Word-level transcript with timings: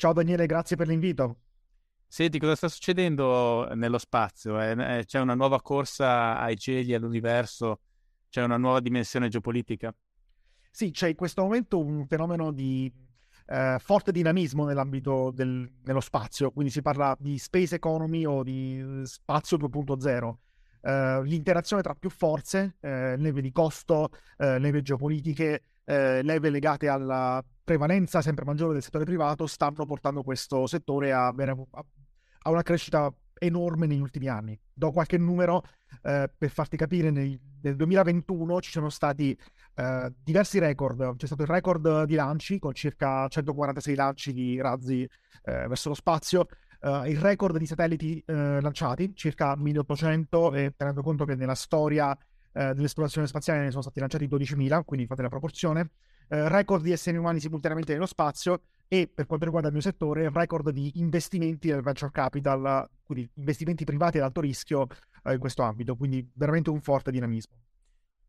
Ciao 0.00 0.12
Daniele, 0.12 0.46
grazie 0.46 0.76
per 0.76 0.86
l'invito. 0.86 1.38
Senti, 2.06 2.38
cosa 2.38 2.54
sta 2.54 2.68
succedendo 2.68 3.68
nello 3.74 3.98
spazio? 3.98 4.60
Eh, 4.60 5.02
c'è 5.04 5.18
una 5.18 5.34
nuova 5.34 5.60
corsa 5.60 6.38
ai 6.38 6.56
cieli, 6.56 6.94
all'universo? 6.94 7.80
C'è 8.28 8.44
una 8.44 8.58
nuova 8.58 8.78
dimensione 8.78 9.26
geopolitica? 9.26 9.92
Sì, 10.70 10.92
c'è 10.92 11.08
in 11.08 11.16
questo 11.16 11.42
momento 11.42 11.80
un 11.80 12.06
fenomeno 12.06 12.52
di 12.52 12.88
eh, 13.46 13.78
forte 13.80 14.12
dinamismo 14.12 14.64
nell'ambito 14.64 15.32
del, 15.32 15.68
dello 15.82 16.00
spazio, 16.00 16.52
quindi 16.52 16.70
si 16.70 16.80
parla 16.80 17.16
di 17.18 17.36
space 17.36 17.74
economy 17.74 18.24
o 18.24 18.44
di 18.44 19.02
spazio 19.02 19.56
2.0. 19.56 20.34
Uh, 20.80 21.22
l'interazione 21.22 21.82
tra 21.82 21.96
più 21.96 22.08
forze, 22.08 22.76
uh, 22.82 22.86
leve 23.16 23.40
di 23.40 23.50
costo, 23.50 24.10
leve 24.36 24.80
geopolitiche, 24.80 25.64
leve 25.88 26.50
legate 26.50 26.88
alla 26.88 27.42
prevalenza 27.64 28.20
sempre 28.20 28.44
maggiore 28.44 28.74
del 28.74 28.82
settore 28.82 29.04
privato, 29.04 29.46
stanno 29.46 29.86
portando 29.86 30.22
questo 30.22 30.66
settore 30.66 31.12
a, 31.12 31.28
a, 31.28 32.50
una 32.50 32.62
crescita 32.62 33.10
enorme 33.38 33.86
negli 33.86 34.00
ultimi 34.00 34.28
anni. 34.28 34.58
Do 34.72 34.90
qualche 34.90 35.16
numero 35.16 35.62
per 36.02 36.50
farti 36.50 36.76
capire, 36.76 37.10
nel, 37.10 37.40
nel 37.62 37.76
2021 37.76 38.60
ci 38.60 38.70
sono 38.70 38.90
stati 38.90 39.38
diversi 40.22 40.58
record, 40.58 41.16
c'è 41.16 41.26
stato 41.26 41.42
il 41.42 41.48
record 41.48 42.04
di 42.04 42.14
lanci 42.16 42.58
con 42.58 42.74
circa 42.74 43.26
146 43.28 43.94
lanci 43.94 44.32
di 44.32 44.60
razzi 44.60 45.08
verso 45.42 45.88
lo 45.88 45.94
spazio, 45.94 46.46
uh, 46.80 47.04
il 47.04 47.18
record 47.18 47.56
di 47.56 47.66
satelliti 47.66 48.22
uh, 48.26 48.60
lanciati, 48.60 49.12
circa 49.14 49.56
1800, 49.56 50.54
e 50.54 50.74
tenendo 50.76 51.02
conto 51.02 51.24
che 51.24 51.34
nella 51.34 51.54
storia 51.54 52.16
uh, 52.58 52.72
dell'esplorazione 52.74 53.26
spaziale 53.26 53.62
ne 53.62 53.70
sono 53.70 53.82
stati 53.82 54.00
lanciati 54.00 54.26
12.000, 54.26 54.82
quindi 54.84 55.06
fate 55.06 55.22
la 55.22 55.28
proporzione, 55.28 55.90
record 56.30 56.82
di 56.82 56.92
esseri 56.92 57.16
umani 57.16 57.40
simultaneamente 57.40 57.94
nello 57.94 58.04
spazio 58.04 58.60
e 58.86 59.08
per 59.08 59.24
quanto 59.24 59.46
riguarda 59.46 59.68
il 59.68 59.74
mio 59.74 59.82
settore, 59.82 60.30
record 60.30 60.70
di 60.70 60.92
investimenti 60.96 61.68
del 61.68 61.80
venture 61.80 62.10
capital, 62.10 62.86
quindi 63.02 63.30
investimenti 63.36 63.84
privati 63.84 64.18
ad 64.18 64.24
alto 64.24 64.42
rischio 64.42 64.86
in 65.24 65.38
questo 65.38 65.62
ambito, 65.62 65.96
quindi 65.96 66.28
veramente 66.34 66.68
un 66.68 66.82
forte 66.82 67.10
dinamismo. 67.10 67.54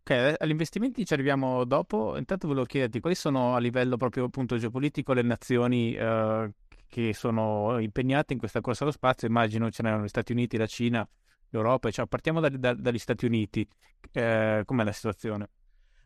Ok, 0.02 0.36
agli 0.40 0.50
investimenti 0.50 1.06
ci 1.06 1.14
arriviamo 1.14 1.66
dopo. 1.66 2.18
Intanto 2.18 2.48
volevo 2.48 2.66
chiederti 2.66 3.00
quali 3.00 3.16
sono 3.16 3.56
a 3.56 3.60
livello 3.60 3.96
proprio 3.96 4.26
appunto 4.26 4.58
geopolitico 4.58 5.14
le 5.14 5.22
nazioni 5.22 5.94
eh, 5.94 6.52
che 6.88 7.14
sono 7.14 7.78
impegnate 7.80 8.34
in 8.34 8.40
questa 8.40 8.60
corsa 8.60 8.84
allo 8.84 8.92
spazio, 8.92 9.28
immagino 9.28 9.70
ce 9.70 9.84
n'erano 9.84 10.04
gli 10.04 10.08
Stati 10.08 10.32
Uniti, 10.32 10.58
la 10.58 10.66
Cina, 10.66 11.08
l'Europa, 11.50 11.90
cioè 11.92 12.08
partiamo 12.08 12.40
da, 12.40 12.50
da, 12.50 12.74
dagli 12.74 12.98
Stati 12.98 13.26
Uniti, 13.26 13.68
eh, 14.12 14.64
com'è 14.66 14.84
la 14.84 14.92
situazione? 14.92 15.50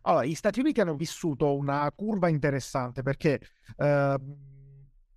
Allora, 0.01 0.25
gli 0.25 0.35
Stati 0.35 0.59
Uniti 0.59 0.81
hanno 0.81 0.95
vissuto 0.95 1.55
una 1.55 1.89
curva 1.95 2.27
interessante 2.27 3.01
perché 3.03 3.39
eh, 3.77 4.17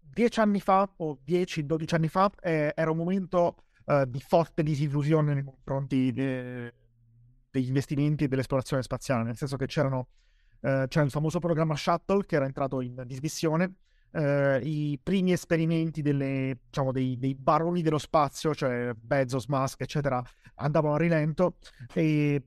dieci 0.01 0.41
anni 0.41 0.61
fa 0.61 0.89
o 0.97 1.19
dieci, 1.23 1.67
dodici 1.67 1.95
anni 1.95 2.09
fa 2.09 2.31
eh, 2.41 2.73
era 2.75 2.91
un 2.91 2.97
momento 2.97 3.57
eh, 3.85 4.05
di 4.09 4.21
forte 4.21 4.63
disillusione 4.63 5.35
nei 5.35 5.45
confronti 5.45 6.13
de, 6.13 6.73
degli 7.51 7.69
investimenti 7.69 8.25
e 8.25 8.29
dell'esplorazione 8.29 8.83
spaziale, 8.83 9.25
nel 9.25 9.37
senso 9.37 9.57
che 9.57 9.67
c'erano, 9.67 10.09
eh, 10.61 10.87
c'era 10.89 11.05
il 11.05 11.11
famoso 11.11 11.39
programma 11.39 11.75
Shuttle 11.75 12.25
che 12.25 12.37
era 12.37 12.45
entrato 12.45 12.81
in 12.81 13.03
dismissione, 13.07 13.75
eh, 14.17 14.61
i 14.63 14.99
primi 15.03 15.33
esperimenti 15.33 16.01
delle, 16.01 16.59
diciamo, 16.65 16.91
dei, 16.91 17.19
dei, 17.19 17.35
baroni 17.35 17.83
dello 17.83 17.99
spazio, 17.99 18.55
cioè 18.55 18.93
Bezos, 18.95 19.47
Musk, 19.47 19.83
eccetera, 19.83 20.23
andavano 20.57 20.95
a 20.95 20.99
rilento 20.99 21.57
e, 21.93 22.43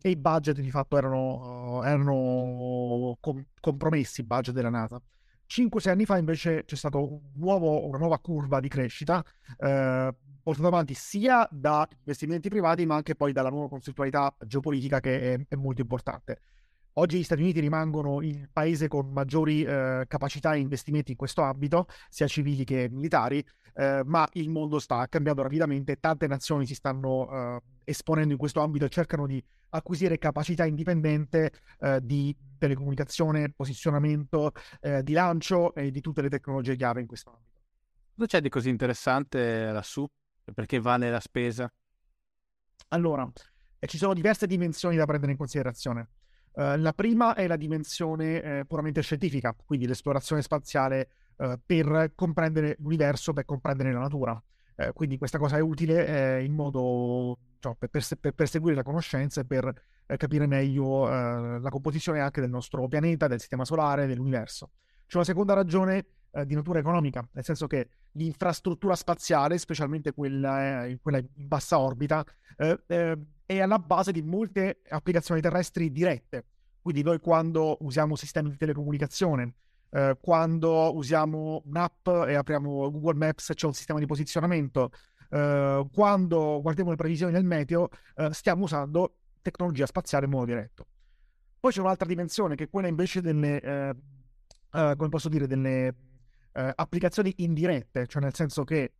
e 0.00 0.08
i 0.08 0.16
budget 0.16 0.60
di 0.60 0.70
fatto 0.70 0.96
erano, 0.96 1.82
erano 1.84 3.16
com- 3.20 3.44
compromessi, 3.60 4.22
i 4.22 4.24
budget 4.24 4.54
della 4.54 4.70
NASA. 4.70 5.00
5-6 5.46 5.90
anni 5.90 6.04
fa 6.04 6.16
invece 6.16 6.64
c'è 6.64 6.76
stata 6.76 6.96
un 6.96 7.18
una 7.34 7.98
nuova 7.98 8.18
curva 8.20 8.60
di 8.60 8.68
crescita 8.68 9.22
eh, 9.58 10.14
portata 10.42 10.68
avanti 10.68 10.94
sia 10.94 11.46
da 11.50 11.88
investimenti 11.98 12.48
privati 12.48 12.86
ma 12.86 12.94
anche 12.94 13.16
poi 13.16 13.32
dalla 13.32 13.50
nuova 13.50 13.68
concettualità 13.68 14.32
geopolitica 14.46 15.00
che 15.00 15.34
è, 15.34 15.40
è 15.48 15.56
molto 15.56 15.80
importante. 15.80 16.40
Oggi 17.00 17.18
gli 17.18 17.22
Stati 17.22 17.40
Uniti 17.40 17.60
rimangono 17.60 18.20
il 18.20 18.50
paese 18.52 18.86
con 18.86 19.10
maggiori 19.10 19.62
eh, 19.62 20.04
capacità 20.06 20.52
e 20.52 20.58
investimenti 20.58 21.12
in 21.12 21.16
questo 21.16 21.40
ambito, 21.40 21.86
sia 22.10 22.26
civili 22.26 22.62
che 22.62 22.90
militari, 22.90 23.42
eh, 23.72 24.02
ma 24.04 24.28
il 24.34 24.50
mondo 24.50 24.78
sta 24.78 25.06
cambiando 25.08 25.40
rapidamente, 25.40 25.98
tante 25.98 26.26
nazioni 26.26 26.66
si 26.66 26.74
stanno 26.74 27.30
eh, 27.56 27.62
esponendo 27.84 28.32
in 28.32 28.38
questo 28.38 28.60
ambito 28.60 28.84
e 28.84 28.90
cercano 28.90 29.26
di 29.26 29.42
acquisire 29.70 30.18
capacità 30.18 30.66
indipendente 30.66 31.52
eh, 31.78 32.00
di 32.02 32.36
telecomunicazione, 32.58 33.50
posizionamento, 33.50 34.52
eh, 34.82 35.02
di 35.02 35.14
lancio 35.14 35.74
e 35.74 35.90
di 35.90 36.02
tutte 36.02 36.20
le 36.20 36.28
tecnologie 36.28 36.76
chiave 36.76 37.00
in 37.00 37.06
questo 37.06 37.30
ambito. 37.30 37.60
Cosa 38.14 38.26
c'è 38.26 38.40
di 38.42 38.50
così 38.50 38.68
interessante 38.68 39.72
lassù? 39.72 40.06
Perché 40.52 40.78
vale 40.78 41.10
la 41.10 41.20
spesa? 41.20 41.72
Allora, 42.88 43.26
eh, 43.78 43.86
ci 43.86 43.96
sono 43.96 44.12
diverse 44.12 44.46
dimensioni 44.46 44.96
da 44.96 45.06
prendere 45.06 45.32
in 45.32 45.38
considerazione. 45.38 46.08
Uh, 46.52 46.76
la 46.76 46.92
prima 46.92 47.34
è 47.34 47.46
la 47.46 47.56
dimensione 47.56 48.42
eh, 48.42 48.64
puramente 48.66 49.02
scientifica, 49.02 49.54
quindi 49.64 49.86
l'esplorazione 49.86 50.42
spaziale 50.42 51.10
uh, 51.36 51.52
per 51.64 52.12
comprendere 52.14 52.76
l'universo, 52.80 53.32
per 53.32 53.44
comprendere 53.44 53.92
la 53.92 54.00
natura. 54.00 54.42
Uh, 54.74 54.92
quindi 54.92 55.16
questa 55.16 55.38
cosa 55.38 55.56
è 55.56 55.60
utile 55.60 56.42
in 56.42 56.52
modo 56.52 57.38
cioè, 57.60 57.74
per, 57.78 57.88
per, 57.90 58.04
per, 58.18 58.32
perseguire 58.32 58.76
la 58.76 58.82
conoscenza 58.82 59.40
e 59.40 59.44
per 59.44 59.72
capire 60.16 60.48
meglio 60.48 61.06
la 61.06 61.68
composizione 61.68 62.18
anche 62.18 62.40
del 62.40 62.50
nostro 62.50 62.88
pianeta, 62.88 63.28
del 63.28 63.38
sistema 63.38 63.64
solare, 63.64 64.08
dell'universo. 64.08 64.70
C'è 65.06 65.16
una 65.16 65.24
seconda 65.24 65.54
ragione 65.54 66.04
di 66.44 66.54
natura 66.54 66.78
economica, 66.78 67.26
nel 67.32 67.44
senso 67.44 67.66
che 67.66 67.88
l'infrastruttura 68.12 68.94
spaziale, 68.94 69.58
specialmente 69.58 70.12
quella, 70.12 70.86
quella 71.02 71.18
in 71.18 71.48
bassa 71.48 71.78
orbita, 71.78 72.24
è 72.56 73.60
alla 73.60 73.78
base 73.78 74.12
di 74.12 74.22
molte 74.22 74.82
applicazioni 74.88 75.40
terrestri 75.40 75.90
dirette. 75.90 76.44
Quindi 76.80 77.02
noi 77.02 77.18
quando 77.18 77.76
usiamo 77.80 78.16
sistemi 78.16 78.50
di 78.50 78.56
telecomunicazione, 78.56 79.54
eh, 79.90 80.16
quando 80.20 80.94
usiamo 80.94 81.62
un'app 81.66 82.08
e 82.28 82.34
apriamo 82.34 82.90
Google 82.90 83.14
Maps 83.14 83.52
c'è 83.54 83.66
un 83.66 83.74
sistema 83.74 83.98
di 83.98 84.06
posizionamento, 84.06 84.92
eh, 85.30 85.86
quando 85.92 86.60
guardiamo 86.62 86.90
le 86.90 86.96
previsioni 86.96 87.32
del 87.32 87.44
meteo, 87.44 87.88
eh, 88.14 88.32
stiamo 88.32 88.64
usando 88.64 89.16
tecnologia 89.42 89.86
spaziale 89.86 90.26
in 90.26 90.30
modo 90.30 90.46
diretto. 90.46 90.86
Poi 91.58 91.72
c'è 91.72 91.80
un'altra 91.80 92.06
dimensione 92.06 92.54
che 92.54 92.64
è 92.64 92.70
quella 92.70 92.88
invece 92.88 93.20
delle, 93.20 93.60
eh, 93.60 93.94
eh, 94.72 94.94
come 94.96 95.08
posso 95.08 95.28
dire, 95.28 95.46
delle 95.46 95.94
eh, 96.52 96.72
applicazioni 96.74 97.32
indirette, 97.38 98.06
cioè 98.06 98.22
nel 98.22 98.34
senso 98.34 98.64
che 98.64 98.92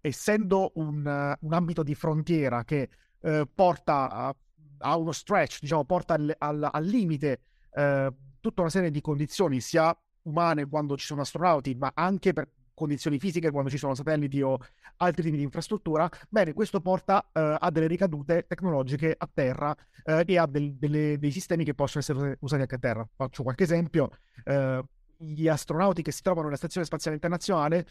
essendo 0.00 0.72
un, 0.74 1.36
un 1.40 1.52
ambito 1.52 1.82
di 1.82 1.94
frontiera 1.94 2.62
che 2.62 2.90
eh, 3.20 3.48
porta 3.52 4.10
a, 4.10 4.36
a, 4.78 4.96
uno 4.96 5.12
stretch, 5.12 5.60
diciamo, 5.60 5.84
porta 5.84 6.12
al, 6.14 6.34
al, 6.36 6.68
al 6.70 6.84
limite 6.84 7.40
eh, 7.72 8.12
tutta 8.38 8.60
una 8.60 8.70
serie 8.70 8.90
di 8.90 9.00
condizioni, 9.00 9.60
sia 9.60 9.96
umane 10.22 10.68
quando 10.68 10.96
ci 10.98 11.06
sono 11.06 11.22
astronauti, 11.22 11.74
ma 11.74 11.90
anche 11.94 12.34
per 12.34 12.50
condizioni 12.74 13.18
fisiche 13.18 13.50
quando 13.50 13.70
ci 13.70 13.78
sono 13.78 13.94
satelliti 13.94 14.42
o 14.42 14.58
altri 14.98 15.22
tipi 15.22 15.36
di 15.38 15.42
infrastruttura, 15.42 16.08
bene, 16.28 16.52
questo 16.52 16.80
porta 16.80 17.18
uh, 17.32 17.56
a 17.58 17.70
delle 17.70 17.86
ricadute 17.86 18.44
tecnologiche 18.46 19.14
a 19.16 19.28
terra 19.32 19.70
uh, 19.70 20.22
e 20.26 20.36
a 20.36 20.46
del, 20.46 20.74
delle, 20.74 21.18
dei 21.18 21.30
sistemi 21.30 21.64
che 21.64 21.74
possono 21.74 22.00
essere 22.00 22.36
usati 22.40 22.62
anche 22.62 22.74
a 22.74 22.78
terra. 22.78 23.08
Faccio 23.14 23.42
qualche 23.42 23.64
esempio. 23.64 24.10
Uh, 24.44 24.84
gli 25.24 25.48
astronauti 25.48 26.02
che 26.02 26.12
si 26.12 26.22
trovano 26.22 26.46
nella 26.46 26.56
Stazione 26.56 26.86
Spaziale 26.86 27.16
Internazionale 27.16 27.86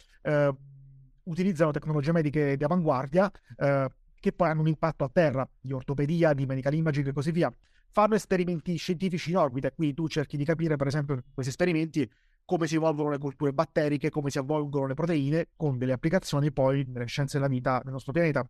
utilizzano 1.23 1.71
tecnologie 1.71 2.11
mediche 2.11 2.57
di 2.57 2.63
avanguardia 2.63 3.31
eh, 3.57 3.89
che 4.19 4.31
poi 4.31 4.49
hanno 4.49 4.61
un 4.61 4.67
impatto 4.67 5.03
a 5.03 5.09
terra, 5.09 5.47
di 5.59 5.73
ortopedia, 5.73 6.33
di 6.33 6.45
medical 6.45 6.73
imaging 6.73 7.07
e 7.07 7.13
così 7.13 7.31
via. 7.31 7.53
Fanno 7.89 8.15
esperimenti 8.15 8.75
scientifici 8.77 9.31
in 9.31 9.37
orbita, 9.37 9.71
qui 9.71 9.93
tu 9.93 10.07
cerchi 10.07 10.37
di 10.37 10.45
capire, 10.45 10.77
per 10.77 10.87
esempio, 10.87 11.15
in 11.15 11.21
questi 11.33 11.51
esperimenti 11.51 12.09
come 12.45 12.67
si 12.67 12.75
evolvono 12.75 13.09
le 13.09 13.17
culture 13.17 13.53
batteriche, 13.53 14.09
come 14.09 14.29
si 14.29 14.37
evolvono 14.37 14.87
le 14.87 14.93
proteine, 14.93 15.49
con 15.55 15.77
delle 15.77 15.93
applicazioni 15.93 16.51
poi 16.51 16.85
nelle 16.87 17.05
scienze 17.05 17.37
della 17.37 17.49
vita 17.49 17.81
del 17.83 17.91
nostro 17.91 18.11
pianeta. 18.11 18.47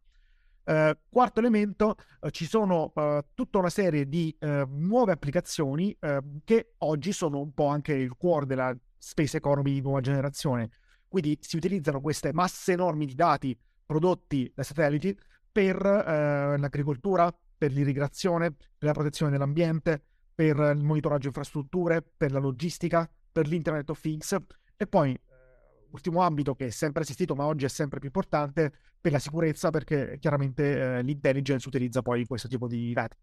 Uh, 0.66 0.98
quarto 1.10 1.40
elemento, 1.40 1.96
uh, 2.22 2.30
ci 2.30 2.46
sono 2.46 2.94
uh, 2.96 3.20
tutta 3.34 3.58
una 3.58 3.70
serie 3.70 4.08
di 4.08 4.36
nuove 4.40 5.12
applicazioni 5.12 5.98
che 6.44 6.74
oggi 6.80 7.12
sono 7.12 7.40
un 7.40 7.54
po' 7.54 7.68
anche 7.68 7.94
il 7.94 8.16
cuore 8.16 8.46
della 8.46 8.76
space 8.98 9.38
economy 9.38 9.74
di 9.74 9.82
nuova 9.82 10.00
generazione. 10.00 10.70
Quindi 11.08 11.38
si 11.42 11.58
utilizzano 11.58 12.02
queste 12.02 12.34
masse 12.34 12.74
enormi 12.74 13.06
di 13.06 13.16
dati 13.16 13.58
prodotti 13.86 14.52
dai 14.54 14.66
satelliti 14.66 15.18
per 15.52 15.78
l'agricoltura, 15.84 17.34
per 17.58 17.72
l'irrigazione, 17.72 18.52
per 18.52 18.88
la 18.88 18.94
protezione 18.94 19.32
dell'ambiente, 19.32 20.02
per 20.34 20.58
il 20.76 20.84
monitoraggio 20.84 21.28
infrastrutture, 21.28 22.02
per 22.02 22.32
la 22.32 22.40
logistica, 22.40 23.10
per 23.32 23.48
l'Internet 23.48 23.90
of 23.90 24.00
Things 24.00 24.36
e 24.76 24.88
poi 24.88 25.18
ultimo 25.94 26.22
ambito 26.22 26.56
che 26.56 26.68
è 26.68 26.70
sempre 26.70 27.04
esistito 27.04 27.36
ma 27.36 27.46
oggi 27.46 27.66
è 27.66 27.70
sempre 27.70 28.00
più 28.00 28.08
importante 28.08 28.72
per 29.00 29.12
la 29.12 29.20
sicurezza 29.20 29.70
perché 29.70 30.18
chiaramente 30.20 30.98
eh, 30.98 31.02
l'intelligence 31.02 31.68
utilizza 31.68 32.02
poi 32.02 32.26
questo 32.26 32.48
tipo 32.48 32.68
di 32.68 32.94
dati. 32.94 33.18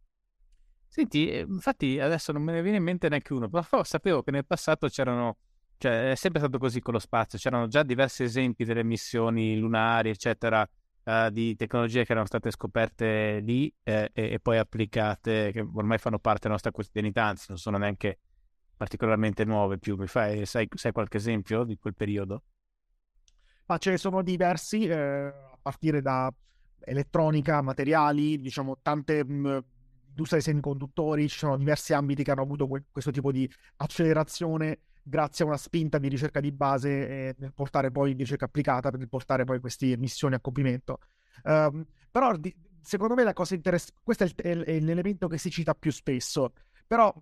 Senti, 0.88 1.30
eh, 1.30 1.46
infatti 1.48 2.00
adesso 2.00 2.32
non 2.32 2.42
me 2.42 2.52
ne 2.52 2.62
viene 2.62 2.78
in 2.78 2.82
mente 2.82 3.08
neanche 3.08 3.32
uno, 3.32 3.48
però 3.48 3.84
sapevo 3.84 4.22
che 4.22 4.30
nel 4.30 4.44
passato 4.44 4.88
c'erano, 4.88 5.38
cioè 5.78 6.10
è 6.10 6.14
sempre 6.16 6.40
stato 6.40 6.58
così 6.58 6.80
con 6.80 6.94
lo 6.94 6.98
spazio, 6.98 7.38
c'erano 7.38 7.68
già 7.68 7.82
diversi 7.82 8.24
esempi 8.24 8.64
delle 8.64 8.82
missioni 8.82 9.56
lunari, 9.56 10.10
eccetera, 10.10 10.68
uh, 11.04 11.30
di 11.30 11.54
tecnologie 11.56 12.04
che 12.04 12.12
erano 12.12 12.26
state 12.26 12.50
scoperte 12.50 13.38
lì 13.40 13.72
eh, 13.82 14.10
e, 14.12 14.32
e, 14.32 14.40
poi 14.40 14.58
applicate, 14.58 15.52
che 15.52 15.60
ormai 15.60 15.98
fanno 15.98 16.18
parte 16.18 16.40
della 16.42 16.54
nostra 16.54 16.72
quotidianità, 16.72 17.24
anzi 17.24 17.46
non 17.48 17.58
sono 17.58 17.78
neanche 17.78 18.18
particolarmente 18.76 19.44
nuove 19.44 19.78
più. 19.78 19.96
Mi 19.96 20.06
fai, 20.06 20.44
sai, 20.44 20.66
sai 20.74 20.92
qualche 20.92 21.18
esempio 21.18 21.64
di 21.64 21.76
quel 21.76 21.94
periodo? 21.94 22.42
Ma 23.70 23.78
ce 23.78 23.90
ne 23.90 23.98
sono 23.98 24.22
diversi, 24.22 24.84
eh, 24.88 24.96
a 24.96 25.58
partire 25.62 26.02
da 26.02 26.28
elettronica, 26.80 27.62
materiali, 27.62 28.40
diciamo 28.40 28.78
tante 28.82 29.24
mh, 29.24 29.32
mm, 29.32 29.58
industrie 30.08 30.40
dei 30.40 30.48
semiconduttori, 30.48 31.28
ci 31.28 31.38
sono 31.38 31.56
diversi 31.56 31.92
ambiti 31.92 32.24
che 32.24 32.32
hanno 32.32 32.42
avuto 32.42 32.66
que- 32.66 32.86
questo 32.90 33.12
tipo 33.12 33.30
di 33.30 33.48
accelerazione 33.76 34.80
grazie 35.04 35.44
a 35.44 35.48
una 35.48 35.56
spinta 35.56 35.98
di 35.98 36.08
ricerca 36.08 36.40
di 36.40 36.50
base 36.50 36.88
e 36.88 37.34
nel 37.38 37.52
portare 37.54 37.92
poi 37.92 38.14
ricerca 38.14 38.46
applicata 38.46 38.90
per 38.90 39.06
portare 39.06 39.44
poi 39.44 39.60
queste 39.60 39.96
missioni 39.96 40.34
a 40.34 40.40
compimento. 40.40 40.98
Um, 41.44 41.86
però 42.10 42.36
di- 42.36 42.52
secondo 42.80 43.14
me 43.14 43.22
la 43.22 43.32
cosa 43.34 43.54
interessante, 43.54 44.00
questo 44.02 44.24
è, 44.24 44.26
il, 44.26 44.34
è, 44.34 44.64
è 44.64 44.80
l'elemento 44.80 45.28
che 45.28 45.38
si 45.38 45.48
cita 45.48 45.74
più 45.74 45.92
spesso, 45.92 46.54
però 46.88 47.14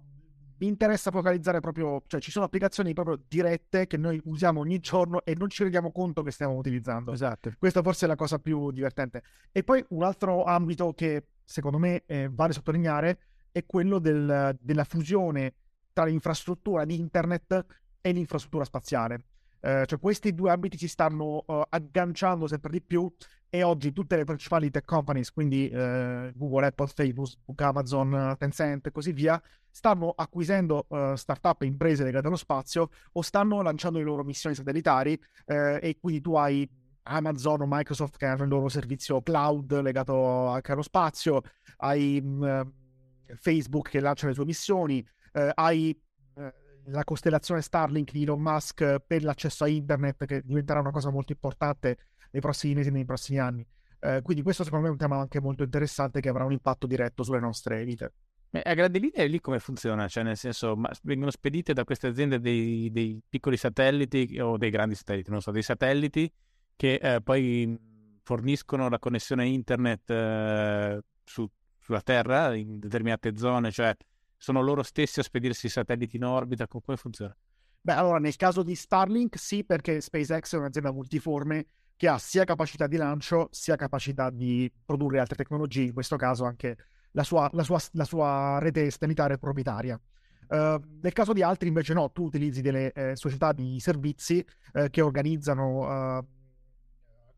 mi 0.59 0.67
interessa 0.67 1.11
focalizzare 1.11 1.61
proprio, 1.61 2.03
cioè 2.07 2.21
ci 2.21 2.31
sono 2.31 2.45
applicazioni 2.45 2.93
proprio 2.93 3.21
dirette 3.29 3.87
che 3.87 3.97
noi 3.97 4.21
usiamo 4.25 4.61
ogni 4.61 4.79
giorno 4.81 5.25
e 5.25 5.35
non 5.37 5.49
ci 5.49 5.63
rendiamo 5.63 5.93
conto 5.93 6.23
che 6.23 6.31
stiamo 6.31 6.57
utilizzando. 6.57 7.13
Esatto. 7.13 7.53
Questa 7.59 7.83
forse 7.83 8.07
è 8.07 8.09
la 8.09 8.17
cosa 8.17 8.39
più 8.39 8.71
divertente. 8.71 9.23
E 9.53 9.63
poi 9.63 9.85
un 9.91 10.03
altro 10.03 10.45
ambito 10.45 10.93
che 10.95 11.27
secondo 11.45 11.79
me 11.79 12.03
eh, 12.07 12.29
vale 12.33 12.53
sottolineare 12.53 13.19
è 13.53 13.65
quello 13.65 13.99
del, 13.99 14.57
della 14.61 14.85
fusione 14.85 15.55
tra 15.93 16.05
l'infrastruttura 16.05 16.85
di 16.85 16.99
internet 16.99 17.65
e 18.01 18.13
l'infrastruttura 18.13 18.65
spaziale. 18.65 19.25
Eh, 19.61 19.85
cioè 19.87 19.99
questi 19.99 20.35
due 20.35 20.51
ambiti 20.51 20.79
si 20.79 20.89
stanno 20.89 21.43
uh, 21.47 21.63
agganciando 21.69 22.47
sempre 22.47 22.71
di 22.71 22.81
più 22.81 23.11
e 23.51 23.63
oggi 23.63 23.93
tutte 23.93 24.17
le 24.17 24.25
principali 24.25 24.71
tech 24.71 24.85
companies, 24.85 25.33
quindi 25.33 25.69
eh, 25.71 26.33
Google, 26.35 26.67
Apple, 26.67 26.87
Facebook, 26.87 27.61
Amazon, 27.63 28.37
Tencent 28.39 28.87
e 28.87 28.91
così 28.93 29.13
via, 29.13 29.41
stanno 29.71 30.13
acquisendo 30.15 30.85
uh, 30.89 31.15
startup 31.15 31.63
e 31.63 31.67
imprese 31.67 32.05
legate 32.05 32.27
allo 32.27 32.37
spazio 32.37 32.91
o 33.13 33.23
stanno 33.23 33.63
lanciando 33.63 33.99
le 33.99 34.05
loro 34.05 34.23
missioni 34.23 34.55
satellitari 34.55 35.19
eh, 35.47 35.79
e 35.81 35.97
quindi 35.99 36.21
tu 36.21 36.35
hai 36.35 36.69
Amazon 37.05 37.63
o 37.63 37.67
Microsoft 37.67 38.19
che 38.19 38.27
hanno 38.27 38.43
il 38.43 38.51
loro 38.51 38.69
servizio 38.69 39.23
cloud 39.23 39.81
legato 39.81 40.49
anche 40.49 40.73
allo 40.73 40.83
spazio, 40.83 41.41
hai 41.79 42.21
uh, 42.23 42.71
Facebook 43.35 43.89
che 43.89 44.01
lancia 44.01 44.27
le 44.27 44.35
sue 44.35 44.45
missioni, 44.45 45.07
uh, 45.33 45.49
hai 45.55 45.99
la 46.91 47.05
costellazione 47.05 47.63
Starlink 47.63 48.13
di 48.13 48.23
Elon 48.23 48.41
Musk 48.41 49.01
per 49.07 49.23
l'accesso 49.23 49.65
a 49.65 49.69
internet 49.69 50.25
che 50.27 50.43
diventerà 50.45 50.81
una 50.81 50.91
cosa 50.91 51.11
molto 51.11 51.33
importante 51.33 51.99
nei 52.31 52.41
prossimi 52.41 52.75
mesi 52.75 52.89
e 52.89 52.93
nei 52.93 53.05
prossimi 53.05 53.39
anni. 53.39 53.67
Eh, 54.01 54.21
quindi 54.23 54.43
questo 54.43 54.65
secondo 54.65 54.85
me 54.85 54.91
è 54.91 54.93
un 54.93 54.99
tema 54.99 55.19
anche 55.19 55.41
molto 55.41 55.63
interessante 55.63 56.21
che 56.21 56.29
avrà 56.29 56.45
un 56.45 56.53
impatto 56.53 56.87
diretto 56.87 57.23
sulle 57.23 57.41
nostre 57.41 57.85
vite. 57.85 58.13
E 58.51 58.63
a 58.65 58.73
grandi 58.75 58.99
linee 59.01 59.27
lì 59.27 59.41
come 59.41 59.59
funziona? 59.59 60.09
Cioè 60.09 60.23
nel 60.23 60.37
senso, 60.37 60.81
vengono 61.03 61.31
spedite 61.31 61.75
da 61.75 61.85
queste 61.85 62.07
aziende 62.07 62.41
dei, 62.41 62.91
dei, 62.91 63.21
piccoli 63.29 63.59
satelliti 63.59 64.39
o 64.41 64.57
dei 64.57 64.71
grandi 64.71 64.95
satelliti, 64.95 65.31
non 65.31 65.43
so, 65.43 65.51
dei 65.51 65.63
satelliti 65.63 66.31
che 66.75 66.95
eh, 66.95 67.21
poi 67.21 67.79
forniscono 68.23 68.89
la 68.89 68.99
connessione 68.99 69.47
internet 69.47 70.11
eh, 70.11 71.01
su, 71.25 71.47
sulla 71.79 72.01
Terra 72.01 72.55
in 72.55 72.79
determinate 72.79 73.37
zone, 73.37 73.71
cioè 73.71 73.95
sono 74.39 74.63
loro 74.63 74.83
stessi 74.83 75.21
a 75.21 75.23
spedirsi 75.23 75.67
i 75.67 75.71
satelliti 75.71 76.17
in 76.17 76.25
orbita, 76.25 76.67
come 76.67 76.97
funziona? 76.97 77.37
Beh, 77.81 77.93
allora 77.93 78.19
nel 78.19 78.37
caso 78.37 78.63
di 78.63 78.75
Starlink 78.75 79.39
sì, 79.39 79.65
perché 79.65 80.01
SpaceX 80.01 80.55
è 80.55 80.59
un'azienda 80.59 80.93
multiforme 80.93 81.67
che 81.97 82.07
ha 82.07 82.19
sia 82.19 82.45
capacità 82.45 82.87
di 82.87 82.97
lancio 82.97 83.49
sia 83.51 83.75
capacità 83.75 84.31
di 84.31 84.73
produrre 84.85 85.19
altre 85.19 85.37
tecnologie, 85.37 85.83
in 85.83 85.93
questo 85.93 86.17
caso 86.17 86.45
anche 86.45 86.77
la 87.13 87.25
sua, 87.25 87.51
la 87.53 87.65
sua, 87.65 87.81
la 87.93 88.05
sua 88.05 88.59
rete 88.61 88.91
sanitaria 88.91 89.37
proprietaria. 89.37 90.01
Uh, 90.49 90.81
nel 91.03 91.13
caso 91.13 91.33
di 91.33 91.43
altri 91.43 91.69
invece 91.69 91.93
no, 91.93 92.11
tu 92.11 92.25
utilizzi 92.25 92.63
delle 92.63 92.93
eh, 92.93 93.17
società 93.17 93.53
di 93.53 93.79
servizi 93.81 94.43
eh, 94.73 94.89
che, 94.89 95.03
organizzano, 95.03 96.19
uh, 96.19 96.27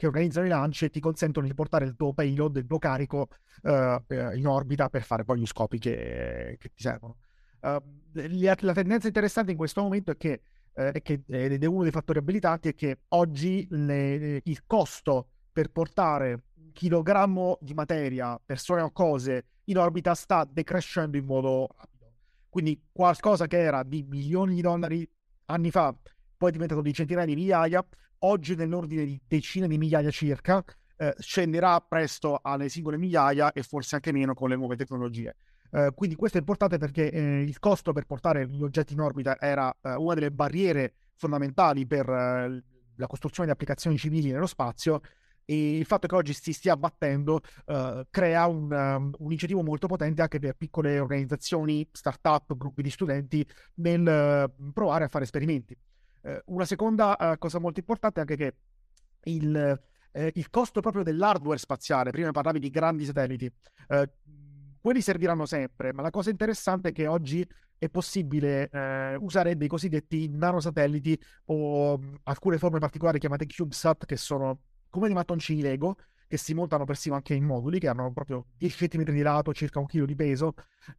che 0.00 0.06
organizzano 0.06 0.47
i 0.47 0.49
lanci 0.49 0.87
e 0.87 0.91
ti 0.91 0.99
consentono 0.99 1.47
di 1.47 1.52
portare 1.52 1.85
il 1.85 1.94
tuo 1.94 2.14
payload, 2.14 2.56
il 2.56 2.67
tuo 2.67 2.79
carico 2.79 3.29
uh, 3.64 4.02
in 4.35 4.47
orbita 4.47 4.88
per 4.88 5.02
fare 5.02 5.25
poi 5.25 5.41
gli 5.41 5.47
scopi 5.47 5.79
che, 5.79 6.56
che 6.58 6.69
ti 6.73 6.82
servono. 6.82 7.19
la 7.61 8.73
tendenza 8.73 9.06
interessante 9.06 9.50
in 9.50 9.58
questo 9.58 9.82
momento 9.82 10.11
è 10.11 10.17
che 10.17 10.41
eh, 10.73 11.02
che, 11.02 11.23
ed 11.26 11.62
è 11.62 11.67
uno 11.67 11.82
dei 11.82 11.91
fattori 11.91 12.19
abilitanti, 12.19 12.69
è 12.69 12.75
che 12.75 13.00
oggi 13.08 13.67
le, 13.70 14.41
il 14.43 14.64
costo 14.67 15.29
per 15.52 15.70
portare 15.70 16.44
un 16.55 16.73
chilogrammo 16.73 17.58
di 17.60 17.75
materia, 17.75 18.41
persone 18.43 18.81
o 18.81 18.91
cose 18.91 19.44
in 19.65 19.77
orbita 19.77 20.15
sta 20.15 20.48
decrescendo 20.51 21.19
in 21.19 21.27
modo 21.27 21.69
rapido. 21.77 22.13
Quindi 22.48 22.81
qualcosa 22.91 23.46
che 23.46 23.58
era 23.58 23.82
di 23.82 24.03
milioni 24.08 24.55
di 24.55 24.63
dollari 24.63 25.06
anni 25.46 25.70
fa, 25.70 25.94
poi 26.36 26.48
è 26.48 26.53
diventato 26.53 26.81
di 26.81 26.94
centinaia 26.94 27.27
di 27.27 27.34
migliaia, 27.34 27.86
oggi 28.20 28.55
nell'ordine 28.55 29.05
di 29.05 29.20
decine 29.27 29.69
di 29.69 29.79
migliaia 29.79 30.10
circa, 30.10 30.65
eh, 30.96 31.15
scenderà 31.19 31.81
presto 31.81 32.39
alle 32.43 32.69
singole 32.69 32.98
migliaia 32.98 33.53
e 33.53 33.62
forse 33.62 33.96
anche 33.96 34.12
meno 34.12 34.34
con 34.34 34.48
le 34.48 34.56
nuove 34.56 34.77
tecnologie. 34.77 35.34
Eh, 35.72 35.93
quindi 35.94 36.17
questo 36.17 36.36
è 36.36 36.41
importante 36.41 36.79
perché 36.79 37.10
eh, 37.10 37.43
il 37.43 37.58
costo 37.58 37.93
per 37.93 38.05
portare 38.05 38.46
gli 38.48 38.62
oggetti 38.62 38.93
in 38.93 39.00
orbita 39.00 39.39
era 39.39 39.74
eh, 39.82 39.94
una 39.94 40.15
delle 40.15 40.32
barriere 40.32 40.94
fondamentali 41.15 41.86
per 41.86 42.08
eh, 42.08 42.65
la 42.96 43.06
costruzione 43.06 43.46
di 43.46 43.53
applicazioni 43.53 43.96
civili 43.96 44.31
nello 44.31 44.46
spazio 44.46 45.00
e 45.44 45.79
il 45.79 45.84
fatto 45.84 46.06
che 46.06 46.15
oggi 46.15 46.32
si 46.32 46.53
stia 46.53 46.74
abbattendo 46.74 47.41
uh, 47.67 48.03
crea 48.08 48.46
un, 48.46 48.70
um, 48.70 49.12
un, 49.19 49.32
incentivo 49.32 49.65
molto 49.65 49.89
potente 49.89 50.22
anche 50.22 50.39
per 50.39 50.55
piccole 50.55 51.00
organizzazioni, 51.00 51.89
start-up, 51.91 52.56
gruppi 52.56 52.82
di 52.82 52.91
studenti 52.91 53.44
nel 53.77 54.46
uh, 54.56 54.72
provare 54.72 55.05
a 55.05 55.08
fare 55.08 55.24
esperimenti. 55.24 55.77
Uh, 56.22 56.39
una 56.46 56.65
seconda 56.65 57.36
cosa 57.39 57.58
molto 57.58 57.81
importante 57.81 58.19
è 58.19 58.20
anche 58.22 58.36
che 58.36 58.55
il, 59.24 59.81
il, 60.34 60.50
costo 60.50 60.81
proprio 60.81 61.03
dell'hardware 61.03 61.58
spaziale, 61.58 62.10
prima 62.10 62.31
parlavi 62.31 62.58
di 62.58 62.70
grandi 62.70 63.05
satelliti, 63.05 63.50
quelli 64.81 65.03
serviranno 65.03 65.44
sempre, 65.46 65.93
ma 65.93 66.03
la 66.03 66.10
cosa 66.10 66.31
interessante 66.31 66.89
è 66.89 66.93
che 66.93 67.06
oggi 67.06 67.46
è 67.81 67.89
possibile 67.89 68.69
eh, 68.70 69.17
usare 69.17 69.56
dei 69.56 69.67
cosiddetti 69.67 70.29
nanosatelliti 70.29 71.19
o 71.46 71.96
mh, 71.96 72.20
alcune 72.24 72.58
forme 72.58 72.79
particolari 72.79 73.19
chiamate 73.19 73.46
CubeSat, 73.46 74.05
che 74.05 74.17
sono 74.17 74.60
come 74.91 75.06
dei 75.06 75.15
mattoncini 75.15 75.62
Lego, 75.62 75.96
che 76.27 76.36
si 76.36 76.53
montano 76.53 76.84
persino 76.84 77.15
anche 77.15 77.32
in 77.32 77.44
moduli, 77.44 77.79
che 77.79 77.89
hanno 77.89 78.12
proprio 78.12 78.48
10 78.58 78.89
cm 78.89 79.05
di 79.05 79.22
lato, 79.22 79.55
circa 79.55 79.79
un 79.79 79.86
chilo 79.86 80.05
di 80.05 80.15
peso, 80.15 80.55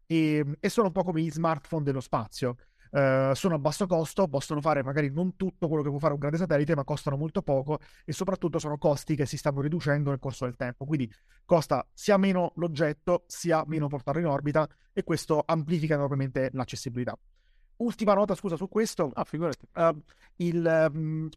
e, 0.07 0.43
e 0.59 0.69
sono 0.69 0.87
un 0.87 0.93
po' 0.93 1.03
come 1.03 1.21
gli 1.21 1.29
smartphone 1.29 1.83
dello 1.83 2.01
spazio. 2.01 2.57
Uh, 2.91 3.33
sono 3.33 3.55
a 3.55 3.57
basso 3.57 3.87
costo, 3.87 4.27
possono 4.27 4.59
fare 4.59 4.83
magari 4.83 5.09
non 5.09 5.37
tutto 5.37 5.69
quello 5.69 5.81
che 5.81 5.89
può 5.89 5.97
fare 5.97 6.13
un 6.13 6.19
grande 6.19 6.37
satellite, 6.37 6.75
ma 6.75 6.83
costano 6.83 7.15
molto 7.15 7.41
poco 7.41 7.79
e 8.03 8.11
soprattutto 8.11 8.59
sono 8.59 8.77
costi 8.77 9.15
che 9.15 9.25
si 9.25 9.37
stanno 9.37 9.61
riducendo 9.61 10.09
nel 10.09 10.19
corso 10.19 10.45
del 10.45 10.55
tempo. 10.57 10.85
Quindi 10.85 11.09
costa 11.45 11.87
sia 11.93 12.17
meno 12.17 12.51
l'oggetto, 12.55 13.23
sia 13.27 13.63
meno 13.65 13.87
portarlo 13.87 14.19
in 14.19 14.27
orbita 14.27 14.67
e 14.91 15.03
questo 15.03 15.41
amplifica 15.45 15.93
enormemente 15.93 16.49
l'accessibilità. 16.53 17.17
Ultima 17.77 18.13
nota, 18.13 18.35
scusa, 18.35 18.57
su 18.57 18.67
questo. 18.67 19.09
Ah, 19.13 19.23
figurati. 19.23 19.67
Uh, 19.73 20.01
il, 20.35 20.89
um, 20.93 21.29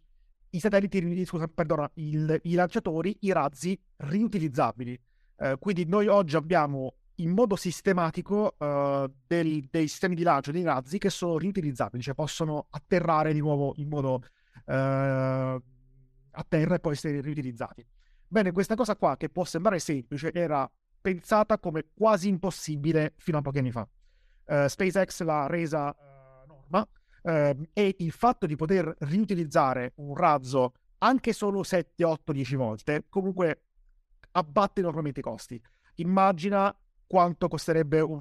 i 0.51 0.59
satelliti, 0.61 1.25
scusa, 1.25 1.49
perdona, 1.49 1.91
il, 1.95 2.39
i 2.43 2.55
lanciatori, 2.55 3.17
i 3.21 3.33
razzi 3.33 3.81
riutilizzabili. 3.97 5.01
Eh, 5.37 5.57
quindi 5.59 5.85
noi 5.85 6.07
oggi 6.07 6.37
abbiamo 6.37 6.95
in 7.17 7.31
modo 7.31 7.57
sistematico 7.57 8.57
uh, 8.59 9.13
dei, 9.27 9.69
dei, 9.71 9.87
sistemi 9.87 10.15
di 10.15 10.23
lancio 10.23 10.51
dei 10.51 10.63
razzi 10.63 10.99
che 10.99 11.11
sono 11.11 11.39
riutilizzabili, 11.39 12.03
cioè 12.03 12.15
possono 12.15 12.67
atterrare 12.71 13.33
di 13.33 13.39
nuovo 13.39 13.75
in 13.77 13.89
modo 13.89 14.15
uh, 14.15 14.73
a 14.73 16.45
terra 16.49 16.75
e 16.75 16.81
poi 16.81 16.93
essere 16.93 17.21
riutilizzati. 17.21 17.87
Bene, 18.27 18.51
questa 18.53 18.75
cosa 18.75 18.97
qua, 18.97 19.17
che 19.17 19.29
può 19.29 19.45
sembrare 19.45 19.79
semplice, 19.79 20.33
era 20.33 20.69
pensata 21.01 21.59
come 21.59 21.87
quasi 21.95 22.29
impossibile 22.29 23.15
fino 23.19 23.39
a 23.39 23.43
pochi 23.43 23.59
anni 23.59 23.71
fa. 23.71 23.87
Uh, 24.47 24.67
SpaceX 24.67 25.23
l'ha 25.23 25.47
resa 25.47 25.95
norma 26.47 26.87
e 27.27 27.95
il 28.01 28.11
fatto 28.11 28.45
di 28.45 28.55
poter 28.55 28.95
riutilizzare 28.99 29.93
un 29.97 30.15
razzo 30.15 30.75
anche 30.99 31.33
solo 31.33 31.63
7, 31.63 32.05
8, 32.05 32.33
10 32.33 32.57
volte 32.57 33.05
comunque 33.09 33.63
abbatte 34.33 34.81
enormemente 34.81 35.21
i 35.21 35.23
costi. 35.23 35.63
Immagina 35.97 36.75
quanto 37.15 37.47
costerebbe 37.47 38.01
un 38.01 38.21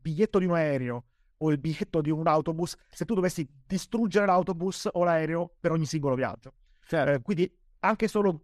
biglietto 0.00 0.40
di 0.40 0.46
un 0.46 0.54
aereo 0.54 1.04
o 1.36 1.52
il 1.52 1.58
biglietto 1.58 2.00
di 2.00 2.10
un 2.10 2.26
autobus 2.26 2.74
se 2.90 3.04
tu 3.04 3.14
dovessi 3.14 3.48
distruggere 3.64 4.26
l'autobus 4.26 4.88
o 4.90 5.04
l'aereo 5.04 5.54
per 5.60 5.70
ogni 5.70 5.86
singolo 5.86 6.16
viaggio. 6.16 6.54
Certo. 6.84 7.12
Eh, 7.12 7.22
quindi 7.22 7.56
anche 7.78 8.08
solo 8.08 8.40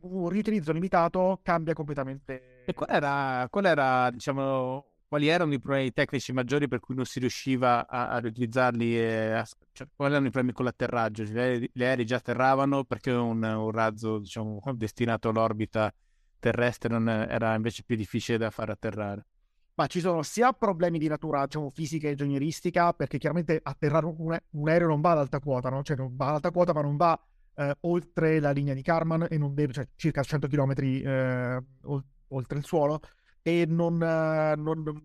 un 0.00 0.28
riutilizzo 0.28 0.72
limitato 0.72 1.40
cambia 1.42 1.72
completamente. 1.72 2.64
E 2.66 2.74
qual 2.74 2.90
era, 2.90 3.46
qual 3.48 3.64
era 3.64 4.10
diciamo, 4.10 4.84
quali 5.08 5.28
erano 5.28 5.54
i 5.54 5.58
problemi 5.58 5.90
tecnici 5.94 6.34
maggiori 6.34 6.68
per 6.68 6.80
cui 6.80 6.94
non 6.94 7.06
si 7.06 7.18
riusciva 7.18 7.88
a, 7.88 8.10
a 8.10 8.18
riutilizzarli? 8.18 8.98
A, 8.98 9.42
cioè, 9.72 9.88
quali 9.96 10.12
erano 10.12 10.26
i 10.26 10.30
problemi 10.30 10.52
con 10.52 10.66
l'atterraggio? 10.66 11.24
Cioè, 11.24 11.66
gli 11.72 11.82
aerei 11.82 12.04
già 12.04 12.16
atterravano 12.16 12.84
perché 12.84 13.10
un, 13.10 13.42
un 13.42 13.70
razzo 13.70 14.18
diciamo, 14.18 14.60
destinato 14.74 15.30
all'orbita 15.30 15.90
terrestre 16.38 16.88
non 16.88 17.08
era 17.08 17.54
invece 17.54 17.82
più 17.84 17.96
difficile 17.96 18.38
da 18.38 18.50
far 18.50 18.70
atterrare. 18.70 19.26
Ma 19.74 19.86
ci 19.88 20.00
sono 20.00 20.22
sia 20.22 20.52
problemi 20.52 20.98
di 20.98 21.06
natura 21.06 21.44
diciamo, 21.44 21.68
fisica 21.68 22.06
e 22.06 22.12
ingegneristica, 22.12 22.94
perché 22.94 23.18
chiaramente 23.18 23.60
atterrare 23.62 24.06
un, 24.06 24.38
un, 24.50 24.68
aereo 24.68 24.88
non 24.88 25.02
va 25.02 25.10
ad 25.10 25.18
alta 25.18 25.38
quota, 25.38 25.68
no? 25.68 25.82
Cioè 25.82 25.96
va 25.98 26.28
ad 26.28 26.34
alta 26.34 26.50
quota, 26.50 26.72
ma 26.72 26.80
non 26.80 26.96
va 26.96 27.20
eh, 27.56 27.76
oltre 27.80 28.40
la 28.40 28.52
linea 28.52 28.72
di 28.72 28.80
Karman 28.80 29.26
e 29.28 29.36
non 29.36 29.54
deve, 29.54 29.74
cioè 29.74 29.86
circa 29.96 30.22
100 30.22 30.48
km 30.48 30.72
eh, 30.78 31.62
oltre 32.28 32.58
il 32.58 32.64
suolo, 32.64 33.00
e 33.42 33.66
non, 33.66 34.02
eh, 34.02 34.54
non, 34.56 35.02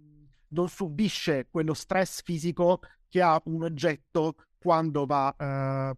non, 0.48 0.70
subisce 0.70 1.48
quello 1.50 1.74
stress 1.74 2.24
fisico 2.24 2.80
che 3.10 3.22
ha 3.22 3.42
un 3.46 3.64
oggetto 3.64 4.36
quando 4.58 5.06
va 5.06 5.36
eh, 5.38 5.96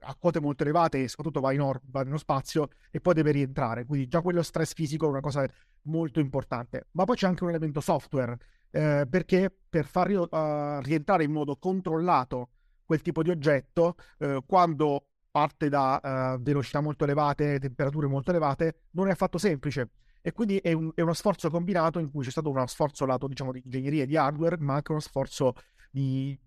a 0.00 0.16
quote 0.18 0.40
molto 0.40 0.62
elevate 0.62 1.02
e 1.02 1.08
soprattutto 1.08 1.40
va, 1.40 1.52
in 1.52 1.60
or- 1.60 1.80
va 1.86 2.02
nello 2.02 2.18
spazio 2.18 2.68
e 2.90 3.00
poi 3.00 3.14
deve 3.14 3.32
rientrare. 3.32 3.84
Quindi 3.84 4.08
già 4.08 4.20
quello 4.20 4.42
stress 4.42 4.72
fisico 4.74 5.06
è 5.06 5.08
una 5.08 5.20
cosa 5.20 5.46
molto 5.82 6.20
importante. 6.20 6.88
Ma 6.92 7.04
poi 7.04 7.16
c'è 7.16 7.26
anche 7.26 7.44
un 7.44 7.50
elemento 7.50 7.80
software, 7.80 8.36
eh, 8.70 9.06
perché 9.08 9.54
per 9.68 9.86
far 9.86 10.10
uh, 10.10 10.80
rientrare 10.82 11.24
in 11.24 11.32
modo 11.32 11.56
controllato 11.56 12.50
quel 12.84 13.02
tipo 13.02 13.22
di 13.22 13.30
oggetto, 13.30 13.96
eh, 14.18 14.42
quando 14.46 15.06
parte 15.30 15.68
da 15.68 16.34
uh, 16.34 16.42
velocità 16.42 16.80
molto 16.80 17.04
elevate, 17.04 17.60
temperature 17.60 18.08
molto 18.08 18.30
elevate, 18.30 18.86
non 18.92 19.08
è 19.08 19.12
affatto 19.12 19.38
semplice. 19.38 19.90
E 20.22 20.32
quindi 20.32 20.56
è, 20.58 20.72
un, 20.72 20.90
è 20.94 21.00
uno 21.00 21.12
sforzo 21.14 21.48
combinato 21.50 21.98
in 21.98 22.10
cui 22.10 22.24
c'è 22.24 22.30
stato 22.30 22.50
uno 22.50 22.66
sforzo 22.66 23.06
lato, 23.06 23.28
diciamo, 23.28 23.52
di 23.52 23.62
ingegneria 23.64 24.02
e 24.02 24.06
di 24.06 24.16
hardware, 24.16 24.56
ma 24.58 24.74
anche 24.74 24.90
uno 24.90 25.00
sforzo 25.00 25.54
di 25.90 26.38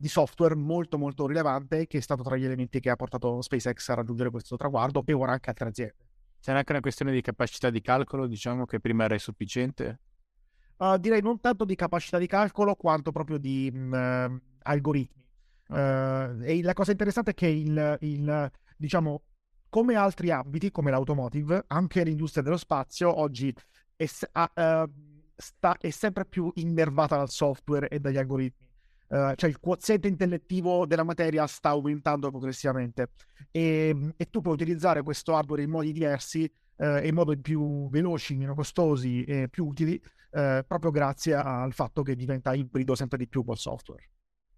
di 0.00 0.08
software 0.08 0.54
molto 0.54 0.96
molto 0.96 1.26
rilevante 1.26 1.88
che 1.88 1.98
è 1.98 2.00
stato 2.00 2.22
tra 2.22 2.36
gli 2.36 2.44
elementi 2.44 2.78
che 2.78 2.88
ha 2.88 2.94
portato 2.94 3.42
SpaceX 3.42 3.88
a 3.88 3.94
raggiungere 3.94 4.30
questo 4.30 4.56
traguardo 4.56 5.02
e 5.04 5.12
ora 5.12 5.32
anche 5.32 5.50
altre 5.50 5.68
aziende. 5.68 5.96
C'è 6.40 6.52
anche 6.52 6.70
una 6.70 6.80
questione 6.80 7.10
di 7.10 7.20
capacità 7.20 7.68
di 7.68 7.80
calcolo, 7.80 8.28
diciamo 8.28 8.64
che 8.64 8.78
prima 8.78 9.04
era 9.04 9.14
insufficiente? 9.14 9.98
Uh, 10.76 10.96
direi 10.96 11.20
non 11.20 11.40
tanto 11.40 11.64
di 11.64 11.74
capacità 11.74 12.16
di 12.18 12.28
calcolo 12.28 12.76
quanto 12.76 13.10
proprio 13.10 13.38
di 13.38 13.68
mh, 13.72 13.96
mm, 13.96 14.36
algoritmi. 14.62 15.26
Uh, 15.66 16.40
e 16.42 16.60
la 16.62 16.72
cosa 16.74 16.92
interessante 16.92 17.32
è 17.32 17.34
che 17.34 17.48
il, 17.48 17.98
il, 18.02 18.50
diciamo, 18.76 19.22
come 19.68 19.96
altri 19.96 20.30
ambiti, 20.30 20.70
come 20.70 20.92
l'automotive, 20.92 21.64
anche 21.66 22.04
l'industria 22.04 22.44
dello 22.44 22.56
spazio 22.56 23.18
oggi 23.18 23.52
è, 23.96 24.04
uh, 24.04 24.90
sta, 25.34 25.76
è 25.76 25.90
sempre 25.90 26.24
più 26.24 26.52
innervata 26.54 27.16
dal 27.16 27.28
software 27.28 27.88
e 27.88 27.98
dagli 27.98 28.16
algoritmi. 28.16 28.67
Uh, 29.08 29.32
cioè 29.36 29.48
il 29.48 29.58
quoziente 29.58 30.06
intellettivo 30.06 30.84
della 30.84 31.02
materia 31.02 31.46
sta 31.46 31.70
aumentando 31.70 32.28
progressivamente 32.28 33.12
e, 33.50 34.12
e 34.14 34.28
tu 34.28 34.42
puoi 34.42 34.52
utilizzare 34.52 35.02
questo 35.02 35.34
hardware 35.34 35.62
in 35.62 35.70
modi 35.70 35.92
diversi, 35.92 36.50
uh, 36.76 37.02
in 37.02 37.14
modi 37.14 37.38
più 37.38 37.88
veloci, 37.88 38.36
meno 38.36 38.54
costosi 38.54 39.24
e 39.24 39.48
più 39.48 39.64
utili, 39.66 39.94
uh, 40.32 40.62
proprio 40.66 40.90
grazie 40.90 41.32
al 41.34 41.72
fatto 41.72 42.02
che 42.02 42.14
diventa 42.16 42.52
ibrido 42.52 42.94
sempre 42.94 43.16
di 43.16 43.26
più 43.26 43.44
col 43.44 43.56
software. 43.56 44.10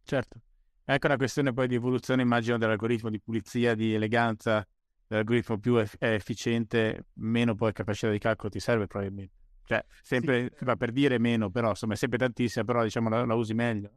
Certo. 0.02 0.40
Ecco 0.84 1.06
una 1.06 1.16
questione 1.16 1.52
poi 1.52 1.68
di 1.68 1.76
evoluzione, 1.76 2.22
immagino, 2.22 2.58
dell'algoritmo 2.58 3.08
di 3.08 3.20
pulizia, 3.20 3.76
di 3.76 3.94
eleganza, 3.94 4.66
dell'algoritmo 5.06 5.60
più 5.60 5.76
eff- 5.76 5.94
efficiente, 6.00 7.06
meno 7.14 7.54
poi 7.54 7.72
capacità 7.72 8.10
di 8.10 8.18
calcolo 8.18 8.50
ti 8.50 8.58
serve 8.58 8.88
probabilmente. 8.88 9.34
Cioè, 9.62 9.84
sempre 10.02 10.50
sì. 10.56 10.64
va 10.64 10.74
per 10.74 10.90
dire 10.90 11.18
meno, 11.18 11.50
però 11.50 11.68
insomma 11.68 11.92
è 11.92 11.96
sempre 11.96 12.18
tantissima, 12.18 12.64
però 12.64 12.82
diciamo 12.82 13.08
la, 13.08 13.24
la 13.24 13.34
usi 13.34 13.54
meglio. 13.54 13.92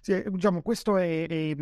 Sì, 0.00 0.12
eh, 0.12 0.30
diciamo, 0.30 0.62
questo 0.62 0.96
è, 0.96 1.26
è, 1.26 1.56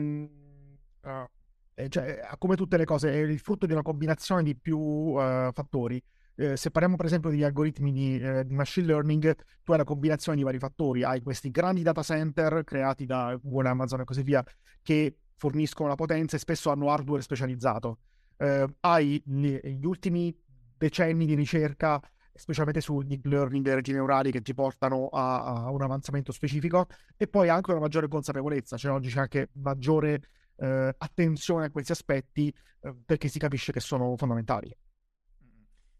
è 1.74 1.88
cioè, 1.88 2.20
come 2.38 2.56
tutte 2.56 2.76
le 2.76 2.84
cose, 2.84 3.12
è 3.12 3.16
il 3.16 3.38
frutto 3.38 3.66
di 3.66 3.72
una 3.72 3.82
combinazione 3.82 4.42
di 4.42 4.56
più 4.56 4.78
uh, 4.78 5.50
fattori. 5.52 6.02
Eh, 6.34 6.56
se 6.56 6.70
parliamo 6.70 6.96
per 6.96 7.06
esempio 7.06 7.30
degli 7.30 7.42
algoritmi 7.42 7.92
di, 7.92 8.18
eh, 8.20 8.44
di, 8.44 8.54
machine 8.54 8.86
learning, 8.86 9.34
tu 9.64 9.72
hai 9.72 9.78
la 9.78 9.84
combinazione 9.84 10.38
di 10.38 10.44
vari 10.44 10.58
fattori, 10.58 11.02
hai 11.02 11.20
questi 11.20 11.50
grandi 11.50 11.82
data 11.82 12.00
center 12.02 12.62
creati 12.62 13.06
da 13.06 13.36
Google, 13.42 13.68
Amazon 13.68 14.00
e 14.00 14.04
così 14.04 14.22
via, 14.22 14.44
che 14.82 15.16
forniscono 15.34 15.88
la 15.88 15.96
potenza 15.96 16.36
e 16.36 16.38
spesso 16.38 16.70
hanno 16.70 16.90
hardware 16.92 17.22
specializzato. 17.22 17.98
Eh, 18.36 18.66
hai 18.80 19.20
gli, 19.24 19.56
gli 19.56 19.84
ultimi 19.84 20.32
decenni 20.76 21.26
di 21.26 21.34
ricerca 21.34 22.00
specialmente 22.38 22.80
su 22.80 23.02
deep 23.02 23.24
learning 23.26 23.66
e 23.66 23.74
reti 23.74 23.92
neurali 23.92 24.30
che 24.30 24.40
ti 24.40 24.54
portano 24.54 25.08
a, 25.08 25.64
a, 25.64 25.70
un 25.70 25.82
avanzamento 25.82 26.32
specifico 26.32 26.86
e 27.16 27.26
poi 27.26 27.48
anche 27.48 27.70
una 27.70 27.80
maggiore 27.80 28.08
consapevolezza, 28.08 28.76
cioè 28.76 28.92
oggi 28.92 29.10
c'è 29.10 29.20
anche 29.20 29.50
maggiore 29.54 30.22
eh, 30.56 30.94
attenzione 30.96 31.66
a 31.66 31.70
questi 31.70 31.92
aspetti 31.92 32.54
eh, 32.80 32.94
perché 33.04 33.28
si 33.28 33.38
capisce 33.38 33.72
che 33.72 33.80
sono 33.80 34.16
fondamentali. 34.16 34.74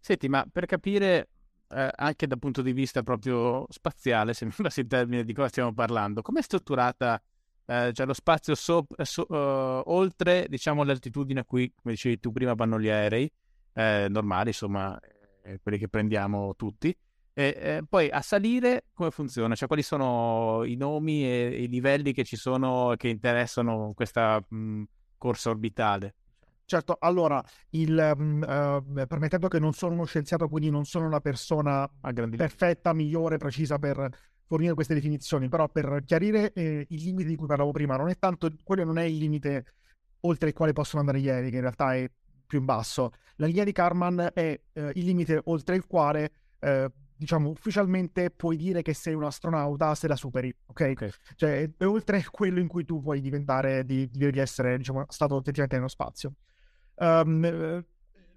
Senti, 0.01 0.29
ma 0.29 0.47
per 0.51 0.67
capire 0.67 1.29
eh, 1.69 1.91
anche 1.95 2.27
dal 2.27 2.39
punto 2.39 2.63
di 2.63 2.73
vista 2.73 3.03
proprio 3.03 3.67
spaziale, 3.69 4.33
se 4.33 4.45
mi 4.45 4.53
passi 4.57 4.81
il 4.81 4.87
termine 4.87 5.25
di 5.25 5.33
cosa 5.33 5.49
stiamo 5.49 5.75
parlando, 5.75 6.23
com'è 6.23 6.41
strutturata 6.41 7.21
eh, 7.71 7.93
cioè 7.93 8.07
lo 8.07 8.15
spazio 8.15 8.55
so, 8.55 8.87
so, 9.03 9.27
uh, 9.29 9.83
oltre 9.93 10.47
diciamo 10.49 10.85
l'altitudine 10.85 11.41
a 11.41 11.45
cui, 11.45 11.71
come 11.75 11.93
dicevi 11.93 12.19
tu 12.19 12.33
prima, 12.33 12.55
vanno 12.55 12.81
gli 12.81 12.89
aerei 12.89 13.31
eh, 13.75 14.07
normali, 14.09 14.49
insomma 14.49 14.99
eh, 15.49 15.61
quelli 15.63 15.79
che 15.79 15.89
prendiamo 15.89 16.55
tutti. 16.57 16.97
E 17.33 17.57
eh, 17.57 17.83
poi 17.89 18.11
a 18.11 18.21
salire 18.21 18.87
come 18.93 19.11
funziona? 19.11 19.55
Cioè 19.55 19.69
quali 19.69 19.83
sono 19.83 20.65
i 20.65 20.75
nomi 20.75 21.25
e 21.25 21.63
i 21.63 21.69
livelli 21.69 22.13
che 22.13 22.25
ci 22.25 22.37
sono 22.37 22.95
che 22.97 23.09
interessano 23.09 23.93
questa 23.95 24.45
mh, 24.47 24.83
corsa 25.17 25.51
orbitale? 25.51 26.15
Certo, 26.65 26.97
allora, 27.01 27.43
il, 27.71 28.15
um, 28.15 28.43
uh, 28.43 29.07
permettendo 29.07 29.49
che 29.49 29.59
non 29.59 29.73
sono 29.73 29.95
uno 29.95 30.05
scienziato, 30.05 30.49
quindi 30.49 30.69
non 30.69 30.85
sono 30.85 31.07
una 31.07 31.21
persona 31.21 31.89
perfetta, 32.37 32.93
migliore, 32.93 33.39
precisa 33.39 33.79
per 33.79 34.07
fornire 34.45 34.75
queste 34.75 34.93
definizioni, 34.93 35.49
però 35.49 35.69
per 35.69 36.03
chiarire 36.05 36.53
eh, 36.53 36.85
il 36.87 37.03
limite 37.03 37.29
di 37.29 37.37
cui 37.37 37.47
parlavo 37.47 37.71
prima, 37.71 37.97
non 37.97 38.11
è 38.11 38.19
tanto, 38.19 38.53
quello 38.65 38.85
non 38.85 38.99
è 38.99 39.05
il 39.05 39.17
limite 39.17 39.65
oltre 40.21 40.49
il 40.49 40.55
quale 40.55 40.75
possono 40.75 41.01
andare 41.01 41.21
gli 41.21 41.31
aerei, 41.31 41.49
che 41.49 41.57
in 41.57 41.63
realtà 41.63 41.95
è 41.95 42.11
più 42.49 42.59
in 42.59 42.65
basso. 42.65 43.13
La 43.37 43.47
linea 43.47 43.63
di 43.63 43.71
Karman 43.71 44.31
è 44.35 44.61
eh, 44.73 44.93
il 44.95 45.05
limite 45.05 45.41
oltre 45.45 45.77
il 45.77 45.87
quale, 45.87 46.33
eh, 46.59 46.91
diciamo, 47.15 47.51
ufficialmente 47.51 48.31
puoi 48.31 48.57
dire 48.57 48.83
che 48.83 48.95
sei 48.95 49.15
un 49.15 49.23
astronauta 49.23 49.95
se 49.95 50.09
la 50.09 50.17
superi, 50.17 50.53
ok? 50.67 50.89
okay. 50.93 51.11
Cioè, 51.37 51.71
è, 51.77 51.87
oltre 51.87 52.25
quello 52.33 52.59
in 52.59 52.67
cui 52.67 52.85
tu 52.85 53.01
puoi 53.01 53.21
diventare, 53.21 53.85
di, 53.85 54.09
di 54.11 54.27
essere, 54.39 54.77
diciamo, 54.77 55.05
stato 55.09 55.37
effettivamente 55.37 55.77
nello 55.77 55.89
spazio. 55.89 56.33
Um, 56.97 57.85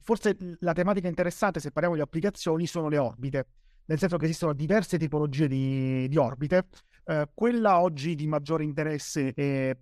forse 0.01 0.37
la 0.59 0.73
tematica 0.73 1.07
interessante, 1.07 1.59
se 1.59 1.71
parliamo 1.71 1.95
di 1.95 2.01
applicazioni, 2.01 2.67
sono 2.67 2.89
le 2.89 2.99
orbite, 2.99 3.47
nel 3.85 3.97
senso 3.97 4.17
che 4.17 4.25
esistono 4.25 4.53
diverse 4.53 4.99
tipologie 4.99 5.47
di, 5.47 6.07
di 6.07 6.17
orbite. 6.17 6.67
Uh, 7.05 7.23
quella 7.33 7.81
oggi 7.81 8.13
di 8.13 8.27
maggiore 8.27 8.63
interesse 8.63 9.33
è 9.33 9.75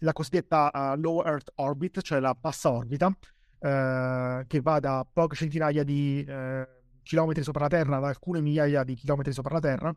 la 0.00 0.12
cosiddetta 0.12 0.70
uh, 0.72 1.00
low 1.00 1.24
Earth 1.24 1.52
orbit, 1.54 2.02
cioè 2.02 2.20
la 2.20 2.34
bassa 2.34 2.70
orbita, 2.70 3.10
eh, 3.62 4.44
che 4.46 4.60
va 4.60 4.80
da 4.80 5.06
poche 5.10 5.36
centinaia 5.36 5.84
di 5.84 6.24
eh, 6.26 6.68
chilometri 7.02 7.42
sopra 7.44 7.62
la 7.62 7.68
Terra 7.68 7.96
ad 7.96 8.04
alcune 8.04 8.40
migliaia 8.40 8.82
di 8.82 8.94
chilometri 8.94 9.32
sopra 9.32 9.54
la 9.54 9.60
Terra, 9.60 9.94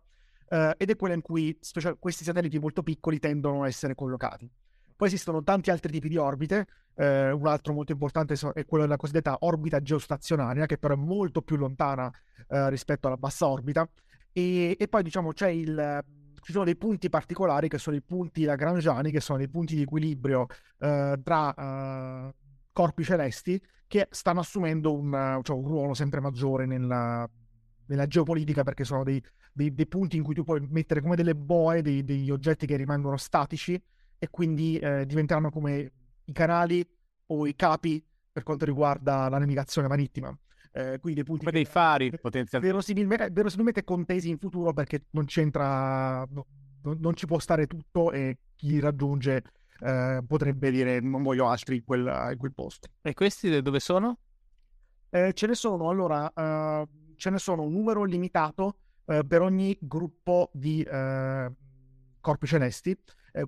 eh, 0.49 0.75
ed 0.77 0.89
è 0.91 0.95
quella 0.95 1.15
in 1.15 1.21
cui 1.21 1.57
special- 1.59 1.97
questi 1.97 2.23
satelliti 2.23 2.59
molto 2.59 2.83
piccoli 2.83 3.17
tendono 3.19 3.63
a 3.63 3.67
essere 3.67 3.95
collocati. 3.95 4.49
Poi 4.95 5.07
esistono 5.07 5.43
tanti 5.43 5.71
altri 5.71 5.91
tipi 5.91 6.07
di 6.07 6.17
orbite, 6.17 6.67
eh, 6.95 7.31
un 7.31 7.47
altro 7.47 7.73
molto 7.73 7.91
importante 7.91 8.35
è 8.53 8.65
quello 8.65 8.85
della 8.85 8.97
cosiddetta 8.97 9.37
orbita 9.41 9.81
geostazionaria, 9.81 10.65
che 10.67 10.77
però 10.77 10.93
è 10.93 10.97
molto 10.97 11.41
più 11.41 11.57
lontana 11.57 12.09
eh, 12.47 12.69
rispetto 12.69 13.07
alla 13.07 13.17
bassa 13.17 13.47
orbita. 13.47 13.87
E, 14.31 14.77
e 14.79 14.87
poi 14.87 15.03
diciamo 15.03 15.33
c'è 15.33 15.49
il, 15.49 16.03
ci 16.41 16.51
sono 16.51 16.63
dei 16.63 16.77
punti 16.77 17.09
particolari 17.09 17.67
che 17.67 17.77
sono 17.77 17.95
i 17.95 18.01
punti 18.01 18.43
lagrangiani, 18.43 19.11
che 19.11 19.19
sono 19.19 19.39
dei 19.39 19.49
punti 19.49 19.75
di 19.75 19.81
equilibrio 19.81 20.45
eh, 20.79 21.19
tra 21.23 21.53
eh, 21.53 22.33
corpi 22.75 23.05
celesti 23.05 23.61
che 23.87 24.09
stanno 24.11 24.41
assumendo 24.41 24.93
un, 24.93 25.39
cioè 25.43 25.55
un 25.55 25.65
ruolo 25.65 25.93
sempre 25.93 26.19
maggiore 26.19 26.65
nella, 26.65 27.25
nella 27.85 28.05
geopolitica 28.05 28.63
perché 28.63 28.83
sono 28.83 29.05
dei, 29.05 29.23
dei, 29.53 29.73
dei, 29.73 29.87
punti 29.87 30.17
in 30.17 30.23
cui 30.23 30.33
tu 30.33 30.43
puoi 30.43 30.59
mettere 30.69 31.01
come 31.01 31.15
delle 31.15 31.35
boe 31.35 31.81
dei, 31.81 32.03
degli 32.03 32.29
oggetti 32.29 32.65
che 32.65 32.75
rimangono 32.75 33.15
statici 33.15 33.81
e 34.19 34.29
quindi 34.29 34.77
eh, 34.77 35.05
diventeranno 35.05 35.51
come 35.51 35.91
i 36.25 36.33
canali 36.33 36.85
o 37.27 37.47
i 37.47 37.55
capi 37.55 38.03
per 38.29 38.43
quanto 38.43 38.65
riguarda 38.65 39.29
la 39.29 39.37
navigazione 39.37 39.87
marittima. 39.87 40.37
Eh, 40.73 40.99
quindi 40.99 41.21
dei 41.21 41.23
punti 41.23 41.45
come 41.45 41.55
dei 41.55 41.63
fari 41.63 42.09
potenzialmente 42.19 42.59
verosimilmente, 42.59 43.29
verosimilmente 43.31 43.85
contesi 43.85 44.27
in 44.27 44.37
futuro 44.37 44.73
perché 44.73 45.05
non 45.11 45.23
c'entra 45.23 46.27
no, 46.29 46.45
non 46.81 47.15
ci 47.15 47.25
può 47.25 47.39
stare 47.39 47.65
tutto 47.65 48.11
e 48.11 48.39
chi 48.53 48.81
raggiunge 48.81 49.41
eh, 49.79 50.21
potrebbe 50.25 50.71
dire 50.71 50.99
non 50.99 51.23
voglio 51.23 51.47
altri 51.47 51.77
in 51.77 51.83
quel, 51.83 52.29
in 52.31 52.37
quel, 52.37 52.53
posto 52.53 52.89
e 53.01 53.13
questi 53.13 53.61
dove 53.61 53.79
sono? 53.79 54.19
Eh, 55.09 55.33
ce 55.33 55.47
ne 55.47 55.55
sono 55.55 55.89
allora 55.89 56.31
uh, 56.33 56.87
ce 57.15 57.29
ne 57.29 57.37
sono 57.37 57.63
un 57.63 57.73
numero 57.73 58.03
limitato 58.03 58.77
uh, 59.05 59.25
per 59.25 59.41
ogni 59.41 59.77
gruppo 59.79 60.49
di 60.53 60.85
uh, 60.89 61.53
corpi 62.19 62.47
celesti 62.47 62.97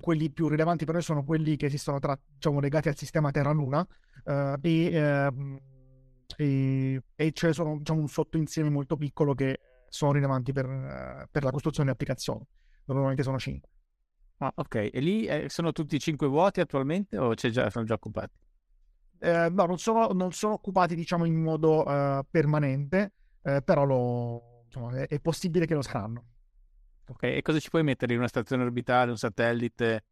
quelli 0.01 0.29
più 0.29 0.49
rilevanti 0.49 0.83
per 0.83 0.95
noi 0.95 1.03
sono 1.03 1.23
quelli 1.23 1.55
che 1.55 1.67
esistono 1.67 1.97
tra, 1.99 2.19
diciamo, 2.33 2.59
legati 2.59 2.89
al 2.89 2.97
sistema 2.97 3.31
Terra-Luna 3.31 3.87
e 4.25 4.91
ehm, 4.91 5.59
e, 6.35 7.01
e 7.15 7.31
ce 7.31 7.47
ne 7.47 7.53
sono 7.53 7.77
diciamo, 7.77 8.01
un 8.01 8.07
sottoinsieme 8.07 8.69
molto 8.69 8.97
piccolo 8.97 9.33
che 9.33 9.59
sono 9.89 10.11
rilevanti 10.11 10.51
per, 10.51 11.27
per 11.31 11.43
la 11.43 11.51
costruzione 11.51 11.87
di 11.87 11.93
applicazioni. 11.93 12.45
Normalmente 12.85 13.23
sono 13.23 13.39
5. 13.39 13.69
Ah, 14.39 14.51
ok. 14.55 14.89
E 14.93 14.99
lì 14.99 15.25
eh, 15.25 15.49
sono 15.49 15.71
tutti 15.71 15.99
5 15.99 16.27
vuoti 16.27 16.59
attualmente 16.59 17.17
o 17.17 17.33
già, 17.33 17.69
sono 17.69 17.85
già 17.85 17.95
occupati? 17.95 18.33
Eh, 19.19 19.49
no, 19.49 19.65
non 19.65 19.79
sono, 19.79 20.09
non 20.09 20.31
sono, 20.31 20.53
occupati 20.53 20.95
diciamo 20.95 21.25
in 21.25 21.41
modo 21.41 21.83
uh, 21.87 22.23
permanente, 22.29 23.13
eh, 23.41 23.61
però 23.63 23.83
lo, 23.83 24.63
diciamo, 24.65 24.91
è, 24.91 25.07
è, 25.07 25.19
possibile 25.19 25.65
che 25.65 25.73
lo 25.73 25.81
saranno. 25.81 26.25
Ok, 27.07 27.23
e 27.23 27.41
cosa 27.41 27.59
ci 27.59 27.69
puoi 27.69 27.83
mettere 27.83 28.13
in 28.13 28.19
una 28.19 28.27
stazione 28.27 28.63
orbitale, 28.63 29.09
un 29.09 29.17
satellite, 29.17 30.05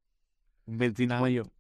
un 0.66 0.78
benzinaio? 0.78 1.52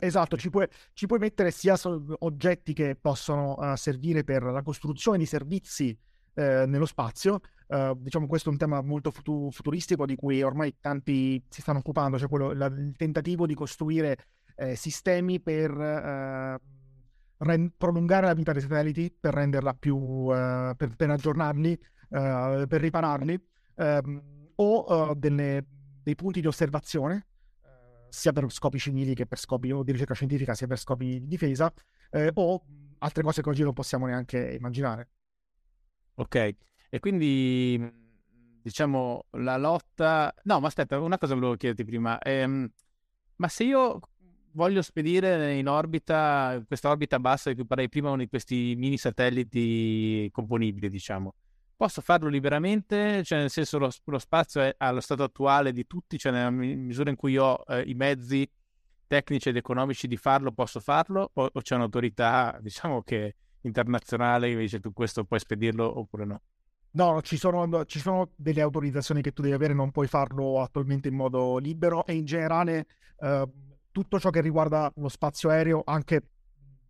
Esatto, 0.00 0.36
ci 0.36 0.50
puoi, 0.50 0.68
ci 0.92 1.06
puoi, 1.06 1.18
mettere 1.18 1.50
sia 1.50 1.74
oggetti 2.18 2.74
che 2.74 2.96
possono 3.00 3.54
uh, 3.54 3.76
servire 3.76 4.24
per 4.24 4.42
la 4.42 4.62
costruzione 4.62 5.18
di 5.18 5.26
servizi 5.26 5.96
uh, 6.34 6.66
nello 6.66 6.86
spazio. 6.86 7.40
Uh, 7.66 7.94
diciamo 7.96 8.26
questo 8.26 8.48
è 8.48 8.52
un 8.52 8.58
tema 8.58 8.82
molto 8.82 9.10
futu- 9.10 9.52
futuristico 9.52 10.04
di 10.04 10.16
cui 10.16 10.42
ormai 10.42 10.76
tanti 10.80 11.42
si 11.48 11.60
stanno 11.60 11.78
occupando, 11.78 12.18
cioè 12.18 12.28
quello, 12.28 12.52
la, 12.52 12.66
il 12.66 12.94
tentativo 12.96 13.46
di 13.46 13.54
costruire 13.54 14.16
eh, 14.56 14.74
sistemi 14.74 15.40
per 15.40 15.70
ren- 17.36 17.72
prolungare 17.76 18.26
la 18.26 18.34
vita 18.34 18.52
dei 18.52 18.60
satelliti, 18.60 19.14
per 19.18 19.34
renderla 19.34 19.74
più, 19.74 20.26
per, 20.26 20.94
per, 20.96 21.10
aggiornarli, 21.10 21.80
per 22.08 22.68
ripararli, 22.68 23.46
ehm, 23.76 24.22
o 24.56 25.14
delle, 25.16 25.64
dei 26.02 26.14
punti 26.14 26.40
di 26.42 26.46
osservazione 26.46 27.26
sia 28.10 28.32
per 28.32 28.50
scopi 28.50 28.78
civili 28.78 29.14
che 29.14 29.26
per 29.26 29.38
scopi 29.38 29.68
di 29.68 29.92
ricerca 29.92 30.14
scientifica, 30.14 30.54
sia 30.54 30.66
per 30.66 30.78
scopi 30.78 31.20
di 31.20 31.26
difesa, 31.26 31.72
eh, 32.10 32.30
o 32.34 32.62
altre 32.98 33.22
cose 33.22 33.40
che 33.40 33.48
oggi 33.48 33.62
non 33.62 33.72
possiamo 33.72 34.06
neanche 34.06 34.52
immaginare. 34.52 35.08
Ok, 36.20 36.54
e 36.90 36.98
quindi 37.00 37.80
diciamo 38.60 39.24
la 39.38 39.56
lotta... 39.56 40.34
No, 40.42 40.60
ma 40.60 40.66
aspetta, 40.66 41.00
una 41.00 41.16
cosa 41.16 41.32
volevo 41.32 41.56
chiederti 41.56 41.82
prima. 41.82 42.18
Ehm, 42.20 42.70
ma 43.36 43.48
se 43.48 43.64
io 43.64 44.00
voglio 44.52 44.82
spedire 44.82 45.54
in 45.54 45.66
orbita, 45.66 46.62
questa 46.66 46.90
orbita 46.90 47.18
bassa 47.18 47.48
di 47.48 47.56
cui 47.56 47.64
parlai 47.64 47.88
prima, 47.88 48.08
uno 48.10 48.18
di 48.18 48.28
questi 48.28 48.74
mini 48.76 48.98
satelliti 48.98 50.28
componibili, 50.30 50.90
diciamo, 50.90 51.34
posso 51.74 52.02
farlo 52.02 52.28
liberamente, 52.28 53.24
cioè 53.24 53.38
nel 53.38 53.48
senso 53.48 53.78
lo, 53.78 53.88
lo 54.04 54.18
spazio 54.18 54.60
è 54.60 54.74
allo 54.76 55.00
stato 55.00 55.22
attuale 55.22 55.72
di 55.72 55.86
tutti, 55.86 56.18
cioè 56.18 56.32
nella 56.32 56.50
misura 56.50 57.08
in 57.08 57.16
cui 57.16 57.38
ho 57.38 57.64
eh, 57.66 57.80
i 57.86 57.94
mezzi 57.94 58.46
tecnici 59.06 59.48
ed 59.48 59.56
economici 59.56 60.06
di 60.06 60.18
farlo, 60.18 60.52
posso 60.52 60.80
farlo, 60.80 61.30
o, 61.32 61.48
o 61.50 61.60
c'è 61.62 61.76
un'autorità, 61.76 62.58
diciamo 62.60 63.02
che 63.02 63.36
internazionale 63.62 64.54
dice 64.56 64.80
tu 64.80 64.92
questo 64.92 65.24
puoi 65.24 65.40
spedirlo 65.40 65.98
oppure 65.98 66.24
no? 66.24 66.40
No, 66.92 67.22
ci 67.22 67.36
sono, 67.36 67.84
ci 67.84 68.00
sono, 68.00 68.30
delle 68.34 68.60
autorizzazioni 68.60 69.22
che 69.22 69.32
tu 69.32 69.42
devi 69.42 69.54
avere, 69.54 69.74
non 69.74 69.92
puoi 69.92 70.08
farlo 70.08 70.60
attualmente 70.60 71.08
in 71.08 71.14
modo 71.14 71.58
libero 71.58 72.04
e 72.04 72.14
in 72.14 72.24
generale 72.24 72.86
eh, 73.20 73.48
tutto 73.92 74.18
ciò 74.18 74.30
che 74.30 74.40
riguarda 74.40 74.92
lo 74.96 75.08
spazio 75.08 75.50
aereo, 75.50 75.82
anche 75.84 76.22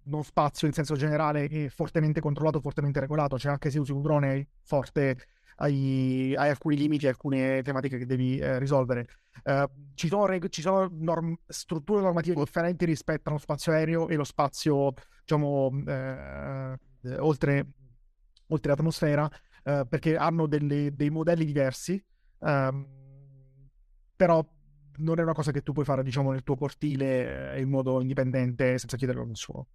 non 0.04 0.24
spazio 0.24 0.66
in 0.66 0.72
senso 0.72 0.94
generale 0.94 1.46
è 1.46 1.68
fortemente 1.68 2.20
controllato, 2.20 2.60
fortemente 2.60 3.00
regolato, 3.00 3.38
cioè 3.38 3.52
anche 3.52 3.70
se 3.70 3.78
usi 3.78 3.92
un 3.92 4.00
drone 4.00 4.48
forte 4.62 5.16
hai, 5.56 6.34
hai 6.36 6.48
alcuni 6.48 6.76
limiti, 6.76 7.06
alcune 7.06 7.62
tematiche 7.62 7.98
che 7.98 8.06
devi 8.06 8.38
eh, 8.38 8.58
risolvere. 8.58 9.06
Uh, 9.44 9.64
ci 9.94 10.08
sono, 10.08 10.26
reg- 10.26 10.48
ci 10.48 10.60
sono 10.60 10.88
norm- 10.90 11.36
strutture 11.46 12.02
normative 12.02 12.36
differenti 12.36 12.84
rispetto 12.84 13.28
allo 13.30 13.38
spazio 13.38 13.72
aereo 13.72 14.08
e 14.08 14.16
lo 14.16 14.24
spazio, 14.24 14.92
diciamo, 15.30 15.70
eh, 15.86 16.78
oltre, 17.18 17.66
oltre 18.48 18.70
l'atmosfera, 18.70 19.30
eh, 19.62 19.86
perché 19.88 20.16
hanno 20.16 20.46
delle, 20.46 20.94
dei 20.94 21.10
modelli 21.10 21.44
diversi, 21.44 22.02
ehm, 22.40 22.86
però 24.16 24.44
non 24.96 25.18
è 25.18 25.22
una 25.22 25.32
cosa 25.32 25.52
che 25.52 25.62
tu 25.62 25.72
puoi 25.72 25.84
fare, 25.84 26.02
diciamo, 26.02 26.32
nel 26.32 26.42
tuo 26.42 26.56
cortile 26.56 27.54
eh, 27.54 27.60
in 27.60 27.68
modo 27.68 28.00
indipendente 28.00 28.76
senza 28.78 28.96
chiederlo 28.96 29.22
a 29.22 29.26
nessuno. 29.26 29.68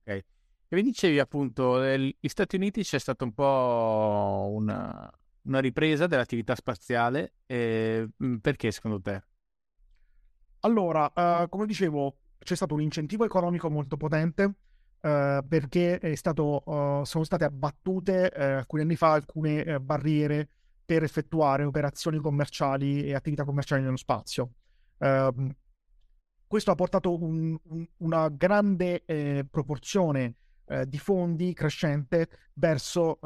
Ok. 0.00 0.24
E 0.72 0.76
mi 0.76 0.82
dicevi 0.82 1.18
appunto, 1.18 1.78
negli 1.78 2.14
Stati 2.22 2.56
Uniti 2.56 2.82
c'è 2.82 2.98
stata 2.98 3.24
un 3.24 3.32
po' 3.32 4.50
una, 4.52 5.10
una 5.42 5.58
ripresa 5.60 6.06
dell'attività 6.06 6.54
spaziale, 6.54 7.34
eh, 7.46 8.08
perché 8.40 8.70
secondo 8.70 9.00
te? 9.00 9.22
Allora, 10.60 11.10
uh, 11.14 11.48
come 11.48 11.66
dicevo, 11.66 12.18
c'è 12.38 12.54
stato 12.54 12.74
un 12.74 12.82
incentivo 12.82 13.24
economico 13.24 13.70
molto 13.70 13.96
potente 13.96 14.54
uh, 15.02 15.46
perché 15.46 16.16
stato, 16.16 16.62
uh, 16.64 17.04
sono 17.04 17.24
state 17.24 17.44
abbattute 17.44 18.28
alcuni 18.30 18.82
anni 18.82 18.96
fa 18.96 19.12
alcune 19.12 19.80
barriere 19.80 20.48
per 20.84 21.02
effettuare 21.02 21.64
operazioni 21.64 22.18
commerciali 22.18 23.04
e 23.04 23.14
attività 23.14 23.44
commerciali 23.44 23.82
nello 23.82 23.96
spazio. 23.96 24.50
Uh, 24.98 25.48
questo 26.46 26.72
ha 26.72 26.74
portato 26.74 27.22
un, 27.22 27.56
un, 27.62 27.86
una 27.98 28.28
grande 28.28 29.04
eh, 29.04 29.46
proporzione 29.48 30.34
di 30.86 30.98
fondi 30.98 31.52
crescente 31.52 32.28
verso 32.54 33.18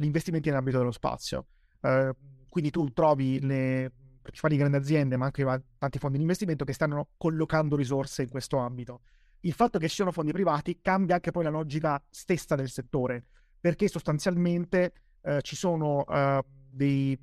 gli 0.00 0.04
investimenti 0.04 0.48
nell'ambito 0.48 0.78
dello 0.78 0.92
spazio. 0.92 1.44
Eh, 1.80 2.14
quindi 2.48 2.70
tu 2.70 2.92
trovi 2.92 3.40
le 3.40 3.92
principali 4.20 4.56
grandi 4.56 4.76
aziende, 4.76 5.16
ma 5.16 5.26
anche 5.26 5.44
tanti 5.78 5.98
fondi 5.98 6.16
di 6.16 6.22
investimento 6.22 6.64
che 6.64 6.72
stanno 6.72 7.08
collocando 7.16 7.76
risorse 7.76 8.22
in 8.22 8.28
questo 8.28 8.58
ambito. 8.58 9.02
Il 9.40 9.52
fatto 9.52 9.78
che 9.78 9.88
siano 9.88 10.12
fondi 10.12 10.32
privati 10.32 10.80
cambia 10.82 11.14
anche 11.14 11.30
poi 11.30 11.44
la 11.44 11.50
logica 11.50 12.02
stessa 12.10 12.54
del 12.54 12.68
settore, 12.68 13.24
perché 13.58 13.88
sostanzialmente 13.88 14.92
eh, 15.22 15.40
ci 15.42 15.56
sono 15.56 16.04
eh, 16.06 16.44
dei, 16.70 17.18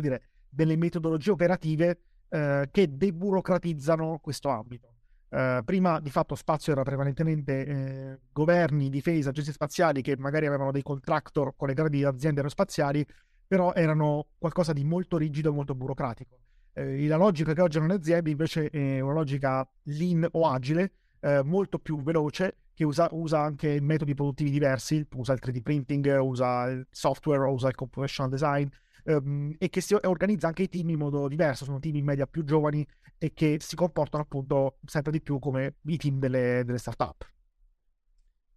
dire, 0.00 0.22
delle 0.48 0.76
metodologie 0.76 1.30
operative 1.32 2.00
eh, 2.28 2.68
che 2.70 2.96
deburocratizzano 2.96 4.18
questo 4.22 4.48
ambito. 4.48 4.94
Eh, 5.28 5.62
prima 5.64 5.98
di 5.98 6.10
fatto 6.10 6.36
spazio 6.36 6.72
era 6.72 6.82
prevalentemente 6.82 7.66
eh, 7.66 8.18
governi, 8.32 8.88
difesa, 8.88 9.30
agenzie 9.30 9.52
spaziali 9.52 10.02
che 10.02 10.16
magari 10.16 10.46
avevano 10.46 10.70
dei 10.70 10.82
contractor 10.82 11.54
con 11.56 11.68
le 11.68 11.74
grandi 11.74 12.04
aziende 12.04 12.38
aerospaziali, 12.38 13.04
però 13.46 13.72
erano 13.74 14.28
qualcosa 14.38 14.72
di 14.72 14.84
molto 14.84 15.16
rigido 15.16 15.50
e 15.50 15.52
molto 15.52 15.74
burocratico. 15.74 16.38
Eh, 16.72 17.06
la 17.06 17.16
logica 17.16 17.52
che 17.52 17.62
oggi 17.62 17.78
hanno 17.78 17.88
le 17.88 17.94
aziende 17.94 18.30
invece 18.30 18.70
è 18.70 19.00
una 19.00 19.14
logica 19.14 19.68
lean 19.84 20.26
o 20.30 20.48
agile, 20.48 20.92
eh, 21.20 21.42
molto 21.42 21.78
più 21.78 22.02
veloce, 22.02 22.58
che 22.74 22.84
usa, 22.84 23.08
usa, 23.12 23.40
anche 23.40 23.80
metodi 23.80 24.14
produttivi 24.14 24.50
diversi, 24.50 25.06
usa 25.14 25.32
il 25.32 25.40
3D 25.42 25.62
printing, 25.62 26.18
usa 26.20 26.66
il 26.66 26.86
software, 26.90 27.48
usa 27.48 27.68
il 27.68 27.74
computational 27.74 28.30
design, 28.30 28.68
ehm, 29.04 29.54
e 29.58 29.68
che 29.70 29.80
si 29.80 29.96
organizza 30.02 30.48
anche 30.48 30.64
i 30.64 30.68
team 30.68 30.90
in 30.90 30.98
modo 30.98 31.26
diverso, 31.28 31.64
sono 31.64 31.78
team 31.78 31.96
in 31.96 32.04
media 32.04 32.26
più 32.26 32.44
giovani 32.44 32.86
e 33.18 33.32
che 33.32 33.56
si 33.60 33.76
comportano 33.76 34.22
appunto 34.24 34.78
sempre 34.84 35.12
di 35.12 35.22
più 35.22 35.38
come 35.38 35.76
i 35.84 35.96
team 35.96 36.18
delle, 36.18 36.62
delle 36.64 36.78
start-up. 36.78 37.26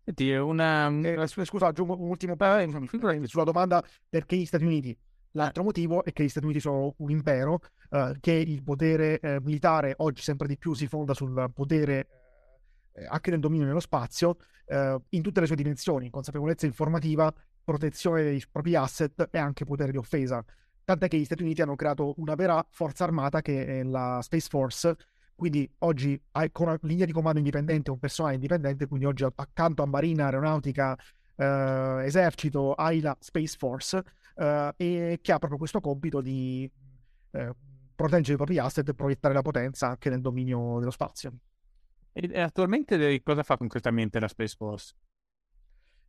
Senti, 0.03 0.31
una... 0.31 0.89
Eh, 0.89 1.27
scusa, 1.27 1.67
aggiungo 1.67 1.95
un 1.95 2.09
ultimo 2.09 2.35
parere 2.35 2.67
sulla 3.27 3.43
domanda 3.43 3.83
perché 4.09 4.35
gli 4.35 4.45
Stati 4.45 4.65
Uniti. 4.65 4.97
L'altro 5.33 5.63
motivo 5.63 6.03
è 6.03 6.11
che 6.11 6.23
gli 6.23 6.29
Stati 6.29 6.45
Uniti 6.45 6.59
sono 6.59 6.95
un 6.97 7.11
impero, 7.11 7.59
eh, 7.91 8.17
che 8.19 8.31
il 8.31 8.63
potere 8.63 9.19
eh, 9.19 9.39
militare 9.41 9.93
oggi 9.97 10.23
sempre 10.23 10.47
di 10.47 10.57
più 10.57 10.73
si 10.73 10.87
fonda 10.87 11.13
sul 11.13 11.51
potere 11.53 12.18
eh, 12.93 13.05
anche 13.05 13.31
nel 13.31 13.39
dominio 13.39 13.65
nello 13.65 13.79
spazio, 13.79 14.37
eh, 14.65 14.99
in 15.09 15.21
tutte 15.21 15.39
le 15.39 15.45
sue 15.45 15.55
dimensioni, 15.55 16.09
consapevolezza 16.09 16.65
informativa, 16.65 17.33
protezione 17.63 18.23
dei 18.23 18.43
propri 18.51 18.75
asset 18.75 19.29
e 19.31 19.37
anche 19.37 19.65
potere 19.65 19.91
di 19.91 19.97
offesa. 19.97 20.43
Tant'è 20.83 21.07
che 21.07 21.17
gli 21.17 21.25
Stati 21.25 21.43
Uniti 21.43 21.61
hanno 21.61 21.75
creato 21.75 22.15
una 22.17 22.35
vera 22.35 22.65
forza 22.69 23.03
armata 23.03 23.41
che 23.41 23.65
è 23.65 23.83
la 23.83 24.19
Space 24.23 24.47
Force, 24.49 24.95
quindi 25.35 25.71
oggi 25.79 26.19
con 26.51 26.67
una 26.67 26.77
linea 26.81 27.05
di 27.05 27.11
comando 27.11 27.37
indipendente, 27.37 27.91
un 27.91 27.99
personale 27.99 28.33
indipendente, 28.35 28.87
quindi 28.87 29.05
oggi 29.05 29.23
accanto 29.23 29.83
a 29.83 29.85
Marina, 29.85 30.25
Aeronautica, 30.25 30.97
eh, 31.35 32.01
Esercito, 32.05 32.73
hai 32.73 32.99
la 33.01 33.15
Space 33.19 33.55
Force, 33.57 34.03
eh, 34.35 34.73
e 34.75 35.19
che 35.21 35.31
ha 35.31 35.37
proprio 35.37 35.57
questo 35.57 35.79
compito 35.79 36.21
di 36.21 36.69
eh, 37.31 37.55
proteggere 37.95 38.33
i 38.33 38.37
propri 38.37 38.57
asset 38.57 38.87
e 38.89 38.93
proiettare 38.93 39.33
la 39.33 39.41
potenza 39.41 39.87
anche 39.87 40.09
nel 40.09 40.21
dominio 40.21 40.79
dello 40.79 40.91
spazio. 40.91 41.33
E 42.11 42.39
attualmente 42.39 43.21
cosa 43.23 43.43
fa 43.43 43.57
concretamente 43.57 44.19
la 44.19 44.27
Space 44.27 44.55
Force? 44.57 44.93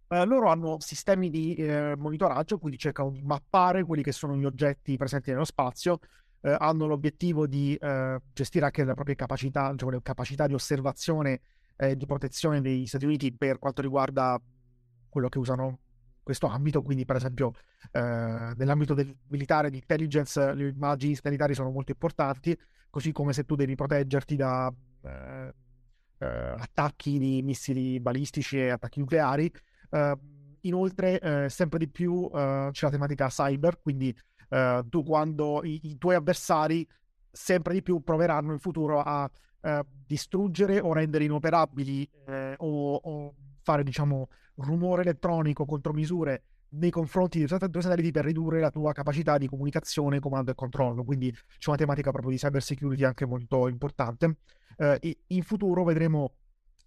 Eh, 0.09 0.25
loro 0.25 0.49
hanno 0.49 0.81
sistemi 0.81 1.31
di 1.31 1.55
eh, 1.55 1.95
monitoraggio, 1.97 2.59
quindi 2.59 2.79
cercano 2.79 3.11
di 3.11 3.23
mappare 3.23 3.85
quelli 3.85 4.03
che 4.03 4.11
sono 4.11 4.37
gli 4.37 4.45
oggetti 4.45 4.97
presenti 4.97 5.31
nello 5.31 5.45
spazio, 5.45 6.01
eh, 6.41 6.57
hanno 6.59 6.87
l'obiettivo 6.87 7.47
di 7.47 7.77
eh, 7.77 8.21
gestire 8.33 8.65
anche 8.65 8.85
le 8.85 8.95
proprie 8.95 9.15
capacità, 9.15 9.73
cioè 9.77 9.93
le 9.93 10.03
capacità 10.03 10.47
di 10.49 10.55
osservazione 10.55 11.41
e 11.77 11.97
di 11.97 12.07
protezione 12.07 12.61
degli 12.61 12.87
Stati 12.87 13.05
Uniti 13.05 13.33
per 13.33 13.59
quanto 13.59 13.83
riguarda 13.83 14.41
quello 15.09 15.29
che 15.29 15.39
usano 15.39 15.79
questo 16.23 16.47
ambito, 16.47 16.83
quindi 16.83 17.05
per 17.05 17.17
esempio 17.17 17.53
eh, 17.93 18.53
nell'ambito 18.57 18.95
del 18.95 19.17
militare 19.29 19.71
di 19.71 19.77
intelligence 19.77 20.55
le 20.55 20.69
immagini 20.69 21.15
satellitari 21.15 21.55
sono 21.55 21.71
molto 21.71 21.93
importanti, 21.93 22.57
così 22.89 23.13
come 23.13 23.33
se 23.33 23.45
tu 23.45 23.55
devi 23.55 23.75
proteggerti 23.75 24.37
da 24.37 24.73
eh, 25.03 25.55
attacchi 26.25 27.19
di 27.19 27.43
missili 27.43 27.99
balistici 28.01 28.59
e 28.59 28.71
attacchi 28.71 29.01
nucleari. 29.01 29.53
Eh, 29.91 30.19
inoltre, 30.63 31.19
eh, 31.19 31.49
sempre 31.49 31.79
di 31.79 31.89
più 31.89 32.31
eh, 32.33 32.69
c'è 32.71 32.85
la 32.85 32.91
tematica 32.91 33.29
cyber, 33.29 33.81
quindi 33.81 34.17
tu 34.89 35.05
quando 35.05 35.63
i, 35.63 35.79
i, 35.85 35.97
tuoi 35.97 36.17
avversari 36.17 36.85
sempre 37.31 37.73
di 37.73 37.83
più 37.83 38.03
proveranno 38.03 38.51
in 38.51 38.59
futuro 38.59 39.01
a 39.01 39.31
distruggere 40.05 40.81
o 40.81 40.93
rendere 40.93 41.23
inoperabili 41.23 42.11
o, 42.57 42.95
o 42.97 43.35
fare, 43.63 43.85
diciamo, 43.85 44.27
rumore 44.57 45.03
elettronico, 45.03 45.65
contromisure 45.65 46.43
nei 46.71 46.91
confronti 46.91 47.39
dei 47.39 47.47
tuoi 47.47 47.83
satelliti 47.83 48.11
per 48.11 48.25
ridurre 48.25 48.61
la 48.61 48.71
tua 48.71 48.93
capacità 48.93 49.39
di 49.39 49.49
comunicazione, 49.49 50.21
comando 50.21 50.51
e 50.51 50.55
controllo. 50.55 51.05
Quindi 51.05 51.33
c'è 51.33 51.69
una 51.69 51.77
tematica 51.77 52.11
proprio 52.11 52.33
di 52.33 52.39
cyber 52.39 52.63
security 52.63 53.05
anche 53.05 53.27
molto 53.27 53.69
importante. 53.69 54.37
Eh, 54.77 55.19
in 55.29 55.43
futuro 55.43 55.85
vedremo 55.85 56.35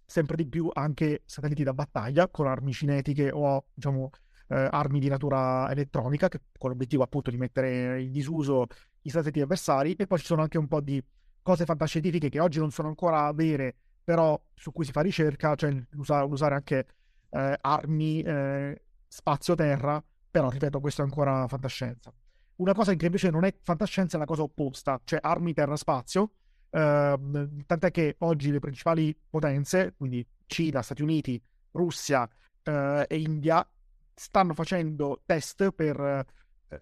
sempre 0.06 0.36
di 0.36 0.46
più 0.46 0.68
anche 0.72 1.22
satelliti 1.24 1.62
da 1.62 1.72
battaglia 1.72 2.28
con 2.28 2.46
armi 2.46 2.72
cinetiche 2.72 3.30
o 3.32 3.66
diciamo 3.72 4.10
eh, 4.48 4.68
armi 4.70 5.00
di 5.00 5.08
natura 5.08 5.70
elettronica 5.70 6.28
che, 6.28 6.40
con 6.58 6.70
l'obiettivo 6.70 7.02
appunto 7.02 7.30
di 7.30 7.36
mettere 7.36 8.02
in 8.02 8.12
disuso 8.12 8.66
i 9.02 9.10
satelliti 9.10 9.40
avversari 9.40 9.94
e 9.94 10.06
poi 10.06 10.18
ci 10.18 10.26
sono 10.26 10.42
anche 10.42 10.58
un 10.58 10.68
po' 10.68 10.80
di 10.80 11.02
cose 11.42 11.64
fantascientifiche 11.64 12.28
che 12.28 12.40
oggi 12.40 12.58
non 12.58 12.70
sono 12.70 12.88
ancora 12.88 13.30
vere 13.32 13.74
però 14.02 14.40
su 14.54 14.72
cui 14.72 14.84
si 14.84 14.92
fa 14.92 15.00
ricerca 15.00 15.54
cioè 15.54 15.74
l'usare, 15.90 16.26
l'usare 16.26 16.54
anche 16.54 16.86
eh, 17.30 17.58
armi 17.60 18.20
eh, 18.20 18.83
spazio-terra, 19.14 20.02
però 20.28 20.50
ripeto, 20.50 20.80
questo 20.80 21.02
è 21.02 21.04
ancora 21.04 21.46
fantascienza. 21.46 22.12
Una 22.56 22.74
cosa 22.74 22.92
che 22.94 23.06
invece 23.06 23.30
non 23.30 23.44
è 23.44 23.54
fantascienza 23.62 24.16
è 24.16 24.18
la 24.18 24.26
cosa 24.26 24.42
opposta, 24.42 25.00
cioè 25.04 25.20
armi 25.22 25.54
terra-spazio, 25.54 26.32
eh, 26.70 27.48
tant'è 27.64 27.90
che 27.92 28.16
oggi 28.18 28.50
le 28.50 28.58
principali 28.58 29.16
potenze, 29.30 29.94
quindi 29.96 30.26
Cina, 30.46 30.82
Stati 30.82 31.02
Uniti, 31.02 31.40
Russia 31.70 32.28
eh, 32.64 33.04
e 33.08 33.20
India, 33.20 33.66
stanno 34.12 34.52
facendo 34.52 35.22
test 35.24 35.70
per 35.70 36.00
eh, 36.00 36.80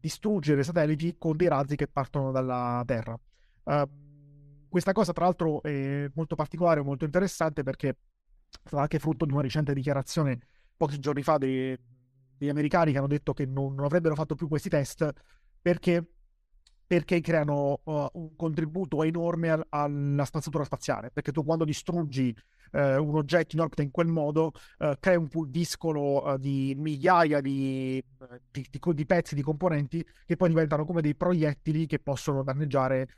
distruggere 0.00 0.62
satelliti 0.62 1.16
con 1.18 1.36
dei 1.36 1.48
razzi 1.48 1.76
che 1.76 1.86
partono 1.86 2.30
dalla 2.30 2.82
Terra. 2.86 3.18
Uh, 3.64 4.66
questa 4.68 4.92
cosa, 4.92 5.12
tra 5.12 5.24
l'altro, 5.24 5.60
è 5.62 6.10
molto 6.14 6.34
particolare, 6.34 6.80
molto 6.82 7.04
interessante 7.04 7.62
perché 7.62 7.96
sarà 8.64 8.82
anche 8.82 8.98
frutto 8.98 9.26
di 9.26 9.32
una 9.32 9.42
recente 9.42 9.74
dichiarazione 9.74 10.40
pochi 10.78 10.98
giorni 10.98 11.22
fa 11.22 11.36
dei, 11.36 11.76
degli 12.38 12.48
americani 12.48 12.92
che 12.92 12.98
hanno 12.98 13.08
detto 13.08 13.34
che 13.34 13.44
non, 13.44 13.74
non 13.74 13.84
avrebbero 13.84 14.14
fatto 14.14 14.34
più 14.34 14.48
questi 14.48 14.68
test 14.68 15.12
perché, 15.60 16.02
perché 16.86 17.20
creano 17.20 17.80
uh, 17.82 18.08
un 18.12 18.36
contributo 18.36 19.02
enorme 19.02 19.50
al, 19.50 19.66
alla 19.68 20.24
spazzatura 20.24 20.64
spaziale. 20.64 21.10
Perché 21.10 21.32
tu 21.32 21.44
quando 21.44 21.64
distruggi 21.64 22.34
uh, 22.72 22.78
un 22.78 23.16
oggetto 23.16 23.56
in 23.56 23.62
orbita 23.62 23.82
in 23.82 23.90
quel 23.90 24.06
modo 24.06 24.52
uh, 24.78 24.92
crei 25.00 25.16
un 25.16 25.28
pulviscolo 25.28 26.36
di 26.38 26.74
migliaia 26.78 27.40
di, 27.40 28.02
di, 28.50 28.66
di, 28.70 28.80
di, 28.94 29.06
pezzi, 29.06 29.34
di 29.34 29.42
componenti 29.42 30.06
che 30.24 30.36
poi 30.36 30.48
diventano 30.48 30.84
come 30.84 31.02
dei 31.02 31.16
proiettili 31.16 31.86
che 31.86 31.98
possono 31.98 32.42
danneggiare 32.42 33.08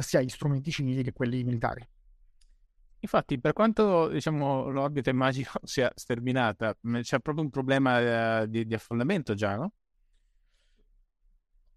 sia 0.00 0.20
gli 0.20 0.28
strumenti 0.28 0.70
civili 0.70 1.02
che 1.02 1.14
quelli 1.14 1.42
militari. 1.44 1.82
Infatti, 3.04 3.40
per 3.40 3.52
quanto 3.52 4.08
diciamo, 4.08 4.68
l'orbita 4.68 5.10
immagino 5.10 5.50
sia 5.64 5.90
sterminata, 5.94 6.76
c'è 7.00 7.18
proprio 7.18 7.44
un 7.44 7.50
problema 7.50 8.42
uh, 8.42 8.46
di, 8.46 8.64
di, 8.64 8.74
affollamento 8.74 9.34
già, 9.34 9.56
no? 9.56 9.72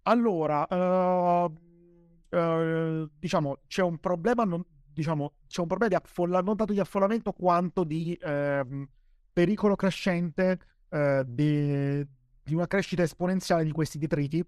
Allora, 0.02 0.66
uh, 0.70 1.52
uh, 2.36 3.10
diciamo, 3.18 3.58
c'è 3.66 3.82
un 3.82 3.98
problema, 3.98 4.44
non, 4.44 4.64
diciamo, 4.86 5.34
c'è 5.48 5.60
un 5.60 5.66
problema 5.66 5.96
di 5.96 6.00
affollamento, 6.00 6.46
non 6.46 6.56
tanto 6.56 6.72
di 6.72 6.80
affollamento 6.80 7.32
quanto 7.32 7.82
di 7.82 8.16
ehm, 8.20 8.88
pericolo 9.32 9.74
crescente 9.74 10.60
di, 11.26 12.06
di 12.42 12.54
una 12.54 12.66
crescita 12.68 13.02
esponenziale 13.02 13.64
di 13.64 13.72
questi 13.72 13.98
detriti 13.98 14.42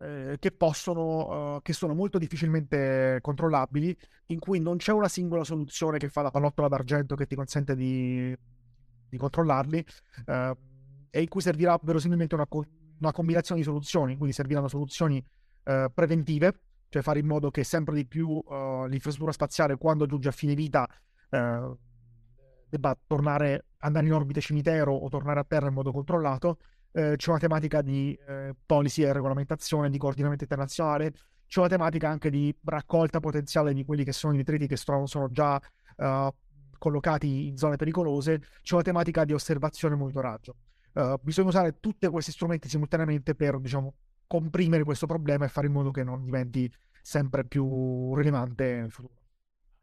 eh, 0.00 0.36
che 0.38 0.52
possono, 0.52 1.56
uh, 1.56 1.62
che 1.62 1.72
sono 1.72 1.92
molto 1.92 2.18
difficilmente 2.18 3.18
controllabili, 3.20 3.96
in 4.26 4.38
cui 4.38 4.60
non 4.60 4.76
c'è 4.76 4.92
una 4.92 5.08
singola 5.08 5.42
soluzione 5.42 5.98
che 5.98 6.08
fa 6.08 6.22
la 6.22 6.30
pallottola 6.30 6.68
d'argento 6.68 7.16
che 7.16 7.26
ti 7.26 7.34
consente 7.34 7.74
di, 7.74 8.32
di 9.08 9.16
controllarli, 9.16 9.84
uh, 10.26 10.56
e 11.10 11.20
in 11.20 11.26
cui 11.28 11.40
servirà 11.40 11.76
verosimilmente 11.82 12.36
una, 12.36 12.46
co- 12.46 12.64
una, 13.00 13.10
combinazione 13.10 13.60
di 13.60 13.66
soluzioni, 13.66 14.14
quindi 14.14 14.34
serviranno 14.34 14.68
soluzioni 14.68 15.16
uh, 15.64 15.90
preventive, 15.92 16.60
cioè 16.90 17.02
fare 17.02 17.18
in 17.18 17.26
modo 17.26 17.50
che 17.50 17.64
sempre 17.64 17.96
di 17.96 18.06
più 18.06 18.40
l'infrastruttura 18.48 19.32
spaziale, 19.32 19.76
quando 19.76 20.06
giunge 20.06 20.28
a 20.28 20.32
fine 20.32 20.54
vita, 20.54 20.88
debba 21.28 22.96
tornare, 23.06 23.66
andare 23.78 24.06
in 24.06 24.14
orbita 24.14 24.40
cimitero 24.40 24.94
o 24.94 25.06
tornare 25.10 25.40
a 25.40 25.44
terra 25.44 25.66
in 25.66 25.74
modo 25.74 25.92
controllato, 25.92 26.58
eh, 26.92 27.14
c'è 27.16 27.30
una 27.30 27.38
tematica 27.38 27.82
di 27.82 28.18
eh, 28.26 28.54
policy 28.64 29.02
e 29.02 29.12
regolamentazione, 29.12 29.90
di 29.90 29.98
coordinamento 29.98 30.44
internazionale, 30.44 31.12
c'è 31.46 31.60
una 31.60 31.68
tematica 31.68 32.08
anche 32.08 32.30
di 32.30 32.54
raccolta 32.64 33.20
potenziale 33.20 33.72
di 33.72 33.84
quelli 33.84 34.04
che 34.04 34.12
sono 34.12 34.34
i 34.34 34.36
detriti 34.36 34.66
che 34.66 34.76
sono, 34.76 35.06
sono 35.06 35.30
già 35.30 35.60
uh, 35.96 36.28
collocati 36.76 37.46
in 37.46 37.56
zone 37.56 37.76
pericolose, 37.76 38.40
c'è 38.62 38.74
una 38.74 38.82
tematica 38.82 39.24
di 39.24 39.32
osservazione 39.32 39.94
e 39.94 39.98
monitoraggio. 39.98 40.56
Uh, 40.92 41.14
bisogna 41.22 41.48
usare 41.48 41.80
tutti 41.80 42.06
questi 42.08 42.32
strumenti 42.32 42.68
simultaneamente 42.68 43.34
per, 43.34 43.58
diciamo, 43.60 43.94
comprimere 44.26 44.84
questo 44.84 45.06
problema 45.06 45.46
e 45.46 45.48
fare 45.48 45.68
in 45.68 45.72
modo 45.72 45.90
che 45.90 46.04
non 46.04 46.22
diventi 46.22 46.70
sempre 47.00 47.46
più 47.46 48.14
rilevante 48.14 48.76
nel 48.76 48.90
futuro. 48.90 49.14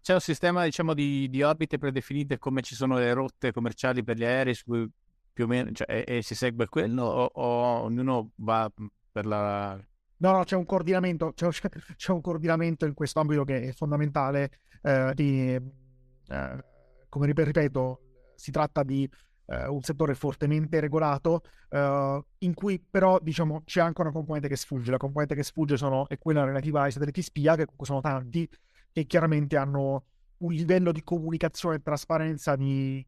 C'è 0.02 0.13
un 0.13 0.20
sistema, 0.20 0.63
diciamo, 0.63 0.94
di, 0.94 1.28
di 1.30 1.41
orbite 1.41 1.80
predefinite 1.80 2.38
come 2.38 2.62
ci 2.62 2.76
sono 2.76 2.96
le 3.00 3.12
rotte 3.13 3.52
commerciali 3.52 4.04
per 4.04 4.18
gli 4.18 4.24
aerei 4.24 4.54
su 4.54 4.65
cui 4.65 4.88
più 5.36 5.43
o 5.43 5.48
meno, 5.48 5.69
cioè, 5.74 5.86
e, 5.89 6.17
e, 6.17 6.21
si 6.21 6.34
segue 6.34 6.67
quello 6.67 7.04
o, 7.04 7.26
o, 7.26 7.82
ognuno 7.82 8.32
va 8.36 8.71
per 9.12 9.26
la... 9.26 9.78
No, 10.17 10.32
no, 10.32 10.43
c'è 10.45 10.56
un 10.56 10.65
coordinamento, 10.65 11.34
c'è, 11.34 11.50
c'è 11.98 12.12
un 12.13 12.21
coordinamento 12.21 12.86
in 12.86 12.93
questo 12.93 13.19
ambito 13.19 13.43
che 13.43 13.63
è 13.63 13.71
fondamentale. 13.74 14.50
Eh, 14.82 15.12
di, 15.13 15.54
eh, 15.54 16.65
come 17.10 17.26
ripeto, 17.26 18.00
si 18.36 18.50
tratta 18.50 18.84
di 18.84 19.10
eh, 19.48 19.67
un 19.67 19.82
settore 19.82 20.15
fortemente 20.15 20.80
regolato, 20.80 21.41
eh, 21.67 22.24
in 22.38 22.54
cui 22.54 22.80
però 22.80 23.19
diciamo 23.19 23.63
c'è 23.65 23.82
anche 23.82 24.00
una 24.00 24.13
componente 24.13 24.48
che 24.48 24.56
sfugge. 24.56 24.91
La 24.91 24.98
componente 24.98 25.36
che 25.36 25.43
sfugge 25.43 25.76
sono, 25.76 26.08
è 26.08 26.17
quella 26.17 26.45
relativa 26.45 26.84
ai 26.84 26.91
satelliti 26.93 27.21
spia, 27.21 27.58
che 27.58 27.67
sono 27.82 28.00
tanti, 28.00 28.50
e 28.93 29.06
chiaramente 29.06 29.58
hanno 29.58 30.06
un 30.38 30.54
livello 30.54 30.93
di 30.93 31.04
comunicazione 31.04 31.76
e 31.76 31.82
trasparenza 31.82 32.56
di 32.56 33.06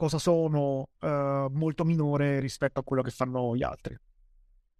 cosa 0.00 0.16
sono 0.16 0.88
uh, 0.98 1.08
molto 1.50 1.84
minore 1.84 2.40
rispetto 2.40 2.80
a 2.80 2.82
quello 2.82 3.02
che 3.02 3.10
fanno 3.10 3.54
gli 3.54 3.62
altri. 3.62 3.94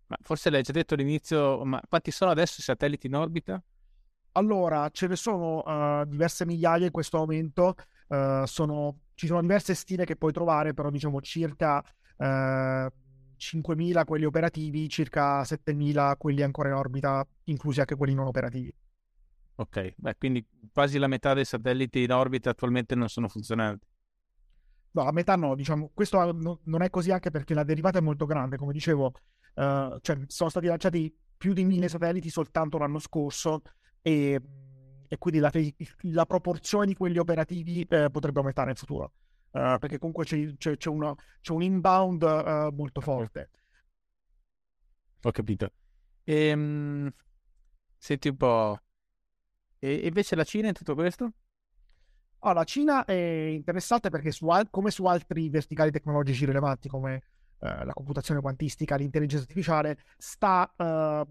Ma 0.07 0.17
forse 0.23 0.49
l'hai 0.49 0.63
già 0.63 0.73
detto 0.73 0.95
all'inizio, 0.95 1.63
ma 1.67 1.79
quanti 1.87 2.11
sono 2.11 2.31
adesso 2.31 2.61
i 2.61 2.63
satelliti 2.63 3.07
in 3.07 3.17
orbita? 3.17 3.63
Allora, 4.33 4.89
ce 4.89 5.09
ne 5.09 5.17
sono 5.17 5.59
uh, 5.59 6.07
diverse 6.07 6.47
migliaia 6.47 6.87
in 6.87 6.91
questo 6.91 7.19
momento, 7.19 7.75
uh, 8.09 8.47
sono, 8.47 9.01
ci 9.13 9.27
sono 9.27 9.43
diverse 9.43 9.75
stime 9.75 10.07
che 10.07 10.17
puoi 10.17 10.33
trovare, 10.33 10.73
però 10.73 10.89
diciamo 10.89 11.21
circa 11.21 11.85
100 12.17 12.93
5.000 13.37 14.05
quelli 14.05 14.25
operativi, 14.25 14.89
circa 14.89 15.43
7.000 15.43 16.17
quelli 16.17 16.41
ancora 16.41 16.71
in 16.71 16.77
orbita, 16.77 17.27
inclusi 17.45 17.81
anche 17.81 17.95
quelli 17.95 18.15
non 18.15 18.27
operativi. 18.27 18.73
Ok, 19.57 19.93
Beh, 19.97 20.17
quindi 20.17 20.47
quasi 20.73 20.97
la 20.97 21.09
metà 21.09 21.35
dei 21.35 21.45
satelliti 21.45 22.05
in 22.05 22.13
orbita 22.13 22.49
attualmente 22.49 22.95
non 22.95 23.09
sono 23.09 23.29
funzionanti. 23.29 23.90
No, 24.93 25.03
a 25.03 25.13
metà 25.13 25.37
no, 25.37 25.55
diciamo, 25.55 25.91
questo 25.95 26.33
non 26.33 26.83
è 26.83 26.91
così 26.91 27.13
anche 27.13 27.31
perché 27.31 27.55
la 27.55 27.63
derivata 27.63 27.99
è 27.99 28.03
molto 28.03 28.27
grande, 28.27 28.57
come 28.57 28.73
dicevo, 28.73 29.13
uh, 29.55 29.99
cioè 30.01 30.19
sono 30.27 30.51
stati 30.51 30.67
lanciati 30.67 31.15
più 31.37 31.53
di 31.53 31.65
mille 31.65 31.89
satelliti 31.89 32.29
soltanto 32.29 32.77
l'anno 32.77 32.99
scorso 32.99 33.63
e, 34.03 34.41
e 35.07 35.19
quindi 35.19 35.39
la, 35.39 35.51
la, 36.13 36.27
proporzione 36.27 36.87
di 36.87 36.95
quelli 36.95 37.19
operativi 37.19 37.83
eh, 37.89 38.11
potrebbe 38.11 38.41
aumentare 38.41 38.71
in 38.71 38.77
futuro, 38.77 39.13
uh, 39.53 39.79
perché 39.79 39.99
comunque 39.99 40.25
c'è, 40.25 40.57
c'è, 40.57 40.77
c'è, 40.77 40.89
una, 40.89 41.15
c'è 41.41 41.53
un 41.53 41.63
inbound 41.63 42.23
uh, 42.23 42.75
molto 42.75 43.01
forte. 43.01 43.51
Ho 45.23 45.31
capito. 45.31 45.73
Ehm, 46.25 47.13
senti 47.97 48.29
un 48.29 48.37
po', 48.37 48.81
e 49.79 49.95
invece 50.07 50.35
la 50.35 50.45
Cina 50.45 50.69
in 50.69 50.75
tutto 50.75 50.95
questo? 50.95 51.33
Oh, 52.41 52.53
la 52.53 52.65
Cina 52.65 53.05
è 53.05 53.13
interessante 53.13 54.09
perché 54.09 54.31
su 54.31 54.49
al- 54.49 54.71
come 54.71 54.91
su 54.91 55.05
altri 55.05 55.51
verticali 55.51 55.91
tecnologici 55.91 56.47
rilevanti 56.47 56.89
come 56.89 57.23
eh, 57.61 57.85
la 57.85 57.93
computazione 57.93 58.41
quantistica, 58.41 58.97
l'intelligenza 58.97 59.45
artificiale, 59.45 59.99
sta, 60.17 60.73
uh, 60.77 61.29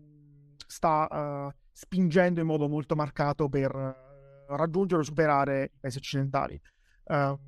sta 0.68 1.48
uh, 1.48 1.58
spingendo 1.72 2.42
in 2.42 2.46
modo 2.46 2.68
molto 2.68 2.96
marcato 2.96 3.50
per 3.50 3.74
uh, 3.74 4.56
raggiungere 4.56 5.02
o 5.02 5.04
superare 5.04 5.72
i 5.74 5.80
paesi 5.80 5.98
occidentali. 5.98 6.62
Ehm, 7.06 7.40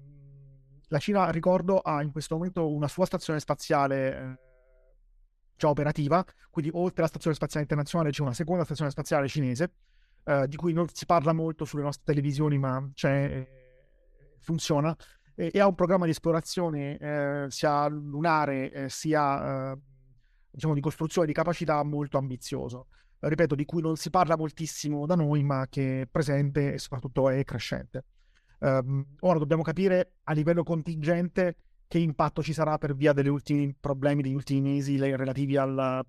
la 0.88 1.00
Cina, 1.00 1.30
ricordo, 1.30 1.80
ha 1.80 2.02
in 2.02 2.12
questo 2.12 2.36
momento 2.36 2.70
una 2.70 2.88
sua 2.88 3.06
stazione 3.06 3.40
spaziale 3.40 4.18
eh, 4.18 4.40
già 5.56 5.70
operativa, 5.70 6.26
quindi 6.50 6.72
oltre 6.74 7.00
alla 7.00 7.08
stazione 7.08 7.36
spaziale 7.36 7.64
internazionale 7.64 8.12
c'è 8.12 8.22
una 8.22 8.34
seconda 8.34 8.64
stazione 8.66 8.92
spaziale 8.92 9.28
cinese 9.28 9.72
eh, 10.24 10.48
di 10.48 10.56
cui 10.56 10.74
non 10.74 10.88
si 10.92 11.06
parla 11.06 11.34
molto 11.34 11.66
sulle 11.66 11.84
nostre 11.84 12.04
televisioni, 12.06 12.58
ma 12.58 12.88
eh, 13.04 13.48
funziona, 14.40 14.96
e, 15.36 15.52
e, 15.54 15.60
ha 15.60 15.68
un 15.68 15.76
programma 15.76 16.06
di 16.06 16.12
esplorazione 16.12 16.98
eh, 16.98 17.46
sia 17.50 17.88
lunare 17.88 18.90
sia 18.90 19.78
diciamo 20.52 20.74
di 20.74 20.82
costruzione 20.82 21.28
di 21.28 21.34
capacità 21.34 21.82
molto 21.84 22.18
ambizioso. 22.18 22.88
ripeto, 23.20 23.56
di 23.56 23.66
cui 23.66 23.82
non 23.82 23.96
si 23.96 24.10
parla 24.10 24.36
moltissimo 24.36 25.06
da 25.06 25.16
noi, 25.16 25.44
ma 25.44 25.68
che 25.70 26.02
è 26.02 26.08
presente 26.08 26.74
e 26.74 26.78
soprattutto 26.78 27.30
è 27.30 27.44
crescente. 27.44 28.06
Um, 28.60 29.04
ora 29.22 29.40
dobbiamo 29.40 29.64
capire 29.64 30.18
a 30.24 30.34
livello 30.34 30.62
contingente 30.64 31.56
che 31.88 31.98
impatto 31.98 32.44
ci 32.44 32.54
sarà 32.54 32.78
per 32.78 32.96
via 32.96 33.12
degli 33.12 33.28
ultimi 33.28 33.76
problemi 33.78 34.22
degli 34.22 34.36
ultimi 34.36 34.62
mesi 34.62 34.98
relativi 34.98 35.58
alla, 35.58 36.02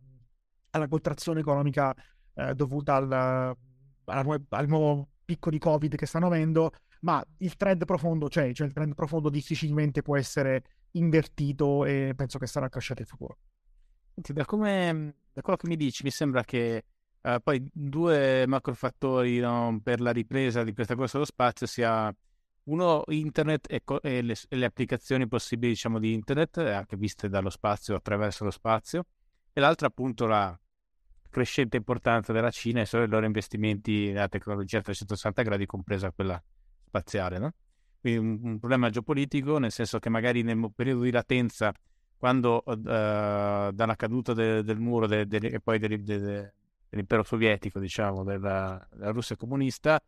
alla 0.71 0.87
contrazione 0.87 1.41
economica 1.41 1.95
eh, 2.35 2.55
dovuta 2.55 2.97
al, 2.97 3.57
al 4.05 4.69
nuovo 4.69 5.09
picco 5.25 5.51
di 5.51 5.59
Covid 5.59 5.95
che 5.97 6.07
stanno 6.07 6.27
avendo, 6.27 6.73
ma 7.01 7.25
il 7.39 7.57
trend 7.57 7.85
profondo 7.85 8.29
c'è, 8.29 8.53
cioè 8.53 8.67
il 8.67 8.73
trend 8.73 8.95
profondo 8.95 9.29
difficilmente 9.29 10.03
può 10.03 10.17
essere 10.17 10.63
invertito 10.93 11.85
e 11.85 12.13
penso 12.15 12.39
che 12.39 12.47
sarà 12.47 12.69
crescente 12.69 13.03
in 13.03 13.09
futuro. 13.09 13.39
Da, 14.15 14.45
come, 14.45 15.15
da 15.33 15.41
quello 15.41 15.57
che 15.57 15.69
mi 15.69 15.77
dici, 15.77 16.03
mi 16.05 16.11
sembra 16.11 16.45
che 16.45 16.85
uh, 17.23 17.41
poi 17.43 17.67
due 17.73 18.47
macrofattori 18.47 19.39
no, 19.39 19.81
per 19.83 20.01
la 20.01 20.11
ripresa 20.11 20.63
di 20.63 20.75
questa 20.75 20.95
corsa 20.95 21.17
allo 21.17 21.27
spazio 21.27 21.67
sia 21.67 22.15
uno 22.65 23.03
internet 23.09 23.67
e, 23.73 23.81
co- 23.83 24.03
e, 24.03 24.23
le, 24.23 24.37
e 24.49 24.57
le, 24.57 24.65
applicazioni 24.67 25.27
possibili 25.27 25.73
diciamo 25.73 25.99
di 25.99 26.13
internet, 26.13 26.59
anche 26.59 26.97
viste 26.97 27.29
dallo 27.29 27.51
spazio 27.51 27.97
attraverso 27.97 28.45
lo 28.45 28.51
spazio, 28.51 29.07
e 29.53 29.61
l'altra 29.61 29.89
appunto 29.89 30.27
la, 30.27 30.57
crescente 31.33 31.79
importanza 31.79 32.33
della 32.33 32.51
Cina 32.51 32.83
e 32.83 32.85
sono 32.85 33.03
i 33.05 33.09
loro 33.09 33.27
investimenti 33.27 34.13
nella 34.13 34.29
tecnologia 34.29 34.79
a 34.79 34.83
360 34.83 35.43
gradi, 35.43 35.67
compresa 35.67 36.13
quella 36.13 36.41
spaziale. 36.85 37.39
No? 37.39 37.55
Quindi 38.01 38.19
un, 38.21 38.39
un, 38.43 38.59
problema 38.59 38.91
geopolitico, 38.91 39.59
nel 39.59 39.73
senso 39.73 39.99
che 39.99 40.11
magari 40.11 40.43
nel 40.43 40.71
periodo 40.75 41.03
di 41.03 41.11
latenza, 41.11 41.73
quando 42.17 42.63
uh, 42.65 42.75
dalla 42.75 43.97
caduta 43.97 44.35
de, 44.35 44.63
del 44.63 44.79
muro 44.79 45.07
de, 45.07 45.27
de, 45.27 45.39
e 45.39 45.61
poi 45.61 45.79
dell'impero 45.79 47.23
sovietico, 47.25 47.81
diciamo, 47.81 48.23
della, 48.23 48.87
della 48.93 49.11
Russia 49.11 49.35
comunista, 49.35 50.01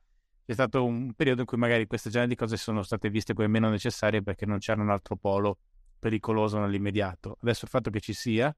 c'è 0.46 0.52
stato 0.52 0.84
un 0.84 1.14
periodo 1.14 1.40
in 1.40 1.46
cui 1.46 1.56
magari 1.56 1.86
queste 1.86 2.10
genere 2.10 2.28
di 2.28 2.36
cose 2.36 2.58
sono 2.58 2.82
state 2.82 3.08
viste 3.08 3.32
come 3.32 3.48
meno 3.48 3.70
necessarie 3.70 4.22
perché 4.22 4.44
non 4.44 4.58
c'era 4.58 4.82
un 4.82 4.90
altro 4.90 5.16
polo 5.16 5.58
pericoloso 5.98 6.58
nell'immediato. 6.58 7.38
Adesso 7.40 7.64
il 7.64 7.70
fatto 7.70 7.88
che 7.88 8.00
ci 8.00 8.12
sia 8.12 8.54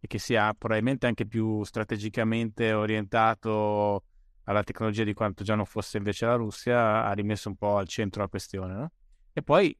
e 0.00 0.06
che 0.06 0.18
sia 0.18 0.54
probabilmente 0.54 1.06
anche 1.06 1.26
più 1.26 1.62
strategicamente 1.64 2.72
orientato 2.72 4.04
alla 4.44 4.62
tecnologia 4.62 5.04
di 5.04 5.12
quanto 5.12 5.44
già 5.44 5.54
non 5.54 5.66
fosse 5.66 5.98
invece 5.98 6.24
la 6.26 6.34
Russia, 6.34 7.04
ha 7.04 7.12
rimesso 7.12 7.48
un 7.48 7.56
po' 7.56 7.76
al 7.76 7.86
centro 7.88 8.22
la 8.22 8.28
questione. 8.28 8.74
No? 8.74 8.92
E 9.32 9.42
poi 9.42 9.76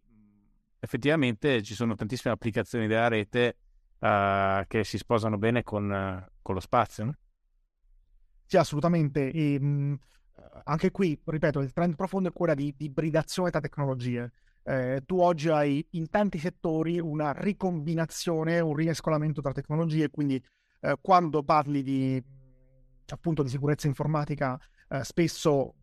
effettivamente 0.78 1.62
ci 1.62 1.74
sono 1.74 1.94
tantissime 1.94 2.34
applicazioni 2.34 2.86
della 2.86 3.08
rete 3.08 3.56
uh, 3.98 4.66
che 4.66 4.84
si 4.84 4.98
sposano 4.98 5.38
bene 5.38 5.62
con, 5.62 5.90
uh, 5.90 6.30
con 6.42 6.54
lo 6.54 6.60
spazio. 6.60 7.04
No? 7.04 7.16
Sì, 8.44 8.56
assolutamente. 8.56 9.30
E, 9.30 9.58
mh, 9.58 9.98
anche 10.64 10.90
qui, 10.90 11.18
ripeto, 11.24 11.60
il 11.60 11.72
trend 11.72 11.96
profondo 11.96 12.28
è 12.28 12.32
quello 12.32 12.54
di, 12.54 12.74
ibridazione 12.78 13.50
tra 13.50 13.60
tecnologie 13.60 14.30
eh, 14.68 15.02
tu 15.06 15.18
oggi 15.18 15.48
hai 15.48 15.84
in 15.92 16.10
tanti 16.10 16.38
settori 16.38 17.00
una 17.00 17.32
ricombinazione, 17.32 18.60
un 18.60 18.74
rimescolamento 18.74 19.40
tra 19.40 19.52
tecnologie, 19.52 20.10
quindi 20.10 20.42
eh, 20.80 20.98
quando 21.00 21.42
parli 21.42 21.82
di, 21.82 22.22
appunto, 23.06 23.42
di 23.42 23.48
sicurezza 23.48 23.86
informatica, 23.86 24.60
eh, 24.90 25.02
spesso 25.04 25.74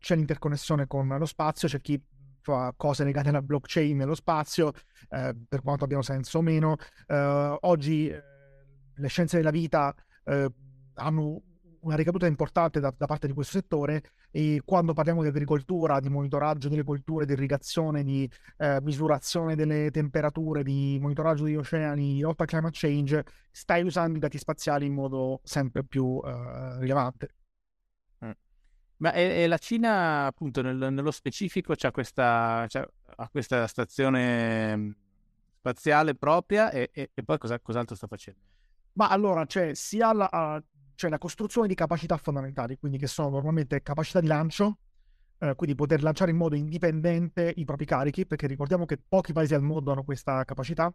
c'è 0.00 0.16
l'interconnessione 0.16 0.88
con 0.88 1.06
lo 1.06 1.26
spazio, 1.26 1.68
c'è 1.68 1.80
chi 1.80 2.02
fa 2.40 2.74
cose 2.76 3.04
legate 3.04 3.28
alla 3.28 3.40
blockchain 3.40 3.96
nello 3.96 4.16
spazio, 4.16 4.72
eh, 5.10 5.36
per 5.48 5.62
quanto 5.62 5.84
abbiano 5.84 6.02
senso 6.02 6.38
o 6.38 6.42
meno. 6.42 6.74
Eh, 7.06 7.56
oggi 7.60 8.08
eh, 8.08 8.22
le 8.94 9.08
scienze 9.08 9.36
della 9.36 9.50
vita 9.50 9.94
hanno 10.94 11.42
una 11.88 11.96
ricaduta 11.96 12.26
importante 12.26 12.80
da, 12.80 12.92
da, 12.96 13.06
parte 13.06 13.26
di 13.26 13.32
questo 13.32 13.58
settore 13.58 14.02
e 14.30 14.60
quando 14.64 14.92
parliamo 14.92 15.22
di 15.22 15.28
agricoltura, 15.28 16.00
di 16.00 16.08
monitoraggio 16.08 16.68
delle 16.68 16.84
colture, 16.84 17.24
di 17.24 17.32
irrigazione, 17.32 18.04
di 18.04 18.30
eh, 18.58 18.78
misurazione 18.82 19.56
delle 19.56 19.90
temperature, 19.90 20.62
di 20.62 20.98
monitoraggio 21.00 21.44
degli 21.44 21.56
oceani, 21.56 22.14
di 22.14 22.20
lotta 22.20 22.42
al 22.42 22.48
climate 22.48 22.76
change, 22.78 23.24
stai 23.50 23.82
usando 23.82 24.18
i 24.18 24.20
dati 24.20 24.38
spaziali 24.38 24.86
in 24.86 24.92
modo 24.92 25.40
sempre 25.42 25.82
più 25.82 26.20
eh, 26.24 26.78
rilevante. 26.78 27.28
Mm. 28.24 28.30
Ma 28.98 29.12
e, 29.12 29.42
e, 29.42 29.46
la 29.46 29.58
Cina, 29.58 30.26
appunto, 30.26 30.60
nel, 30.60 30.76
nello 30.76 31.10
specifico, 31.10 31.74
c'ha 31.74 31.90
questa, 31.90 32.66
c'ha, 32.68 32.86
ha 33.16 33.28
questa 33.30 33.66
stazione 33.66 34.76
mm, 34.76 34.90
spaziale 35.58 36.14
propria 36.14 36.70
e, 36.70 36.90
e, 36.92 37.10
e 37.14 37.22
poi 37.22 37.38
cosa, 37.38 37.58
cos'altro 37.58 37.96
sta 37.96 38.06
facendo? 38.06 38.40
Ma 38.92 39.08
allora 39.08 39.46
c'è 39.46 39.74
sia 39.74 40.12
la, 40.12 40.62
cioè 40.98 41.10
la 41.10 41.18
costruzione 41.18 41.68
di 41.68 41.76
capacità 41.76 42.16
fondamentali, 42.16 42.76
quindi 42.76 42.98
che 42.98 43.06
sono 43.06 43.28
normalmente 43.28 43.82
capacità 43.82 44.18
di 44.18 44.26
lancio, 44.26 44.78
eh, 45.38 45.54
quindi 45.54 45.76
poter 45.76 46.02
lanciare 46.02 46.32
in 46.32 46.36
modo 46.36 46.56
indipendente 46.56 47.52
i 47.54 47.64
propri 47.64 47.84
carichi, 47.84 48.26
perché 48.26 48.48
ricordiamo 48.48 48.84
che 48.84 48.98
pochi 48.98 49.32
paesi 49.32 49.54
al 49.54 49.62
mondo 49.62 49.92
hanno 49.92 50.02
questa 50.02 50.44
capacità. 50.44 50.92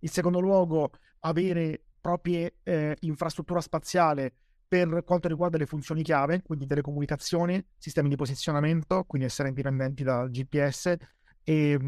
In 0.00 0.08
secondo 0.08 0.40
luogo, 0.40 0.92
avere 1.20 1.82
proprie 2.00 2.54
eh, 2.62 2.96
infrastruttura 3.00 3.60
spaziale 3.60 4.32
per 4.66 5.04
quanto 5.04 5.28
riguarda 5.28 5.58
le 5.58 5.66
funzioni 5.66 6.02
chiave, 6.02 6.40
quindi 6.40 6.64
telecomunicazioni, 6.64 7.62
sistemi 7.76 8.08
di 8.08 8.16
posizionamento, 8.16 9.04
quindi 9.04 9.26
essere 9.26 9.48
indipendenti 9.48 10.02
dal 10.02 10.30
GPS 10.30 10.96
e, 11.44 11.78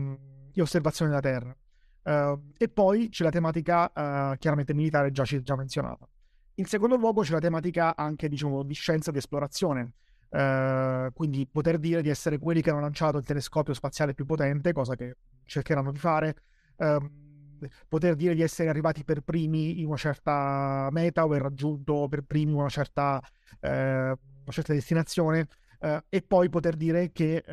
e 0.52 0.60
osservazione 0.60 1.12
della 1.12 1.22
Terra. 1.22 1.56
Uh, 2.02 2.52
e 2.58 2.68
poi 2.68 3.08
c'è 3.08 3.24
la 3.24 3.30
tematica 3.30 3.84
uh, 3.84 4.36
chiaramente 4.36 4.74
militare 4.74 5.10
già, 5.12 5.22
già 5.22 5.56
menzionata. 5.56 6.06
In 6.56 6.66
secondo 6.66 6.96
luogo 6.96 7.22
c'è 7.22 7.32
la 7.32 7.40
tematica 7.40 7.96
anche, 7.96 8.28
diciamo, 8.28 8.62
di 8.62 8.74
scienza 8.74 9.10
di 9.10 9.18
esplorazione. 9.18 9.94
Uh, 10.34 11.12
quindi 11.12 11.46
poter 11.46 11.78
dire 11.78 12.02
di 12.02 12.08
essere 12.08 12.38
quelli 12.38 12.60
che 12.60 12.70
hanno 12.70 12.80
lanciato 12.80 13.18
il 13.18 13.24
telescopio 13.24 13.72
spaziale 13.72 14.14
più 14.14 14.24
potente, 14.24 14.72
cosa 14.72 14.96
che 14.96 15.16
cercheranno 15.44 15.92
di 15.92 15.98
fare, 15.98 16.34
uh, 16.76 16.98
poter 17.88 18.16
dire 18.16 18.34
di 18.34 18.42
essere 18.42 18.68
arrivati 18.68 19.04
per 19.04 19.20
primi 19.20 19.80
in 19.80 19.86
una 19.86 19.96
certa 19.96 20.88
meta 20.90 21.22
o 21.22 21.26
aver 21.26 21.42
raggiunto 21.42 22.08
per 22.08 22.22
primi 22.22 22.52
una 22.52 22.68
certa, 22.68 23.20
uh, 23.60 23.68
una 23.68 24.16
certa 24.50 24.72
destinazione 24.72 25.46
e 26.08 26.22
poi 26.22 26.48
poter 26.48 26.76
dire 26.76 27.12
che 27.12 27.44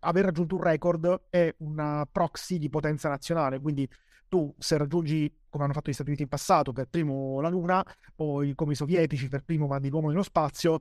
aver 0.00 0.24
raggiunto 0.24 0.56
un 0.56 0.62
record 0.62 1.22
è 1.30 1.54
una 1.60 2.06
proxy 2.10 2.58
di 2.58 2.68
potenza 2.68 3.08
nazionale, 3.08 3.58
quindi 3.60 3.88
tu 4.28 4.54
se 4.58 4.76
raggiungi, 4.76 5.34
come 5.54 5.64
hanno 5.66 5.72
fatto 5.72 5.88
gli 5.88 5.94
Stati 5.94 6.08
Uniti 6.08 6.24
in 6.24 6.28
passato, 6.28 6.72
per 6.72 6.88
primo 6.88 7.40
la 7.40 7.48
Luna, 7.48 7.84
poi 8.12 8.56
come 8.56 8.72
i 8.72 8.74
sovietici 8.74 9.28
per 9.28 9.44
primo 9.44 9.68
mandi 9.68 9.88
l'uomo 9.88 10.08
nello 10.08 10.24
spazio, 10.24 10.80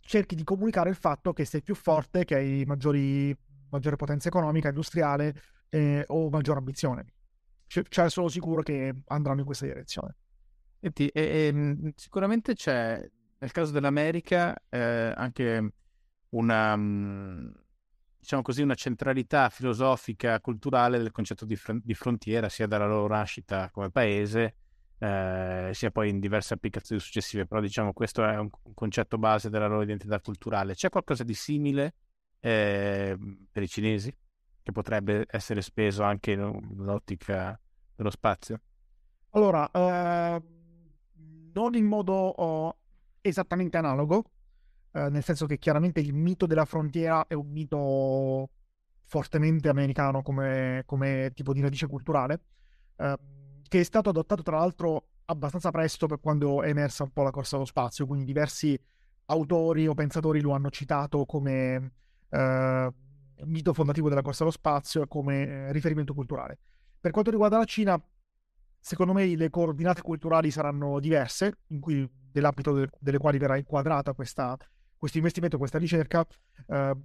cerchi 0.00 0.34
di 0.34 0.44
comunicare 0.44 0.90
il 0.90 0.94
fatto 0.96 1.32
che 1.32 1.46
sei 1.46 1.62
più 1.62 1.74
forte, 1.74 2.26
che 2.26 2.34
hai 2.34 2.64
maggiori, 2.66 3.34
maggiore 3.70 3.96
potenza 3.96 4.28
economica, 4.28 4.68
industriale 4.68 5.34
eh, 5.70 6.04
o 6.08 6.28
maggiore 6.28 6.58
ambizione. 6.58 7.06
c- 7.66 7.82
cioè 7.88 8.10
sono 8.10 8.28
sicuro 8.28 8.62
che 8.62 8.94
andranno 9.06 9.40
in 9.40 9.46
questa 9.46 9.64
direzione. 9.64 10.16
E, 10.80 10.92
e, 11.14 11.50
mm, 11.50 11.88
sicuramente 11.94 12.54
c'è, 12.54 13.02
nel 13.38 13.52
caso 13.52 13.72
dell'America, 13.72 14.54
eh, 14.68 15.14
anche 15.16 15.72
una, 16.30 16.76
mm, 16.76 17.48
diciamo 18.18 18.42
così, 18.42 18.62
una 18.62 18.74
centralità 18.74 19.48
filosofica, 19.48 20.40
culturale 20.40 20.98
del 20.98 21.10
concetto 21.10 21.44
di, 21.44 21.56
fr- 21.56 21.80
di 21.82 21.94
frontiera, 21.94 22.48
sia 22.48 22.66
dalla 22.66 22.86
loro 22.86 23.08
nascita 23.08 23.70
come 23.70 23.90
paese, 23.90 24.54
eh, 24.98 25.70
sia 25.72 25.90
poi 25.90 26.10
in 26.10 26.18
diverse 26.18 26.54
applicazioni 26.54 27.00
successive, 27.00 27.46
però 27.46 27.60
diciamo 27.60 27.92
questo 27.92 28.24
è 28.24 28.36
un, 28.36 28.48
concetto 28.74 29.18
base 29.18 29.48
della 29.48 29.66
loro 29.66 29.82
identità 29.82 30.20
culturale. 30.20 30.74
C'è 30.74 30.88
qualcosa 30.88 31.24
di 31.24 31.34
simile 31.34 31.94
eh, 32.40 33.16
per 33.50 33.62
i 33.62 33.68
cinesi 33.68 34.14
che 34.62 34.72
potrebbe 34.72 35.24
essere 35.30 35.62
speso 35.62 36.02
anche 36.02 36.36
nell'ottica 36.36 37.58
dello 37.94 38.10
spazio? 38.10 38.60
Allora, 39.30 39.70
eh, 39.70 40.42
non 41.52 41.74
in 41.74 41.86
modo 41.86 42.12
oh, 42.14 42.76
esattamente 43.20 43.76
analogo, 43.76 44.24
eh, 44.98 45.10
nel 45.10 45.22
senso 45.22 45.46
che 45.46 45.58
chiaramente 45.58 46.00
il 46.00 46.12
mito 46.12 46.46
della 46.46 46.64
frontiera 46.64 47.26
è 47.26 47.34
un 47.34 47.48
mito 47.50 48.50
fortemente 49.04 49.68
americano 49.68 50.22
come, 50.22 50.82
come 50.86 51.30
tipo 51.34 51.52
di 51.52 51.60
radice 51.60 51.86
culturale, 51.86 52.40
eh, 52.96 53.18
che 53.68 53.80
è 53.80 53.84
stato 53.84 54.10
adottato 54.10 54.42
tra 54.42 54.58
l'altro 54.58 55.10
abbastanza 55.26 55.70
presto 55.70 56.06
per 56.06 56.20
quando 56.20 56.62
è 56.62 56.68
emersa 56.68 57.04
un 57.04 57.12
po' 57.12 57.22
la 57.22 57.30
corsa 57.30 57.56
allo 57.56 57.64
spazio, 57.64 58.06
quindi 58.06 58.24
diversi 58.24 58.78
autori 59.26 59.86
o 59.86 59.94
pensatori 59.94 60.40
lo 60.40 60.52
hanno 60.52 60.70
citato 60.70 61.24
come 61.26 61.92
eh, 62.30 62.92
mito 63.44 63.72
fondativo 63.72 64.08
della 64.08 64.22
corsa 64.22 64.42
allo 64.42 64.52
spazio 64.52 65.02
e 65.02 65.06
come 65.06 65.46
eh, 65.46 65.72
riferimento 65.72 66.14
culturale. 66.14 66.58
Per 67.00 67.10
quanto 67.12 67.30
riguarda 67.30 67.58
la 67.58 67.64
Cina, 67.64 68.02
secondo 68.80 69.12
me 69.12 69.26
le 69.36 69.50
coordinate 69.50 70.02
culturali 70.02 70.50
saranno 70.50 70.98
diverse, 70.98 71.58
cui, 71.78 72.08
nell'ambito 72.32 72.72
de- 72.72 72.90
delle 72.98 73.18
quali 73.18 73.38
verrà 73.38 73.56
inquadrata 73.56 74.14
questa, 74.14 74.56
questo 74.98 75.18
investimento, 75.18 75.58
questa 75.58 75.78
ricerca. 75.78 76.26
Eh, 76.66 76.96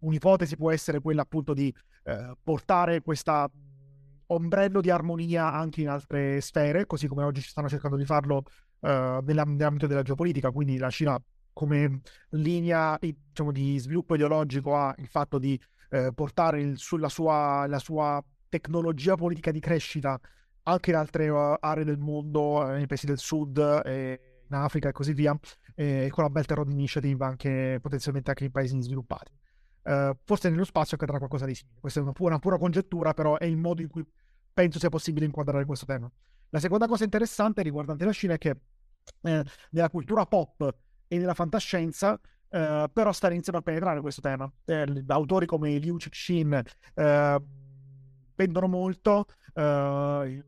un'ipotesi 0.00 0.56
può 0.56 0.70
essere 0.70 1.00
quella 1.00 1.22
appunto 1.22 1.54
di 1.54 1.74
eh, 2.04 2.36
portare 2.42 3.00
questo 3.00 3.50
ombrello 4.26 4.80
di 4.80 4.90
armonia 4.90 5.52
anche 5.52 5.80
in 5.80 5.88
altre 5.88 6.40
sfere, 6.40 6.86
così 6.86 7.08
come 7.08 7.24
oggi 7.24 7.40
stanno 7.40 7.68
cercando 7.68 7.96
di 7.96 8.04
farlo 8.04 8.44
eh, 8.80 9.20
nell'ambito 9.22 9.86
della 9.86 10.02
geopolitica, 10.02 10.50
quindi 10.50 10.78
la 10.78 10.90
Cina 10.90 11.20
come 11.52 12.00
linea 12.30 12.98
diciamo, 13.00 13.52
di 13.52 13.78
sviluppo 13.78 14.14
ideologico 14.14 14.76
ha 14.76 14.94
il 14.98 15.06
fatto 15.06 15.38
di 15.38 15.58
eh, 15.90 16.10
portare 16.12 16.60
il, 16.60 16.78
sulla 16.78 17.08
sua, 17.08 17.66
la 17.66 17.78
sua 17.78 18.22
tecnologia 18.48 19.14
politica 19.14 19.50
di 19.50 19.60
crescita 19.60 20.20
anche 20.64 20.90
in 20.90 20.96
altre 20.96 21.28
uh, 21.28 21.56
aree 21.60 21.84
del 21.84 21.98
mondo, 21.98 22.68
eh, 22.68 22.76
nei 22.76 22.86
paesi 22.86 23.06
del 23.06 23.18
sud, 23.18 23.58
eh, 23.84 24.20
in 24.48 24.54
Africa 24.56 24.88
e 24.88 24.92
così 24.92 25.12
via, 25.12 25.38
e 25.74 26.08
con 26.10 26.24
la 26.24 26.30
Belt 26.30 26.50
and 26.50 26.58
Road 26.58 26.70
Initiative 26.70 27.24
anche 27.24 27.78
potenzialmente 27.80 28.30
anche 28.30 28.44
in 28.44 28.50
paesi 28.50 28.80
sviluppati. 28.80 29.32
Uh, 29.82 30.16
forse 30.24 30.48
nello 30.48 30.64
spazio 30.64 30.96
accadrà 30.96 31.18
qualcosa 31.18 31.44
di 31.44 31.54
simile. 31.54 31.78
Questa 31.80 32.00
è 32.00 32.02
una 32.02 32.12
pura, 32.12 32.30
una 32.30 32.38
pura, 32.38 32.56
congettura, 32.56 33.12
però 33.12 33.36
è 33.36 33.44
il 33.44 33.56
modo 33.56 33.82
in 33.82 33.88
cui 33.88 34.04
penso 34.52 34.78
sia 34.78 34.88
possibile 34.88 35.26
inquadrare 35.26 35.64
questo 35.66 35.84
tema. 35.84 36.10
La 36.48 36.60
seconda 36.60 36.86
cosa 36.86 37.04
interessante 37.04 37.62
riguardante 37.62 38.04
la 38.04 38.12
Cina 38.12 38.34
è 38.34 38.38
che 38.38 38.50
eh, 39.22 39.44
nella 39.70 39.90
cultura 39.90 40.24
pop 40.24 40.74
e 41.06 41.18
nella 41.18 41.34
fantascienza 41.34 42.18
eh, 42.54 42.88
però 42.92 43.12
sta 43.12 43.30
iniziando 43.30 43.60
a 43.60 43.62
penetrare 43.62 44.00
questo 44.00 44.20
tema. 44.20 44.50
Eh, 44.64 45.04
autori 45.08 45.44
come 45.44 45.76
Liu 45.78 45.98
Cixin 45.98 46.62
eh, 46.94 47.42
vendono 48.36 48.68
molto, 48.68 49.26
eh, 49.52 50.44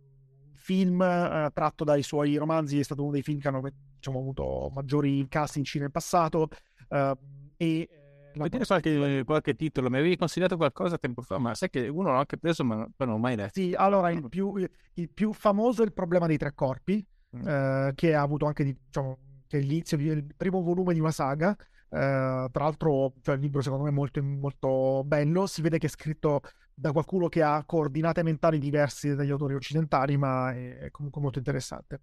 film 0.52 1.02
eh, 1.02 1.50
tratto 1.52 1.84
dai 1.84 2.02
suoi 2.02 2.36
romanzi 2.36 2.78
è 2.78 2.82
stato 2.84 3.02
uno 3.02 3.12
dei 3.12 3.22
film 3.22 3.40
che 3.40 3.48
hanno 3.48 3.60
diciamo, 4.06 4.18
avuto 4.18 4.70
maggiori 4.72 5.18
incassi 5.18 5.58
in 5.58 5.64
Cina 5.64 5.84
in 5.84 5.90
passato 5.90 6.48
uh, 6.88 7.16
e 7.56 7.88
Vuoi 8.36 8.50
dire 8.50 8.66
qualche, 8.66 9.22
qualche, 9.24 9.56
titolo? 9.56 9.88
Mi 9.88 9.96
avevi 9.96 10.16
consigliato 10.16 10.58
qualcosa 10.58 10.98
tempo 10.98 11.22
fa, 11.22 11.38
ma 11.38 11.54
sai 11.54 11.70
che 11.70 11.88
uno 11.88 12.10
l'ho 12.10 12.18
anche 12.18 12.36
preso, 12.36 12.64
ma 12.64 12.86
poi 12.94 13.06
non 13.06 13.16
l'ho 13.16 13.20
mai 13.22 13.34
letto. 13.34 13.52
Sì, 13.54 13.72
allora 13.74 14.10
il 14.10 14.28
più, 14.28 14.54
il 14.56 15.08
più 15.08 15.32
famoso 15.32 15.80
è 15.80 15.86
il 15.86 15.94
problema 15.94 16.26
dei 16.26 16.36
tre 16.36 16.52
corpi, 16.54 17.02
mm. 17.34 17.48
eh, 17.48 17.92
che 17.94 18.14
ha 18.14 18.20
avuto 18.20 18.44
anche 18.44 18.62
diciamo, 18.62 19.18
che 19.46 19.56
è 19.56 19.60
l'inizio, 19.62 19.96
il 19.96 20.34
primo 20.36 20.60
volume 20.60 20.92
di 20.92 21.00
una 21.00 21.12
saga. 21.12 21.56
Eh, 21.88 22.48
tra 22.52 22.64
l'altro, 22.64 23.14
cioè, 23.22 23.36
il 23.36 23.40
libro 23.40 23.62
secondo 23.62 23.84
me 23.84 23.90
è 23.90 23.94
molto, 23.94 24.22
molto 24.22 25.02
bello. 25.06 25.46
Si 25.46 25.62
vede 25.62 25.78
che 25.78 25.86
è 25.86 25.90
scritto 25.90 26.42
da 26.74 26.92
qualcuno 26.92 27.28
che 27.28 27.42
ha 27.42 27.64
coordinate 27.64 28.22
mentali 28.22 28.58
diverse 28.58 29.14
dagli 29.14 29.30
autori 29.30 29.54
occidentali, 29.54 30.18
ma 30.18 30.52
è 30.52 30.88
comunque 30.90 31.22
molto 31.22 31.38
interessante. 31.38 32.00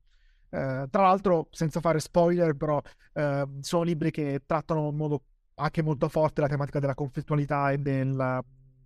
Eh, 0.53 0.87
tra 0.89 1.01
l'altro, 1.01 1.47
senza 1.49 1.79
fare 1.79 1.99
spoiler, 1.99 2.53
però, 2.55 2.79
eh, 3.13 3.47
sono 3.61 3.83
libri 3.83 4.11
che 4.11 4.43
trattano 4.45 4.89
in 4.89 4.95
modo 4.95 5.23
anche 5.55 5.81
molto 5.81 6.07
forte 6.09 6.41
la 6.41 6.47
tematica 6.47 6.79
della 6.79 6.93
conflittualità 6.93 7.71
e 7.71 7.77
del, 7.79 8.43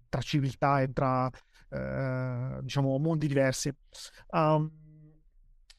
tra 0.08 0.21
civiltà 0.21 0.82
e 0.82 0.93
tra 0.93 1.30
eh, 1.69 2.60
diciamo 2.62 2.97
mondi 2.97 3.27
diversi. 3.27 3.69
Um, 4.30 4.71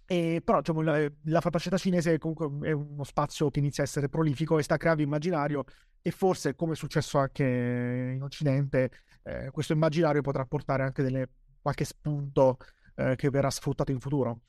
e, 0.05 0.41
però 0.45 0.59
diciamo, 0.59 0.81
la, 0.83 1.11
la 1.25 1.41
fantascienza 1.41 1.79
cinese 1.79 2.19
comunque 2.19 2.69
è 2.69 2.73
uno 2.73 3.05
spazio 3.05 3.51
che 3.51 3.59
inizia 3.59 3.83
a 3.83 3.87
essere 3.87 4.09
prolifico 4.09 4.59
e 4.59 4.63
sta 4.63 4.77
creando 4.77 5.03
immaginario 5.03 5.65
e 6.01 6.11
forse 6.11 6.55
come 6.55 6.73
è 6.73 6.77
successo 6.77 7.19
anche 7.19 8.13
in 8.15 8.23
Occidente 8.23 8.91
eh, 9.23 9.51
questo 9.51 9.75
immaginario 9.75 10.23
potrà 10.23 10.47
portare 10.47 10.83
anche 10.83 11.03
delle, 11.03 11.29
qualche 11.61 11.85
spunto 11.85 12.57
eh, 12.95 13.17
che 13.17 13.29
verrà 13.31 13.51
sfruttato 13.51 13.93
in 13.93 14.01
futuro. 14.01 14.41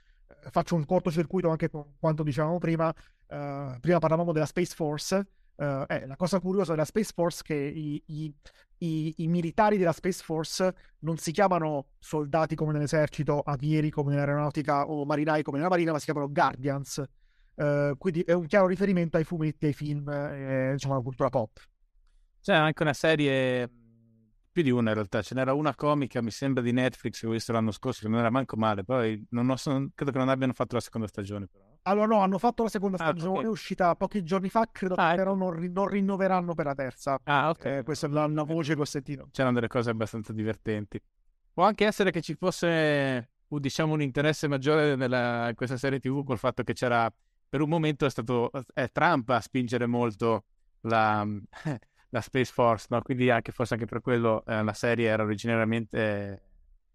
Faccio 0.49 0.75
un 0.75 0.85
cortocircuito 0.85 1.49
anche 1.49 1.69
con 1.69 1.95
quanto 1.99 2.23
dicevamo 2.23 2.57
prima. 2.57 2.93
Eh, 3.27 3.77
prima 3.79 3.99
parlavamo 3.99 4.31
della 4.31 4.45
Space 4.45 4.73
Force. 4.73 5.27
Eh, 5.55 6.05
la 6.07 6.15
cosa 6.15 6.39
curiosa 6.39 6.71
della 6.71 6.85
Space 6.85 7.11
Force 7.13 7.41
è 7.41 7.45
che 7.45 7.55
i, 7.55 8.01
i, 8.05 8.33
i, 8.77 9.13
i, 9.17 9.27
militari 9.27 9.77
della 9.77 9.91
Space 9.91 10.23
Force 10.23 10.73
non 10.99 11.17
si 11.17 11.31
chiamano 11.31 11.87
soldati 11.99 12.55
come 12.55 12.71
nell'esercito, 12.71 13.41
avieri 13.41 13.89
come 13.89 14.11
nell'aeronautica 14.11 14.87
o 14.89 15.03
marinai 15.03 15.43
come 15.43 15.57
nella 15.57 15.69
marina, 15.69 15.91
ma 15.91 15.99
si 15.99 16.05
chiamano 16.05 16.31
Guardians. 16.31 17.03
Uh, 17.55 17.97
quindi 17.97 18.21
è 18.21 18.31
un 18.31 18.45
chiaro 18.45 18.67
riferimento 18.67 19.17
ai 19.17 19.25
fumetti, 19.25 19.65
ai 19.65 19.73
film, 19.73 20.07
eh, 20.07 20.71
diciamo 20.71 20.93
alla 20.93 21.03
cultura 21.03 21.27
pop. 21.27 21.59
C'è 22.41 22.53
anche 22.53 22.81
una 22.83 22.93
serie 22.93 23.69
più 24.59 24.63
di 24.63 24.71
una 24.71 24.89
in 24.89 24.95
realtà, 24.95 25.21
ce 25.21 25.35
n'era 25.35 25.53
una 25.53 25.73
comica, 25.75 26.21
mi 26.21 26.31
sembra 26.31 26.61
di 26.61 26.71
Netflix 26.71 27.21
che 27.21 27.27
ho 27.27 27.31
visto 27.31 27.51
l'anno 27.51 27.71
scorso, 27.71 28.01
che 28.01 28.09
non 28.09 28.19
era 28.19 28.29
manco 28.29 28.57
male, 28.57 28.83
poi 28.83 29.25
non 29.29 29.49
ho, 29.49 29.55
credo 29.55 30.11
che 30.11 30.17
non 30.17 30.29
abbiano 30.29 30.53
fatto 30.53 30.75
la 30.75 30.81
seconda 30.81 31.07
stagione 31.07 31.47
però. 31.47 31.65
Allora 31.83 32.07
no, 32.07 32.19
hanno 32.19 32.37
fatto 32.37 32.63
la 32.63 32.69
seconda 32.69 32.97
ah, 32.97 33.05
stagione, 33.05 33.37
okay. 33.37 33.45
è 33.45 33.47
uscita 33.47 33.95
pochi 33.95 34.21
giorni 34.23 34.49
fa, 34.49 34.67
credo 34.71 34.95
ah, 34.95 35.15
però 35.15 35.33
ecco. 35.33 35.51
non, 35.51 35.71
non, 35.71 35.87
rinnoveranno 35.87 36.53
per 36.53 36.65
la 36.65 36.75
terza. 36.75 37.19
Ah, 37.23 37.49
ok. 37.49 37.65
Eh, 37.65 37.83
questa 37.83 38.07
è 38.07 38.09
la, 38.09 38.27
la 38.27 38.43
voce 38.43 38.75
che 38.75 38.81
ho 38.81 38.85
sentito. 38.85 39.29
C'erano 39.31 39.55
delle 39.55 39.67
cose 39.67 39.89
abbastanza 39.89 40.33
divertenti. 40.33 41.01
Può 41.53 41.63
anche 41.63 41.85
essere 41.85 42.11
che 42.11 42.21
ci 42.21 42.35
fosse, 42.35 43.31
diciamo, 43.47 43.93
un 43.93 44.01
interesse 44.01 44.47
maggiore 44.49 44.95
nella, 44.95 45.49
in 45.49 45.55
questa 45.55 45.77
serie 45.77 45.99
TV 45.99 46.23
col 46.25 46.37
fatto 46.37 46.63
che 46.63 46.73
c'era, 46.73 47.11
per 47.47 47.61
un 47.61 47.69
momento 47.69 48.05
è 48.05 48.09
stato 48.09 48.51
è 48.73 48.89
Trump 48.91 49.29
a 49.29 49.39
spingere 49.39 49.85
molto 49.85 50.43
la, 50.81 51.25
la 52.09 52.21
Space 52.21 52.51
Force, 52.51 52.87
no? 52.89 53.01
quindi 53.01 53.29
anche 53.29 53.51
forse 53.51 53.75
anche 53.75 53.85
per 53.85 54.01
quello 54.01 54.43
eh, 54.45 54.63
la 54.63 54.73
serie 54.73 55.07
era 55.07 55.23
originariamente, 55.23 56.41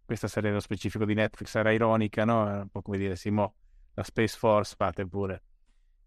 questa 0.04 0.28
serie 0.28 0.50
nello 0.50 0.60
specifico 0.60 1.04
di 1.04 1.14
Netflix 1.14 1.54
era 1.54 1.70
ironica, 1.72 2.24
no? 2.24 2.48
Era 2.48 2.62
un 2.62 2.68
po' 2.68 2.82
come 2.82 2.98
dire, 2.98 3.16
sì, 3.16 3.30
mo, 3.30 3.54
la 3.94 4.02
Space 4.02 4.36
Force 4.36 4.74
fate 4.76 5.06
pure. 5.06 5.42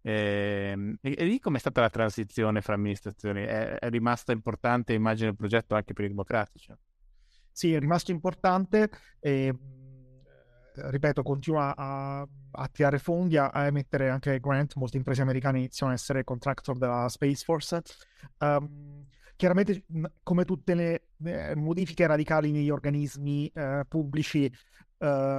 Ehm, 0.02 0.98
e, 1.02 1.16
e, 1.18 1.26
lì 1.26 1.40
com'è 1.40 1.58
stata 1.58 1.82
la 1.82 1.90
transizione 1.90 2.62
fra 2.62 2.76
amministrazioni? 2.76 3.44
È, 3.44 3.80
è 3.80 3.90
rimasta 3.90 4.32
importante, 4.32 4.94
immagino, 4.94 5.30
il 5.30 5.36
progetto 5.36 5.76
anche 5.76 5.94
per 5.94 6.06
i 6.06 6.10
democratici? 6.10 6.74
Sì, 7.52 7.74
è 7.74 7.80
rimasto 7.80 8.12
importante 8.12 8.90
e 9.20 9.54
ripeto, 10.78 11.24
continua 11.24 11.74
a, 11.76 12.22
a 12.52 12.68
tirare 12.68 13.00
fondi, 13.00 13.38
a, 13.38 13.48
a, 13.48 13.66
emettere 13.66 14.10
anche 14.10 14.40
grant. 14.40 14.76
Molte 14.76 14.98
imprese 14.98 15.22
americane 15.22 15.60
iniziano 15.60 15.92
a 15.92 15.96
essere 15.96 16.24
contractor 16.24 16.78
della 16.78 17.08
Space 17.10 17.44
Force. 17.44 17.82
Um, 18.40 19.06
chiaramente, 19.36 19.86
come 20.24 20.46
tutte 20.46 20.74
le 20.76 21.08
eh, 21.24 21.56
modifiche 21.56 22.08
radicali 22.08 22.52
negli 22.52 22.70
organismi 22.70 23.48
eh, 23.54 23.84
pubblici, 23.88 24.46
eh, 24.46 24.54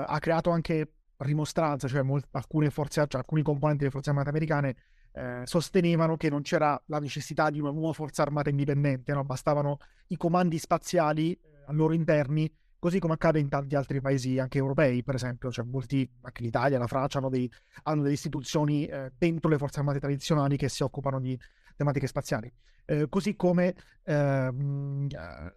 ha 0.07 0.19
creato 0.21 0.51
anche 0.51 0.93
rimostranza, 1.19 1.89
cioè 1.89 2.03
molt- 2.03 2.29
alcune 2.33 2.71
forze, 2.71 3.05
cioè 3.09 3.21
alcuni 3.21 3.43
componenti 3.43 3.81
delle 3.81 3.91
forze 3.91 4.11
armate 4.11 4.29
americane 4.29 4.77
eh, 5.13 5.43
sostenevano 5.45 6.17
che 6.17 6.31
non 6.31 6.43
c'era 6.43 6.81
la 6.87 6.99
necessità 6.99 7.51
di 7.51 7.61
una 7.61 7.71
nuova 7.71 7.93
forza 7.93 8.23
armata 8.23 8.51
indipendente, 8.51 9.13
no? 9.13 9.25
bastavano 9.25 9.79
i 10.09 10.17
comandi 10.17 10.59
spaziali 10.59 11.33
eh, 11.33 11.41
a 11.67 11.73
loro 11.73 11.93
interni 11.93 12.51
così 12.79 12.99
come 12.99 13.15
accade 13.15 13.39
in 13.39 13.49
tanti 13.49 13.75
altri 13.75 14.01
paesi 14.01 14.39
anche 14.39 14.59
europei, 14.59 15.03
per 15.03 15.15
esempio, 15.15 15.51
cioè 15.51 15.65
molti, 15.65 16.09
anche 16.23 16.43
l'Italia, 16.43 16.79
la 16.79 16.87
Francia 16.87 17.19
hanno, 17.19 17.29
dei, 17.29 17.51
hanno 17.85 18.03
delle 18.03 18.15
istituzioni 18.15 18.87
eh, 18.87 19.13
dentro 19.17 19.51
le 19.51 19.59
forze 19.59 19.81
armate 19.81 19.99
tradizionali 19.99 20.57
che 20.57 20.69
si 20.69 20.83
occupano 20.83 21.21
di 21.21 21.39
tematiche 21.77 22.07
spaziali. 22.07 22.53
Eh, 22.85 23.09
così 23.09 23.37
come 23.37 23.75
ehm, 24.05 25.09
eh, 25.11 25.55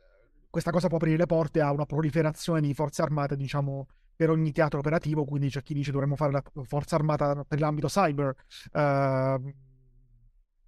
questa 0.49 0.71
cosa 0.71 0.87
può 0.87 0.97
aprire 0.97 1.17
le 1.17 1.25
porte 1.25 1.61
a 1.61 1.71
una 1.71 1.85
proliferazione 1.85 2.59
di 2.61 2.73
forze 2.73 3.01
armate, 3.01 3.35
diciamo, 3.35 3.87
per 4.15 4.29
ogni 4.29 4.51
teatro 4.51 4.79
operativo, 4.79 5.25
quindi 5.25 5.49
c'è 5.49 5.63
chi 5.63 5.73
dice 5.73 5.91
dovremmo 5.91 6.15
fare 6.15 6.31
la 6.31 6.43
forza 6.63 6.95
armata 6.95 7.43
per 7.43 7.59
l'ambito 7.59 7.87
cyber. 7.87 8.35
Uh, 8.71 9.51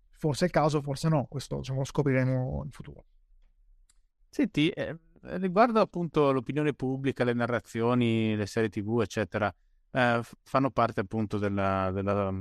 forse 0.10 0.46
è 0.46 0.48
il 0.48 0.54
caso, 0.54 0.82
forse 0.82 1.10
no, 1.10 1.26
questo 1.30 1.58
diciamo, 1.58 1.80
lo 1.80 1.86
scopriremo 1.86 2.62
in 2.64 2.72
futuro. 2.72 3.06
Senti, 4.30 4.70
eh, 4.70 4.98
riguardo 5.24 5.80
appunto 5.80 6.32
l'opinione 6.32 6.74
pubblica, 6.74 7.24
le 7.24 7.34
narrazioni, 7.34 8.36
le 8.36 8.46
serie 8.46 8.70
tv, 8.70 9.02
eccetera, 9.02 9.54
eh, 9.92 10.22
fanno 10.44 10.72
parte 10.72 11.02
appunto 11.02 11.38
della, 11.38 11.92
della, 11.92 12.34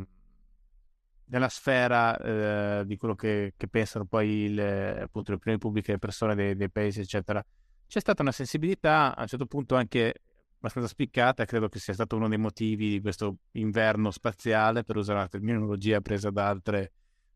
della 1.24 1.48
sfera 1.48 2.18
eh, 2.18 2.84
di 2.86 2.96
quello 2.96 3.14
che, 3.14 3.54
che 3.56 3.68
pensano 3.68 4.04
poi 4.04 4.52
le, 4.52 5.02
appunto, 5.02 5.30
le 5.30 5.36
opinioni 5.36 5.60
pubbliche, 5.60 5.92
le 5.92 5.98
persone 5.98 6.34
dei, 6.34 6.56
dei 6.56 6.70
paesi, 6.70 7.00
eccetera. 7.00 7.44
C'è 7.86 8.00
stata 8.00 8.22
una 8.22 8.32
sensibilità 8.32 9.14
a 9.14 9.22
un 9.22 9.26
certo 9.26 9.46
punto 9.46 9.74
anche 9.74 10.14
abbastanza 10.56 10.88
spiccata, 10.88 11.44
credo 11.44 11.68
che 11.68 11.78
sia 11.78 11.92
stato 11.92 12.16
uno 12.16 12.28
dei 12.28 12.38
motivi 12.38 12.90
di 12.90 13.00
questo 13.00 13.38
inverno 13.52 14.10
spaziale, 14.10 14.84
per 14.84 14.96
usare 14.96 15.18
una 15.18 15.28
terminologia 15.28 16.00
presa 16.00 16.30
da 16.30 16.48
altre 16.48 16.92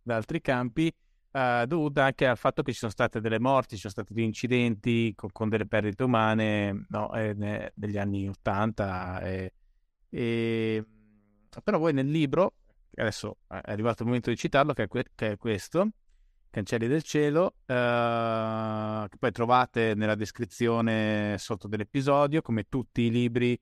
da 0.06 0.14
altri 0.14 0.40
campi, 0.40 0.92
eh, 1.36 1.66
dovuta 1.66 2.04
anche 2.04 2.26
al 2.26 2.38
fatto 2.38 2.62
che 2.62 2.72
ci 2.72 2.78
sono 2.78 2.90
state 2.90 3.20
delle 3.20 3.38
morti, 3.38 3.74
ci 3.74 3.82
sono 3.82 3.92
stati 3.92 4.14
degli 4.14 4.24
incidenti 4.24 5.12
con, 5.14 5.30
con 5.32 5.50
delle 5.50 5.66
perdite 5.66 6.02
umane 6.02 6.86
no, 6.88 7.12
eh, 7.12 7.34
ne, 7.34 7.72
negli 7.74 7.98
anni 7.98 8.26
80. 8.26 9.20
E, 9.20 9.52
e... 10.08 10.84
Però 11.62 11.78
voi 11.78 11.92
nel 11.92 12.08
libro, 12.08 12.54
adesso 12.94 13.36
è 13.48 13.60
arrivato 13.64 14.02
il 14.02 14.06
momento 14.06 14.30
di 14.30 14.36
citarlo, 14.36 14.72
che 14.72 14.84
è, 14.84 14.88
que- 14.88 15.10
che 15.14 15.32
è 15.32 15.36
questo, 15.36 15.90
Cancelli 16.48 16.86
del 16.86 17.02
cielo, 17.02 17.56
eh, 17.66 19.06
che 19.10 19.16
poi 19.18 19.30
trovate 19.30 19.92
nella 19.94 20.14
descrizione 20.14 21.36
sotto 21.38 21.68
dell'episodio, 21.68 22.40
come 22.40 22.64
tutti 22.66 23.02
i 23.02 23.10
libri 23.10 23.60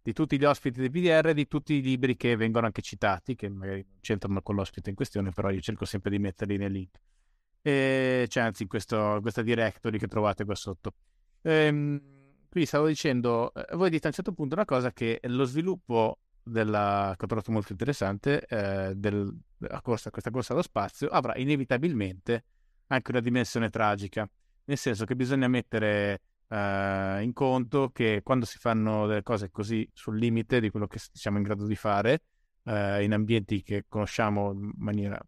di 0.00 0.12
tutti 0.12 0.38
gli 0.38 0.44
ospiti 0.44 0.80
del 0.80 0.92
PDR, 0.92 1.32
di 1.32 1.48
tutti 1.48 1.74
i 1.74 1.82
libri 1.82 2.16
che 2.16 2.36
vengono 2.36 2.66
anche 2.66 2.82
citati, 2.82 3.34
che 3.34 3.48
magari 3.48 3.84
non 3.88 3.98
c'entrano 4.00 4.40
con 4.42 4.54
l'ospite 4.54 4.90
in 4.90 4.94
questione, 4.94 5.32
però 5.32 5.50
io 5.50 5.60
cerco 5.60 5.84
sempre 5.84 6.12
di 6.12 6.20
metterli 6.20 6.56
nel 6.56 6.70
link. 6.70 7.00
E 7.66 8.26
c'è 8.28 8.40
anzi 8.42 8.68
questo, 8.68 9.18
questa 9.20 9.42
directory 9.42 9.98
che 9.98 10.06
trovate 10.06 10.44
qua 10.44 10.54
sotto. 10.54 10.92
Ehm, 11.42 12.00
qui 12.48 12.64
stavo 12.64 12.86
dicendo, 12.86 13.52
eh, 13.52 13.74
voi 13.74 13.90
dite 13.90 14.06
a 14.06 14.10
un 14.10 14.14
certo 14.14 14.32
punto 14.32 14.54
una 14.54 14.64
cosa 14.64 14.92
che 14.92 15.18
lo 15.24 15.42
sviluppo 15.42 16.20
della, 16.44 17.12
che 17.16 17.24
ho 17.24 17.26
trovato 17.26 17.50
molto 17.50 17.72
interessante, 17.72 18.46
eh, 18.46 18.94
del, 18.94 19.36
della 19.56 19.80
corsa, 19.80 20.10
questa 20.10 20.30
corsa 20.30 20.52
allo 20.52 20.62
spazio, 20.62 21.08
avrà 21.08 21.34
inevitabilmente 21.38 22.44
anche 22.86 23.10
una 23.10 23.18
dimensione 23.18 23.68
tragica, 23.68 24.30
nel 24.66 24.78
senso 24.78 25.04
che 25.04 25.16
bisogna 25.16 25.48
mettere 25.48 26.20
uh, 26.46 27.20
in 27.20 27.32
conto 27.32 27.90
che 27.90 28.20
quando 28.22 28.44
si 28.44 28.58
fanno 28.58 29.08
delle 29.08 29.24
cose 29.24 29.50
così 29.50 29.90
sul 29.92 30.16
limite 30.16 30.60
di 30.60 30.70
quello 30.70 30.86
che 30.86 31.00
siamo 31.00 31.38
in 31.38 31.42
grado 31.42 31.66
di 31.66 31.74
fare, 31.74 32.22
uh, 32.62 33.00
in 33.00 33.12
ambienti 33.12 33.64
che 33.64 33.86
conosciamo 33.88 34.52
in 34.52 34.70
maniera 34.76 35.20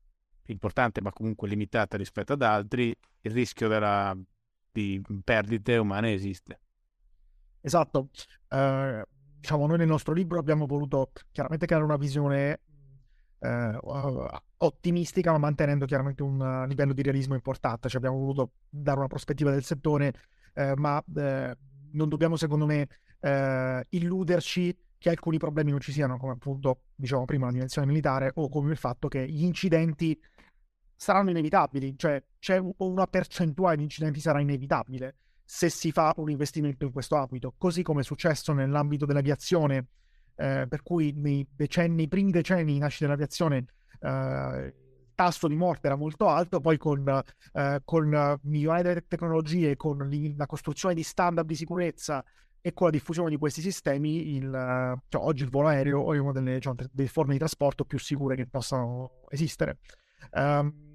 importante 0.53 1.01
ma 1.01 1.13
comunque 1.13 1.49
limitata 1.49 1.97
rispetto 1.97 2.35
ad 2.35 2.43
altri, 2.43 2.95
il 3.21 3.31
rischio 3.31 3.69
della, 3.69 4.17
di 4.71 5.01
perdite 5.25 5.77
umane 5.77 6.13
esiste. 6.13 6.61
Esatto. 7.61 8.09
Uh, 8.49 9.03
diciamo, 9.39 9.67
noi 9.67 9.79
nel 9.79 9.87
nostro 9.87 10.13
libro 10.13 10.39
abbiamo 10.39 10.67
voluto 10.67 11.13
chiaramente 11.33 11.67
creare 11.67 11.85
una 11.85 11.97
visione 11.97 12.61
ottimistica, 14.57 15.31
ma 15.31 15.39
mantenendo 15.39 15.87
chiaramente 15.87 16.25
un 16.25 16.65
livello 16.67 16.93
di 16.93 17.03
realismo 17.03 17.35
importante. 17.35 17.89
Cioè, 17.89 17.99
abbiamo 17.99 18.19
voluto 18.19 18.55
dare 18.69 18.99
una 18.99 19.07
prospettiva 19.07 19.53
del 19.53 19.63
settore 19.63 20.13
eh, 20.55 20.75
ma 20.77 21.03
non 21.93 22.09
dobbiamo 22.09 22.37
secondo 22.37 22.67
me 22.67 22.89
illuderci 23.91 24.77
che 24.99 25.11
alcuni 25.11 25.39
problemi 25.39 25.71
non 25.71 25.81
ci 25.81 25.93
siano, 25.93 26.17
come 26.19 26.33
appunto 26.33 26.83
diciamo 26.97 27.25
prima 27.25 27.47
la 27.47 27.53
dimensione 27.53 27.87
militare 27.87 28.33
o 28.35 28.49
come 28.49 28.73
il 28.73 28.77
fatto 28.77 29.07
che 29.07 29.29
gli 29.29 29.45
incidenti 29.45 30.21
saranno 30.99 31.31
inevitabili, 31.31 31.97
cioè 31.97 32.21
c'è 32.41 32.61
una 32.79 33.07
percentuale 33.07 33.77
di 33.77 33.85
incidenti 33.85 34.19
sarà 34.19 34.41
inevitabile 34.41 35.15
se 35.45 35.71
si 35.71 35.93
fa 35.93 36.13
un 36.17 36.29
investimento 36.29 36.85
in 36.85 36.93
questo 36.93 37.15
ambito, 37.15 37.55
così 37.57 37.83
come 37.83 38.01
è 38.01 38.05
successo 38.05 38.53
nell'ambito 38.53 39.07
dell'aviazione, 39.07 39.87
eh, 40.35 40.67
per 40.69 40.83
cui 40.83 41.13
nei 41.17 41.47
decenni, 41.51 42.09
primi 42.09 42.33
decenni 42.33 42.73
di 42.73 42.79
nascita 42.79 43.07
dell'aviazione 43.07 43.65
eh, 44.01 44.75
tasso 45.15 45.49
di 45.49 45.55
morte 45.55 45.87
era 45.87 45.97
molto 45.97 46.29
alto, 46.29 46.61
poi 46.61 46.77
con, 46.77 47.23
eh, 47.53 47.81
con 47.85 48.39
migliorare 48.43 48.83
delle 48.83 49.07
tecnologie, 49.07 49.77
con 49.77 50.07
la 50.37 50.47
costruzione 50.47 50.95
di 50.95 51.03
standard 51.03 51.47
di 51.47 51.55
sicurezza 51.55 52.23
e 52.61 52.75
con 52.75 52.89
la 52.89 52.93
diffusione 52.93 53.31
di 53.31 53.37
questi 53.37 53.63
sistemi, 53.63 54.35
il, 54.35 54.51
cioè, 55.09 55.23
oggi 55.23 55.45
il 55.45 55.51
volo 55.51 55.69
aereo 55.69 56.13
è 56.13 56.19
una 56.19 56.33
delle, 56.33 56.55
diciamo, 56.57 56.77
delle, 56.93 57.09
forme 57.09 57.33
di 57.33 57.39
trasporto 57.39 57.85
più 57.85 57.99
sicure 57.99 58.37
che 58.37 58.47
possano 58.47 59.23
esistere. 59.31 59.79
Um, 60.33 60.88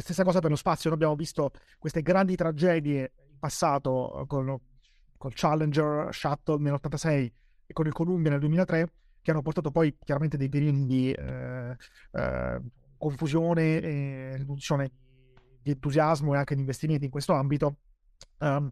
stessa 0.00 0.24
cosa 0.24 0.40
per 0.40 0.50
lo 0.50 0.56
spazio, 0.56 0.90
noi 0.90 0.98
abbiamo 0.98 1.16
visto 1.16 1.52
queste 1.78 2.02
grandi 2.02 2.36
tragedie 2.36 3.12
in 3.30 3.38
passato 3.38 4.24
con, 4.26 4.48
il 4.48 5.32
Challenger 5.34 6.12
Shuttle 6.12 6.58
nell'86 6.58 7.30
e 7.66 7.72
con 7.72 7.86
il 7.86 7.92
Columbia 7.92 8.30
nel 8.30 8.40
2003 8.40 8.92
che 9.20 9.30
hanno 9.30 9.42
portato 9.42 9.70
poi 9.70 9.96
chiaramente 10.02 10.36
dei 10.36 10.48
periodi 10.48 10.86
di 10.86 11.12
eh, 11.12 11.76
eh, 12.12 12.60
confusione 12.96 13.80
e 13.80 14.36
riduzione 14.36 14.90
di 15.62 15.70
entusiasmo 15.70 16.34
e 16.34 16.38
anche 16.38 16.54
di 16.54 16.60
investimenti 16.60 17.04
in 17.04 17.10
questo 17.10 17.32
ambito, 17.32 17.76
um, 18.38 18.70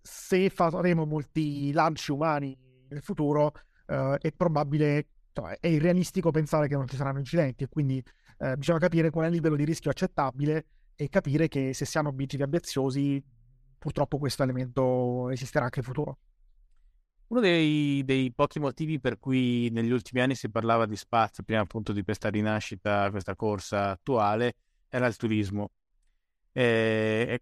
se 0.00 0.50
faremo 0.50 1.06
molti 1.06 1.72
lanci 1.72 2.10
umani 2.10 2.56
nel 2.88 3.02
futuro, 3.02 3.52
uh, 3.86 4.14
è 4.18 4.32
probabile, 4.32 5.06
cioè, 5.32 5.58
è 5.60 5.68
irrealistico 5.68 6.30
pensare 6.30 6.68
che 6.68 6.74
non 6.74 6.88
ci 6.88 6.96
saranno 6.96 7.18
incidenti 7.18 7.64
e 7.64 7.68
quindi 7.68 8.02
uh, 8.38 8.56
bisogna 8.56 8.78
capire 8.78 9.10
qual 9.10 9.24
è 9.24 9.28
il 9.28 9.34
livello 9.34 9.56
di 9.56 9.64
rischio 9.64 9.90
accettabile 9.90 10.66
e 10.96 11.08
capire 11.08 11.48
che 11.48 11.74
se 11.74 11.84
siamo 11.84 12.08
obiettivi 12.08 12.42
ambiziosi, 12.42 13.22
purtroppo 13.78 14.18
questo 14.18 14.42
elemento 14.42 15.28
esisterà 15.30 15.64
anche 15.64 15.80
in 15.80 15.84
futuro. 15.84 16.18
Uno 17.26 17.40
dei, 17.40 18.02
dei, 18.04 18.32
pochi 18.32 18.60
motivi 18.60 19.00
per 19.00 19.18
cui 19.18 19.68
negli 19.70 19.90
ultimi 19.90 20.20
anni 20.20 20.34
si 20.34 20.50
parlava 20.50 20.86
di 20.86 20.94
spazio, 20.94 21.42
prima 21.42 21.62
appunto 21.62 21.92
di 21.92 22.04
questa 22.04 22.28
rinascita, 22.28 23.10
questa 23.10 23.34
corsa 23.34 23.90
attuale, 23.90 24.54
era 24.88 25.06
il 25.06 25.16
turismo. 25.16 25.70
E, 26.52 27.40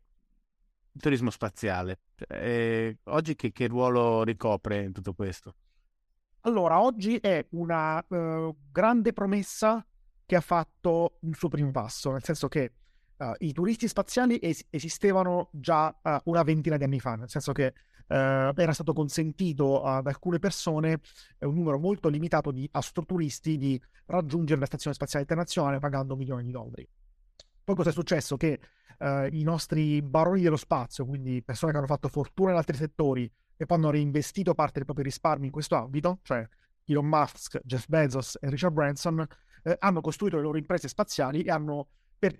il 0.92 1.00
turismo 1.00 1.30
spaziale. 1.30 2.00
E, 2.28 2.98
oggi 3.04 3.34
che, 3.34 3.52
che, 3.52 3.66
ruolo 3.66 4.22
ricopre 4.22 4.82
in 4.84 4.92
tutto 4.92 5.14
questo? 5.14 5.56
Allora, 6.42 6.80
oggi 6.80 7.16
è 7.16 7.44
una 7.50 8.04
uh, 8.08 8.56
grande 8.70 9.12
promessa 9.12 9.84
che 10.32 10.38
ha 10.38 10.40
fatto 10.40 11.18
un 11.20 11.34
suo 11.34 11.50
primo 11.50 11.70
passo, 11.72 12.10
nel 12.10 12.22
senso 12.22 12.48
che 12.48 12.72
uh, 13.18 13.34
i 13.40 13.52
turisti 13.52 13.86
spaziali 13.86 14.38
es- 14.40 14.64
esistevano 14.70 15.50
già 15.52 15.94
uh, 16.02 16.16
una 16.24 16.42
ventina 16.42 16.78
di 16.78 16.84
anni 16.84 17.00
fa, 17.00 17.16
nel 17.16 17.28
senso 17.28 17.52
che 17.52 17.74
eh, 18.06 18.52
era 18.54 18.72
stato 18.72 18.94
consentito 18.94 19.82
ad 19.82 20.06
alcune 20.06 20.38
persone, 20.38 21.00
un 21.40 21.54
numero 21.54 21.78
molto 21.78 22.08
limitato 22.08 22.50
di 22.50 22.66
astroturisti, 22.72 23.58
di 23.58 23.80
raggiungere 24.06 24.60
la 24.60 24.66
Stazione 24.66 24.94
Spaziale 24.94 25.24
Internazionale 25.24 25.78
pagando 25.78 26.16
milioni 26.16 26.44
di 26.44 26.50
dollari. 26.50 26.88
Poi 27.64 27.76
cosa 27.76 27.90
è 27.90 27.92
successo? 27.92 28.36
Che 28.36 28.60
i 29.30 29.42
nostri 29.42 30.00
baroni 30.02 30.42
dello 30.42 30.56
spazio, 30.56 31.04
quindi 31.06 31.42
persone 31.42 31.72
che 31.72 31.78
hanno 31.78 31.86
fatto 31.86 32.08
fortuna 32.08 32.50
in 32.50 32.56
altri 32.56 32.76
settori 32.76 33.30
e 33.56 33.66
poi 33.66 33.76
hanno 33.78 33.90
reinvestito 33.90 34.54
parte 34.54 34.74
dei 34.74 34.84
propri 34.84 35.04
risparmi 35.04 35.46
in 35.46 35.52
questo 35.52 35.74
ambito, 35.74 36.18
cioè 36.22 36.46
Elon 36.84 37.06
Musk, 37.06 37.60
Jeff 37.64 37.86
Bezos 37.86 38.38
e 38.40 38.50
Richard 38.50 38.74
Branson, 38.74 39.26
eh, 39.62 39.76
hanno 39.80 40.00
costruito 40.00 40.36
le 40.36 40.42
loro 40.42 40.58
imprese 40.58 40.88
spaziali 40.88 41.42
e 41.42 41.50
hanno 41.50 41.88
per 42.18 42.38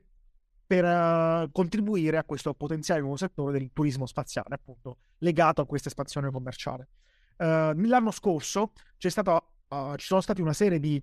per 0.72 0.84
uh, 0.86 1.52
contribuire 1.52 2.16
a 2.16 2.24
questo 2.24 2.54
potenziale 2.54 3.00
nuovo 3.00 3.16
settore 3.16 3.52
del 3.52 3.72
turismo 3.74 4.06
spaziale, 4.06 4.54
appunto, 4.54 5.00
legato 5.18 5.60
a 5.60 5.66
questa 5.66 5.88
espansione 5.88 6.30
commerciale. 6.30 6.88
Uh, 7.36 7.72
nell'anno 7.74 8.10
scorso 8.10 8.72
stato, 8.96 9.52
uh, 9.68 9.94
ci 9.96 10.06
sono 10.06 10.22
stati 10.22 10.40
una 10.40 10.54
serie 10.54 10.80
di, 10.80 11.02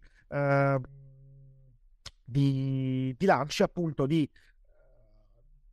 di, 2.25 3.15
di 3.15 3.25
lanci, 3.27 3.61
appunto, 3.61 4.07
di 4.07 4.27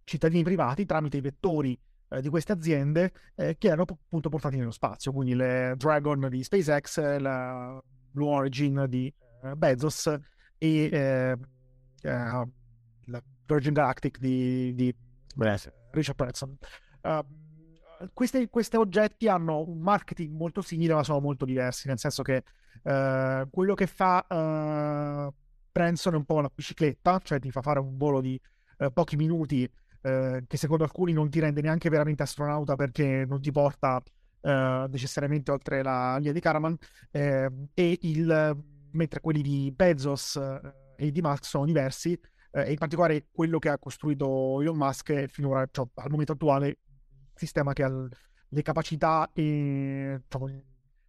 cittadini 0.04 0.42
privati 0.42 0.84
tramite 0.84 1.16
i 1.16 1.22
vettori 1.22 1.78
di 2.20 2.28
queste 2.28 2.52
aziende 2.52 3.12
eh, 3.34 3.56
che 3.56 3.66
erano 3.68 3.84
appunto 3.88 4.28
portati 4.28 4.56
nello 4.56 4.70
spazio, 4.70 5.10
quindi 5.10 5.34
le 5.34 5.74
Dragon 5.76 6.28
di 6.28 6.44
SpaceX, 6.44 7.18
la 7.18 7.82
Blue 8.10 8.28
Origin 8.28 8.84
di 8.88 9.12
Bezos 9.54 10.14
e 10.58 10.88
eh, 10.92 11.36
la 12.02 13.22
Virgin 13.46 13.72
Galactic 13.72 14.18
di, 14.18 14.74
di 14.74 14.94
Richard 15.36 16.16
Branson. 16.16 16.56
Uh, 17.02 18.10
questi, 18.12 18.48
questi, 18.48 18.76
oggetti 18.76 19.28
hanno 19.28 19.60
un 19.60 19.80
marketing 19.80 20.34
molto 20.34 20.60
simile, 20.60 20.94
ma 20.94 21.02
sono 21.02 21.20
molto 21.20 21.44
diversi, 21.44 21.88
nel 21.88 21.98
senso 21.98 22.22
che 22.22 22.42
uh, 22.82 23.48
quello 23.50 23.74
che 23.74 23.86
fa 23.86 24.24
uh, 24.28 25.32
Branson 25.72 26.14
è 26.14 26.16
un 26.16 26.24
po' 26.24 26.34
una 26.34 26.50
bicicletta, 26.52 27.20
cioè 27.22 27.38
ti 27.38 27.50
fa 27.50 27.62
fare 27.62 27.78
un 27.80 27.96
volo 27.96 28.20
di 28.20 28.40
uh, 28.78 28.92
pochi 28.92 29.16
minuti 29.16 29.70
che 30.06 30.56
secondo 30.56 30.84
alcuni 30.84 31.12
non 31.12 31.28
ti 31.28 31.40
rende 31.40 31.60
neanche 31.60 31.88
veramente 31.88 32.22
astronauta 32.22 32.76
perché 32.76 33.24
non 33.26 33.40
ti 33.40 33.50
porta 33.50 34.00
necessariamente 34.88 35.50
oltre 35.50 35.82
la 35.82 36.16
linea 36.18 36.32
di 36.32 36.38
Karaman, 36.38 36.76
eh, 37.10 37.50
e 37.74 37.98
il, 38.02 38.56
mentre 38.92 39.20
quelli 39.20 39.42
di 39.42 39.72
Bezos 39.74 40.40
e 40.96 41.10
di 41.10 41.20
Musk 41.20 41.44
sono 41.44 41.64
diversi, 41.64 42.18
e 42.50 42.70
in 42.70 42.78
particolare 42.78 43.26
quello 43.30 43.58
che 43.58 43.68
ha 43.68 43.78
costruito 43.78 44.60
Elon 44.62 44.76
Musk 44.76 45.12
è 45.12 45.28
finora, 45.28 45.66
cioè, 45.70 45.86
al 45.94 46.10
momento 46.10 46.32
attuale, 46.32 46.68
il 46.68 46.78
sistema 47.34 47.72
che 47.72 47.82
ha 47.82 48.08
le 48.48 48.62
capacità 48.62 49.28
e 49.34 50.22
diciamo, 50.22 50.48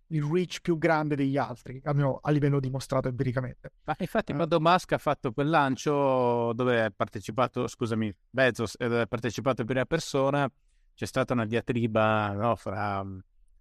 il 0.08 0.24
reach 0.24 0.62
più 0.62 0.78
grande 0.78 1.16
degli 1.16 1.38
altri, 1.38 1.82
almeno 1.84 2.20
a 2.22 2.32
livello 2.32 2.60
dimostrato 2.60 3.08
empiricamente. 3.08 3.72
Ma 3.84 3.96
infatti, 3.98 4.32
uh, 4.32 4.36
quando 4.36 4.60
Musk 4.60 4.92
ha 4.94 4.98
fatto 4.98 5.32
quel 5.32 5.50
lancio 5.50 6.54
dove 6.54 6.84
ha 6.84 6.92
partecipato, 6.96 7.68
scusami, 7.68 8.14
Bezos, 8.30 8.76
e 8.78 8.88
dove 8.88 9.02
ha 9.02 9.08
partecipato 9.08 9.62
in 9.62 9.68
prima 9.68 9.86
persona, 9.86 10.50
c'è 10.94 11.06
stata 11.06 11.34
una 11.34 11.46
diatriba 11.46 12.34
no, 12.34 12.56
fra, 12.56 13.06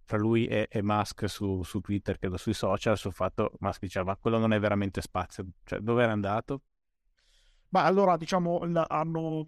fra, 0.07 0.17
lui 0.17 0.47
e, 0.47 0.67
e 0.71 0.81
Musk 0.81 1.29
su, 1.29 1.61
su, 1.63 1.81
Twitter, 1.81 2.17
credo 2.17 2.37
sui 2.37 2.53
social, 2.53 2.97
sul 2.97 3.13
fatto 3.13 3.49
che 3.49 3.57
Musk 3.59 3.81
diceva: 3.81 4.15
quello 4.15 4.39
non 4.39 4.53
è 4.53 4.59
veramente 4.59 5.01
spazio, 5.01 5.45
cioè 5.63 5.79
dove 5.79 6.03
era 6.03 6.13
andato? 6.13 6.61
Ma 7.69 7.83
allora, 7.83 8.17
diciamo, 8.17 8.61
hanno 8.87 9.47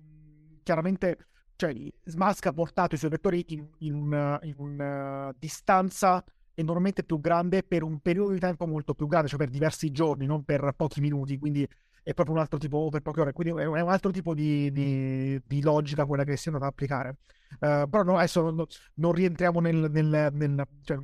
chiaramente. 0.64 1.28
Cioè, 1.56 1.74
Musk 2.16 2.46
ha 2.46 2.54
portato 2.54 2.96
i 2.96 2.98
suoi 2.98 3.10
vettori 3.10 3.44
in, 3.50 3.68
in, 3.80 3.94
una, 3.94 4.40
in 4.44 4.56
una 4.58 5.34
distanza 5.38 6.24
enormemente 6.54 7.04
più 7.04 7.20
grande 7.20 7.64
per 7.64 7.84
un 7.84 8.00
periodo 8.00 8.32
di 8.32 8.40
tempo 8.40 8.66
molto 8.66 8.94
più 8.94 9.08
grande, 9.08 9.28
cioè 9.28 9.40
per 9.40 9.50
diversi 9.50 9.92
giorni, 9.92 10.26
non 10.26 10.44
per 10.44 10.74
pochi 10.76 11.02
minuti, 11.02 11.38
quindi 11.38 11.68
è 12.04 12.14
proprio 12.14 12.36
un 12.36 12.42
altro 12.42 12.58
tipo, 12.58 12.90
per 12.90 13.02
poche 13.02 13.22
ore, 13.22 13.34
quindi 13.34 13.62
è 13.62 13.66
un 13.66 13.90
altro 13.90 14.12
tipo 14.12 14.34
di, 14.34 14.72
di, 14.72 15.42
di 15.46 15.62
logica 15.62 16.06
quella 16.06 16.24
che 16.24 16.38
si 16.38 16.50
è 16.50 16.52
andata 16.52 16.66
ad 16.66 16.72
applicare. 16.72 17.18
Uh, 17.60 17.90
però 17.90 18.04
no, 18.04 18.18
adesso 18.18 18.50
no, 18.52 18.66
non 18.96 19.12
rientriamo 19.12 19.60
nel... 19.60 19.90
nel, 19.92 20.30
nel 20.32 20.68
cioè, 20.84 20.98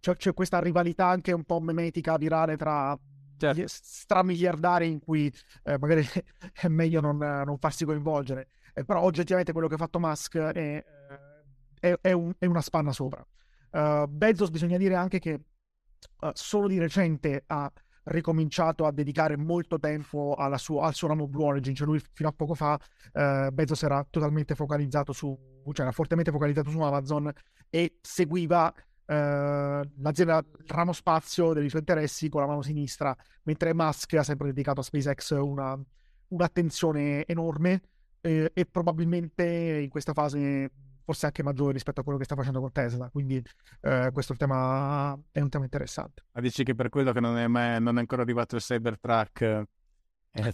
c'è, 0.00 0.16
c'è, 0.16 0.32
questa 0.32 0.60
rivalità 0.60 1.06
anche 1.06 1.32
un 1.32 1.44
po' 1.44 1.60
memetica, 1.60 2.16
virale 2.16 2.56
tra 2.56 2.98
certo. 3.40 3.62
stramiliardari 3.66 4.90
in 4.90 5.00
cui 5.00 5.32
eh, 5.64 5.78
magari 5.78 6.06
è 6.52 6.68
meglio 6.68 7.00
non, 7.00 7.16
non 7.18 7.58
farsi 7.58 7.84
coinvolgere. 7.84 8.48
Eh, 8.74 8.84
però 8.84 9.02
oggettivamente 9.02 9.52
quello 9.52 9.68
che 9.68 9.74
ha 9.74 9.78
fatto 9.78 9.98
Musk 9.98 10.36
è, 10.36 10.58
eh, 10.58 10.84
è, 11.80 11.98
è, 12.00 12.12
un, 12.12 12.32
è 12.38 12.46
una 12.46 12.60
spanna 12.60 12.92
sopra. 12.92 13.24
Uh, 13.72 14.06
Bezos 14.06 14.50
bisogna 14.50 14.76
dire 14.76 14.94
anche 14.96 15.18
che 15.18 15.40
uh, 16.20 16.30
solo 16.32 16.66
di 16.66 16.78
recente 16.78 17.44
ha 17.46 17.70
ricominciato 18.04 18.86
a 18.86 18.92
dedicare 18.92 19.36
molto 19.36 19.78
tempo 19.78 20.36
sua, 20.56 20.86
al 20.86 20.94
suo 20.94 21.08
ramo 21.08 21.28
Blue 21.28 21.44
Origin, 21.44 21.74
cioè 21.74 21.86
lui 21.86 22.00
fino 22.12 22.28
a 22.28 22.32
poco 22.32 22.54
fa 22.54 22.78
uh, 23.12 23.50
Bezos 23.52 23.82
era 23.82 24.06
totalmente 24.08 24.54
focalizzato 24.54 25.12
su, 25.12 25.36
cioè 25.72 25.82
era 25.82 25.92
fortemente 25.92 26.30
focalizzato 26.30 26.70
su 26.70 26.80
Amazon 26.80 27.30
e 27.68 27.98
seguiva 28.00 28.72
l'azienda, 29.12 30.38
il 30.38 30.64
ramo 30.68 30.92
spazio 30.92 31.52
dei 31.52 31.68
suoi 31.68 31.80
interessi 31.80 32.28
con 32.28 32.42
la 32.42 32.46
mano 32.46 32.62
sinistra, 32.62 33.16
mentre 33.42 33.74
Musk 33.74 34.14
ha 34.14 34.22
sempre 34.22 34.48
dedicato 34.48 34.80
a 34.80 34.82
SpaceX 34.84 35.30
una, 35.32 35.76
un'attenzione 36.28 37.26
enorme 37.26 37.82
eh, 38.20 38.50
e 38.54 38.66
probabilmente 38.66 39.80
in 39.82 39.88
questa 39.88 40.12
fase 40.12 40.70
forse 41.10 41.26
anche 41.26 41.42
maggiore 41.42 41.72
rispetto 41.72 42.00
a 42.00 42.04
quello 42.04 42.18
che 42.18 42.24
sta 42.24 42.36
facendo 42.36 42.60
con 42.60 42.70
Tesla. 42.70 43.10
Quindi 43.10 43.42
eh, 43.80 44.10
questo 44.12 44.36
tema 44.36 45.18
è 45.32 45.40
un 45.40 45.48
tema 45.48 45.64
interessante. 45.64 46.22
Ma 46.30 46.40
dici 46.40 46.62
che 46.62 46.76
per 46.76 46.88
quello 46.88 47.10
che 47.10 47.18
non 47.18 47.36
è, 47.36 47.48
mai, 47.48 47.80
non 47.80 47.96
è 47.96 48.00
ancora 48.00 48.22
arrivato 48.22 48.54
il 48.54 48.62
Cybertruck? 48.62 49.40
Eh... 49.40 49.64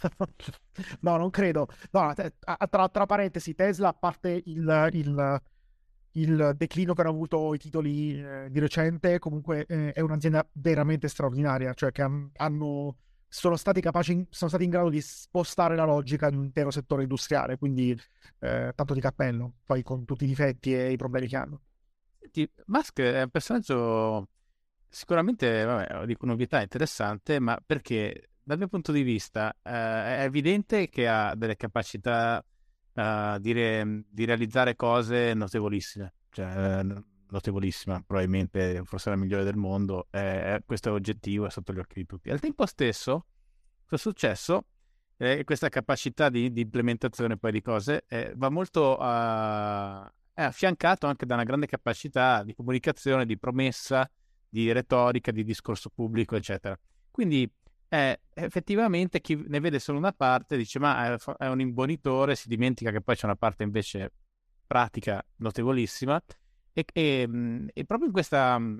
no, 1.00 1.16
non 1.18 1.28
credo. 1.28 1.68
No, 1.90 2.14
tra, 2.14 2.88
tra, 2.88 3.06
parentesi, 3.06 3.54
Tesla, 3.54 3.88
a 3.88 3.92
parte 3.92 4.40
il, 4.46 4.88
il, 4.92 5.42
il, 6.12 6.54
declino 6.56 6.94
che 6.94 7.02
hanno 7.02 7.10
avuto 7.10 7.52
i 7.52 7.58
titoli 7.58 8.18
eh, 8.18 8.48
di 8.50 8.58
recente, 8.58 9.18
comunque 9.18 9.66
eh, 9.66 9.92
è 9.92 10.00
un'azienda 10.00 10.48
veramente 10.52 11.08
straordinaria, 11.08 11.74
cioè 11.74 11.92
che 11.92 12.00
hanno 12.00 12.96
sono 13.36 13.56
stati 13.56 13.82
capaci, 13.82 14.26
sono 14.30 14.48
stati 14.48 14.64
in 14.64 14.70
grado 14.70 14.88
di 14.88 15.02
spostare 15.02 15.76
la 15.76 15.84
logica 15.84 16.30
di 16.30 16.36
un 16.36 16.44
intero 16.44 16.70
settore 16.70 17.02
industriale, 17.02 17.58
quindi 17.58 17.90
eh, 18.38 18.72
tanto 18.74 18.94
di 18.94 19.00
cappello, 19.00 19.56
poi 19.66 19.82
con 19.82 20.06
tutti 20.06 20.24
i 20.24 20.26
difetti 20.26 20.74
e 20.74 20.90
i 20.90 20.96
problemi 20.96 21.28
che 21.28 21.36
hanno. 21.36 21.60
Senti, 22.18 22.50
Musk 22.64 22.98
è 22.98 23.22
un 23.22 23.28
personaggio 23.28 24.30
sicuramente, 24.88 25.64
vabbè, 25.64 26.06
dico 26.06 26.24
un'ovvietà 26.24 26.62
interessante, 26.62 27.38
ma 27.38 27.60
perché 27.64 28.30
dal 28.42 28.56
mio 28.56 28.68
punto 28.68 28.90
di 28.90 29.02
vista 29.02 29.52
eh, 29.62 29.70
è 29.70 30.22
evidente 30.22 30.88
che 30.88 31.06
ha 31.06 31.34
delle 31.34 31.56
capacità 31.56 32.42
eh, 32.94 33.36
di, 33.38 33.52
re, 33.52 34.04
di, 34.08 34.24
realizzare 34.24 34.76
cose 34.76 35.34
notevolissime, 35.34 36.14
cioè 36.30 36.82
notevolissima, 37.30 38.02
probabilmente 38.06 38.82
forse 38.84 39.10
la 39.10 39.16
migliore 39.16 39.44
del 39.44 39.56
mondo, 39.56 40.08
eh, 40.10 40.62
questo 40.64 40.90
è 40.90 40.92
oggettivo, 40.92 41.46
è 41.46 41.50
sotto 41.50 41.72
gli 41.72 41.78
occhi 41.78 42.00
di 42.00 42.06
tutti. 42.06 42.30
Al 42.30 42.40
tempo 42.40 42.66
stesso, 42.66 43.26
cosa 43.84 43.96
è 43.96 43.98
successo? 43.98 44.66
Eh, 45.16 45.44
questa 45.44 45.68
capacità 45.68 46.28
di, 46.28 46.52
di, 46.52 46.60
implementazione 46.60 47.38
poi 47.38 47.50
di 47.50 47.62
cose 47.62 48.04
eh, 48.06 48.34
va 48.36 48.50
molto 48.50 48.98
a, 48.98 50.12
è 50.34 50.42
affiancato 50.42 51.06
anche 51.06 51.24
da 51.24 51.34
una 51.34 51.44
grande 51.44 51.66
capacità 51.66 52.42
di 52.42 52.54
comunicazione, 52.54 53.24
di 53.24 53.38
promessa, 53.38 54.08
di 54.48 54.70
retorica, 54.72 55.30
di 55.30 55.42
discorso 55.42 55.88
pubblico, 55.88 56.36
eccetera. 56.36 56.78
Quindi 57.10 57.50
eh, 57.88 58.20
effettivamente 58.34 59.20
chi 59.20 59.42
ne 59.46 59.60
vede 59.60 59.78
solo 59.78 59.96
una 59.96 60.12
parte 60.12 60.56
dice 60.56 60.78
ma 60.78 61.16
è 61.38 61.46
un 61.46 61.60
imbonitore, 61.60 62.34
si 62.34 62.48
dimentica 62.48 62.90
che 62.90 63.00
poi 63.00 63.16
c'è 63.16 63.24
una 63.24 63.36
parte 63.36 63.62
invece 63.62 64.12
pratica 64.66 65.24
notevolissima 65.36 66.20
e, 66.76 66.84
e, 66.92 67.26
mhmm, 67.26 67.68
e 67.72 67.84
proprio 67.86 68.08
in 68.08 68.12
questa 68.12 68.58
mhmm, 68.58 68.78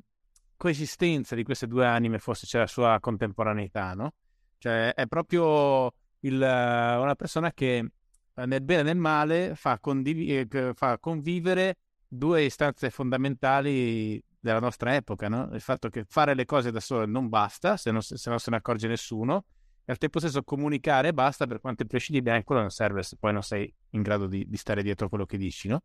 coesistenza 0.57 1.35
di 1.35 1.45
queste 1.45 1.67
due 1.67 1.87
anime 1.87 2.19
forse 2.19 2.47
c'è 2.47 2.59
la 2.59 2.67
sua 2.67 2.99
contemporaneità, 3.01 3.95
no? 3.95 4.13
Cioè 4.59 4.93
è 4.93 5.07
proprio 5.07 5.93
il, 6.21 6.35
una 6.37 7.15
persona 7.15 7.53
che 7.53 7.91
eh, 8.35 8.47
nel 8.47 8.63
bene 8.63 8.81
e 8.81 8.85
nel 8.85 8.97
male 8.97 9.55
fa, 9.55 9.79
condiv- 9.79 10.55
eh, 10.55 10.73
fa, 10.75 10.99
convivere 10.99 11.79
due 12.07 12.43
istanze 12.43 12.91
fondamentali 12.91 14.23
della 14.39 14.61
nostra 14.61 14.95
epoca, 14.95 15.29
no? 15.29 15.49
Il 15.53 15.61
fatto 15.63 15.89
che 15.89 16.05
fare 16.07 16.35
le 16.35 16.45
cose 16.45 16.71
da 16.71 16.81
sole 16.81 17.07
non 17.07 17.29
basta, 17.31 17.79
se 17.79 17.91
non 17.91 18.03
se, 18.03 18.17
non 18.29 18.39
se 18.39 18.51
ne 18.51 18.57
accorge 18.57 18.89
nessuno, 18.89 19.47
e 19.87 19.93
al 19.93 19.99
tempo 19.99 20.19
stesso 20.19 20.43
comunicare 20.43 21.15
basta 21.15 21.47
per 21.47 21.61
quanto 21.61 21.83
imprescindibile, 21.83 22.45
quello 22.45 22.61
non 22.61 22.71
serve 22.71 23.03
se 23.03 23.17
poi 23.19 23.33
non 23.33 23.43
sei 23.43 23.73
in 23.91 24.03
grado 24.03 24.27
di, 24.27 24.45
di 24.47 24.57
stare 24.59 24.83
dietro 24.83 25.07
a 25.07 25.09
quello 25.09 25.25
che 25.25 25.39
dici, 25.39 25.69
no? 25.69 25.83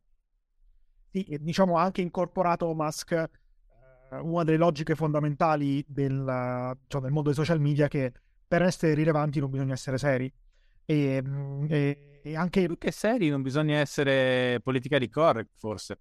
Diciamo 1.12 1.76
anche 1.76 2.02
incorporato 2.02 2.74
Musk 2.74 3.12
eh, 3.12 3.30
una 4.18 4.44
delle 4.44 4.58
logiche 4.58 4.96
fondamentali 4.96 5.84
del, 5.88 6.78
cioè, 6.88 7.02
del, 7.02 7.12
mondo 7.12 7.30
dei 7.30 7.38
social 7.38 7.60
media 7.60 7.88
che 7.88 8.12
per 8.48 8.62
essere 8.62 8.94
rilevanti 8.94 9.40
non 9.40 9.50
bisogna 9.50 9.74
essere 9.74 9.98
seri. 9.98 10.32
E, 10.86 11.24
mm, 11.24 11.66
e, 11.70 12.20
e 12.24 12.36
anche... 12.36 12.66
Più 12.66 12.78
che 12.78 12.92
seri 12.92 13.30
non 13.30 13.42
bisogna 13.42 13.78
essere 13.78 14.60
politically 14.62 15.08
correct, 15.08 15.52
forse. 15.58 16.00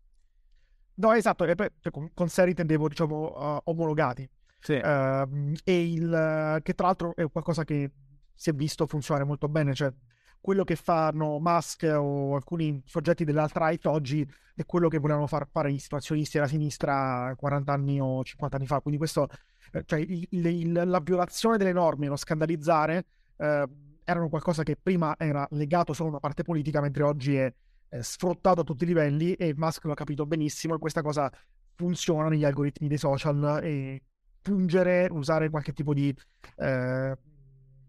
No, 0.95 1.13
esatto, 1.13 1.47
con, 1.91 2.11
con 2.13 2.29
seri 2.29 2.51
intendevo, 2.51 2.89
diciamo, 2.89 3.57
uh, 3.57 3.61
omologati. 3.71 4.29
Sì. 4.59 4.75
Uh, 4.75 5.55
e 5.65 5.93
il, 5.93 6.61
che 6.63 6.75
tra 6.75 6.87
l'altro 6.87 7.15
è 7.15 7.31
qualcosa 7.31 7.65
che 7.65 7.91
si 8.35 8.51
è 8.51 8.53
visto 8.53 8.87
funzionare 8.87 9.25
molto 9.25 9.49
bene, 9.49 9.73
cioè 9.73 9.93
quello 10.41 10.65
che 10.65 10.77
fanno 10.77 11.39
Musk 11.39 11.83
o 11.83 12.35
alcuni 12.35 12.83
soggetti 12.87 13.25
dell'alt-right 13.25 13.87
oggi 13.87 14.27
è 14.55 14.65
quello 14.67 14.89
che 14.89 14.99
volevano 14.99 15.27
far 15.27 15.47
fare 15.51 15.73
gli 15.73 15.79
situazionisti 15.79 16.37
della 16.37 16.49
sinistra 16.49 17.35
40 17.37 17.73
anni 17.73 18.01
o 18.01 18.23
50 18.23 18.57
anni 18.57 18.67
fa. 18.67 18.81
Quindi 18.81 18.99
questo, 18.99 19.29
eh, 19.73 19.83
cioè 19.85 20.01
il, 20.01 20.27
il, 20.31 20.73
la 20.73 21.01
violazione 21.01 21.57
delle 21.57 21.73
norme, 21.73 22.09
lo 22.09 22.17
scandalizzare, 22.17 23.07
eh, 23.37 23.69
erano 24.05 24.29
qualcosa 24.29 24.63
che 24.63 24.77
prima 24.77 25.15
era 25.19 25.47
legato 25.53 25.93
solo 25.93 26.09
a 26.09 26.13
una 26.13 26.21
parte 26.21 26.43
politica, 26.43 26.81
mentre 26.81 27.03
oggi 27.05 27.37
è, 27.37 27.53
è 27.89 28.01
sfruttato 28.01 28.63
a 28.63 28.65
tutti 28.65 28.85
i 28.85 28.87
livelli 28.89 29.35
e 29.35 29.55
Musk 29.57 29.85
lo 29.85 29.93
ha 29.93 29.97
capito 29.97 30.27
benissimo 30.27 30.75
e 30.75 30.79
questa 30.79 31.03
cosa 31.03 31.31
funziona 31.75 32.29
negli 32.29 32.45
algoritmi 32.45 32.89
dei 32.89 32.99
social 32.99 33.61
e 33.63 34.03
pungere, 34.43 35.09
usare 35.11 35.49
qualche 35.49 35.73
tipo 35.73 35.95
di 35.95 36.15
eh, 36.57 37.19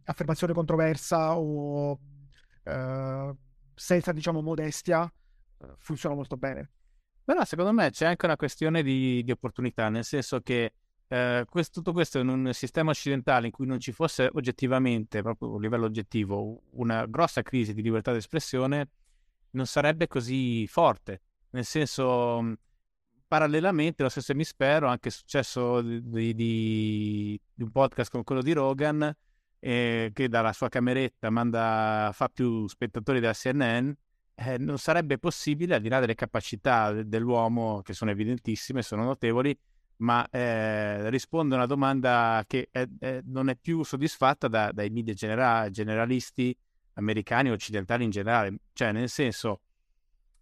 affermazione 0.04 0.54
controversa 0.54 1.38
o 1.38 1.99
eh, 2.64 3.36
senza 3.74 4.12
diciamo 4.12 4.41
modestia 4.41 5.12
eh, 5.57 5.68
funziona 5.78 6.16
molto 6.16 6.38
bene. 6.38 6.72
Però 7.24 7.43
secondo 7.45 7.72
me 7.72 7.91
c'è 7.91 8.05
anche 8.05 8.26
una 8.26 8.36
questione 8.36 8.84
di, 8.84 9.24
di 9.24 9.32
opportunità, 9.32 9.89
nel 9.89 10.03
senso 10.03 10.41
che 10.41 10.74
eh, 11.07 11.45
questo, 11.49 11.82
tutto 11.82 11.91
questo 11.91 12.20
in 12.20 12.30
un 12.30 12.53
sistema 12.53 12.91
occidentale 12.91 13.47
in 13.47 13.51
cui 13.51 13.66
non 13.66 13.80
ci 13.80 13.91
fosse 13.91 14.30
oggettivamente, 14.32 15.22
proprio 15.22 15.55
a 15.55 15.59
livello 15.59 15.86
oggettivo, 15.86 16.62
una 16.72 17.05
grossa 17.05 17.41
crisi 17.41 17.74
di 17.74 17.82
libertà 17.82 18.12
d'espressione, 18.14 18.89
non 19.51 19.66
sarebbe 19.66 20.07
così 20.07 20.66
forte. 20.68 21.22
Nel 21.51 21.66
senso, 21.66 22.55
parallelamente, 23.28 24.03
lo 24.03 24.09
stesso 24.09 24.34
spero, 24.43 24.88
anche 24.88 25.09
è 25.09 25.12
successo 25.12 25.82
di, 25.82 26.34
di, 26.34 27.39
di, 27.53 27.64
un 27.64 27.72
podcast 27.72 28.09
come 28.09 28.24
quello 28.24 28.41
di 28.41 28.53
Rogan, 28.53 29.14
eh, 29.64 30.09
che 30.12 30.28
dalla 30.28 30.53
sua 30.53 30.70
cameretta 30.70 31.30
manda, 31.30 32.09
fa 32.14 32.28
più 32.28 32.68
spettatori 32.68 33.20
della 33.20 33.34
CNN, 33.34 33.91
eh, 34.34 34.57
non 34.57 34.80
sarebbe 34.80 35.20
possibile, 35.20 35.76
al 35.76 35.82
di 35.82 35.89
là 35.89 35.99
delle 35.99 36.16
capacità 36.16 36.91
dell'uomo, 36.91 37.82
che 37.82 37.93
sono 37.93 38.09
evidentissime, 38.09 38.82
sono 38.82 39.03
notevoli, 39.03 39.57
ma 39.97 40.28
eh, 40.32 41.09
risponde 41.12 41.53
a 41.53 41.57
una 41.57 41.68
domanda 41.68 42.43
che 42.47 42.70
è, 42.72 42.88
è, 42.99 43.22
non 43.26 43.49
è 43.49 43.55
più 43.55 43.84
soddisfatta 43.84 44.47
da, 44.47 44.72
dai 44.72 44.89
media 44.89 45.14
genera- 45.14 45.70
generalisti 45.70 46.57
americani 46.93 47.51
o 47.51 47.53
occidentali 47.53 48.03
in 48.03 48.09
generale. 48.09 48.55
Cioè, 48.74 48.91
nel 48.91 49.09
senso, 49.09 49.62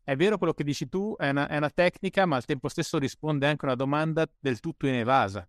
è 0.01 0.15
vero 0.15 0.38
quello 0.38 0.53
che 0.53 0.63
dici 0.63 0.88
tu, 0.88 1.13
è 1.17 1.30
una, 1.30 1.49
è 1.49 1.57
una 1.57 1.70
tecnica, 1.70 2.26
ma 2.26 2.38
al 2.38 2.45
tempo 2.45 2.70
stesso 2.70 2.97
risponde 2.97 3.47
anche 3.47 3.65
a 3.65 3.67
una 3.67 3.76
domanda 3.76 4.26
del 4.39 4.61
tutto 4.61 4.88
inevasa. 4.88 5.45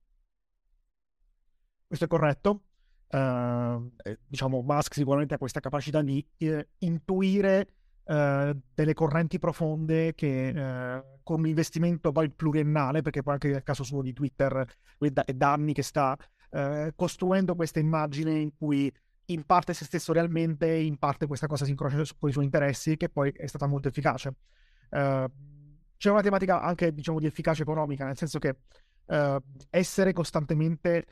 Questo 1.86 2.04
è 2.04 2.08
corretto. 2.08 2.64
Uh, 3.12 3.90
diciamo, 4.24 4.62
Musk 4.62 4.94
sicuramente 4.94 5.34
ha 5.34 5.38
questa 5.38 5.58
capacità 5.58 6.00
di 6.00 6.24
eh, 6.38 6.68
intuire 6.78 7.66
uh, 8.04 8.56
delle 8.72 8.94
correnti 8.94 9.40
profonde 9.40 10.14
che 10.14 10.52
uh, 10.54 11.18
con 11.24 11.40
un 11.40 11.48
investimento 11.48 12.12
poi 12.12 12.30
pluriennale, 12.30 13.02
perché 13.02 13.22
poi 13.22 13.32
anche 13.32 13.48
nel 13.48 13.64
caso 13.64 13.82
suo 13.82 14.00
di 14.02 14.12
Twitter 14.12 14.64
è 14.98 15.32
da 15.32 15.52
anni 15.52 15.72
che 15.72 15.82
sta 15.82 16.16
costruendo 16.96 17.54
questa 17.54 17.78
immagine 17.78 18.36
in 18.36 18.50
cui 18.58 18.92
in 19.26 19.44
parte 19.44 19.72
se 19.72 19.84
stesso 19.84 20.12
realmente, 20.12 20.68
in 20.68 20.98
parte 20.98 21.28
questa 21.28 21.46
cosa 21.46 21.64
si 21.64 21.70
incrocia 21.70 22.02
con 22.18 22.28
i 22.28 22.32
suoi 22.32 22.44
interessi, 22.44 22.96
che 22.96 23.08
poi 23.08 23.30
è 23.30 23.46
stata 23.46 23.68
molto 23.68 23.86
efficace. 23.86 24.34
c'è 24.88 26.10
una 26.10 26.22
tematica 26.22 26.60
anche, 26.60 26.92
diciamo, 26.92 27.20
di 27.20 27.26
efficacia 27.26 27.62
economica, 27.62 28.04
nel 28.04 28.16
senso 28.16 28.40
che 28.40 28.56
essere 29.70 30.12
costantemente 30.12 31.06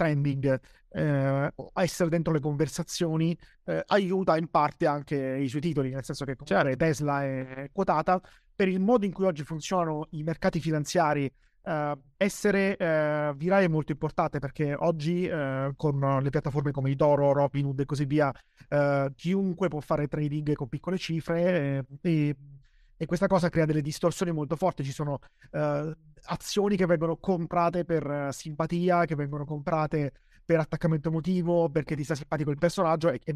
trending, 0.00 0.58
eh, 0.92 1.52
essere 1.74 2.08
dentro 2.08 2.32
le 2.32 2.40
conversazioni, 2.40 3.36
eh, 3.66 3.82
aiuta 3.88 4.38
in 4.38 4.48
parte 4.48 4.86
anche 4.86 5.36
i 5.36 5.46
suoi 5.46 5.60
titoli, 5.60 5.90
nel 5.90 6.04
senso 6.04 6.24
che 6.24 6.36
certo. 6.42 6.76
Tesla 6.76 7.22
è 7.22 7.68
quotata. 7.70 8.18
Per 8.56 8.66
il 8.66 8.80
modo 8.80 9.04
in 9.04 9.12
cui 9.12 9.26
oggi 9.26 9.44
funzionano 9.44 10.06
i 10.12 10.22
mercati 10.22 10.58
finanziari, 10.60 11.30
Uh, 11.62 11.92
essere 12.16 12.72
uh, 12.72 13.36
virale 13.36 13.66
è 13.66 13.68
molto 13.68 13.92
importante 13.92 14.38
perché 14.38 14.74
oggi 14.74 15.26
uh, 15.26 15.70
con 15.76 16.18
le 16.22 16.30
piattaforme 16.30 16.70
come 16.70 16.88
Idoro, 16.88 17.34
Robinhood 17.34 17.80
e 17.80 17.84
così 17.84 18.06
via, 18.06 18.32
chiunque 19.14 19.68
può 19.68 19.80
fare 19.80 20.08
trading 20.08 20.54
con 20.54 20.70
piccole 20.70 20.96
cifre 20.96 21.84
e 22.00 22.36
e 23.02 23.06
questa 23.06 23.28
cosa 23.28 23.48
crea 23.48 23.64
delle 23.64 23.80
distorsioni 23.80 24.30
molto 24.30 24.56
forti. 24.56 24.84
Ci 24.84 24.92
sono 24.92 25.20
uh, 25.52 25.90
azioni 26.24 26.76
che 26.76 26.84
vengono 26.84 27.16
comprate 27.16 27.86
per 27.86 28.06
uh, 28.06 28.30
simpatia, 28.30 29.06
che 29.06 29.14
vengono 29.14 29.46
comprate 29.46 30.12
per 30.44 30.58
attaccamento 30.58 31.08
emotivo, 31.08 31.70
perché 31.70 31.96
ti 31.96 32.04
sta 32.04 32.14
simpatico 32.14 32.50
il 32.50 32.58
personaggio 32.58 33.08
e, 33.08 33.18
e 33.24 33.34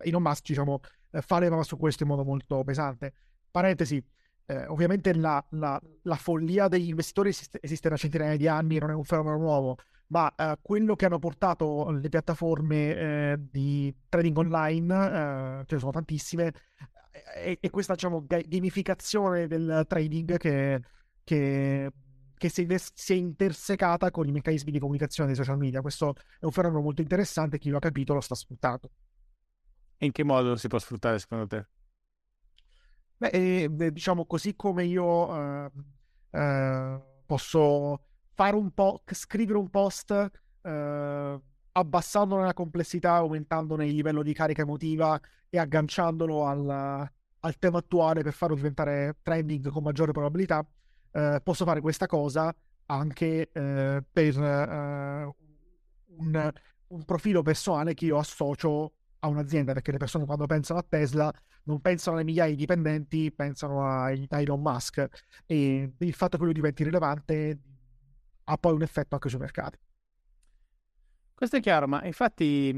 Elon 0.00 0.22
Musk, 0.22 0.48
diciamo, 0.48 0.80
uh, 1.12 1.20
fa 1.22 1.38
leva 1.38 1.62
su 1.62 1.78
questo 1.78 2.02
in 2.02 2.10
modo 2.10 2.24
molto 2.24 2.62
pesante. 2.62 3.14
Parentesi, 3.50 4.04
eh, 4.44 4.66
ovviamente 4.66 5.14
la, 5.14 5.42
la, 5.52 5.80
la, 6.02 6.16
follia 6.16 6.68
degli 6.68 6.90
investitori 6.90 7.30
esiste, 7.30 7.58
esiste, 7.62 7.88
da 7.88 7.96
centinaia 7.96 8.36
di 8.36 8.46
anni, 8.46 8.76
non 8.76 8.90
è 8.90 8.94
un 8.94 9.04
fenomeno 9.04 9.38
nuovo, 9.38 9.78
ma 10.08 10.30
eh, 10.34 10.58
quello 10.60 10.94
che 10.94 11.06
hanno 11.06 11.18
portato 11.18 11.90
le 11.90 12.10
piattaforme 12.10 12.94
eh, 12.94 13.36
di 13.50 13.96
trading 14.10 14.36
online, 14.36 15.64
ce 15.64 15.74
ne 15.74 15.80
sono 15.80 15.92
tantissime, 15.92 16.52
è, 17.24 17.58
è 17.60 17.70
questa 17.70 17.94
diciamo, 17.94 18.24
gamificazione 18.26 19.46
del 19.46 19.84
trading 19.86 20.36
che, 20.36 20.82
che, 21.24 21.90
che 22.36 22.48
si, 22.48 22.64
è, 22.64 22.76
si, 22.94 23.12
è, 23.12 23.16
intersecata 23.16 24.10
con 24.10 24.26
i 24.26 24.32
meccanismi 24.32 24.70
di 24.70 24.78
comunicazione 24.78 25.28
dei 25.28 25.36
social 25.36 25.58
media. 25.58 25.80
Questo 25.80 26.14
è 26.38 26.44
un 26.44 26.52
fenomeno 26.52 26.82
molto 26.82 27.00
interessante, 27.00 27.58
chi 27.58 27.70
lo 27.70 27.76
ha 27.78 27.80
capito 27.80 28.14
lo 28.14 28.20
sta 28.20 28.34
sfruttando. 28.34 28.90
E 29.98 30.06
in 30.06 30.12
che 30.12 30.24
modo 30.24 30.56
si 30.56 30.68
può 30.68 30.78
sfruttare 30.78 31.18
secondo 31.18 31.46
te? 31.46 31.66
Beh, 33.18 33.28
eh, 33.28 33.92
diciamo 33.92 34.26
così 34.26 34.54
come 34.54 34.84
io 34.84 35.64
eh, 35.64 35.70
eh, 36.32 37.00
posso 37.24 38.00
fare 38.34 38.56
un 38.56 38.70
po', 38.72 39.02
scrivere 39.06 39.58
un 39.58 39.70
post 39.70 40.30
eh, 40.60 41.40
abbassandone 41.78 42.44
la 42.44 42.54
complessità, 42.54 43.14
aumentandone 43.14 43.86
il 43.86 43.94
livello 43.94 44.22
di 44.22 44.32
carica 44.32 44.62
emotiva 44.62 45.20
e 45.48 45.58
agganciandolo 45.58 46.46
al, 46.46 47.10
al 47.40 47.58
tema 47.58 47.78
attuale 47.78 48.22
per 48.22 48.32
farlo 48.32 48.54
diventare 48.54 49.16
trending 49.22 49.68
con 49.68 49.82
maggiore 49.82 50.12
probabilità, 50.12 50.66
eh, 51.12 51.40
posso 51.42 51.64
fare 51.64 51.80
questa 51.80 52.06
cosa 52.06 52.54
anche 52.86 53.50
eh, 53.52 54.02
per 54.10 54.38
eh, 54.38 55.34
un, 56.16 56.52
un, 56.88 57.04
profilo 57.04 57.42
personale 57.42 57.92
che 57.92 58.06
io 58.06 58.18
associo 58.18 58.92
a 59.18 59.28
un'azienda, 59.28 59.72
perché 59.74 59.92
le 59.92 59.98
persone 59.98 60.24
quando 60.24 60.46
pensano 60.46 60.78
a 60.78 60.86
Tesla 60.88 61.30
non 61.64 61.80
pensano 61.80 62.16
alle 62.16 62.24
migliaia 62.24 62.50
di 62.50 62.56
dipendenti, 62.56 63.30
pensano 63.32 63.84
a, 63.84 64.04
a 64.06 64.40
Elon 64.40 64.62
Musk 64.62 65.06
e 65.44 65.92
il 65.98 66.14
fatto 66.14 66.38
che 66.38 66.44
lui 66.44 66.54
diventi 66.54 66.84
rilevante 66.84 67.60
ha 68.44 68.56
poi 68.56 68.72
un 68.72 68.82
effetto 68.82 69.14
anche 69.14 69.28
sui 69.28 69.40
mercati. 69.40 69.78
Questo 71.36 71.56
è 71.56 71.60
chiaro, 71.60 71.86
ma 71.86 72.02
infatti, 72.06 72.74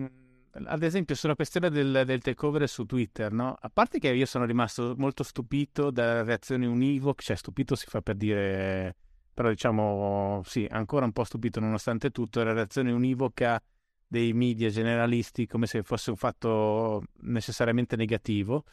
ad 0.64 0.82
esempio, 0.82 1.14
sulla 1.14 1.36
questione 1.36 1.70
del, 1.70 2.02
del 2.04 2.20
takeover 2.20 2.68
su 2.68 2.86
Twitter, 2.86 3.30
no? 3.30 3.56
A 3.56 3.70
parte 3.70 4.00
che 4.00 4.08
io 4.08 4.26
sono 4.26 4.44
rimasto 4.46 4.96
molto 4.98 5.22
stupito 5.22 5.92
dalle 5.92 6.24
reazioni 6.24 6.66
univoche, 6.66 7.22
cioè 7.22 7.36
stupito 7.36 7.76
si 7.76 7.86
fa 7.86 8.02
per 8.02 8.16
dire, 8.16 8.96
però 9.32 9.48
diciamo, 9.48 10.42
sì, 10.44 10.66
ancora 10.68 11.04
un 11.04 11.12
po' 11.12 11.22
stupito 11.22 11.60
nonostante 11.60 12.10
tutto, 12.10 12.42
la 12.42 12.52
reazione 12.52 12.90
univoca 12.90 13.62
dei 14.08 14.32
media 14.32 14.70
generalisti 14.70 15.46
come 15.46 15.66
se 15.66 15.84
fosse 15.84 16.10
un 16.10 16.16
fatto 16.16 17.04
necessariamente 17.20 17.94
negativo, 17.94 18.64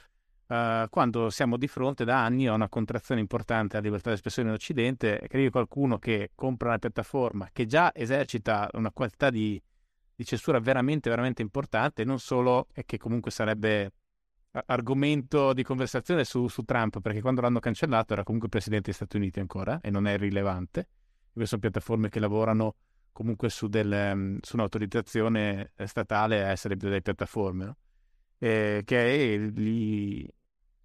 uh, 0.47 0.89
quando 0.89 1.29
siamo 1.29 1.57
di 1.57 1.67
fronte 1.67 2.05
da 2.05 2.23
anni 2.25 2.47
a 2.47 2.53
una 2.53 2.69
contrazione 2.69 3.21
importante 3.21 3.77
alla 3.77 3.85
libertà 3.85 4.09
di 4.09 4.15
espressione 4.15 4.49
in 4.49 4.55
Occidente, 4.55 5.23
credo 5.27 5.51
qualcuno 5.51 5.99
che 5.99 6.31
compra 6.33 6.69
una 6.69 6.79
piattaforma 6.79 7.49
che 7.53 7.67
già 7.67 7.93
esercita 7.93 8.67
una 8.73 8.89
quantità 8.91 9.29
di 9.29 9.61
di 10.15 10.25
censura 10.25 10.59
veramente, 10.59 11.09
veramente 11.09 11.41
importante, 11.41 12.03
non 12.03 12.19
solo 12.19 12.67
e 12.73 12.85
che 12.85 12.97
comunque 12.97 13.31
sarebbe 13.31 13.91
argomento 14.67 15.53
di 15.53 15.63
conversazione 15.63 16.23
su, 16.23 16.47
su, 16.47 16.63
Trump, 16.63 17.01
perché 17.01 17.21
quando 17.21 17.41
l'hanno 17.41 17.59
cancellato 17.59 18.13
era 18.13 18.23
comunque 18.23 18.47
presidente 18.47 18.85
degli 18.85 18.95
Stati 18.95 19.17
Uniti 19.17 19.39
ancora 19.39 19.79
e 19.81 19.89
non 19.89 20.07
è 20.07 20.17
rilevante. 20.17 20.87
Queste 21.33 21.49
sono 21.49 21.61
piattaforme 21.61 22.07
che 22.07 22.19
lavorano 22.19 22.75
comunque 23.11 23.49
su, 23.49 23.67
del, 23.67 24.11
um, 24.13 24.37
su 24.41 24.55
un'autorizzazione 24.55 25.71
statale 25.85 26.43
a 26.43 26.49
essere 26.49 26.77
delle 26.77 27.01
piattaforme, 27.01 27.65
no? 27.65 27.77
eh, 28.37 28.81
che 28.85 29.51
li, 29.53 30.25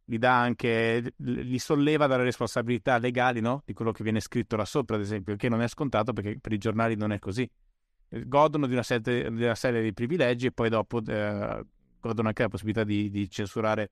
li, 0.04 0.18
dà 0.18 0.40
anche, 0.40 1.12
li 1.16 1.58
solleva 1.58 2.08
dalle 2.08 2.24
responsabilità 2.24 2.98
legali 2.98 3.40
no? 3.40 3.62
di 3.64 3.72
quello 3.72 3.92
che 3.92 4.02
viene 4.02 4.18
scritto 4.18 4.56
là 4.56 4.64
sopra, 4.64 4.96
ad 4.96 5.02
esempio, 5.02 5.36
che 5.36 5.48
non 5.48 5.62
è 5.62 5.68
scontato 5.68 6.12
perché 6.12 6.38
per 6.40 6.52
i 6.52 6.58
giornali 6.58 6.96
non 6.96 7.12
è 7.12 7.20
così 7.20 7.48
godono 8.10 8.66
di 8.66 8.72
una, 8.72 8.82
serie, 8.82 9.30
di 9.30 9.44
una 9.44 9.54
serie 9.54 9.82
di 9.82 9.92
privilegi 9.92 10.46
e 10.46 10.52
poi 10.52 10.68
dopo 10.68 11.00
eh, 11.04 11.64
godono 12.00 12.28
anche 12.28 12.42
la 12.42 12.48
possibilità 12.48 12.84
di, 12.84 13.10
di, 13.10 13.28
censurare 13.28 13.90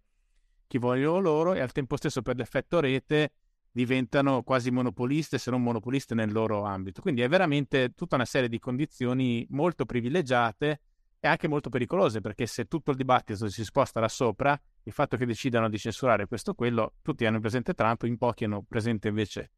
chi 0.66 0.79
vogliono 0.79 1.21
loro 1.21 1.55
e 1.55 1.61
al 1.61 1.73
tempo 1.73 1.97
stesso 1.97 2.23
per 2.23 2.37
l'effetto 2.37 2.81
rete 2.81 3.33
diventano 3.71 4.43
quasi 4.43 4.71
monopoliste 4.71 5.39
se 5.39 5.51
non 5.51 5.62
monopoliste 5.62 6.14
nel 6.14 6.33
loro 6.33 6.64
ambito. 6.64 7.01
Quindi 7.01 7.23
è 7.23 7.29
veramente 7.29 7.95
tutta 7.95 8.16
una 8.16 8.25
serie 8.25 8.49
di 8.49 8.59
condizioni 8.59 9.47
molto 9.51 9.85
privilegiate 9.85 10.81
e 11.21 11.29
anche 11.29 11.49
molto 11.49 11.69
pericolose 11.69 12.21
perché 12.21 12.47
se 12.47 12.66
tutto 12.66 12.91
il 12.91 12.97
dibattito 12.97 13.49
si 13.49 13.64
sposta 13.64 14.01
da 14.01 14.09
sopra, 14.09 14.61
il 14.83 14.93
fatto 14.93 15.16
che 15.16 15.27
decidano 15.27 15.69
di 15.69 15.79
censurare 15.79 16.27
questo 16.27 16.51
o 16.51 16.55
quello, 16.55 16.95
tutti 17.03 17.25
hanno 17.25 17.41
presente 17.41 17.75
Trump, 17.75 18.03
in 18.03 18.19
pochi 18.19 18.45
hanno 18.45 18.64
presente 18.66 19.09
invece 19.09 19.51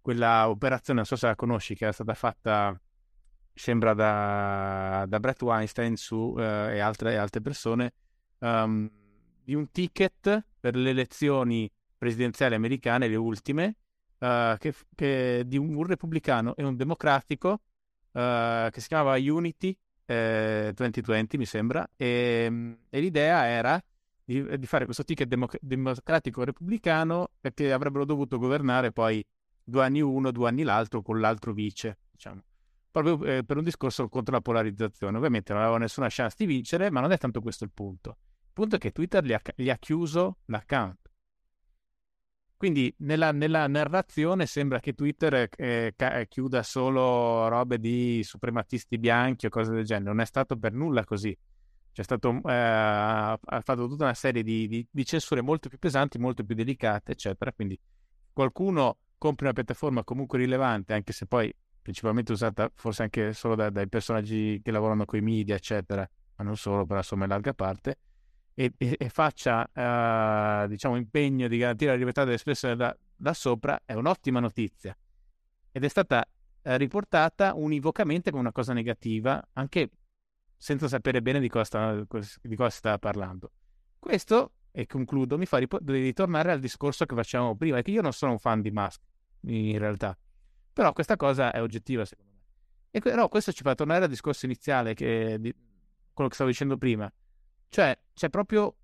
quella 0.00 0.48
operazione, 0.48 0.98
non 0.98 1.08
so 1.08 1.16
se 1.16 1.26
la 1.26 1.36
conosci, 1.36 1.76
che 1.76 1.84
era 1.84 1.92
stata 1.92 2.14
fatta 2.14 2.78
sembra 3.54 3.94
da, 3.94 5.04
da 5.06 5.20
Brett 5.20 5.42
Weinstein 5.42 5.96
su, 5.96 6.34
eh, 6.38 6.76
e, 6.76 6.78
altre, 6.80 7.16
altre, 7.16 7.40
persone, 7.40 7.92
um, 8.38 8.90
di 9.42 9.54
un 9.54 9.70
ticket 9.70 10.44
per 10.58 10.76
le 10.76 10.90
elezioni 10.90 11.70
presidenziali 11.98 12.54
americane, 12.54 13.08
le 13.08 13.16
ultime, 13.16 13.76
uh, 14.18 14.56
che, 14.58 14.74
che, 14.94 15.44
di 15.46 15.56
un, 15.56 15.74
un, 15.74 15.86
repubblicano 15.86 16.54
e 16.56 16.64
un 16.64 16.76
democratico 16.76 17.50
uh, 18.12 18.70
che 18.70 18.80
si 18.80 18.88
chiamava 18.88 19.16
Unity 19.16 19.76
eh, 20.04 20.72
2020, 20.74 21.38
mi 21.38 21.46
sembra, 21.46 21.88
e, 21.96 22.76
e 22.90 23.00
l'idea 23.00 23.46
era 23.46 23.82
di, 24.24 24.58
di, 24.58 24.66
fare 24.66 24.84
questo 24.84 25.04
ticket 25.04 25.28
democ- 25.28 25.58
democratico-repubblicano 25.60 27.30
perché 27.40 27.72
avrebbero 27.72 28.04
dovuto 28.04 28.38
governare 28.38 28.92
poi 28.92 29.24
due 29.62 29.84
anni 29.84 30.00
uno, 30.00 30.30
due 30.30 30.48
anni 30.48 30.62
l'altro 30.64 31.02
con 31.02 31.20
l'altro 31.20 31.52
vice, 31.52 31.98
diciamo 32.10 32.42
proprio 32.92 33.24
eh, 33.24 33.42
per 33.42 33.56
un 33.56 33.64
discorso 33.64 34.08
contro 34.08 34.34
la 34.34 34.40
polarizzazione. 34.40 35.16
Ovviamente 35.16 35.52
non 35.52 35.62
aveva 35.62 35.78
nessuna 35.78 36.06
chance 36.08 36.36
di 36.38 36.46
vincere, 36.46 36.90
ma 36.90 37.00
non 37.00 37.10
è 37.10 37.18
tanto 37.18 37.40
questo 37.40 37.64
il 37.64 37.72
punto. 37.74 38.18
Il 38.44 38.52
punto 38.52 38.76
è 38.76 38.78
che 38.78 38.92
Twitter 38.92 39.24
gli 39.24 39.32
ha, 39.32 39.40
gli 39.56 39.70
ha 39.70 39.76
chiuso 39.78 40.38
l'account. 40.44 41.00
Quindi 42.56 42.94
nella, 42.98 43.32
nella, 43.32 43.66
narrazione 43.66 44.46
sembra 44.46 44.78
che 44.78 44.92
Twitter 44.92 45.48
eh, 45.56 45.94
eh, 45.96 46.26
chiuda 46.28 46.62
solo 46.62 47.48
robe 47.48 47.80
di 47.80 48.20
suprematisti 48.22 48.98
bianchi 48.98 49.46
o 49.46 49.48
cose 49.48 49.72
del 49.72 49.84
genere. 49.84 50.10
Non 50.10 50.20
è 50.20 50.26
stato 50.26 50.56
per 50.56 50.72
nulla 50.72 51.02
così. 51.04 51.36
c'è 51.90 52.04
stato, 52.04 52.40
eh, 52.44 52.52
ha 52.52 53.36
fatto 53.64 53.88
tutta 53.88 54.04
una 54.04 54.14
serie 54.14 54.44
di, 54.44 54.68
di, 54.68 54.86
di, 54.88 55.04
censure 55.04 55.40
molto 55.40 55.68
più 55.68 55.78
pesanti, 55.78 56.18
molto 56.18 56.44
più 56.44 56.54
delicate, 56.54 57.12
eccetera. 57.12 57.52
Quindi 57.52 57.76
qualcuno 58.32 58.98
compra 59.18 59.46
una 59.46 59.54
piattaforma 59.54 60.04
comunque 60.04 60.38
rilevante, 60.38 60.92
anche 60.92 61.12
se 61.12 61.26
poi 61.26 61.52
principalmente 61.82 62.32
usata 62.32 62.70
forse 62.72 63.02
anche 63.02 63.32
solo 63.32 63.56
da, 63.56 63.68
dai 63.68 63.88
personaggi 63.88 64.60
che 64.62 64.70
lavorano 64.70 65.04
con 65.04 65.18
i 65.18 65.22
media, 65.22 65.56
eccetera, 65.56 66.08
ma 66.36 66.44
non 66.44 66.56
solo, 66.56 66.86
però 66.86 66.98
insomma 67.00 67.24
in 67.24 67.30
larga 67.30 67.52
parte, 67.52 67.98
e, 68.54 68.72
e, 68.76 68.96
e 68.98 69.08
faccia, 69.08 69.68
uh, 69.72 70.66
diciamo, 70.68 70.96
impegno 70.96 71.48
di 71.48 71.58
garantire 71.58 71.90
la 71.90 71.96
libertà 71.96 72.24
dell'espressione 72.24 72.76
da, 72.76 72.96
da 73.14 73.34
sopra, 73.34 73.80
è 73.84 73.94
un'ottima 73.94 74.40
notizia. 74.40 74.96
Ed 75.72 75.84
è 75.84 75.88
stata 75.88 76.24
uh, 76.62 76.74
riportata 76.76 77.54
univocamente 77.54 78.30
come 78.30 78.42
una 78.42 78.52
cosa 78.52 78.72
negativa, 78.72 79.42
anche 79.54 79.90
senza 80.56 80.86
sapere 80.86 81.22
bene 81.22 81.40
di 81.40 81.48
cosa, 81.48 81.64
sta, 81.64 81.94
di 81.94 82.56
cosa 82.56 82.70
si 82.70 82.76
stava 82.76 82.98
parlando. 82.98 83.50
Questo, 83.98 84.52
e 84.70 84.86
concludo, 84.86 85.36
mi 85.38 85.46
fa 85.46 85.58
rip- 85.58 85.82
ritornare 85.84 86.52
al 86.52 86.60
discorso 86.60 87.04
che 87.04 87.14
facevamo 87.14 87.56
prima, 87.56 87.78
è 87.78 87.82
che 87.82 87.90
io 87.90 88.02
non 88.02 88.12
sono 88.12 88.32
un 88.32 88.38
fan 88.38 88.60
di 88.60 88.70
Musk, 88.70 89.00
in 89.46 89.78
realtà. 89.78 90.16
Però 90.72 90.92
questa 90.92 91.16
cosa 91.16 91.52
è 91.52 91.60
oggettiva, 91.60 92.04
secondo 92.04 92.30
me. 92.32 92.40
E 92.90 93.14
no, 93.14 93.28
questo 93.28 93.52
ci 93.52 93.62
fa 93.62 93.74
tornare 93.74 94.04
al 94.04 94.10
discorso 94.10 94.46
iniziale, 94.46 94.94
che, 94.94 95.36
di, 95.40 95.54
quello 96.12 96.28
che 96.28 96.34
stavo 96.34 96.50
dicendo 96.50 96.76
prima. 96.76 97.10
Cioè, 97.68 97.98
c'è 98.12 98.28
proprio 98.28 98.76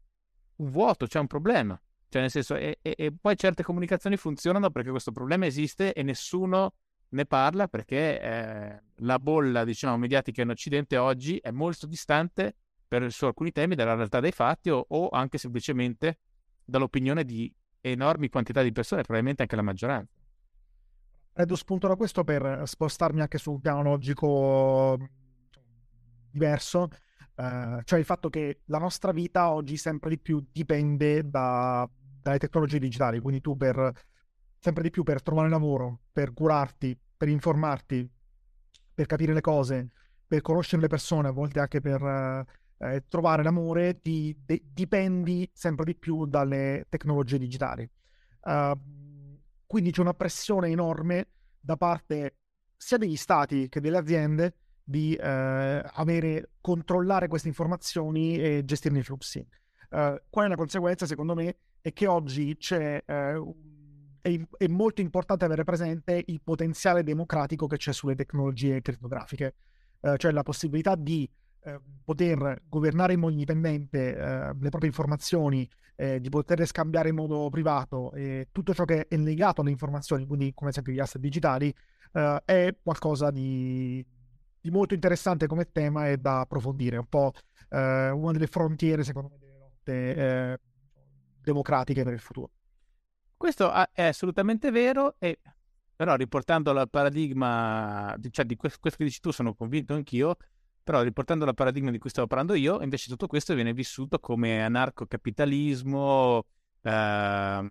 un 0.57 0.71
vuoto, 0.71 1.07
c'è 1.07 1.19
un 1.19 1.27
problema. 1.27 1.81
Cioè, 2.09 2.23
nel 2.23 2.31
senso, 2.31 2.55
e, 2.57 2.79
e, 2.81 2.95
e 2.97 3.13
poi 3.13 3.37
certe 3.37 3.63
comunicazioni 3.63 4.17
funzionano 4.17 4.71
perché 4.71 4.91
questo 4.91 5.13
problema 5.13 5.47
esiste 5.47 5.93
e 5.93 6.03
nessuno 6.03 6.75
ne 7.11 7.25
parla 7.27 7.69
perché 7.69 8.21
eh, 8.21 8.83
la 8.97 9.19
bolla, 9.19 9.65
diciamo, 9.65 9.97
mediatica 9.97 10.43
in 10.43 10.51
Occidente 10.51 10.97
oggi 10.97 11.39
è 11.39 11.51
molto 11.51 11.87
distante 11.87 12.57
per, 12.87 13.11
su 13.13 13.27
alcuni 13.27 13.53
temi 13.53 13.75
dalla 13.75 13.95
realtà 13.95 14.21
dei 14.21 14.33
fatti 14.33 14.71
o, 14.71 14.85
o, 14.89 15.09
anche 15.11 15.39
semplicemente 15.39 16.19
dall'opinione 16.65 17.25
di 17.25 17.53
enormi 17.81 18.29
quantità 18.29 18.63
di 18.63 18.73
persone, 18.73 19.03
probabilmente 19.03 19.43
anche 19.43 19.57
la 19.57 19.63
maggioranza. 19.63 20.18
Prendo 21.39 21.55
spunto 21.55 21.87
da 21.87 21.95
questo 21.95 22.25
per 22.25 22.63
spostarmi 22.65 23.21
anche 23.21 23.39
su 23.39 23.53
un 23.53 23.61
piano 23.61 23.85
logico 23.85 24.99
diverso, 26.33 26.89
eh, 27.37 27.81
cioè 27.85 27.99
il 28.01 28.05
fatto 28.05 28.29
che 28.29 28.63
la 28.65 28.79
nostra 28.79 29.13
vita 29.13 29.53
oggi 29.53 29.77
sempre 29.77 30.11
di 30.11 30.19
più 30.19 30.45
dipende 30.51 31.31
da, 31.31 31.89
dalle 32.21 32.39
tecnologie 32.39 32.81
digitali, 32.81 33.21
quindi 33.21 33.41
tu 33.41 33.57
per 33.57 33.93
sempre 34.59 34.83
di 34.83 34.91
più 34.91 35.05
per 35.05 35.23
trovare 35.23 35.49
lavoro, 35.49 36.01
per 36.13 36.35
curarti, 36.35 36.99
per 37.17 37.29
informarti, 37.29 38.11
per 38.93 39.07
capire 39.07 39.33
le 39.33 39.41
cose, 39.41 39.91
per 40.27 40.41
conoscere 40.41 40.83
le 40.83 40.89
persone, 40.89 41.29
a 41.29 41.31
volte 41.31 41.61
anche 41.61 41.81
per 41.81 42.03
eh, 42.03 42.47
eh, 42.79 43.05
trovare 43.07 43.45
l'amore, 43.45 44.01
ti 44.01 44.37
de- 44.45 44.65
dipendi 44.73 45.49
sempre 45.53 45.85
di 45.85 45.95
più 45.95 46.27
dalle 46.27 46.87
tecnologie 46.89 47.39
digitali. 47.39 47.89
Uh, 48.41 48.77
quindi 49.69 49.93
c'è 49.93 50.01
una 50.01 50.15
pressione 50.15 50.69
enorme 50.69 51.29
da 51.61 51.77
parte 51.77 52.37
sia 52.75 52.97
degli 52.97 53.17
stati 53.17 53.69
che 53.69 53.81
delle 53.81 53.99
aziende 53.99 54.55
di 54.83 55.15
eh, 55.15 55.83
avere, 55.93 56.53
controllare 56.63 57.29
queste 57.29 57.49
informazioni 57.49 58.39
e 58.39 58.65
gestirne 58.65 59.01
i 59.01 59.03
flussi. 59.03 59.47
Uh, 59.91 60.17
qual 60.31 60.47
è 60.47 60.49
la 60.49 60.57
conseguenza, 60.57 61.05
secondo 61.05 61.35
me, 61.35 61.57
è 61.83 61.93
che 61.93 62.07
oggi 62.07 62.57
eh, 62.71 63.05
è, 63.05 64.41
è, 64.57 64.67
molto 64.69 65.01
importante 65.03 65.45
avere 65.45 65.65
presente 65.65 66.23
il 66.27 66.41
potenziale 66.43 67.03
democratico 67.03 67.67
che 67.67 67.77
c'è 67.77 67.93
sulle 67.93 68.15
tecnologie 68.15 68.81
criptografiche, 68.81 69.55
eh, 70.01 70.17
cioè 70.17 70.33
la 70.33 70.43
possibilità 70.43 70.95
di 70.95 71.31
eh, 71.69 71.81
poter 72.05 72.63
governare 72.69 73.13
in 73.13 73.21
modo 73.21 73.33
indipendente 73.33 74.17
eh, 74.17 74.55
le 74.59 74.69
proprie 74.71 74.89
informazioni, 74.89 75.69
eh, 75.97 76.21
di 76.21 76.29
poterle 76.31 76.65
scambiare 76.65 77.11
in 77.11 77.17
modo 77.17 77.49
privato 77.51 78.13
e 78.13 78.49
tutto 78.53 78.73
ciò 78.73 78.85
che 78.85 79.07
è 79.07 79.17
legato 79.17 79.61
alle 79.61 79.71
informazioni, 79.71 80.27
quindi 80.27 80.55
come 80.55 80.71
esempio 80.71 80.93
gli 80.93 81.01
asset 81.01 81.21
digitali, 81.21 81.75
eh, 82.13 82.43
è 82.45 82.75
qualcosa 82.83 83.31
di, 83.31 84.05
di, 84.61 84.71
molto 84.71 84.95
interessante 84.95 85.47
come 85.47 85.71
tema 85.71 86.09
e 86.09 86.17
da 86.17 86.41
approfondire, 86.41 86.97
un 86.97 87.09
po' 87.09 87.33
eh, 87.69 88.11
una 88.11 88.33
delle 88.33 88.47
frontiere 88.47 89.05
secondo 89.05 89.29
me 89.29 89.39
delle 89.39 89.59
lotte 89.59 90.61
democratiche 91.43 92.05
per 92.05 92.13
il 92.13 92.21
futuro. 92.21 92.51
Questo 93.37 93.71
è 93.93 94.05
assolutamente 94.05 94.71
vero, 94.71 95.15
e, 95.19 95.39
però 95.95 96.15
riportandolo 96.15 96.81
al 96.81 96.91
paradigma, 96.91 98.17
cioè 98.31 98.45
di 98.45 98.57
questo, 98.57 98.79
questo 98.81 98.99
che 98.99 99.05
dici 99.05 99.21
tu 99.21 99.31
sono 99.31 99.55
convinto 99.55 99.95
anch'io, 99.95 100.37
però 100.89 101.03
riportando 101.03 101.45
al 101.45 101.53
paradigma 101.53 101.91
di 101.91 101.99
cui 101.99 102.09
stavo 102.09 102.27
parlando 102.27 102.55
io, 102.55 102.81
invece 102.81 103.11
tutto 103.11 103.27
questo 103.27 103.53
viene 103.53 103.75
vissuto 103.75 104.19
come 104.19 104.65
anarcocapitalismo, 104.65 106.43
eh, 106.81 107.71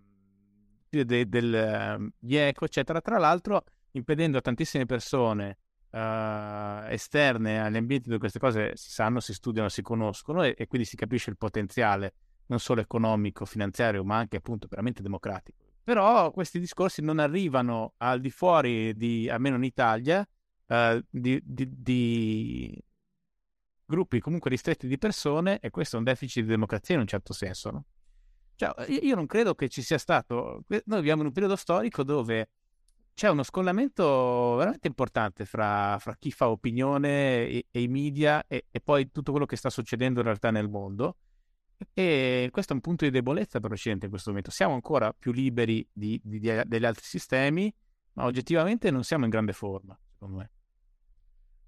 de, 0.88 1.28
del 1.28 1.55
ehm, 1.55 2.11
IECO, 2.20 2.65
eccetera. 2.65 3.01
Tra 3.01 3.18
l'altro 3.18 3.63
impedendo 3.93 4.38
a 4.38 4.41
tantissime 4.41 4.86
persone 4.86 5.57
eh, 5.89 6.86
esterne 6.89 7.59
agli 7.59 7.78
ambienti 7.78 8.05
dove 8.05 8.20
queste 8.20 8.38
cose 8.38 8.74
si 8.76 8.91
sanno, 8.91 9.20
si 9.20 9.34
studiano, 9.34 9.68
si 9.70 9.82
conoscono 9.82 10.43
e, 10.43 10.53
e 10.55 10.68
quindi 10.68 10.86
si 10.86 10.95
capisce 10.95 11.32
il 11.32 11.38
potenziale 11.38 12.13
non 12.49 12.59
solo 12.59 12.82
economico, 12.82 13.45
finanziario, 13.45 14.03
ma 14.03 14.18
anche 14.18 14.38
appunto 14.38 14.68
veramente 14.70 15.01
democratico. 15.01 15.57
Però 15.84 16.30
questi 16.30 16.59
discorsi 16.59 17.01
non 17.01 17.18
arrivano 17.18 17.95
al 17.97 18.20
di 18.20 18.30
fuori 18.30 18.95
di, 18.95 19.28
almeno 19.28 19.55
in 19.55 19.63
Italia, 19.63 20.24
eh, 20.68 21.03
di, 21.09 21.41
di, 21.43 21.68
di, 21.82 22.86
gruppi 23.88 24.20
comunque 24.20 24.50
ristretti 24.50 24.88
di 24.88 24.98
persone 24.98 25.60
e 25.60 25.70
questo 25.70 25.96
è 25.96 26.00
un 26.00 26.06
deficit 26.06 26.44
di 26.44 26.50
democrazia 26.50 26.96
in 26.96 27.02
un 27.02 27.08
certo 27.08 27.34
senso, 27.34 27.72
no? 27.72 27.86
Cioè, 28.56 28.90
io 28.90 29.16
non 29.16 29.28
credo 29.28 29.54
che 29.54 29.70
ci 29.70 29.84
sia 29.84 30.00
stato... 30.00 30.64
Noi 30.68 30.98
viviamo 30.98 31.22
in 31.22 31.28
un 31.28 31.32
periodo 31.32 31.56
storico 31.56 32.04
dove 32.04 32.50
c'è 33.14 33.30
uno 33.30 33.44
scollamento 33.44 34.56
veramente 34.58 34.88
importante 34.88 35.46
fra, 35.46 35.98
fra 36.00 36.16
chi 36.18 36.32
fa 36.32 36.50
opinione 36.50 37.48
e, 37.48 37.66
e 37.70 37.82
i 37.82 37.88
media 37.88 38.44
e, 38.48 38.66
e, 38.70 38.82
poi 38.82 39.12
tutto 39.12 39.32
quello 39.32 39.46
che 39.46 39.56
sta 39.56 39.70
succedendo 39.70 40.20
in 40.20 40.26
realtà 40.26 40.50
nel 40.50 40.70
mondo. 40.70 41.18
E 41.94 42.50
questo 42.52 42.74
è 42.74 42.76
un 42.76 42.82
punto 42.82 43.06
di 43.06 43.12
debolezza 43.12 43.60
per 43.60 43.70
l'Occidente 43.70 44.06
in 44.06 44.12
questo 44.12 44.30
momento. 44.30 44.50
Siamo 44.50 44.74
ancora 44.74 45.14
più 45.14 45.32
liberi 45.32 45.88
di, 45.92 46.20
di, 46.24 46.40
di, 46.40 46.62
degli 46.66 46.86
altri 46.86 47.06
sistemi, 47.06 47.72
ma 48.14 48.26
oggettivamente 48.26 48.90
non 48.90 49.04
siamo 49.04 49.26
in 49.26 49.30
grande 49.30 49.54
forma, 49.54 49.98
secondo 50.14 50.38
me. 50.38 50.52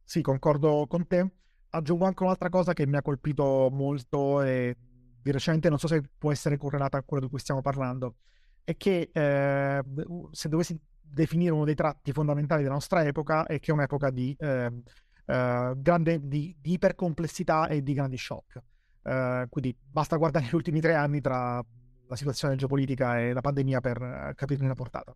Sì, 0.04 0.22
concordo 0.22 0.88
con 0.88 1.06
te. 1.06 1.32
Aggiungo 1.72 2.06
anche 2.06 2.24
un'altra 2.24 2.50
cosa 2.50 2.74
che 2.74 2.88
mi 2.88 2.98
ha 2.98 3.02
colpito 3.02 3.70
molto 3.72 4.42
e 4.42 4.76
di 5.22 5.32
recente, 5.32 5.70
non 5.70 5.78
so 5.78 5.88
se 5.88 6.02
può 6.18 6.32
essere 6.32 6.58
correlata 6.58 6.98
a 6.98 7.04
quello 7.04 7.24
di 7.24 7.30
cui 7.30 7.40
stiamo 7.40 7.62
parlando, 7.62 8.16
è 8.64 8.76
che 8.76 9.10
eh, 9.12 9.84
se 10.32 10.50
dovessi 10.50 10.80
definire 11.00 11.52
uno 11.52 11.66
dei 11.66 11.76
tratti 11.76 12.12
fondamentali 12.12 12.64
della 12.64 12.74
nostra 12.74 13.06
epoca, 13.06 13.46
è 13.46 13.60
che 13.60 13.72
è 13.72 13.74
un'epoca 13.74 14.10
di, 14.10 14.36
eh, 14.40 14.82
eh, 15.26 15.74
grande, 15.78 16.28
di, 16.28 16.56
di 16.60 16.74
ipercomplessità 16.74 17.68
e 17.68 17.84
di 17.84 17.94
grandi 17.94 18.18
shock. 18.18 18.62
Uh, 19.02 19.48
quindi 19.50 19.76
basta 19.80 20.18
guardare 20.18 20.46
gli 20.46 20.54
ultimi 20.54 20.82
tre 20.82 20.94
anni 20.94 21.22
tra 21.22 21.66
la 22.08 22.16
situazione 22.16 22.56
geopolitica 22.58 23.18
e 23.18 23.32
la 23.32 23.42
pandemia 23.42 23.80
per 23.80 24.02
uh, 24.02 24.36
capirne 24.36 24.68
la 24.68 24.76
portata. 24.76 25.16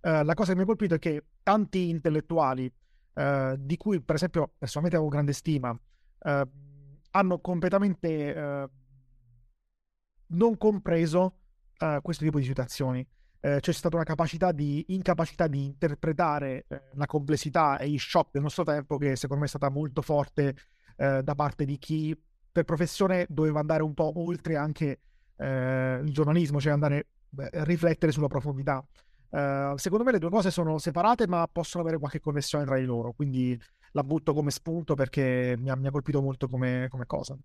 Uh, 0.00 0.24
la 0.24 0.34
cosa 0.34 0.50
che 0.50 0.56
mi 0.56 0.64
ha 0.64 0.66
colpito 0.66 0.96
è 0.96 0.98
che 0.98 1.24
tanti 1.42 1.88
intellettuali, 1.88 2.70
di 3.58 3.76
cui 3.76 4.00
per 4.00 4.14
esempio 4.14 4.52
personalmente 4.56 4.96
avevo 4.96 5.10
grande 5.10 5.34
stima, 5.34 5.78
hanno 6.22 7.38
completamente 7.40 8.68
non 10.26 10.56
compreso 10.58 11.36
questo 12.02 12.24
tipo 12.24 12.38
di 12.38 12.44
situazioni. 12.44 13.06
c'è 13.40 13.72
stata 13.72 13.96
una 13.96 14.04
capacità 14.04 14.52
di 14.52 14.84
incapacità 14.88 15.46
di 15.46 15.64
interpretare 15.64 16.66
la 16.94 17.06
complessità 17.06 17.78
e 17.78 17.88
gli 17.88 17.98
shock 17.98 18.30
del 18.32 18.42
nostro 18.42 18.64
tempo 18.64 18.98
che 18.98 19.16
secondo 19.16 19.42
me 19.42 19.46
è 19.46 19.50
stata 19.50 19.70
molto 19.70 20.02
forte 20.02 20.54
da 20.96 21.34
parte 21.34 21.64
di 21.64 21.78
chi 21.78 22.16
per 22.52 22.64
professione 22.64 23.26
doveva 23.28 23.60
andare 23.60 23.82
un 23.82 23.94
po' 23.94 24.12
oltre 24.16 24.56
anche 24.56 25.00
eh, 25.36 26.00
il 26.02 26.12
giornalismo, 26.12 26.60
cioè 26.60 26.72
andare 26.72 27.06
a 27.36 27.64
riflettere 27.64 28.12
sulla 28.12 28.28
profondità. 28.28 28.84
Uh, 29.30 29.76
secondo 29.76 30.02
me 30.02 30.10
le 30.10 30.18
due 30.18 30.28
cose 30.28 30.50
sono 30.50 30.78
separate 30.78 31.28
ma 31.28 31.48
possono 31.50 31.84
avere 31.84 32.00
qualche 32.00 32.18
connessione 32.18 32.64
tra 32.64 32.76
di 32.76 32.84
loro, 32.84 33.12
quindi 33.12 33.58
la 33.92 34.04
butto 34.04 34.34
come 34.34 34.50
spunto 34.50 34.94
perché 34.94 35.54
mi 35.58 35.70
ha, 35.70 35.76
mi 35.76 35.86
ha 35.86 35.90
colpito 35.90 36.22
molto 36.22 36.48
come, 36.48 36.86
come 36.88 37.06
cosa. 37.06 37.36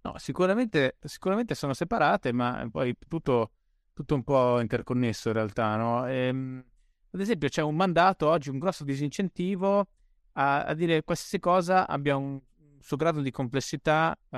No, 0.00 0.14
sicuramente, 0.18 0.96
sicuramente, 1.02 1.54
sono 1.54 1.74
separate, 1.74 2.32
ma 2.32 2.66
poi 2.70 2.96
tutto, 3.06 3.52
tutto, 3.92 4.14
un 4.14 4.22
po' 4.22 4.60
interconnesso 4.60 5.28
in 5.28 5.34
realtà. 5.34 5.76
No? 5.76 6.06
Ehm, 6.06 6.64
ad 7.10 7.20
esempio 7.20 7.48
c'è 7.48 7.62
un 7.62 7.74
mandato 7.74 8.28
oggi, 8.28 8.50
un 8.50 8.58
grosso 8.58 8.84
disincentivo 8.84 9.88
a, 10.32 10.64
a 10.64 10.74
dire 10.74 11.02
qualsiasi 11.02 11.38
cosa 11.38 11.86
abbia 11.86 12.16
un 12.16 12.40
suo 12.80 12.96
grado 12.96 13.20
di 13.20 13.30
complessità 13.30 14.16
uh, 14.30 14.36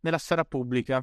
nella 0.00 0.18
sfera 0.18 0.44
pubblica, 0.44 1.02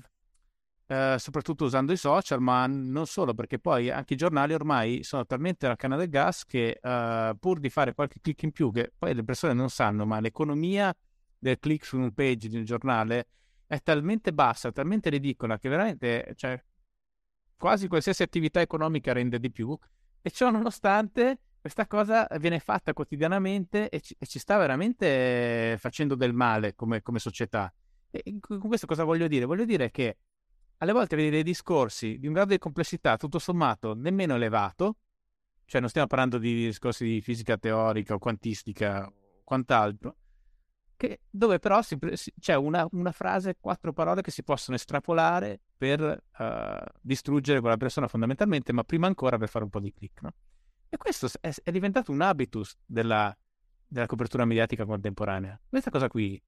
uh, 0.88 1.18
soprattutto 1.18 1.66
usando 1.66 1.92
i 1.92 1.98
social, 1.98 2.42
ma 2.42 2.66
non 2.68 3.06
solo, 3.06 3.34
perché 3.34 3.60
poi 3.60 3.90
anche 3.90 4.14
i 4.14 4.18
giornali 4.18 4.54
ormai 4.54 5.04
sono 5.04 5.26
talmente 5.26 5.66
alla 5.66 5.76
canna 5.76 5.96
del 5.96 6.10
gas 6.10 6.46
che 6.46 6.80
uh, 6.82 7.38
pur 7.38 7.60
di 7.60 7.70
fare 7.70 7.94
qualche 7.94 8.20
clic 8.22 8.44
in 8.44 8.52
più, 8.52 8.72
che 8.72 8.92
poi 8.98 9.14
le 9.14 9.24
persone 9.24 9.54
non 9.54 9.70
sanno, 9.70 10.06
ma 10.06 10.20
l'economia 10.20 10.96
del 11.38 11.60
click 11.60 11.86
su 11.86 11.98
un 11.98 12.14
page 12.14 12.48
di 12.48 12.58
un 12.58 12.64
giornale 12.64 13.28
è 13.68 13.82
talmente 13.82 14.34
bassa, 14.34 14.72
talmente 14.72 15.10
ridicola 15.10 15.58
che 15.60 15.70
veramente 15.70 16.34
cioè, 16.36 16.62
quasi 17.58 17.88
qualsiasi 17.88 18.24
attività 18.24 18.62
economica 18.62 19.14
rende 19.14 19.40
di 19.40 19.52
più 19.52 19.78
e 20.22 20.32
ciò 20.32 20.50
nonostante 20.50 21.40
questa 21.60 21.86
cosa 21.86 22.28
viene 22.40 22.60
fatta 22.60 22.94
quotidianamente 22.94 23.90
e 23.90 24.00
ci, 24.00 24.16
e 24.18 24.26
ci 24.26 24.40
sta 24.40 24.58
veramente 24.58 25.76
facendo 25.80 26.16
del 26.16 26.34
male 26.34 26.76
come, 26.76 27.02
come 27.02 27.20
società. 27.20 27.74
E 28.10 28.38
con 28.40 28.60
questo 28.60 28.88
cosa 28.88 29.04
voglio 29.04 29.28
dire? 29.28 29.44
Voglio 29.44 29.66
dire 29.66 29.92
che 29.92 30.18
alle 30.78 30.92
volte 30.92 31.16
vedi 31.16 31.30
dei 31.30 31.44
discorsi 31.44 32.18
di 32.20 32.28
un 32.28 32.34
grado 32.34 32.52
di 32.52 32.60
complessità 32.60 33.18
tutto 33.18 33.40
sommato 33.40 33.94
nemmeno 33.94 34.36
elevato, 34.36 34.98
cioè 35.66 35.80
non 35.82 35.90
stiamo 35.90 36.08
parlando 36.08 36.38
di 36.38 36.66
discorsi 36.66 37.04
di 37.04 37.22
fisica 37.22 37.58
teorica 37.58 38.14
o 38.14 38.20
quantistica 38.20 39.06
o 39.06 39.14
quant'altro, 39.44 40.16
che, 40.98 41.22
dove 41.30 41.60
però 41.60 41.82
si, 41.82 41.98
c'è 42.40 42.56
una, 42.56 42.88
una, 42.92 43.12
frase, 43.12 43.58
quattro 43.60 43.94
parole 43.94 44.22
che 44.22 44.32
si 44.32 44.44
possono 44.44 44.76
estrapolare 44.76 45.60
per 45.78 46.02
uh, 46.02 46.98
distruggere 47.02 47.60
quella 47.60 47.78
persona 47.78 48.08
fondamentalmente, 48.08 48.74
ma 48.74 48.84
prima 48.84 49.08
ancora 49.08 49.38
per 49.38 49.48
fare 49.48 49.64
un 49.64 49.70
po' 49.70 49.80
di 49.80 49.94
click. 49.94 50.22
No? 50.24 50.34
E 50.90 50.98
questo 50.98 51.28
è, 51.40 51.52
è, 51.64 51.72
diventato 51.72 52.12
un 52.12 52.22
habitus 52.22 52.76
della, 52.86 53.36
della 53.86 54.06
copertura 54.08 54.46
mediatica 54.46 54.86
contemporanea. 54.86 55.60
Questa 55.70 55.92
cosa 55.92 56.08
qui 56.08 56.42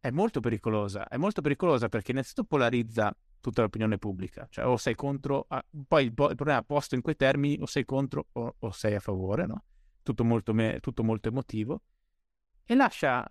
è 0.00 0.10
molto 0.10 0.40
pericolosa, 0.40 1.06
è 1.06 1.16
molto 1.16 1.40
pericolosa 1.40 1.88
perché 1.88 2.12
innanzitutto 2.12 2.48
polarizza 2.48 3.14
tutta 3.40 3.62
l'opinione 3.62 3.98
pubblica, 3.98 4.46
cioè 4.50 4.66
o 4.66 4.76
sei 4.76 4.94
contro, 4.94 5.46
poi 5.86 6.04
il, 6.04 6.08
il 6.16 6.34
problema 6.34 6.62
posto 6.62 6.94
in 6.94 7.00
quei 7.00 7.16
termini 7.16 7.58
o 7.60 7.66
sei 7.66 7.84
contro 7.84 8.26
o, 8.32 8.56
o 8.58 8.70
sei 8.70 8.94
a 8.94 9.00
favore, 9.00 9.46
no? 9.46 9.64
tutto, 10.02 10.24
molto 10.24 10.54
me, 10.54 10.78
tutto 10.80 11.04
molto 11.04 11.28
emotivo, 11.28 11.82
e 12.64 12.74
lascia 12.74 13.30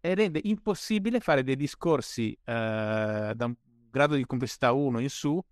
e 0.00 0.14
rende 0.14 0.40
impossibile 0.44 1.20
fare 1.20 1.42
dei 1.42 1.56
discorsi 1.56 2.32
eh, 2.32 3.32
da 3.34 3.44
un 3.44 3.54
grado 3.90 4.14
di 4.14 4.24
complessità 4.24 4.72
1 4.72 4.98
in 5.00 5.10
su 5.10 5.42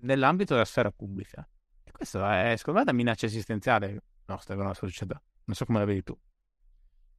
nell'ambito 0.00 0.54
della 0.54 0.64
sfera 0.64 0.90
pubblica. 0.90 1.46
E 1.84 1.90
questo 1.90 2.24
è, 2.24 2.54
secondo 2.56 2.78
me, 2.78 2.84
una 2.84 2.96
minaccia 2.96 3.26
esistenziale 3.26 4.02
nostra, 4.26 4.54
della 4.54 4.68
nostra 4.68 4.86
società. 4.86 5.20
Non 5.44 5.56
so 5.56 5.64
come 5.64 5.80
la 5.80 5.84
vedi 5.84 6.02
tu. 6.02 6.18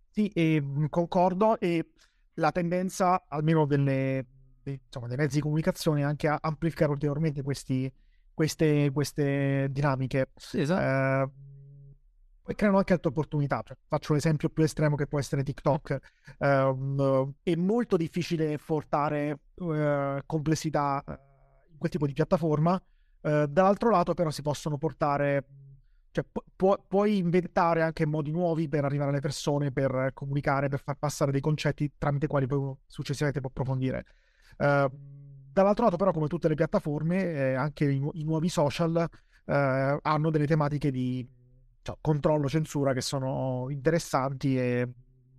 Sì, 0.09 0.27
e, 0.29 0.63
concordo 0.89 1.59
e 1.59 1.91
la 2.35 2.51
tendenza, 2.51 3.25
almeno 3.27 3.65
delle, 3.65 4.25
dei, 4.69 4.81
insomma, 4.85 5.07
dei 5.07 5.17
mezzi 5.17 5.35
di 5.35 5.41
comunicazione, 5.41 6.03
anche 6.03 6.27
a 6.27 6.37
amplificare 6.41 6.91
ulteriormente 6.91 7.41
questi, 7.41 7.91
queste, 8.33 8.91
queste 8.91 9.67
dinamiche. 9.71 10.31
Sì, 10.35 10.61
esatto. 10.61 10.81
Eh, 10.81 11.47
poi 12.49 12.55
creano 12.55 12.77
anche 12.77 12.93
altre 12.93 13.09
opportunità. 13.09 13.61
Cioè, 13.63 13.77
faccio 13.87 14.13
l'esempio 14.13 14.49
più 14.49 14.63
estremo 14.63 14.95
che 14.95 15.05
può 15.05 15.19
essere 15.19 15.43
TikTok. 15.43 15.99
Uh, 16.39 17.33
è 17.43 17.55
molto 17.55 17.95
difficile 17.95 18.57
portare 18.57 19.39
uh, 19.55 20.19
complessità 20.25 21.03
eh, 21.07 21.11
in 21.71 21.77
quel 21.77 21.91
tipo 21.91 22.07
di 22.07 22.13
piattaforma. 22.13 22.73
Uh, 23.21 23.45
dall'altro 23.45 23.91
lato, 23.91 24.15
però, 24.15 24.31
si 24.31 24.41
possono 24.41 24.79
portare. 24.79 25.45
Cioè, 26.09 26.25
pu- 26.55 26.83
puoi 26.87 27.17
inventare 27.17 27.83
anche 27.83 28.07
modi 28.07 28.31
nuovi 28.31 28.67
per 28.67 28.83
arrivare 28.83 29.11
alle 29.11 29.19
persone, 29.19 29.71
per 29.71 30.09
comunicare, 30.15 30.69
per 30.69 30.81
far 30.81 30.95
passare 30.95 31.31
dei 31.31 31.41
concetti 31.41 31.91
tramite 31.99 32.25
i 32.25 32.29
quali 32.29 32.47
poi 32.47 32.73
successivamente 32.87 33.41
può 33.41 33.51
approfondire. 33.51 34.05
Dall'altro 34.59 35.85
lato, 35.85 35.95
però, 35.97 36.11
come 36.11 36.27
tutte 36.27 36.47
le 36.47 36.55
piattaforme, 36.55 37.23
eh, 37.23 37.53
anche 37.53 37.89
i, 37.89 37.99
nu- 37.99 38.11
i, 38.13 38.23
nuovi 38.23 38.49
social 38.49 39.07
hanno 39.49 40.29
delle 40.29 40.45
tematiche 40.45 40.91
di 40.91 41.27
cioè, 41.81 41.97
controllo, 42.01 42.47
censura 42.47 42.93
che 42.93 43.01
sono 43.01 43.65
interessanti 43.69 44.57
e 44.57 44.87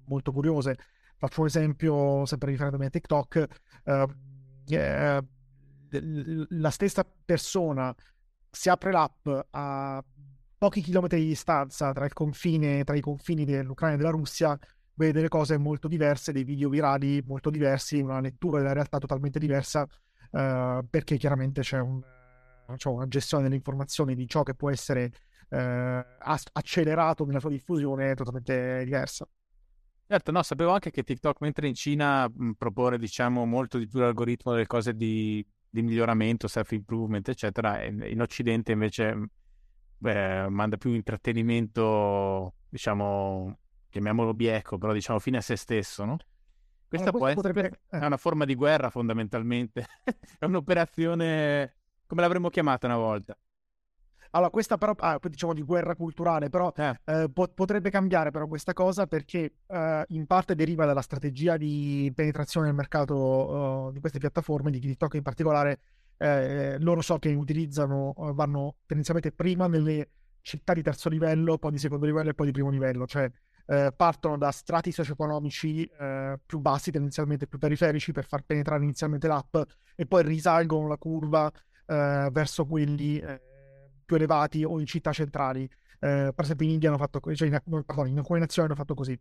molto 0.06 0.32
curiose. 0.32 0.76
Faccio 1.16 1.42
un 1.42 1.46
esempio, 1.46 2.24
sempre 2.26 2.50
riferendomi 2.50 2.86
a 2.86 2.90
TikTok, 2.90 3.46
eh, 3.84 4.06
eh, 4.66 5.22
la 6.48 6.70
stessa 6.70 7.06
persona 7.24 7.94
si 8.50 8.68
apre 8.68 8.90
l'app 8.90 9.28
a 9.50 10.04
pochi 10.58 10.80
chilometri 10.80 11.20
di 11.20 11.28
distanza 11.28 11.92
tra, 11.92 12.08
confine, 12.08 12.84
tra 12.84 12.96
i 12.96 13.00
confini 13.00 13.44
dell'Ucraina 13.44 13.94
e 13.94 13.98
della 13.98 14.10
Russia, 14.10 14.58
vede 15.00 15.12
delle 15.12 15.28
cose 15.28 15.56
molto 15.56 15.88
diverse, 15.88 16.30
dei 16.30 16.44
video 16.44 16.68
virali 16.68 17.22
molto 17.26 17.48
diversi, 17.48 18.00
una 18.00 18.20
lettura 18.20 18.58
della 18.58 18.74
realtà 18.74 18.98
totalmente 18.98 19.38
diversa, 19.38 19.86
eh, 20.30 20.84
perché 20.88 21.16
chiaramente 21.16 21.62
c'è, 21.62 21.78
un, 21.78 22.02
c'è 22.76 22.88
una 22.88 23.08
gestione 23.08 23.44
delle 23.44 23.54
informazioni 23.54 24.14
di 24.14 24.28
ciò 24.28 24.42
che 24.42 24.54
può 24.54 24.70
essere 24.70 25.10
eh, 25.48 26.06
accelerato 26.52 27.24
nella 27.24 27.40
sua 27.40 27.48
diffusione 27.48 28.14
totalmente 28.14 28.84
diversa. 28.84 29.26
Certo, 30.06 30.32
no, 30.32 30.42
sapevo 30.42 30.72
anche 30.72 30.90
che 30.90 31.02
TikTok, 31.02 31.40
mentre 31.40 31.66
in 31.66 31.74
Cina 31.74 32.28
mh, 32.28 32.52
propone, 32.58 32.98
diciamo, 32.98 33.46
molto 33.46 33.78
di 33.78 33.86
più 33.86 34.00
l'algoritmo 34.00 34.52
delle 34.52 34.66
cose 34.66 34.94
di, 34.94 35.44
di 35.68 35.82
miglioramento, 35.82 36.46
self-improvement, 36.46 37.26
eccetera, 37.28 37.82
in 37.84 38.20
Occidente 38.20 38.72
invece 38.72 39.16
beh, 39.96 40.48
manda 40.48 40.76
più 40.76 40.92
intrattenimento, 40.92 42.54
diciamo, 42.68 43.56
chiamiamolo 43.90 44.32
bieco, 44.32 44.78
però 44.78 44.92
diciamo 44.92 45.18
fine 45.18 45.38
a 45.38 45.40
se 45.42 45.56
stesso, 45.56 46.04
no? 46.04 46.16
Questa 46.88 47.10
allora, 47.10 47.32
può 47.32 47.34
potrebbe... 47.34 47.60
essere 47.60 47.80
eh. 47.90 47.98
è 48.00 48.06
una 48.06 48.16
forma 48.16 48.44
di 48.44 48.54
guerra 48.54 48.90
fondamentalmente, 48.90 49.86
è 50.38 50.44
un'operazione, 50.44 51.76
come 52.06 52.20
l'avremmo 52.20 52.48
chiamata 52.48 52.86
una 52.86 52.96
volta? 52.96 53.36
Allora, 54.32 54.50
questa 54.50 54.78
però, 54.78 54.94
ah, 54.98 55.18
diciamo 55.20 55.52
di 55.54 55.62
guerra 55.62 55.96
culturale, 55.96 56.50
però 56.50 56.72
eh. 56.76 57.00
Eh, 57.04 57.30
po- 57.32 57.48
potrebbe 57.52 57.90
cambiare 57.90 58.30
però 58.30 58.46
questa 58.46 58.72
cosa 58.72 59.06
perché 59.06 59.54
eh, 59.66 60.04
in 60.08 60.26
parte 60.26 60.54
deriva 60.54 60.84
dalla 60.84 61.00
strategia 61.00 61.56
di 61.56 62.12
penetrazione 62.14 62.66
nel 62.66 62.76
mercato 62.76 63.16
uh, 63.16 63.92
di 63.92 63.98
queste 63.98 64.18
piattaforme, 64.18 64.70
di 64.70 64.78
TikTok 64.78 65.14
in 65.14 65.22
particolare. 65.22 65.80
Eh, 66.16 66.76
loro 66.80 67.00
so 67.00 67.18
che 67.18 67.32
utilizzano, 67.32 68.12
vanno 68.34 68.76
tendenzialmente 68.84 69.32
prima 69.32 69.66
nelle 69.66 70.10
città 70.42 70.74
di 70.74 70.82
terzo 70.82 71.08
livello, 71.08 71.58
poi 71.58 71.72
di 71.72 71.78
secondo 71.78 72.06
livello 72.06 72.30
e 72.30 72.34
poi 72.34 72.46
di 72.46 72.52
primo 72.52 72.70
livello, 72.70 73.06
cioè 73.06 73.30
eh, 73.70 73.92
partono 73.94 74.36
da 74.36 74.50
strati 74.50 74.90
socio-economici 74.90 75.88
più 76.44 76.58
bassi, 76.58 76.90
tendenzialmente 76.90 77.46
più 77.46 77.58
periferici, 77.58 78.12
per 78.12 78.26
far 78.26 78.42
penetrare 78.42 78.82
inizialmente 78.82 79.28
l'app 79.28 79.56
e 79.94 80.06
poi 80.06 80.22
risalgono 80.24 80.88
la 80.88 80.96
curva 80.96 81.50
verso 81.86 82.66
quelli 82.66 83.20
più 84.10 84.16
elevati 84.16 84.64
o 84.64 84.80
in 84.80 84.86
città 84.86 85.12
centrali. 85.12 85.62
Eh, 86.00 86.32
per 86.34 86.44
esempio 86.44 86.66
in 86.66 86.72
India 86.72 86.88
hanno 86.88 86.98
fatto 86.98 87.20
così, 87.20 87.36
cioè 87.36 87.48
in, 87.48 87.60
pardon, 87.84 88.08
in 88.08 88.18
alcune 88.18 88.40
nazioni 88.40 88.66
hanno 88.66 88.76
fatto 88.76 88.94
così. 88.94 89.16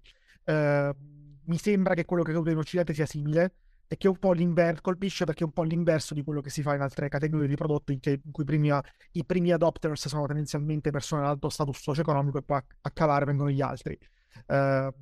Eh, 0.45 0.95
mi 1.43 1.57
sembra 1.57 1.93
che 1.93 2.05
quello 2.05 2.23
che 2.23 2.31
accade 2.31 2.51
in 2.51 2.57
Occidente 2.57 2.93
sia 2.93 3.05
simile 3.05 3.53
e 3.87 3.97
che 3.97 4.07
un 4.07 4.17
po' 4.17 4.33
l'inverso 4.33 4.81
colpisce 4.81 5.25
perché 5.25 5.43
è 5.43 5.45
un 5.45 5.51
po' 5.51 5.63
l'inverso 5.63 6.13
di 6.13 6.23
quello 6.23 6.41
che 6.41 6.49
si 6.49 6.61
fa 6.63 6.73
in 6.73 6.81
altre 6.81 7.07
categorie 7.09 7.47
di 7.47 7.55
prodotti 7.55 7.93
in, 7.93 7.99
che, 7.99 8.21
in 8.23 8.31
cui 8.31 8.45
primi, 8.45 8.71
i 9.11 9.25
primi 9.25 9.51
adopters 9.51 10.07
sono 10.07 10.25
tendenzialmente 10.25 10.89
persone 10.89 11.21
ad 11.21 11.27
alto 11.27 11.49
status 11.49 11.79
socio-economico 11.79 12.39
e 12.39 12.41
poi 12.41 12.57
a, 12.57 12.65
a 12.81 12.91
calare 12.91 13.25
vengono 13.25 13.51
gli 13.51 13.61
altri. 13.61 13.97
Eh, 14.45 14.93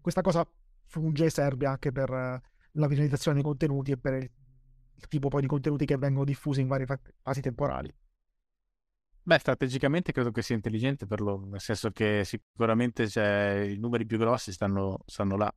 questa 0.00 0.20
cosa 0.20 0.46
funge 0.86 1.26
e 1.26 1.30
serve 1.30 1.66
anche 1.66 1.92
per 1.92 2.10
la 2.10 2.86
visualizzazione 2.86 3.36
dei 3.36 3.44
contenuti 3.44 3.92
e 3.92 3.96
per 3.96 4.14
il 4.14 5.08
tipo 5.08 5.28
poi 5.28 5.40
di 5.40 5.46
contenuti 5.46 5.84
che 5.84 5.96
vengono 5.96 6.24
diffusi 6.24 6.60
in 6.60 6.68
varie 6.68 6.86
fasi 7.22 7.40
temporali. 7.40 7.92
Beh, 9.24 9.38
strategicamente 9.38 10.10
credo 10.10 10.32
che 10.32 10.42
sia 10.42 10.56
intelligente 10.56 11.06
per 11.06 11.20
loro, 11.20 11.46
nel 11.46 11.60
senso 11.60 11.92
che 11.92 12.24
sicuramente 12.24 13.08
cioè, 13.08 13.68
i 13.70 13.78
numeri 13.78 14.04
più 14.04 14.18
grossi 14.18 14.50
stanno, 14.50 14.98
stanno, 15.06 15.36
là. 15.36 15.54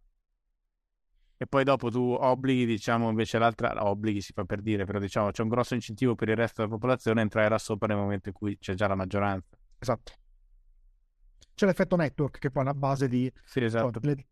E 1.38 1.48
poi 1.48 1.64
dopo 1.64 1.90
tu 1.90 2.16
obblighi, 2.18 2.66
diciamo, 2.66 3.10
invece 3.10 3.40
l'altra, 3.40 3.74
obblighi 3.84 4.22
si 4.22 4.34
fa 4.34 4.46
per 4.46 4.62
dire, 4.62 4.86
però 4.86 5.00
diciamo 5.00 5.32
c'è 5.32 5.42
un 5.42 5.50
grosso 5.50 5.74
incentivo 5.74 6.14
per 6.16 6.30
il 6.30 6.36
resto 6.36 6.62
della 6.62 6.74
popolazione 6.74 7.20
a 7.22 7.24
entrare 7.24 7.50
là 7.50 7.58
sopra 7.58 7.88
nel 7.88 7.98
momento 7.98 8.30
in 8.30 8.36
cui 8.36 8.58
c'è 8.60 8.76
già 8.76 8.88
la 8.88 8.96
maggioranza. 8.96 9.58
Esatto. 9.80 10.14
C'è 11.56 11.66
l'effetto 11.66 11.96
network 11.96 12.38
che 12.38 12.52
poi 12.52 12.64
è 12.64 12.66
la 12.66 12.74
base 12.74 13.08
di 13.08 13.32
sì, 13.44 13.64
esatto. 13.64 14.00
le, 14.04 14.28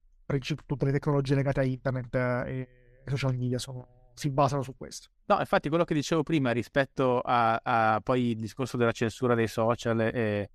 tutte 0.65 0.85
le 0.85 0.91
tecnologie 0.91 1.35
legate 1.35 1.61
a 1.61 1.63
internet 1.63 2.15
e 2.15 2.67
social 3.05 3.35
media 3.35 3.57
sono 3.57 4.01
si 4.13 4.29
basano 4.29 4.61
su 4.61 4.75
questo. 4.77 5.09
No, 5.25 5.39
infatti 5.39 5.69
quello 5.69 5.85
che 5.85 5.93
dicevo 5.93 6.23
prima 6.23 6.51
rispetto 6.51 7.19
a, 7.19 7.59
a 7.63 8.01
poi 8.01 8.31
il 8.31 8.39
discorso 8.39 8.77
della 8.77 8.91
censura 8.91 9.35
dei 9.35 9.47
social 9.47 9.97
è 9.99 10.49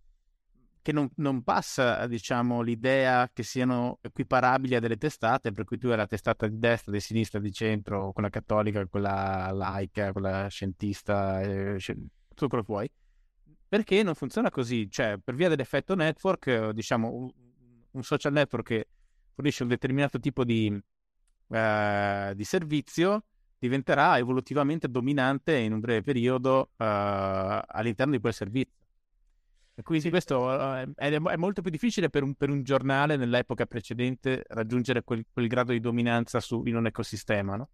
che 0.81 0.93
non, 0.93 1.11
non, 1.17 1.43
passa, 1.43 2.07
diciamo, 2.07 2.63
l'idea 2.63 3.29
che 3.31 3.43
siano 3.43 3.99
equiparabili 4.01 4.75
a 4.75 4.81
delle 4.81 4.97
testate, 4.97 5.53
per 5.53 5.65
cui 5.65 5.77
tu 5.77 5.89
hai 5.89 5.97
la 5.97 6.07
testata 6.07 6.47
di 6.47 6.59
destra, 6.59 6.93
di 6.93 7.01
sinistra, 7.01 7.41
di 7.41 7.53
centro, 7.53 8.13
quella 8.13 8.31
cattolica, 8.31 8.87
quella 8.87 9.51
laica, 9.53 10.13
quella 10.13 10.47
scientista, 10.49 11.43
eh, 11.43 11.77
tutto 12.29 12.49
quello 12.49 12.63
che 12.63 12.73
vuoi. 12.73 12.91
Perché 13.69 14.03
non 14.03 14.15
funziona 14.15 14.51
così? 14.51 14.91
Cioè, 14.91 15.19
per 15.23 15.35
via 15.35 15.49
dell'effetto 15.49 15.95
network, 15.95 16.71
diciamo, 16.71 17.31
un, 17.91 18.03
social 18.03 18.33
network 18.33 18.67
che 18.67 18.89
fornisce 19.35 19.63
un 19.63 19.69
determinato 19.69 20.19
tipo 20.19 20.45
di, 20.45 20.81
eh, 21.49 22.33
di 22.35 22.45
servizio 22.45 23.25
diventerà 23.59 24.17
evolutivamente 24.17 24.89
dominante 24.89 25.57
in 25.57 25.73
un 25.73 25.81
breve 25.81 26.03
periodo 26.03 26.71
uh, 26.77 26.85
all'interno 27.67 28.13
di 28.13 28.21
quel 28.21 28.33
servizio. 28.33 28.77
Quindi 29.83 30.05
sì. 30.05 30.11
questo 30.11 30.41
uh, 30.45 30.93
è, 30.95 31.11
è, 31.21 31.37
molto 31.37 31.61
più 31.61 31.71
difficile 31.71 32.09
per 32.09 32.23
un, 32.23 32.35
per 32.35 32.51
un 32.51 32.63
giornale 32.63 33.17
nell'epoca 33.17 33.67
precedente 33.67 34.45
raggiungere 34.49 35.03
quel, 35.03 35.27
quel 35.31 35.47
grado 35.47 35.73
di 35.73 35.81
dominanza 35.81 36.41
su, 36.41 36.63
in 36.67 36.77
un 36.77 36.87
ecosistema, 36.87 37.57
no? 37.57 37.69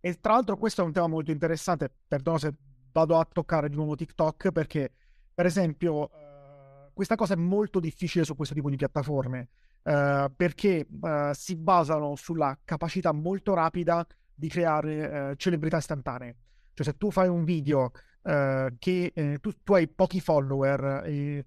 E 0.00 0.18
tra 0.20 0.34
l'altro 0.34 0.56
questo 0.56 0.82
è 0.82 0.84
un 0.84 0.92
tema 0.92 1.06
molto 1.06 1.30
interessante, 1.30 1.90
perdono 2.06 2.38
se 2.38 2.52
vado 2.92 3.18
a 3.18 3.24
toccare 3.24 3.68
di 3.68 3.76
nuovo 3.76 3.94
TikTok, 3.96 4.52
perché 4.52 4.92
per 5.34 5.46
esempio 5.46 5.94
uh, 5.94 6.92
questa 6.92 7.16
cosa 7.16 7.34
è 7.34 7.36
molto 7.36 7.80
difficile 7.80 8.24
su 8.24 8.36
questo 8.36 8.54
tipo 8.54 8.70
di 8.70 8.76
piattaforme, 8.76 9.48
uh, 9.82 10.32
perché 10.34 10.86
uh, 10.88 11.32
si 11.32 11.56
basano 11.56 12.14
sulla 12.14 12.56
capacità 12.64 13.12
molto 13.12 13.54
rapida 13.54 14.06
di 14.32 14.48
creare 14.48 15.34
celebrità 15.36 15.76
istantanee. 15.76 16.36
Cioè 16.74 16.86
se 16.86 16.96
tu 16.96 17.10
fai 17.10 17.28
un 17.28 17.44
video 17.44 17.92
che 18.24 19.38
tu, 19.40 19.52
tu, 19.62 19.74
hai 19.74 19.86
pochi 19.86 20.18
follower 20.18 21.02
e 21.04 21.44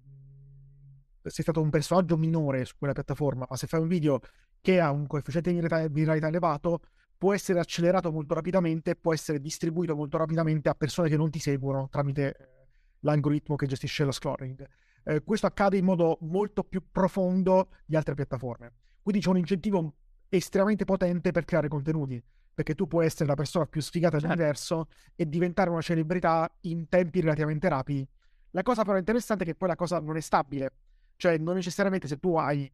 sei 1.22 1.42
stato 1.42 1.60
un 1.60 1.70
personaggio 1.70 2.16
minore 2.16 2.64
su 2.64 2.76
quella 2.78 2.94
piattaforma, 2.94 3.46
ma 3.50 3.56
se 3.56 3.66
fai 3.66 3.80
un 3.80 3.88
video 3.88 4.20
che 4.60 4.80
ha 4.80 4.90
un 4.90 5.06
coefficiente 5.06 5.52
di 5.52 5.60
viralità 5.90 6.28
elevato, 6.28 6.80
può 7.18 7.34
essere 7.34 7.58
accelerato 7.58 8.10
molto 8.12 8.32
rapidamente, 8.32 8.94
può 8.94 9.12
essere 9.12 9.40
distribuito 9.40 9.94
molto 9.94 10.16
rapidamente 10.16 10.68
a 10.68 10.74
persone 10.74 11.08
che 11.08 11.16
non 11.16 11.30
ti 11.30 11.40
seguono 11.40 11.88
tramite 11.90 12.57
l'algoritmo 13.00 13.56
che 13.56 13.66
gestisce 13.66 14.04
lo 14.04 14.12
scrolling. 14.12 14.66
Eh, 15.04 15.22
questo 15.22 15.46
accade 15.46 15.76
in 15.76 15.84
modo 15.84 16.18
molto 16.22 16.64
più 16.64 16.82
profondo 16.90 17.70
di 17.84 17.96
altre 17.96 18.14
piattaforme. 18.14 18.72
Quindi 19.02 19.22
c'è 19.22 19.30
un 19.30 19.38
incentivo 19.38 19.94
estremamente 20.28 20.84
potente 20.84 21.30
per 21.30 21.44
creare 21.44 21.68
contenuti, 21.68 22.22
perché 22.52 22.74
tu 22.74 22.86
puoi 22.86 23.06
essere 23.06 23.26
la 23.26 23.34
persona 23.34 23.66
più 23.66 23.80
sfigata 23.80 24.18
certo. 24.18 24.26
dell'universo 24.26 24.88
e 25.14 25.28
diventare 25.28 25.70
una 25.70 25.80
celebrità 25.80 26.50
in 26.62 26.88
tempi 26.88 27.20
relativamente 27.20 27.68
rapidi. 27.68 28.06
La 28.50 28.62
cosa 28.62 28.84
però 28.84 28.98
interessante 28.98 29.44
è 29.44 29.46
che 29.46 29.54
poi 29.54 29.68
la 29.68 29.76
cosa 29.76 30.00
non 30.00 30.16
è 30.16 30.20
stabile, 30.20 30.72
cioè 31.16 31.38
non 31.38 31.54
necessariamente 31.54 32.06
se 32.06 32.18
tu 32.18 32.36
hai 32.36 32.70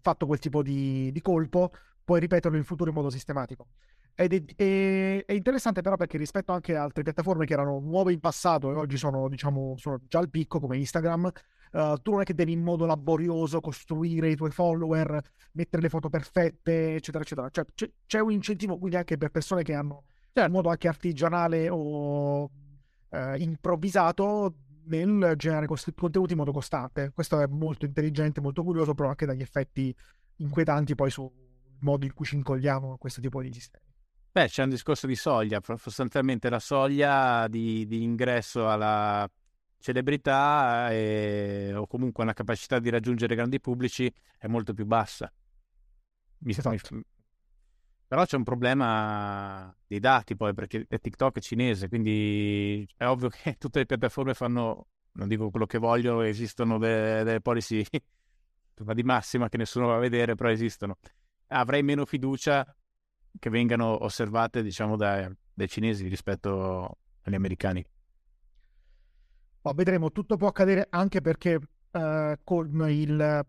fatto 0.00 0.26
quel 0.26 0.38
tipo 0.38 0.62
di, 0.62 1.10
di 1.10 1.20
colpo 1.22 1.72
puoi 2.04 2.20
ripeterlo 2.20 2.56
in 2.56 2.64
futuro 2.64 2.90
in 2.90 2.96
modo 2.96 3.10
sistematico. 3.10 3.68
Ed 4.16 4.32
è, 4.32 4.54
è, 4.54 5.24
è, 5.26 5.32
interessante 5.32 5.80
però 5.80 5.96
perché 5.96 6.18
rispetto 6.18 6.52
anche 6.52 6.76
a 6.76 6.82
altre 6.82 7.02
piattaforme 7.02 7.46
che 7.46 7.52
erano 7.52 7.80
nuove 7.80 8.12
in 8.12 8.20
passato 8.20 8.70
e 8.70 8.74
oggi 8.74 8.96
sono, 8.96 9.28
diciamo, 9.28 9.74
sono 9.76 10.00
già 10.06 10.20
al 10.20 10.30
picco 10.30 10.60
come 10.60 10.76
Instagram, 10.76 11.30
uh, 11.72 11.96
tu 12.00 12.12
non 12.12 12.20
è 12.20 12.24
che 12.24 12.34
devi 12.34 12.52
in 12.52 12.62
modo 12.62 12.86
laborioso 12.86 13.60
costruire 13.60 14.30
i 14.30 14.36
tuoi 14.36 14.52
follower, 14.52 15.20
mettere 15.52 15.82
le 15.82 15.88
foto 15.88 16.08
perfette, 16.08 16.94
eccetera, 16.94 17.24
eccetera. 17.24 17.48
Cioè, 17.50 17.64
c'è, 17.74 17.90
c'è 18.06 18.20
un 18.20 18.30
incentivo 18.30 18.78
quindi 18.78 18.96
anche 18.96 19.16
per 19.16 19.30
persone 19.30 19.62
che 19.64 19.74
hanno 19.74 20.04
cioè, 20.32 20.46
in 20.46 20.52
modo 20.52 20.68
anche 20.68 20.88
artigianale 20.88 21.68
o 21.68 22.44
uh, 22.44 22.50
improvvisato 23.36 24.54
nel 24.86 25.34
generare 25.36 25.66
contenuti 25.66 26.32
in 26.32 26.38
modo 26.38 26.52
costante. 26.52 27.10
Questo 27.12 27.40
è 27.40 27.46
molto 27.46 27.84
intelligente, 27.84 28.40
molto 28.40 28.62
curioso, 28.62 28.94
però 28.94 29.08
anche 29.08 29.26
dagli 29.26 29.42
effetti 29.42 29.94
inquietanti 30.36 30.94
poi 30.94 31.10
su 31.10 31.30
modo 31.80 32.04
in 32.04 32.14
cui 32.14 32.24
ci 32.24 32.36
incolliamo 32.36 32.92
a 32.92 32.98
questo 32.98 33.20
tipo 33.20 33.40
di 33.42 33.52
sistemi. 33.52 33.83
Beh, 34.34 34.48
c'è 34.48 34.64
un 34.64 34.70
discorso 34.70 35.06
di 35.06 35.14
soglia, 35.14 35.60
sostanzialmente 35.76 36.50
la 36.50 36.58
soglia 36.58 37.46
di, 37.46 37.86
di 37.86 38.02
ingresso 38.02 38.68
alla 38.68 39.30
celebrità 39.78 40.90
e, 40.90 41.72
o 41.72 41.86
comunque 41.86 42.24
una 42.24 42.32
capacità 42.32 42.80
di 42.80 42.90
raggiungere 42.90 43.36
grandi 43.36 43.60
pubblici 43.60 44.12
è 44.36 44.48
molto 44.48 44.74
più 44.74 44.86
bassa. 44.86 45.32
Mi 46.38 46.50
esatto. 46.50 47.00
Però 48.08 48.24
c'è 48.24 48.36
un 48.36 48.42
problema 48.42 49.72
dei 49.86 50.00
dati 50.00 50.34
poi, 50.34 50.52
perché 50.52 50.84
TikTok 50.84 51.36
è 51.36 51.40
cinese, 51.40 51.86
quindi 51.86 52.84
è 52.96 53.06
ovvio 53.06 53.28
che 53.28 53.54
tutte 53.56 53.78
le 53.78 53.86
piattaforme 53.86 54.34
fanno, 54.34 54.88
non 55.12 55.28
dico 55.28 55.48
quello 55.50 55.66
che 55.66 55.78
vogliono, 55.78 56.22
esistono 56.22 56.78
delle, 56.78 57.22
delle 57.22 57.40
policy 57.40 57.84
di 58.74 59.02
massima 59.04 59.48
che 59.48 59.58
nessuno 59.58 59.86
va 59.86 59.94
a 59.94 60.00
vedere, 60.00 60.34
però 60.34 60.50
esistono 60.50 60.98
avrei 61.48 61.82
meno 61.82 62.04
fiducia 62.04 62.66
che 63.38 63.50
vengano 63.50 64.04
osservate, 64.04 64.62
diciamo, 64.62 64.96
dai, 64.96 65.28
dai 65.52 65.68
cinesi 65.68 66.08
rispetto 66.08 66.98
agli 67.22 67.34
americani. 67.34 67.84
Ma 69.62 69.72
vedremo, 69.72 70.12
tutto 70.12 70.36
può 70.36 70.48
accadere 70.48 70.86
anche 70.90 71.20
perché 71.20 71.58
eh, 71.90 72.38
con, 72.44 72.90
il, 72.90 73.46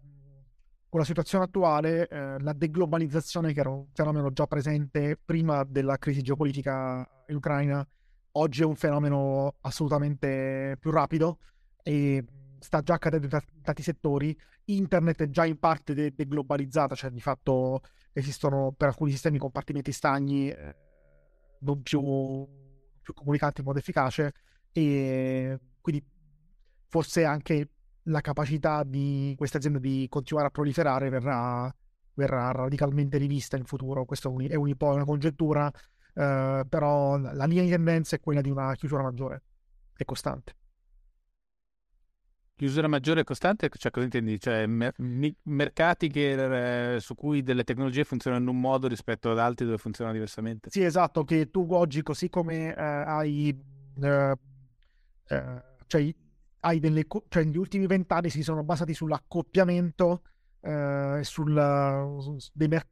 con, 0.89 0.99
la 0.99 1.05
situazione 1.05 1.43
attuale 1.43 2.07
eh, 2.07 2.39
la 2.39 2.53
deglobalizzazione, 2.53 3.51
che 3.51 3.59
era 3.59 3.69
un 3.69 3.87
fenomeno 3.93 4.31
già 4.31 4.47
presente 4.47 5.19
prima 5.23 5.63
della 5.65 5.97
crisi 5.97 6.21
geopolitica 6.21 7.05
in 7.27 7.35
Ucraina, 7.35 7.85
oggi 8.33 8.61
è 8.61 8.65
un 8.65 8.75
fenomeno 8.75 9.55
assolutamente 9.61 10.77
più 10.79 10.91
rapido 10.91 11.39
e 11.83 12.23
sta 12.59 12.81
già 12.81 12.93
accadendo 12.93 13.27
in 13.27 13.41
tanti 13.61 13.83
settori. 13.83 14.37
Internet 14.65 15.23
è 15.23 15.29
già 15.29 15.45
in 15.45 15.59
parte 15.59 15.93
de- 15.93 16.13
deglobalizzata, 16.15 16.95
cioè 16.95 17.09
di 17.09 17.21
fatto 17.21 17.81
esistono 18.15 18.73
per 18.75 18.87
alcuni 18.87 19.11
sistemi 19.11 19.37
compartimenti 19.37 19.91
stagni 19.91 20.49
eh, 20.49 20.75
non 21.59 21.81
più, 21.81 21.99
più 23.01 23.13
comunicanti 23.13 23.59
in 23.59 23.67
modo 23.67 23.79
efficace 23.79 24.33
e 24.71 25.59
quindi 25.81 26.03
forse 26.87 27.25
anche 27.25 27.69
la 28.03 28.21
capacità 28.21 28.83
di 28.83 29.33
queste 29.37 29.57
aziende 29.57 29.79
di 29.79 30.07
continuare 30.09 30.47
a 30.47 30.51
proliferare 30.51 31.09
verrà, 31.09 31.73
verrà 32.13 32.51
radicalmente 32.51 33.17
rivista 33.17 33.57
in 33.57 33.65
futuro. 33.65 34.05
Questo 34.05 34.33
è, 34.39 34.55
un, 34.55 34.75
po' 34.77 34.93
una 34.93 35.03
congettura, 35.03 35.69
eh, 36.13 36.65
però 36.69 37.17
la 37.17 37.45
linea 37.45 37.63
di 37.63 37.69
tendenza 37.69 38.15
è 38.15 38.21
quella 38.21 38.41
di 38.41 38.49
una 38.49 38.73
chiusura 38.75 39.03
maggiore 39.03 39.43
e 39.97 40.05
costante. 40.05 40.55
Chiusura 42.57 42.87
maggiore 42.87 43.19
e 43.19 43.23
costante, 43.25 43.69
cioè 43.69 43.91
cosa 43.91 44.05
intendi? 44.05 44.39
Cioè 44.39 44.65
mer- 44.65 44.95
mercati 45.43 46.07
che, 46.07 46.93
eh, 46.95 46.99
su 47.01 47.13
cui 47.13 47.43
delle 47.43 47.65
tecnologie 47.65 48.05
funzionano 48.05 48.43
in 48.43 48.49
un 48.49 48.61
modo 48.61 48.87
rispetto 48.87 49.29
ad 49.29 49.39
altri 49.39 49.65
dove 49.65 49.77
funzionano 49.77 50.15
diversamente? 50.15 50.69
Sì, 50.69 50.81
esatto, 50.81 51.25
che 51.25 51.51
tu 51.51 51.67
oggi 51.71 52.01
così 52.01 52.29
come 52.29 52.73
eh, 52.73 52.81
hai, 52.81 53.49
eh, 54.01 54.35
eh 55.27 55.63
cioè, 55.85 56.15
hai 56.61 56.79
delle, 56.79 57.05
co- 57.07 57.25
cioè 57.27 57.43
negli 57.43 57.57
ultimi 57.57 57.87
vent'anni 57.87 58.29
si 58.29 58.41
sono 58.41 58.63
basati 58.63 58.93
sull'accoppiamento 58.93 60.21
eh, 60.61 61.19
sul, 61.23 62.41
dei, 62.53 62.67
mer- 62.69 62.87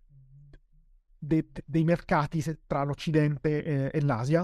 de- 1.17 1.51
dei, 1.63 1.85
mercati 1.85 2.43
tra 2.67 2.83
l'Occidente 2.83 3.63
e, 3.63 3.91
e 3.93 4.01
l'Asia 4.01 4.43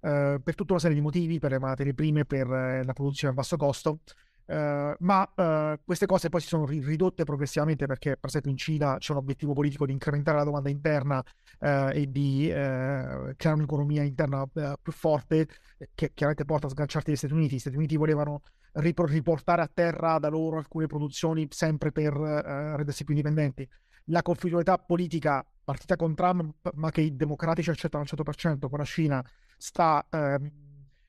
eh, 0.00 0.38
per 0.44 0.54
tutta 0.54 0.72
una 0.72 0.80
serie 0.80 0.96
di 0.96 1.02
motivi, 1.02 1.38
per 1.38 1.52
le 1.52 1.58
materie 1.58 1.94
prime, 1.94 2.26
per 2.26 2.48
la 2.48 2.92
produzione 2.92 3.32
a 3.32 3.36
basso 3.36 3.56
costo. 3.56 4.00
Uh, 4.48 4.94
ma 5.00 5.30
uh, 5.34 5.78
queste 5.84 6.06
cose 6.06 6.30
poi 6.30 6.40
si 6.40 6.46
sono 6.46 6.64
ridotte 6.64 7.24
progressivamente 7.24 7.84
perché 7.84 8.16
per 8.16 8.30
esempio 8.30 8.50
in 8.50 8.56
Cina 8.56 8.96
c'è 8.96 9.12
un 9.12 9.18
obiettivo 9.18 9.52
politico 9.52 9.84
di 9.84 9.92
incrementare 9.92 10.38
la 10.38 10.44
domanda 10.44 10.70
interna 10.70 11.18
uh, 11.18 11.90
e 11.92 12.06
di 12.08 12.46
creare 12.48 13.36
un'economia 13.36 14.04
interna 14.04 14.46
più 14.80 14.92
forte 14.92 15.48
che 15.94 16.12
chiaramente 16.14 16.46
porta 16.46 16.66
a 16.66 16.70
sganciarti 16.70 17.12
gli 17.12 17.16
Stati 17.16 17.34
Uniti. 17.34 17.56
Gli 17.56 17.58
Stati 17.58 17.76
Uniti 17.76 17.96
volevano 17.98 18.40
ripor- 18.72 19.10
riportare 19.10 19.60
a 19.60 19.70
terra 19.72 20.18
da 20.18 20.28
loro 20.28 20.56
alcune 20.56 20.86
produzioni 20.86 21.46
sempre 21.50 21.92
per 21.92 22.14
rendersi 22.14 23.04
più 23.04 23.12
indipendenti. 23.14 23.68
La 24.04 24.22
conflittualità 24.22 24.78
politica 24.78 25.44
partita 25.62 25.96
con 25.96 26.14
Trump 26.14 26.70
ma 26.72 26.90
che 26.90 27.02
i 27.02 27.14
democratici 27.14 27.68
accettano 27.68 28.02
al 28.02 28.08
100% 28.18 28.70
con 28.70 28.78
la 28.78 28.84
Cina 28.84 29.22
sta 29.58 30.06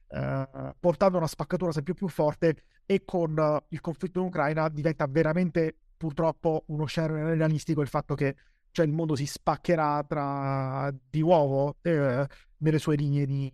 ehm, 0.10 0.76
portando 0.80 1.18
una 1.18 1.28
spaccatura 1.28 1.72
sempre 1.72 1.93
più 1.93 2.07
forte 2.07 2.64
e 2.86 3.03
con 3.05 3.38
uh, 3.38 3.64
il 3.70 3.82
conflitto 3.82 4.20
in 4.20 4.26
Ucraina 4.26 4.68
diventa 4.70 5.05
veramente 5.07 5.76
purtroppo 5.95 6.64
uno 6.68 6.86
scenario 6.86 7.34
realistico 7.36 7.82
il 7.82 7.88
fatto 7.88 8.16
che 8.16 8.36
cioè, 8.72 8.86
il 8.86 8.91
mondo 8.91 9.16
si 9.16 9.26
spaccherà 9.26 10.03
tra 10.07 10.93
di 11.10 11.20
nuovo 11.22 11.78
eh, 11.82 12.26
nelle 12.57 12.80
sue 12.80 12.95
linee 12.95 13.26
di 13.26 13.51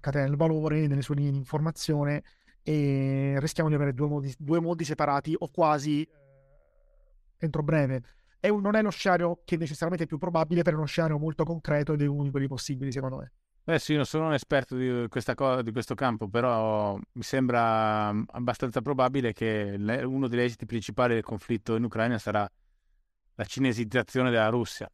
catena 0.00 0.26
del 0.26 0.36
valore, 0.36 0.86
nelle 0.86 1.02
sue 1.02 1.14
linee 1.16 1.32
di 1.32 1.38
informazione 1.38 2.22
e 2.62 3.36
rischiamo 3.38 3.68
di 3.68 3.74
avere 3.74 3.94
due 3.94 4.06
mondi, 4.06 4.34
due 4.38 4.60
mondi 4.60 4.84
separati 4.84 5.34
o 5.38 5.48
quasi 5.50 6.02
eh, 6.02 6.08
entro 7.38 7.62
breve. 7.62 8.02
È 8.38 8.48
non 8.48 8.74
è 8.74 8.82
lo 8.82 8.90
scenario 8.90 9.40
che 9.44 9.56
è 9.56 9.58
necessariamente 9.58 10.06
più 10.06 10.18
probabile, 10.18 10.62
per 10.62 10.74
uno 10.74 10.86
scenario 10.86 11.18
molto 11.18 11.44
concreto 11.44 11.92
ed 11.92 12.02
è 12.02 12.06
uno 12.06 12.24
di 12.24 12.30
quelli 12.30 12.46
possibili 12.46 12.92
secondo 12.92 13.16
me. 13.16 13.32
Eh 13.64 13.78
sì, 13.78 13.94
non 13.94 14.06
sono 14.06 14.26
un 14.26 14.32
esperto 14.32 14.74
di, 14.74 15.06
questa 15.08 15.34
cosa, 15.34 15.62
di 15.62 15.70
questo 15.70 15.94
campo, 15.94 16.28
però 16.28 16.96
mi 16.96 17.22
sembra 17.22 18.12
mm, 18.12 18.22
abbastanza 18.32 18.80
probabile 18.80 19.32
che 19.32 19.76
uno 19.78 20.28
degli 20.28 20.40
esiti 20.40 20.64
principali 20.66 21.14
del 21.14 21.22
conflitto 21.22 21.76
in 21.76 21.84
Ucraina 21.84 22.18
sarà 22.18 22.50
la 23.34 23.44
cinesizzazione 23.44 24.30
della 24.30 24.48
Russia. 24.48 24.90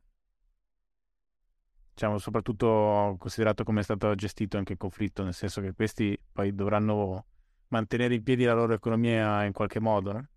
Diciamo, 1.95 2.19
soprattutto 2.19 3.17
considerato 3.19 3.65
come 3.65 3.81
è 3.81 3.83
stato 3.83 4.15
gestito 4.15 4.59
anche 4.59 4.73
il 4.73 4.79
conflitto, 4.79 5.23
nel 5.23 5.33
senso 5.33 5.61
che 5.63 5.73
questi 5.73 6.19
poi 6.31 6.55
dovranno 6.55 7.25
mantenere 7.69 8.15
in 8.15 8.23
piedi 8.23 8.45
la 8.45 8.53
loro 8.53 8.75
economia 8.75 9.45
in 9.45 9.53
qualche 9.53 9.81
modo. 9.81 10.13
No? 10.13 10.29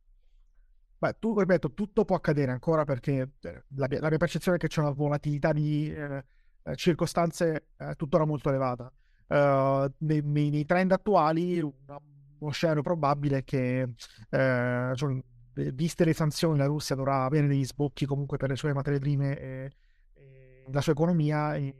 Beh, 0.99 1.17
tu, 1.19 1.37
ripeto, 1.37 1.73
tutto 1.73 2.05
può 2.05 2.15
accadere 2.15 2.51
ancora 2.51 2.85
perché 2.85 3.31
eh, 3.41 3.63
la 3.75 3.87
mia, 3.89 3.99
la 3.99 4.09
mia 4.09 4.17
percezione 4.17 4.57
è 4.57 4.59
che 4.59 4.67
c'è 4.67 4.81
una 4.81 4.91
volatilità 4.91 5.51
di... 5.51 5.91
Eh 5.91 6.17
eh, 6.17 6.23
circostanze 6.75 7.67
eh, 7.77 7.95
tuttora 7.95 8.25
molto 8.25 8.49
elevata. 8.49 8.91
Uh, 9.27 9.91
nei, 9.99 10.21
nei, 10.49 10.65
trend 10.65 10.91
attuali, 10.91 11.59
uno 11.59 12.51
scenario 12.51 12.81
probabile 12.81 13.39
è 13.39 13.43
che, 13.43 13.81
eh, 14.29 14.91
cioè, 14.95 15.23
viste 15.73 16.05
le 16.05 16.13
sanzioni, 16.13 16.57
la 16.57 16.65
Russia 16.65 16.95
dovrà 16.95 17.25
avere 17.25 17.47
degli 17.47 17.65
sbocchi 17.65 18.05
comunque 18.05 18.37
per 18.37 18.49
le 18.49 18.55
sue 18.55 18.73
materie 18.73 18.99
prime 18.99 19.39
e, 19.39 19.71
e 20.13 20.63
la 20.71 20.81
sua 20.81 20.93
economia. 20.93 21.55
E 21.55 21.75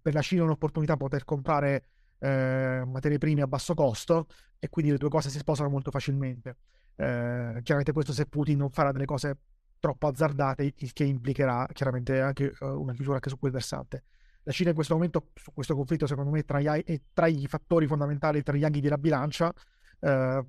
per 0.00 0.14
la 0.14 0.22
Cina 0.22 0.42
è 0.42 0.44
un'opportunità 0.44 0.96
poter 0.96 1.24
comprare 1.24 1.84
eh, 2.20 2.82
materie 2.86 3.18
prime 3.18 3.42
a 3.42 3.46
basso 3.46 3.74
costo 3.74 4.26
e 4.58 4.68
quindi 4.68 4.90
le 4.90 4.98
due 4.98 5.08
cose 5.08 5.28
si 5.30 5.38
sposano 5.38 5.68
molto 5.68 5.90
facilmente. 5.90 6.56
Eh, 6.96 7.60
chiaramente 7.62 7.92
questo 7.92 8.12
se 8.12 8.26
Putin 8.26 8.58
non 8.58 8.70
farà 8.70 8.92
delle 8.92 9.04
cose 9.04 9.36
troppo 9.78 10.06
azzardate, 10.06 10.72
il 10.76 10.92
che 10.92 11.04
implicherà 11.04 11.68
chiaramente 11.72 12.20
anche 12.20 12.52
una 12.60 12.92
chiusura 12.92 13.16
anche 13.16 13.28
su 13.28 13.38
quel 13.38 13.52
versante. 13.52 14.04
La 14.48 14.54
Cina 14.54 14.70
in 14.70 14.74
questo 14.74 14.94
momento, 14.94 15.28
su 15.34 15.52
questo 15.52 15.74
conflitto, 15.74 16.06
secondo 16.06 16.30
me, 16.30 16.42
tra, 16.42 16.58
è 16.58 17.00
tra 17.12 17.26
i 17.26 17.46
fattori 17.46 17.86
fondamentali, 17.86 18.42
tra 18.42 18.56
gli 18.56 18.64
anghi 18.64 18.80
della 18.80 18.96
bilancia, 18.96 19.52
eh, 20.00 20.44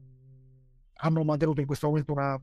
hanno 0.93 1.23
mantenuto 1.25 1.59
in 1.59 1.65
questo 1.67 1.87
momento 1.87 2.13
una, 2.13 2.41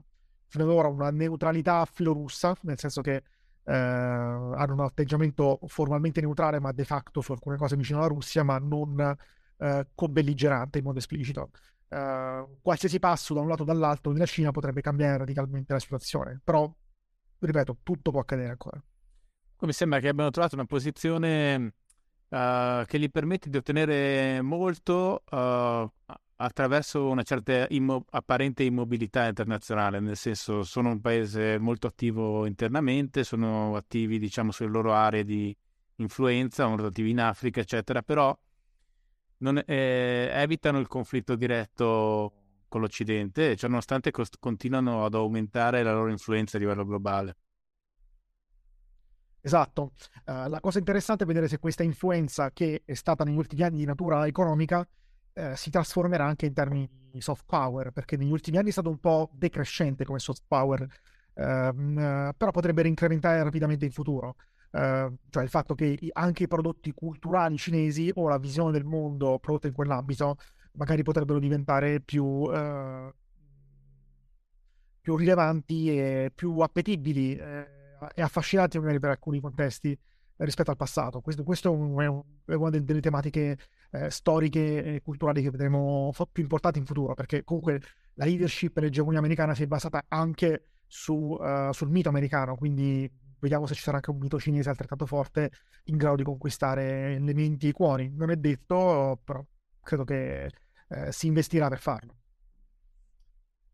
fino 0.48 0.64
ad 0.64 0.70
ora 0.70 0.88
una 0.88 1.10
neutralità 1.10 1.86
filorussa, 1.86 2.54
nel 2.60 2.78
senso 2.78 3.00
che 3.00 3.22
eh, 3.64 3.72
hanno 3.72 4.72
un 4.74 4.80
atteggiamento 4.80 5.58
formalmente 5.66 6.20
neutrale, 6.20 6.60
ma 6.60 6.72
de 6.72 6.84
facto 6.84 7.22
su 7.22 7.32
alcune 7.32 7.56
cose 7.56 7.74
vicino 7.74 8.00
alla 8.00 8.08
Russia, 8.08 8.42
ma 8.42 8.58
non 8.58 9.16
eh, 9.56 9.88
co-belligerante 9.94 10.76
in 10.76 10.84
modo 10.84 10.98
esplicito. 10.98 11.52
Uh, 11.88 12.58
qualsiasi 12.60 12.98
passo 12.98 13.32
da 13.32 13.40
un 13.40 13.48
lato 13.48 13.62
o 13.62 13.64
dall'altro 13.64 14.12
della 14.12 14.26
Cina 14.26 14.50
potrebbe 14.50 14.82
cambiare 14.82 15.16
radicalmente 15.16 15.72
la 15.72 15.78
situazione. 15.78 16.38
Però, 16.44 16.70
ripeto, 17.38 17.78
tutto 17.82 18.10
può 18.10 18.20
accadere 18.20 18.50
ancora. 18.50 18.78
Mi 19.58 19.72
sembra 19.72 20.00
che 20.00 20.08
abbiano 20.08 20.30
trovato 20.30 20.54
una 20.54 20.66
posizione 20.66 21.72
uh, 22.28 22.84
che 22.84 22.98
gli 22.98 23.10
permette 23.10 23.48
di 23.48 23.56
ottenere 23.56 24.40
molto 24.42 25.24
uh, 25.30 25.90
attraverso 26.36 27.08
una 27.08 27.22
certa 27.22 27.66
immo- 27.70 28.04
apparente 28.10 28.64
immobilità 28.64 29.26
internazionale, 29.26 29.98
nel 29.98 30.16
senso 30.16 30.62
sono 30.62 30.90
un 30.90 31.00
paese 31.00 31.58
molto 31.58 31.86
attivo 31.86 32.44
internamente, 32.44 33.24
sono 33.24 33.74
attivi 33.76 34.18
diciamo 34.18 34.52
sulle 34.52 34.68
loro 34.68 34.92
aree 34.92 35.24
di 35.24 35.56
influenza, 35.96 36.66
molto 36.68 36.86
attivi 36.86 37.10
in 37.10 37.20
Africa, 37.20 37.60
eccetera, 37.60 38.02
però 38.02 38.38
non, 39.38 39.62
eh, 39.64 40.28
evitano 40.32 40.78
il 40.78 40.86
conflitto 40.86 41.34
diretto 41.34 42.32
con 42.68 42.82
l'Occidente, 42.82 43.56
cioè 43.56 43.70
nonostante 43.70 44.10
cost- 44.10 44.36
continuano 44.38 45.06
ad 45.06 45.14
aumentare 45.14 45.82
la 45.82 45.94
loro 45.94 46.10
influenza 46.10 46.58
a 46.58 46.60
livello 46.60 46.84
globale. 46.84 47.36
Esatto, 49.46 49.92
uh, 50.24 50.48
la 50.48 50.58
cosa 50.58 50.80
interessante 50.80 51.22
è 51.22 51.26
vedere 51.26 51.46
se 51.46 51.60
questa 51.60 51.84
influenza 51.84 52.50
che 52.50 52.82
è 52.84 52.94
stata 52.94 53.22
negli 53.22 53.36
ultimi 53.36 53.62
anni 53.62 53.76
di 53.76 53.84
natura 53.84 54.26
economica 54.26 54.84
eh, 55.34 55.54
si 55.54 55.70
trasformerà 55.70 56.24
anche 56.24 56.46
in 56.46 56.52
termini 56.52 56.90
di 57.12 57.20
soft 57.20 57.44
power, 57.46 57.92
perché 57.92 58.16
negli 58.16 58.32
ultimi 58.32 58.56
anni 58.56 58.70
è 58.70 58.72
stato 58.72 58.88
un 58.88 58.98
po' 58.98 59.30
decrescente 59.34 60.04
come 60.04 60.18
soft 60.18 60.42
power, 60.48 60.84
ehm, 61.34 61.96
eh, 61.96 62.32
però 62.36 62.50
potrebbe 62.50 62.82
rincrementare 62.82 63.40
rapidamente 63.44 63.84
in 63.84 63.92
futuro. 63.92 64.34
Eh, 64.72 65.12
cioè 65.30 65.42
il 65.44 65.48
fatto 65.48 65.76
che 65.76 65.96
anche 66.14 66.42
i 66.42 66.48
prodotti 66.48 66.90
culturali 66.92 67.56
cinesi 67.56 68.10
o 68.16 68.26
la 68.28 68.38
visione 68.38 68.72
del 68.72 68.84
mondo 68.84 69.38
prodotta 69.38 69.68
in 69.68 69.74
quell'ambito 69.74 70.38
magari 70.72 71.04
potrebbero 71.04 71.38
diventare 71.38 72.00
più, 72.00 72.50
eh, 72.52 73.12
più 75.00 75.14
rilevanti 75.14 75.96
e 75.96 76.32
più 76.34 76.58
appetibili 76.58 77.36
eh, 77.36 77.75
e 78.14 78.22
affascinanti 78.22 78.78
magari 78.78 78.98
per 78.98 79.10
alcuni 79.10 79.40
contesti 79.40 79.98
rispetto 80.38 80.70
al 80.70 80.76
passato. 80.76 81.20
Questo, 81.20 81.42
questo 81.44 81.68
è, 81.68 82.06
un, 82.06 82.22
è, 82.44 82.54
una 82.54 82.70
delle 82.70 83.00
tematiche 83.00 83.58
eh, 83.90 84.10
storiche 84.10 84.82
e 84.96 85.02
culturali 85.02 85.42
che 85.42 85.50
vedremo 85.50 86.12
più 86.30 86.42
importanti 86.42 86.78
in 86.78 86.86
futuro, 86.86 87.14
perché 87.14 87.44
comunque 87.44 87.80
la 88.14 88.24
leadership 88.24 88.76
e 88.76 88.82
l'egemonia 88.82 89.18
americana 89.18 89.54
si 89.54 89.62
è 89.62 89.66
basata 89.66 90.04
anche 90.08 90.62
su, 90.86 91.14
uh, 91.14 91.72
sul 91.72 91.90
mito 91.90 92.08
americano, 92.08 92.56
quindi 92.56 93.10
vediamo 93.38 93.66
se 93.66 93.74
ci 93.74 93.82
sarà 93.82 93.96
anche 93.96 94.10
un 94.10 94.18
mito 94.18 94.38
cinese 94.38 94.68
altrettanto 94.68 95.06
forte 95.06 95.50
in 95.84 95.96
grado 95.96 96.16
di 96.16 96.22
conquistare 96.22 97.18
le 97.18 97.34
menti 97.34 97.66
e 97.66 97.68
i 97.70 97.72
cuori. 97.72 98.10
Non 98.14 98.30
è 98.30 98.36
detto, 98.36 99.20
però 99.24 99.44
credo 99.82 100.04
che 100.04 100.50
eh, 100.88 101.12
si 101.12 101.26
investirà 101.26 101.68
per 101.68 101.78
farlo. 101.78 102.14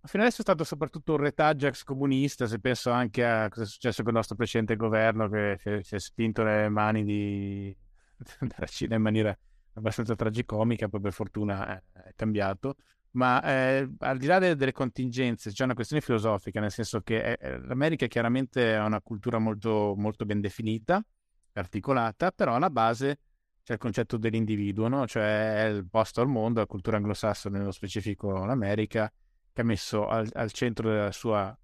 Fino 0.04 0.24
adesso 0.24 0.40
è 0.40 0.44
stato 0.44 0.64
soprattutto 0.64 1.12
un 1.12 1.18
retaggio 1.18 1.68
ex 1.68 1.84
comunista, 1.84 2.46
se 2.46 2.58
penso 2.58 2.90
anche 2.90 3.24
a 3.24 3.48
cosa 3.48 3.62
è 3.62 3.66
successo 3.66 4.02
con 4.02 4.10
il 4.10 4.16
nostro 4.18 4.34
precedente 4.34 4.74
governo 4.74 5.28
che 5.28 5.56
si 5.82 5.94
è 5.94 5.98
spinto 5.98 6.42
nelle 6.42 6.68
mani 6.68 7.04
di... 7.04 7.76
della 8.40 8.66
Cina 8.66 8.96
in 8.96 9.02
maniera 9.02 9.36
abbastanza 9.74 10.14
tragicomica, 10.14 10.88
poi 10.88 11.00
per 11.00 11.12
fortuna 11.12 11.76
è 11.76 12.12
cambiato. 12.16 12.76
Ma 13.12 13.42
eh, 13.42 13.88
al 13.98 14.18
di 14.18 14.26
là 14.26 14.38
de- 14.38 14.56
delle 14.56 14.72
contingenze, 14.72 15.52
c'è 15.52 15.64
una 15.64 15.74
questione 15.74 16.02
filosofica, 16.02 16.60
nel 16.60 16.70
senso 16.70 17.02
che 17.02 17.32
eh, 17.34 17.58
l'America 17.58 18.06
chiaramente 18.06 18.74
ha 18.74 18.86
una 18.86 19.02
cultura 19.02 19.38
molto, 19.38 19.94
molto 19.96 20.24
ben 20.24 20.40
definita, 20.40 21.04
articolata, 21.52 22.32
però 22.32 22.54
alla 22.54 22.70
base 22.70 23.20
c'è 23.62 23.74
il 23.74 23.78
concetto 23.78 24.16
dell'individuo, 24.16 24.88
no? 24.88 25.06
cioè 25.06 25.64
è 25.64 25.68
il 25.68 25.86
posto 25.88 26.20
al 26.22 26.28
mondo, 26.28 26.60
la 26.60 26.66
cultura 26.66 26.96
anglosassone, 26.96 27.58
nello 27.58 27.70
specifico 27.70 28.44
l'America, 28.44 29.12
che 29.52 29.60
ha 29.60 29.64
messo 29.64 30.06
al, 30.06 30.28
al 30.32 30.52
centro 30.52 30.90
della 30.90 31.12
sua 31.12 31.56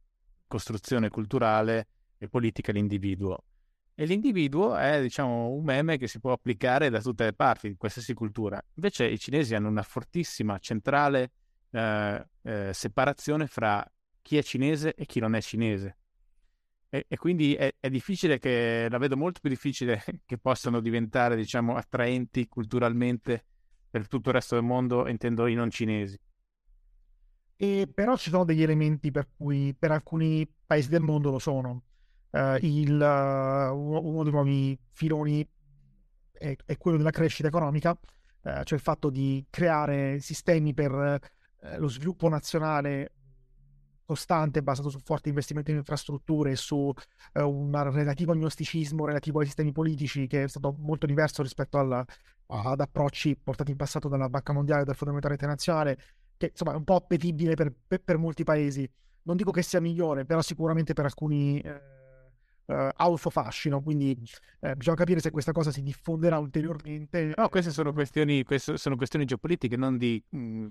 costruzione 0.47 1.09
culturale 1.09 1.89
e 2.19 2.29
politica 2.29 2.73
l'individuo. 2.73 3.45
E 3.95 4.05
l'individuo 4.05 4.77
è, 4.77 5.03
diciamo, 5.03 5.49
un 5.49 5.65
meme 5.65 5.99
che 5.99 6.07
si 6.07 6.21
può 6.21 6.33
applicare 6.33 6.89
da 6.89 7.01
tutte 7.01 7.25
le 7.25 7.33
parti, 7.33 7.67
in 7.67 7.77
qualsiasi 7.77 8.15
cultura. 8.15 8.61
Invece 8.75 9.07
i 9.07 9.19
cinesi 9.19 9.55
hanno 9.55 9.69
una 9.69 9.83
fortissima, 9.83 10.59
centrale 10.59 11.33
eh, 11.71 12.27
eh, 12.43 12.71
separazione 12.73 13.47
fra 13.47 13.85
chi 14.23 14.37
è 14.37 14.43
cinese 14.43 14.95
e 14.95 15.05
chi 15.05 15.19
non 15.19 15.35
è 15.35 15.41
cinese. 15.41 15.99
E, 16.91 17.05
e 17.09 17.17
quindi 17.17 17.55
è, 17.55 17.75
è, 17.79 17.91
difficile 17.91 18.39
che, 18.39 18.87
la 18.89 18.99
vedo 18.99 19.17
molto 19.17 19.41
più 19.41 19.51
difficile 19.51 20.03
che 20.25 20.39
possano 20.39 20.81
diventare, 20.81 21.35
diciamo, 21.35 21.75
attraenti 21.75 22.47
culturalmente 22.47 23.45
per 23.91 24.07
tutto 24.07 24.29
il 24.29 24.35
resto 24.37 24.55
del 24.55 24.65
mondo, 24.65 25.09
intendo 25.09 25.47
i 25.47 25.55
non 25.55 25.71
cinesi. 25.71 26.19
E 27.61 27.91
però 27.93 28.17
ci 28.17 28.31
sono 28.31 28.45
degli 28.45 28.63
elementi 28.63 29.11
per 29.11 29.31
cui 29.37 29.75
per 29.77 29.91
alcuni 29.91 30.49
paesi 30.65 30.89
del 30.89 31.03
mondo 31.03 31.33
lo 31.33 31.41
sono. 31.41 31.83
Uh, 32.31 32.55
il, 32.61 32.93
uh, 32.93 33.75
uno, 33.75 34.23
dei 34.23 34.31
nuovi 34.31 34.79
filoni 34.93 35.45
è, 36.31 36.55
è, 36.65 36.77
quello 36.77 36.99
della 36.99 37.11
crescita 37.11 37.49
economica, 37.49 37.91
uh, 37.91 38.63
cioè 38.63 38.79
il 38.79 38.81
fatto 38.81 39.11
di 39.11 39.45
creare 39.51 40.21
sistemi 40.21 40.73
per 40.73 41.21
lo 41.79 41.89
sviluppo 41.89 42.29
nazionale 42.29 43.11
costante 44.05 44.63
basato 44.63 44.91
su 44.91 45.01
forti 45.01 45.29
investimenti 45.29 45.73
in 45.73 45.79
infrastrutture 45.79 46.53
e 46.53 46.57
su 46.57 46.95
un 47.35 47.91
relativo 47.93 48.31
agnosticismo 48.31 49.05
relativo 49.05 49.41
ai 49.41 49.47
sistemi 49.47 49.73
politici 49.73 50.29
che 50.29 50.45
è 50.45 50.49
stato 50.49 50.77
molto 50.79 51.05
diverso 51.05 51.43
rispetto 51.43 51.79
alla, 51.79 52.05
ad 52.47 52.81
approcci 52.81 53.37
portati 53.37 53.73
in 53.73 53.77
passato 53.77 54.09
dalla 54.09 54.29
Banca 54.29 54.53
Mondiale 54.53 54.83
e 54.83 54.85
dal 54.85 54.95
Fondo 54.95 55.15
Monetario 55.15 55.37
Internazionale 55.37 55.99
che 56.39 56.47
insomma 56.47 56.73
è 56.73 56.77
un 56.77 56.85
po' 56.85 56.95
appetibile 56.95 57.55
per, 57.55 57.71
per, 57.87 58.01
per 58.01 58.17
molti 58.17 58.45
paesi. 58.45 58.89
Non 59.25 59.37
dico 59.37 59.51
che 59.51 59.63
sia 59.63 59.81
migliore, 59.81 60.25
però 60.25 60.41
sicuramente 60.41 60.95
per 60.95 61.05
alcuni 61.05 61.61
eh, 61.61 61.81
eh, 62.65 62.93
ha 62.95 63.09
il 63.09 63.19
suo 63.19 63.31
fascino, 63.31 63.83
quindi 63.83 64.17
eh, 64.61 64.77
bisogna 64.77 64.97
capire 64.97 65.21
se 65.21 65.31
questa 65.31 65.53
cosa 65.53 65.71
si 65.71 65.83
diffonderà 65.83 66.39
ulteriormente. 66.39 67.35
No, 67.37 67.49
queste 67.49 67.71
sono 67.71 67.93
questioni, 67.93 68.43
queste 68.45 68.79
sono 68.79 68.97
questioni 68.97 69.25
geopolitiche, 69.25 69.77
non 69.77 69.99
di, 69.99 70.23
mh, 70.29 70.39
mm, 70.39 70.67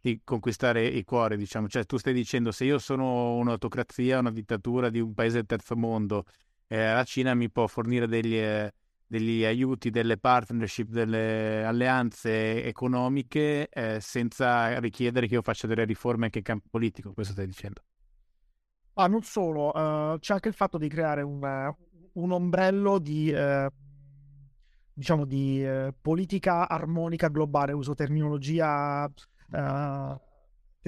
di 0.00 0.20
conquistare 0.24 0.86
i 0.86 1.04
cuori, 1.04 1.36
diciamo. 1.36 1.68
Cioè, 1.68 1.84
tu 1.84 1.96
stai 1.96 2.12
dicendo 2.12 2.52
se 2.52 2.64
io 2.64 2.78
sono 2.78 3.36
un'autocrazia, 3.36 4.18
una 4.18 4.30
dittatura 4.30 4.90
di 4.90 5.00
un 5.00 5.14
paese 5.14 5.36
del 5.36 5.46
terzo 5.46 5.76
mondo, 5.76 6.24
eh, 6.66 6.92
la 6.92 7.04
Cina 7.04 7.34
mi 7.34 7.50
può 7.50 7.66
fornire 7.66 8.06
degli 8.06 8.36
eh, 8.36 8.72
degli 9.12 9.44
aiuti, 9.44 9.90
delle 9.90 10.16
partnership, 10.16 10.88
delle 10.88 11.62
alleanze 11.66 12.64
economiche 12.64 13.68
eh, 13.68 14.00
senza 14.00 14.78
richiedere 14.80 15.26
che 15.26 15.34
io 15.34 15.42
faccia 15.42 15.66
delle 15.66 15.84
riforme 15.84 16.24
anche 16.24 16.38
in 16.38 16.44
campo 16.44 16.68
politico, 16.70 17.12
questo 17.12 17.34
stai 17.34 17.46
dicendo? 17.46 17.82
Ah, 18.94 19.08
non 19.08 19.22
solo, 19.22 19.68
uh, 19.68 20.18
c'è 20.18 20.32
anche 20.32 20.48
il 20.48 20.54
fatto 20.54 20.78
di 20.78 20.88
creare 20.88 21.20
un, 21.20 21.42
uh, 21.42 22.20
un 22.22 22.32
ombrello 22.32 22.98
di, 22.98 23.30
uh, 23.30 23.66
diciamo, 24.94 25.26
di 25.26 25.62
politica 26.00 26.66
armonica 26.66 27.28
globale, 27.28 27.72
uso 27.72 27.94
terminologia, 27.94 29.10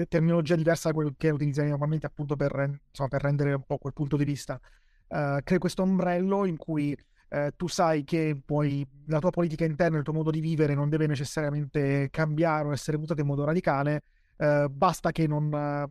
terminologia 0.09 0.55
diversa 0.55 0.87
da 0.87 0.95
quella 0.95 1.11
che 1.15 1.29
utilizziamo 1.29 1.69
normalmente 1.69 2.07
appunto 2.07 2.35
per, 2.35 2.79
insomma, 2.89 3.09
per 3.09 3.21
rendere 3.21 3.53
un 3.53 3.63
po' 3.67 3.77
quel 3.77 3.93
punto 3.93 4.17
di 4.17 4.25
vista. 4.25 4.59
crea 5.07 5.59
questo 5.59 5.83
ombrello 5.83 6.45
in 6.45 6.57
cui 6.57 6.97
eh, 7.35 7.51
tu 7.57 7.67
sai 7.67 8.05
che 8.05 8.39
poi 8.43 8.87
la 9.07 9.19
tua 9.19 9.29
politica 9.29 9.65
interna, 9.65 9.97
il 9.97 10.03
tuo 10.03 10.13
modo 10.13 10.31
di 10.31 10.39
vivere 10.39 10.73
non 10.73 10.87
deve 10.87 11.05
necessariamente 11.05 12.07
cambiare 12.09 12.69
o 12.69 12.71
essere 12.71 12.97
mutato 12.97 13.19
in 13.19 13.27
modo 13.27 13.43
radicale, 13.43 14.03
eh, 14.37 14.67
basta 14.71 15.11
che 15.11 15.27
non, 15.27 15.89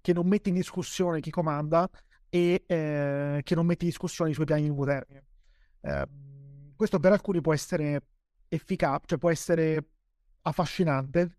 che 0.00 0.12
non 0.12 0.28
metti 0.28 0.50
in 0.50 0.54
discussione 0.54 1.18
chi 1.18 1.30
comanda 1.30 1.90
e 2.28 2.62
eh, 2.64 3.40
che 3.42 3.54
non 3.56 3.66
metti 3.66 3.84
in 3.84 3.90
discussione 3.90 4.30
i 4.30 4.34
suoi 4.34 4.46
piani 4.46 4.62
di 4.62 4.68
lungo 4.68 4.84
termine. 4.84 5.24
Eh, 5.80 6.06
questo 6.76 7.00
per 7.00 7.10
alcuni 7.10 7.40
può 7.40 7.52
essere 7.52 8.00
efficace, 8.46 9.02
cioè 9.06 9.18
può 9.18 9.30
essere 9.30 9.84
affascinante, 10.42 11.36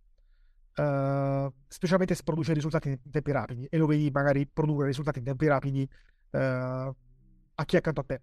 uh, 0.75 1.51
specialmente 1.67 2.13
se 2.13 2.21
produce 2.23 2.53
risultati 2.53 2.89
in 2.89 2.99
tempi 3.09 3.31
rapidi 3.31 3.65
e 3.65 3.77
lo 3.77 3.87
vedi 3.87 4.11
magari 4.11 4.45
produrre 4.45 4.85
risultati 4.85 5.17
in 5.17 5.25
tempi 5.25 5.47
rapidi 5.47 5.81
uh, 6.29 6.37
a 6.37 7.65
chi 7.65 7.75
è 7.75 7.79
accanto 7.79 8.01
a 8.01 8.03
te. 8.03 8.21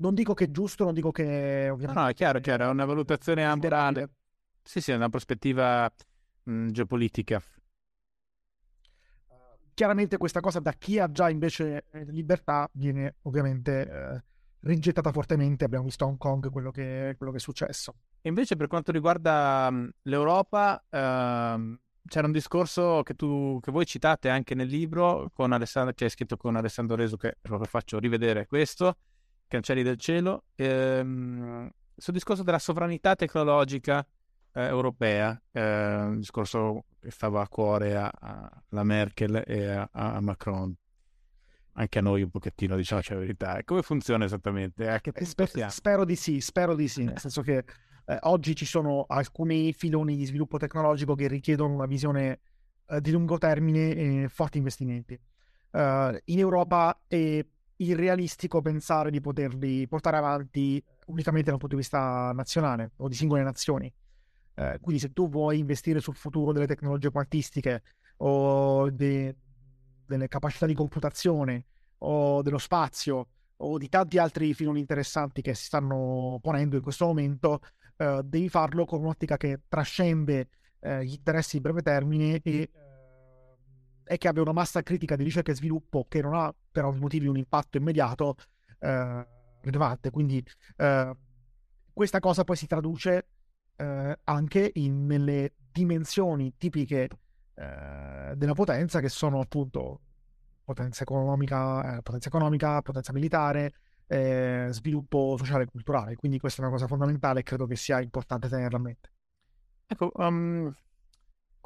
Non 0.00 0.14
dico 0.14 0.34
che 0.34 0.44
è 0.44 0.50
giusto, 0.50 0.84
non 0.84 0.94
dico 0.94 1.10
che 1.10 1.68
ovviamente... 1.70 2.00
No, 2.00 2.06
no 2.06 2.08
è 2.08 2.14
chiaro, 2.14 2.40
chiaro, 2.40 2.64
è 2.64 2.68
una 2.68 2.84
valutazione 2.84 3.44
ampia. 3.44 4.08
Sì, 4.62 4.80
sì, 4.80 4.92
è 4.92 4.94
una 4.94 5.08
prospettiva 5.08 5.92
mh, 6.44 6.68
geopolitica. 6.70 7.42
Chiaramente 9.74 10.16
questa 10.16 10.40
cosa 10.40 10.60
da 10.60 10.72
chi 10.72 10.98
ha 10.98 11.10
già 11.10 11.30
invece 11.30 11.86
eh, 11.90 12.04
libertà 12.06 12.68
viene 12.72 13.16
ovviamente 13.22 13.88
eh, 13.88 14.22
rigettata 14.60 15.12
fortemente, 15.12 15.64
abbiamo 15.64 15.84
visto 15.84 16.04
a 16.04 16.08
Hong 16.08 16.18
Kong 16.18 16.50
quello 16.50 16.70
che, 16.70 17.14
quello 17.16 17.32
che 17.32 17.38
è 17.38 17.40
successo. 17.40 17.94
E 18.20 18.28
invece 18.28 18.56
per 18.56 18.66
quanto 18.66 18.92
riguarda 18.92 19.70
l'Europa, 20.02 20.84
ehm, 20.90 21.78
c'era 22.06 22.26
un 22.26 22.32
discorso 22.32 23.02
che, 23.02 23.14
tu, 23.14 23.58
che 23.60 23.70
voi 23.70 23.86
citate 23.86 24.28
anche 24.28 24.54
nel 24.54 24.68
libro 24.68 25.30
con 25.32 25.52
Alessandro, 25.52 25.92
che 25.94 26.04
hai 26.04 26.10
scritto 26.10 26.36
con 26.36 26.56
Alessandro 26.56 26.96
Reso, 26.96 27.16
che 27.16 27.36
proprio 27.40 27.68
faccio 27.68 27.98
rivedere 27.98 28.46
questo, 28.46 28.96
Cancelli 29.48 29.82
del 29.82 29.96
cielo, 29.96 30.44
ehm, 30.56 31.70
sul 31.96 32.12
discorso 32.12 32.42
della 32.42 32.58
sovranità 32.58 33.16
tecnologica 33.16 34.06
eh, 34.52 34.62
europea, 34.62 35.40
eh, 35.50 35.60
un 35.62 36.18
discorso 36.18 36.84
che 37.00 37.10
stava 37.10 37.40
a 37.40 37.48
cuore 37.48 37.96
alla 37.96 38.82
Merkel 38.84 39.42
e 39.46 39.66
a, 39.68 39.88
a, 39.90 40.20
Macron. 40.20 40.74
Anche 41.72 41.98
a 41.98 42.02
noi 42.02 42.22
un 42.22 42.30
pochettino, 42.30 42.76
diciamo 42.76 43.00
la 43.08 43.16
verità. 43.16 43.60
Come 43.64 43.82
funziona 43.82 44.24
esattamente? 44.24 44.88
A 44.88 45.00
che 45.00 45.12
eh, 45.14 45.24
Sper- 45.24 45.66
spero 45.68 46.04
di 46.04 46.16
sì, 46.16 46.40
spero 46.40 46.74
di 46.74 46.88
sì, 46.88 47.04
nel 47.04 47.18
senso 47.18 47.40
che 47.40 47.64
eh, 48.04 48.18
oggi 48.22 48.54
ci 48.54 48.66
sono 48.66 49.04
alcuni 49.08 49.72
filoni 49.72 50.16
di 50.16 50.24
sviluppo 50.24 50.58
tecnologico 50.58 51.14
che 51.14 51.28
richiedono 51.28 51.72
una 51.72 51.86
visione 51.86 52.40
eh, 52.86 53.00
di 53.00 53.12
lungo 53.12 53.38
termine 53.38 53.94
e 53.94 54.28
forti 54.28 54.58
investimenti. 54.58 55.18
In 55.70 56.38
Europa 56.38 56.98
è 57.06 57.44
irrealistico 57.78 58.60
pensare 58.60 59.10
di 59.10 59.20
poterli 59.20 59.86
portare 59.86 60.16
avanti 60.16 60.82
unicamente 61.06 61.50
dal 61.50 61.58
punto 61.58 61.74
di 61.74 61.82
vista 61.82 62.32
nazionale 62.32 62.92
o 62.96 63.08
di 63.08 63.14
singole 63.14 63.42
nazioni. 63.42 63.92
Eh, 64.54 64.78
quindi 64.80 65.00
se 65.00 65.12
tu 65.12 65.28
vuoi 65.28 65.58
investire 65.58 66.00
sul 66.00 66.14
futuro 66.14 66.52
delle 66.52 66.66
tecnologie 66.66 67.10
quantistiche 67.10 67.82
o 68.18 68.90
de- 68.90 69.36
delle 70.06 70.28
capacità 70.28 70.66
di 70.66 70.74
computazione 70.74 71.66
o 71.98 72.42
dello 72.42 72.58
spazio 72.58 73.28
o 73.58 73.78
di 73.78 73.88
tanti 73.88 74.18
altri 74.18 74.54
filoni 74.54 74.80
interessanti 74.80 75.42
che 75.42 75.54
si 75.54 75.64
stanno 75.64 76.38
ponendo 76.40 76.76
in 76.76 76.82
questo 76.82 77.06
momento, 77.06 77.60
eh, 77.96 78.20
devi 78.24 78.48
farlo 78.48 78.84
con 78.84 79.00
un'ottica 79.00 79.36
che 79.36 79.62
trascende 79.68 80.48
eh, 80.80 81.04
gli 81.04 81.14
interessi 81.14 81.56
di 81.56 81.62
breve 81.62 81.82
termine 81.82 82.40
e, 82.42 82.70
e, 84.04 84.18
che 84.18 84.28
abbia 84.28 84.42
una 84.42 84.52
massa 84.52 84.82
critica 84.82 85.16
di 85.16 85.24
ricerca 85.24 85.50
e 85.50 85.56
sviluppo 85.56 86.06
che 86.08 86.20
non 86.22 86.34
ha 86.34 86.52
motivi 86.82 87.26
un 87.26 87.36
impatto 87.36 87.76
immediato 87.76 88.36
eh, 88.80 89.26
rilevante. 89.60 90.10
Quindi 90.10 90.44
eh, 90.76 91.16
questa 91.92 92.20
cosa 92.20 92.44
poi 92.44 92.56
si 92.56 92.66
traduce 92.66 93.26
eh, 93.76 94.18
anche 94.24 94.70
in, 94.74 95.06
nelle 95.06 95.54
dimensioni 95.72 96.54
tipiche 96.56 97.08
eh, 97.54 98.32
della 98.34 98.54
potenza 98.54 99.00
che 99.00 99.08
sono 99.08 99.40
appunto 99.40 100.00
potenza 100.64 101.02
economica, 101.02 101.96
eh, 101.96 102.02
potenza, 102.02 102.28
economica 102.28 102.82
potenza 102.82 103.12
militare, 103.12 103.72
eh, 104.06 104.68
sviluppo 104.70 105.36
sociale 105.38 105.64
e 105.64 105.66
culturale. 105.66 106.16
Quindi 106.16 106.38
questa 106.38 106.60
è 106.60 106.64
una 106.64 106.74
cosa 106.74 106.86
fondamentale 106.86 107.40
e 107.40 107.42
credo 107.42 107.66
che 107.66 107.76
sia 107.76 108.00
importante 108.00 108.48
tenerla 108.48 108.76
a 108.76 108.80
mente. 108.80 109.12
Ecco, 109.86 110.10
um, 110.16 110.70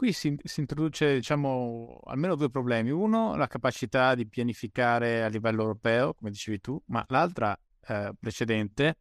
qui 0.03 0.13
si, 0.13 0.37
si, 0.43 0.59
introduce 0.59 1.15
diciamo 1.15 2.01
almeno 2.07 2.35
due 2.35 2.51
problemi. 2.51 2.91
Uno, 2.91 3.37
la 3.37 3.47
capacità 3.47 4.17
di 4.17 4.27
pianificare 4.27 5.23
a 5.23 5.29
livello 5.29 5.63
europeo, 5.63 6.13
come 6.15 6.33
dicevi 6.33 6.61
tu, 6.61 6.77
ma 6.87 7.05
l'altra 7.07 7.57
eh, 7.87 8.13
precedente 8.19 8.97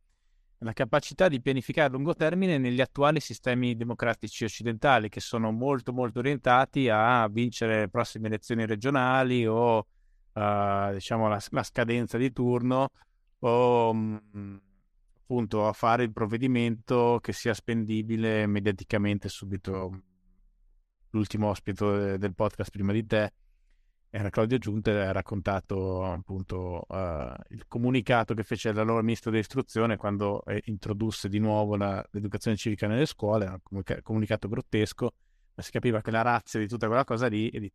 la 0.59 0.73
capacità 0.73 1.27
di 1.27 1.41
pianificare 1.41 1.87
a 1.87 1.91
lungo 1.91 2.13
termine 2.13 2.59
negli 2.59 2.81
attuali 2.81 3.19
sistemi 3.19 3.75
democratici 3.75 4.43
occidentali 4.43 5.09
che 5.09 5.19
sono 5.19 5.49
molto 5.49 5.91
molto 5.91 6.19
orientati 6.19 6.87
a 6.87 7.27
vincere 7.29 7.79
le 7.79 7.89
prossime 7.89 8.27
elezioni 8.27 8.67
regionali 8.67 9.47
o 9.47 9.77
uh, 9.79 10.93
diciamo 10.93 11.27
la, 11.27 11.41
la, 11.49 11.63
scadenza 11.63 12.19
di 12.19 12.31
turno 12.31 12.89
o 13.39 13.91
mh, 13.91 14.21
mm, 14.37 14.57
appunto 15.17 15.67
a 15.67 15.73
fare 15.73 16.03
il 16.03 16.11
provvedimento 16.11 17.17
che 17.23 17.33
sia 17.33 17.55
spendibile 17.55 18.45
mediaticamente 18.45 19.29
subito 19.29 20.03
l'ultimo 21.11 21.47
ospite 21.47 22.17
del 22.17 22.33
podcast 22.33 22.71
prima 22.71 22.91
di 22.91 23.05
te 23.05 23.31
era 24.13 24.29
Claudio 24.29 24.57
Giunte 24.57 24.91
ha 24.91 25.13
raccontato 25.13 26.03
appunto 26.03 26.83
uh, 26.85 27.31
il 27.49 27.63
comunicato 27.67 28.33
che 28.33 28.43
fece 28.43 28.73
l'allora 28.73 29.01
ministro 29.01 29.31
dell'istruzione 29.31 29.95
quando 29.95 30.43
eh, 30.43 30.61
introdusse 30.65 31.29
di 31.29 31.39
nuovo 31.39 31.77
la, 31.77 32.05
l'educazione 32.11 32.57
civica 32.57 32.87
nelle 32.87 33.05
scuole, 33.05 33.61
un 33.69 33.81
comunicato 34.03 34.49
grottesco, 34.49 35.13
ma 35.53 35.63
si 35.63 35.71
capiva 35.71 36.01
che 36.01 36.11
la 36.11 36.23
razza 36.23 36.59
di 36.59 36.67
tutta 36.67 36.87
quella 36.87 37.05
cosa 37.05 37.27
lì 37.27 37.71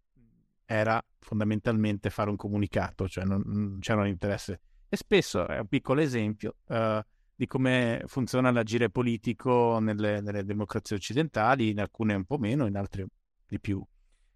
era 0.66 1.02
fondamentalmente 1.20 2.10
fare 2.10 2.28
un 2.28 2.36
comunicato, 2.36 3.08
cioè 3.08 3.24
non, 3.24 3.42
non 3.46 3.78
c'era 3.80 4.02
un 4.02 4.08
interesse. 4.08 4.60
E 4.90 4.96
spesso 4.96 5.46
è 5.46 5.58
un 5.58 5.68
piccolo 5.68 6.02
esempio 6.02 6.56
uh, 6.66 7.00
di 7.34 7.46
come 7.46 8.02
funziona 8.08 8.50
l'agire 8.50 8.90
politico 8.90 9.78
nelle, 9.78 10.20
nelle 10.20 10.44
democrazie 10.44 10.96
occidentali, 10.96 11.70
in 11.70 11.80
alcune 11.80 12.14
un 12.14 12.24
po' 12.24 12.36
meno, 12.36 12.66
in 12.66 12.76
altre 12.76 13.06
di 13.46 13.60
più. 13.60 13.84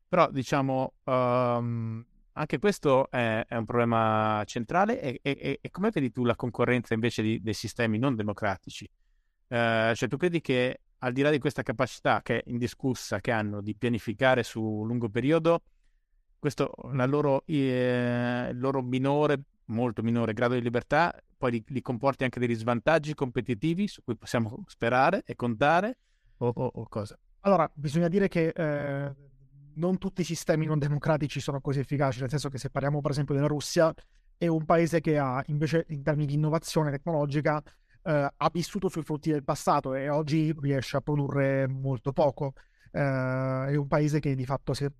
Però 0.09 0.31
diciamo, 0.31 0.95
um, 1.05 2.05
anche 2.33 2.59
questo 2.59 3.11
è, 3.11 3.45
è, 3.47 3.57
un 3.57 3.65
problema 3.65 4.43
centrale 4.45 5.01
e, 5.01 5.21
e, 5.23 5.59
e, 5.61 5.71
come 5.71 5.91
vedi 5.91 6.11
tu 6.11 6.25
la 6.25 6.37
concorrenza 6.37 6.95
invece 6.95 7.23
di, 7.23 7.41
dei 7.41 7.55
sistemi 7.55 7.99
non 7.99 8.17
democratici? 8.17 8.89
Uh, 9.49 9.95
cioè 9.95 10.09
tu 10.09 10.17
credi 10.17 10.41
che 10.41 10.81
al 10.99 11.13
di 11.13 11.23
là 11.23 11.31
di 11.31 11.39
questa 11.39 11.63
capacità 11.63 12.23
che 12.23 12.39
è 12.39 12.43
indiscussa 12.47 13.21
che 13.21 13.31
hanno 13.31 13.61
di 13.61 13.75
pianificare 13.75 14.43
su 14.43 14.85
lungo 14.85 15.09
periodo, 15.09 15.63
questo, 16.39 16.73
loro, 16.93 17.45
eh, 17.47 18.49
il 18.51 18.59
loro 18.59 18.83
minore, 18.83 19.43
molto 19.67 20.03
minore 20.03 20.33
grado 20.33 20.55
di 20.55 20.63
libertà 20.63 21.15
poi 21.41 21.53
li, 21.53 21.65
li, 21.69 21.81
comporti 21.81 22.25
anche 22.25 22.39
degli 22.39 22.55
svantaggi 22.55 23.15
competitivi 23.15 23.89
su 23.89 24.03
cui 24.03 24.15
possiamo 24.15 24.63
sperare 24.67 25.23
e 25.25 25.35
contare 25.37 25.97
o, 26.37 26.53
o, 26.55 26.71
o 26.75 26.87
cosa? 26.87 27.19
Allora, 27.41 27.71
bisogna 27.73 28.09
dire 28.09 28.29
che 28.29 28.49
eh, 28.49 29.15
non 29.75 29.99
tutti 29.99 30.21
i 30.21 30.25
sistemi 30.25 30.67
non 30.67 30.79
democratici 30.79 31.41
sono 31.41 31.61
così 31.61 31.81
efficaci, 31.81 32.21
nel 32.21 32.31
senso 32.31 32.49
che 32.49 32.59
se 32.59 32.71
parliamo 32.71 33.01
per 33.01 33.13
esempio 33.13 33.35
della 33.35 33.47
Russia, 33.47 33.93
è 34.37 34.47
un 34.47 34.65
paese 34.65 35.01
che 35.01 35.19
ha 35.19 35.43
invece 35.47 35.85
in 35.89 36.03
termini 36.03 36.27
di 36.27 36.35
innovazione 36.35 36.91
tecnologica 36.91 37.63
eh, 38.03 38.33
ha 38.37 38.51
vissuto 38.53 38.89
sui 38.89 39.03
frutti 39.03 39.31
del 39.31 39.45
passato 39.45 39.95
e 39.95 40.09
oggi 40.09 40.55
riesce 40.59 40.97
a 40.97 41.01
produrre 41.01 41.67
molto 41.69 42.13
poco. 42.13 42.55
Eh, 42.91 43.01
è 43.01 43.75
un 43.75 43.87
paese 43.87 44.21
che 44.21 44.35
di 44.35 44.45
fatto 44.45 44.75
si 44.75 44.85
è 44.85 44.93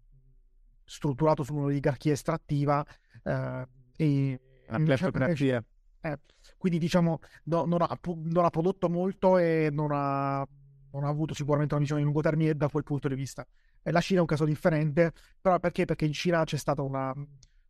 strutturato 0.85 1.43
su 1.43 1.55
un'oligarchia 1.55 2.13
estrattiva 2.13 2.85
eh, 3.23 3.67
e 3.97 4.41
una 4.69 4.85
cleptocrazia. 4.85 5.65
Eh, 6.03 6.19
quindi 6.57 6.79
diciamo 6.79 7.21
no, 7.45 7.65
non, 7.65 7.83
ha, 7.83 7.99
non, 8.03 8.45
ha, 8.45 8.51
prodotto 8.51 8.89
molto 8.89 9.37
e 9.39 9.69
non 9.71 9.91
ha, 9.93 10.47
non 10.93 11.05
ha 11.05 11.09
avuto 11.09 11.35
sicuramente 11.35 11.75
una 11.75 11.83
visione 11.83 12.01
di 12.01 12.07
lungo 12.07 12.23
termine 12.23 12.55
da 12.55 12.69
quel 12.69 12.85
punto 12.85 13.09
di 13.09 13.15
vista. 13.15 13.47
La 13.83 14.01
Cina 14.01 14.19
è 14.19 14.21
un 14.21 14.27
caso 14.27 14.45
differente, 14.45 15.13
però 15.41 15.59
perché? 15.59 15.85
Perché 15.85 16.05
in 16.05 16.13
Cina 16.13 16.45
c'è 16.45 16.57
stata 16.57 16.83
una 16.83 17.15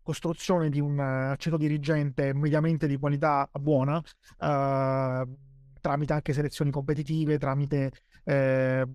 costruzione 0.02 0.70
di 0.70 0.80
un 0.80 0.98
uh, 0.98 1.36
ceto 1.36 1.56
dirigente 1.56 2.32
mediamente 2.34 2.86
di 2.86 2.96
qualità 2.96 3.48
buona, 3.60 3.96
uh, 3.98 5.36
tramite 5.80 6.12
anche 6.12 6.32
selezioni 6.32 6.70
competitive, 6.70 7.38
tramite 7.38 7.92
eh, 8.24 8.86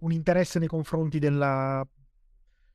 un 0.00 0.12
interesse 0.12 0.58
nei 0.58 0.68
confronti 0.68 1.18
della, 1.18 1.86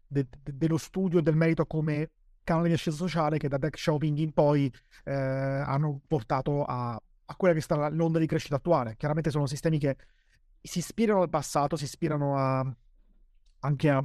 de, 0.08 0.28
de, 0.42 0.58
dello 0.58 0.78
studio 0.78 1.20
e 1.20 1.22
del 1.22 1.36
merito 1.36 1.66
come 1.66 2.12
canale 2.44 2.68
di 2.68 2.74
ascesa 2.74 2.98
sociale 2.98 3.38
che 3.38 3.48
da 3.48 3.58
Deng 3.58 3.72
Xiaoping 3.72 4.18
in 4.18 4.34
poi 4.34 4.72
eh, 5.06 5.14
hanno 5.14 6.02
portato 6.08 6.64
a, 6.64 7.00
a 7.26 7.36
quella 7.36 7.54
che 7.54 7.62
sta 7.62 7.90
l'onda 7.90 8.20
di 8.20 8.28
crescita 8.28 8.56
attuale. 8.56 8.96
Chiaramente 8.98 9.30
sono 9.30 9.46
sistemi 9.46 9.80
che 9.80 9.96
si 10.62 10.80
ispirano 10.80 11.22
al 11.22 11.30
passato, 11.30 11.76
si 11.76 11.84
ispirano 11.84 12.38
a, 12.38 12.76
anche 13.60 13.90
a, 13.90 14.04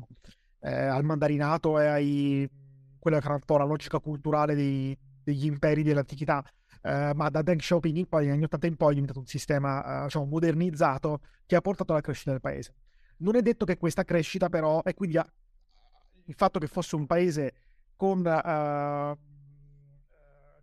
eh, 0.61 0.75
al 0.75 1.05
mandarinato 1.05 1.79
e 1.79 1.87
ai 1.87 2.51
quella 2.99 3.21
che 3.21 3.27
era 3.27 3.35
un 3.35 3.45
po' 3.45 3.57
la 3.57 3.65
logica 3.65 4.01
culturale 4.01 4.55
dei, 4.55 4.97
degli 5.23 5.47
imperi 5.47 5.83
dell'antichità. 5.83 6.45
Eh, 6.83 7.13
ma 7.15 7.29
da 7.29 7.43
Deng 7.43 7.59
Xiaoping 7.59 7.97
in 7.97 8.09
poi, 8.09 8.25
negli 8.25 8.35
anni 8.35 8.45
80 8.45 8.67
in 8.67 8.77
poi, 8.77 8.91
è 8.91 8.93
diventato 8.93 9.21
un 9.21 9.27
sistema 9.27 10.01
eh, 10.01 10.05
diciamo, 10.05 10.27
modernizzato 10.27 11.21
che 11.47 11.57
ha 11.57 11.61
portato 11.61 11.93
alla 11.93 12.01
crescita 12.01 12.31
del 12.31 12.41
paese. 12.41 12.75
Non 13.19 13.37
è 13.37 13.43
detto 13.43 13.65
che 13.65 13.77
questa 13.77 14.05
crescita, 14.05 14.49
però, 14.49 14.83
e 14.85 14.95
quindi 14.95 15.17
il 15.17 16.35
fatto 16.35 16.59
che 16.59 16.67
fosse 16.67 16.95
un 16.95 17.07
paese 17.07 17.55
con 17.97 18.19
uh, 18.19 19.19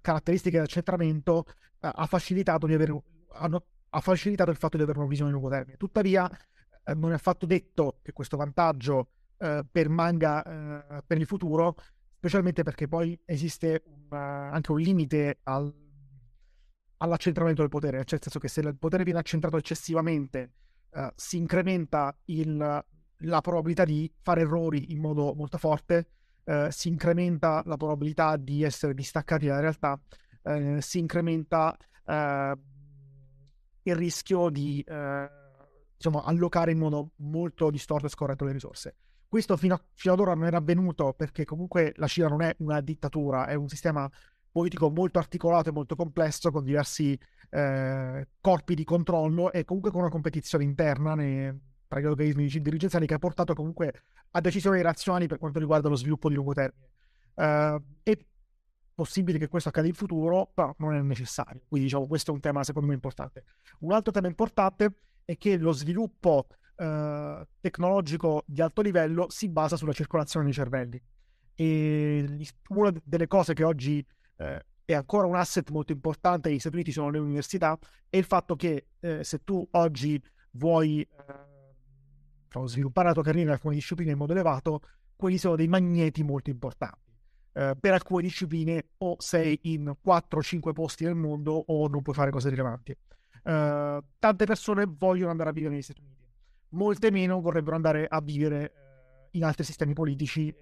caratteristiche 0.06 0.58
di 0.58 0.64
accentramento 0.64 1.46
uh, 1.48 1.90
ha 1.92 2.06
facilitato 2.06 2.68
avere 2.68 3.02
hanno, 3.38 3.66
ha 3.90 4.00
facilitato 4.02 4.52
il 4.52 4.58
fatto 4.58 4.78
di 4.78 4.84
avere 4.84 5.00
una 5.00 5.08
visione 5.08 5.32
a 5.32 5.34
lungo 5.34 5.50
termine. 5.50 5.78
Tuttavia, 5.78 6.30
eh, 6.84 6.94
non 6.94 7.12
è 7.12 7.16
affatto 7.16 7.48
detto 7.48 8.00
che 8.04 8.14
questo 8.14 8.38
vantaggio 8.38 9.10
eh, 9.38 9.66
permanga 9.70 10.44
eh, 10.44 11.04
per 11.06 11.18
il 11.18 11.26
futuro, 11.26 11.76
specialmente 12.18 12.62
perché 12.62 12.88
poi 12.88 13.20
esiste 13.26 13.84
una, 13.86 14.52
anche 14.52 14.72
un 14.72 14.80
limite 14.80 15.40
al, 15.44 15.74
all'accentramento 16.98 17.62
del 17.62 17.72
potere, 17.72 17.98
cioè 18.06 18.20
nel 18.20 18.22
senso 18.22 18.40
che 18.40 18.48
se 18.48 18.62
il 18.62 18.78
potere 18.78 19.04
viene 19.04 19.20
accentrato 19.20 19.58
eccessivamente 19.58 20.52
eh, 20.92 21.12
si 21.16 21.38
incrementa 21.38 22.16
il, 22.26 22.86
la 23.18 23.42
probabilità 23.42 23.86
di 23.86 24.12
fare 24.22 24.42
errori 24.42 24.92
in 24.94 25.00
modo 25.00 25.34
molto 25.34 25.58
forte, 25.58 26.10
eh, 26.46 26.68
si 26.72 26.88
incrementa 26.88 27.62
la 27.66 27.78
probabilità 27.78 28.38
di 28.38 28.64
essere 28.64 28.94
distaccati 28.94 29.48
dalla 29.48 29.60
realtà, 29.60 30.00
eh, 30.44 30.78
si 30.82 31.00
incrementa 31.00 31.76
eh, 32.06 32.58
il 33.84 33.96
rischio 33.96 34.50
di 34.50 34.84
eh, 34.88 35.30
diciamo, 35.96 36.24
allocare 36.24 36.72
in 36.72 36.80
modo 36.80 37.12
molto 37.18 37.70
distorto 37.70 38.06
e 38.06 38.10
scorretto 38.10 38.46
le 38.46 38.52
risorse. 38.52 38.96
Questo 39.28 39.58
fino, 39.58 39.74
a, 39.74 39.82
fino 39.94 40.14
ad 40.14 40.20
ora 40.20 40.34
non 40.34 40.46
era 40.46 40.58
avvenuto 40.58 41.14
perché 41.14 41.46
comunque 41.46 41.94
la 41.98 42.08
Cina 42.08 42.28
non 42.28 42.42
è 42.42 42.56
una 42.60 42.80
dittatura, 42.80 43.48
è 43.48 43.56
un 43.56 43.68
sistema 43.68 44.10
politico 44.52 44.90
molto 44.90 45.20
articolato 45.20 45.70
e 45.70 45.74
molto 45.74 45.96
complesso 45.96 46.52
con 46.52 46.64
diversi 46.64 47.20
eh, 47.50 48.28
corpi 48.40 48.76
di 48.76 48.86
controllo 48.86 49.52
e 49.52 49.66
comunque 49.66 49.92
con 49.92 50.02
una 50.02 50.10
competizione 50.10 50.64
interna 50.64 51.16
nei, 51.16 51.54
tra 51.88 52.00
gli 52.00 52.06
organismi 52.06 52.48
dirigenziali 52.62 53.06
che 53.06 53.14
ha 53.14 53.20
portato 53.20 53.54
comunque 53.54 54.02
a 54.32 54.42
decisioni 54.42 54.82
razionali 54.82 55.28
per 55.28 55.38
quanto 55.38 55.60
riguarda 55.60 55.90
lo 55.90 55.96
sviluppo 55.96 56.30
di 56.30 56.36
lungo 56.36 56.54
termine. 56.54 56.90
Uh, 57.36 57.82
è 58.04 58.18
possibile 58.96 59.38
che 59.38 59.48
questo 59.48 59.70
accada 59.70 59.88
in 59.88 59.94
futuro, 59.94 60.50
però 60.54 60.74
non 60.80 60.96
è 60.96 61.02
necessario. 61.02 61.62
Quindi 61.68 61.88
diciamo 61.88 62.08
questo 62.08 62.32
è 62.32 62.34
un 62.34 62.40
tema 62.40 62.64
secondo 62.64 62.88
me 62.88 62.94
importante. 62.94 63.44
Un 63.80 63.92
altro 63.92 64.12
tema 64.12 64.28
importante 64.28 64.94
è 65.26 65.38
che 65.38 65.58
lo 65.58 65.74
sviluppo 65.74 66.48
eh, 66.78 67.48
tecnologico 67.60 68.44
di 68.46 68.62
alto 68.62 68.82
livello 68.82 69.28
si 69.30 69.50
basa 69.50 69.76
sulla 69.76 69.94
circolazione 69.94 70.46
dei 70.46 70.54
cervelli. 70.54 71.02
E 71.56 72.48
una 72.70 72.94
delle 73.04 73.28
cose 73.28 73.54
che 73.54 73.64
oggi 73.64 74.06
eh, 74.38 74.66
è 74.86 74.94
ancora 74.94 75.28
un 75.28 75.36
asset 75.36 75.70
molto 75.72 75.92
importante 75.92 76.50
negli 76.50 76.60
Stati 76.60 76.76
Uniti 76.76 76.92
sono 76.92 77.10
le 77.10 77.18
università 77.18 77.78
è 78.10 78.18
il 78.18 78.24
fatto 78.24 78.56
che 78.56 78.88
eh, 79.00 79.24
se 79.24 79.44
tu 79.44 79.66
oggi 79.72 80.22
vuoi 80.52 81.02
eh, 81.02 81.08
sviluppare 82.66 83.08
la 83.08 83.14
tua 83.14 83.24
carriera 83.24 83.50
in 83.50 83.54
alcune 83.56 83.76
discipline 83.76 84.12
in 84.12 84.18
modo 84.18 84.32
elevato, 84.32 84.82
quelli 85.16 85.38
sono 85.38 85.56
dei 85.56 85.68
magneti 85.68 86.24
molto 86.24 86.50
importanti. 86.50 87.14
Uh, 87.54 87.72
per 87.80 87.94
alcune 87.94 88.24
discipline 88.24 88.90
o 88.98 89.16
sei 89.20 89.58
in 89.64 89.96
4-5 90.06 90.74
posti 90.74 91.06
nel 91.06 91.16
mondo 91.16 91.54
o 91.54 91.88
non 91.88 92.02
puoi 92.02 92.16
fare 92.16 92.32
cose 92.32 92.50
rilevanti. 92.50 92.92
Uh, 93.44 94.04
tante 94.20 94.46
persone 94.46 94.86
vogliono 94.86 95.32
andare 95.32 95.52
a 95.52 95.54
vivere 95.54 95.74
negli 95.74 95.84
Stati 95.84 96.02
Uniti 96.02 96.16
molte 96.76 97.10
meno 97.10 97.42
vorrebbero 97.42 97.76
andare 97.76 98.06
a 98.08 98.22
vivere 98.22 98.64
eh, 98.64 99.38
in 99.38 99.44
altri 99.44 99.64
sistemi 99.64 99.94
politici 99.94 100.54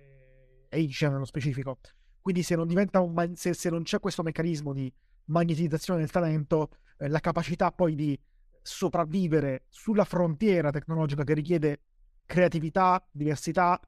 e 0.69 0.81
in 0.81 0.89
Cina 0.89 1.11
nello 1.11 1.25
specifico. 1.25 1.79
Quindi 2.21 2.41
se 2.41 2.55
non, 2.55 2.69
un, 2.69 3.31
se, 3.35 3.53
se 3.53 3.69
non 3.69 3.83
c'è 3.83 3.99
questo 3.99 4.23
meccanismo 4.23 4.73
di 4.73 4.91
magnetizzazione 5.25 5.99
del 5.99 6.11
talento, 6.11 6.69
eh, 6.97 7.09
la 7.09 7.19
capacità 7.19 7.71
poi 7.71 7.95
di 7.95 8.17
sopravvivere 8.63 9.65
sulla 9.69 10.05
frontiera 10.05 10.71
tecnologica 10.71 11.23
che 11.23 11.33
richiede 11.33 11.81
creatività, 12.25 13.05
diversità, 13.11 13.79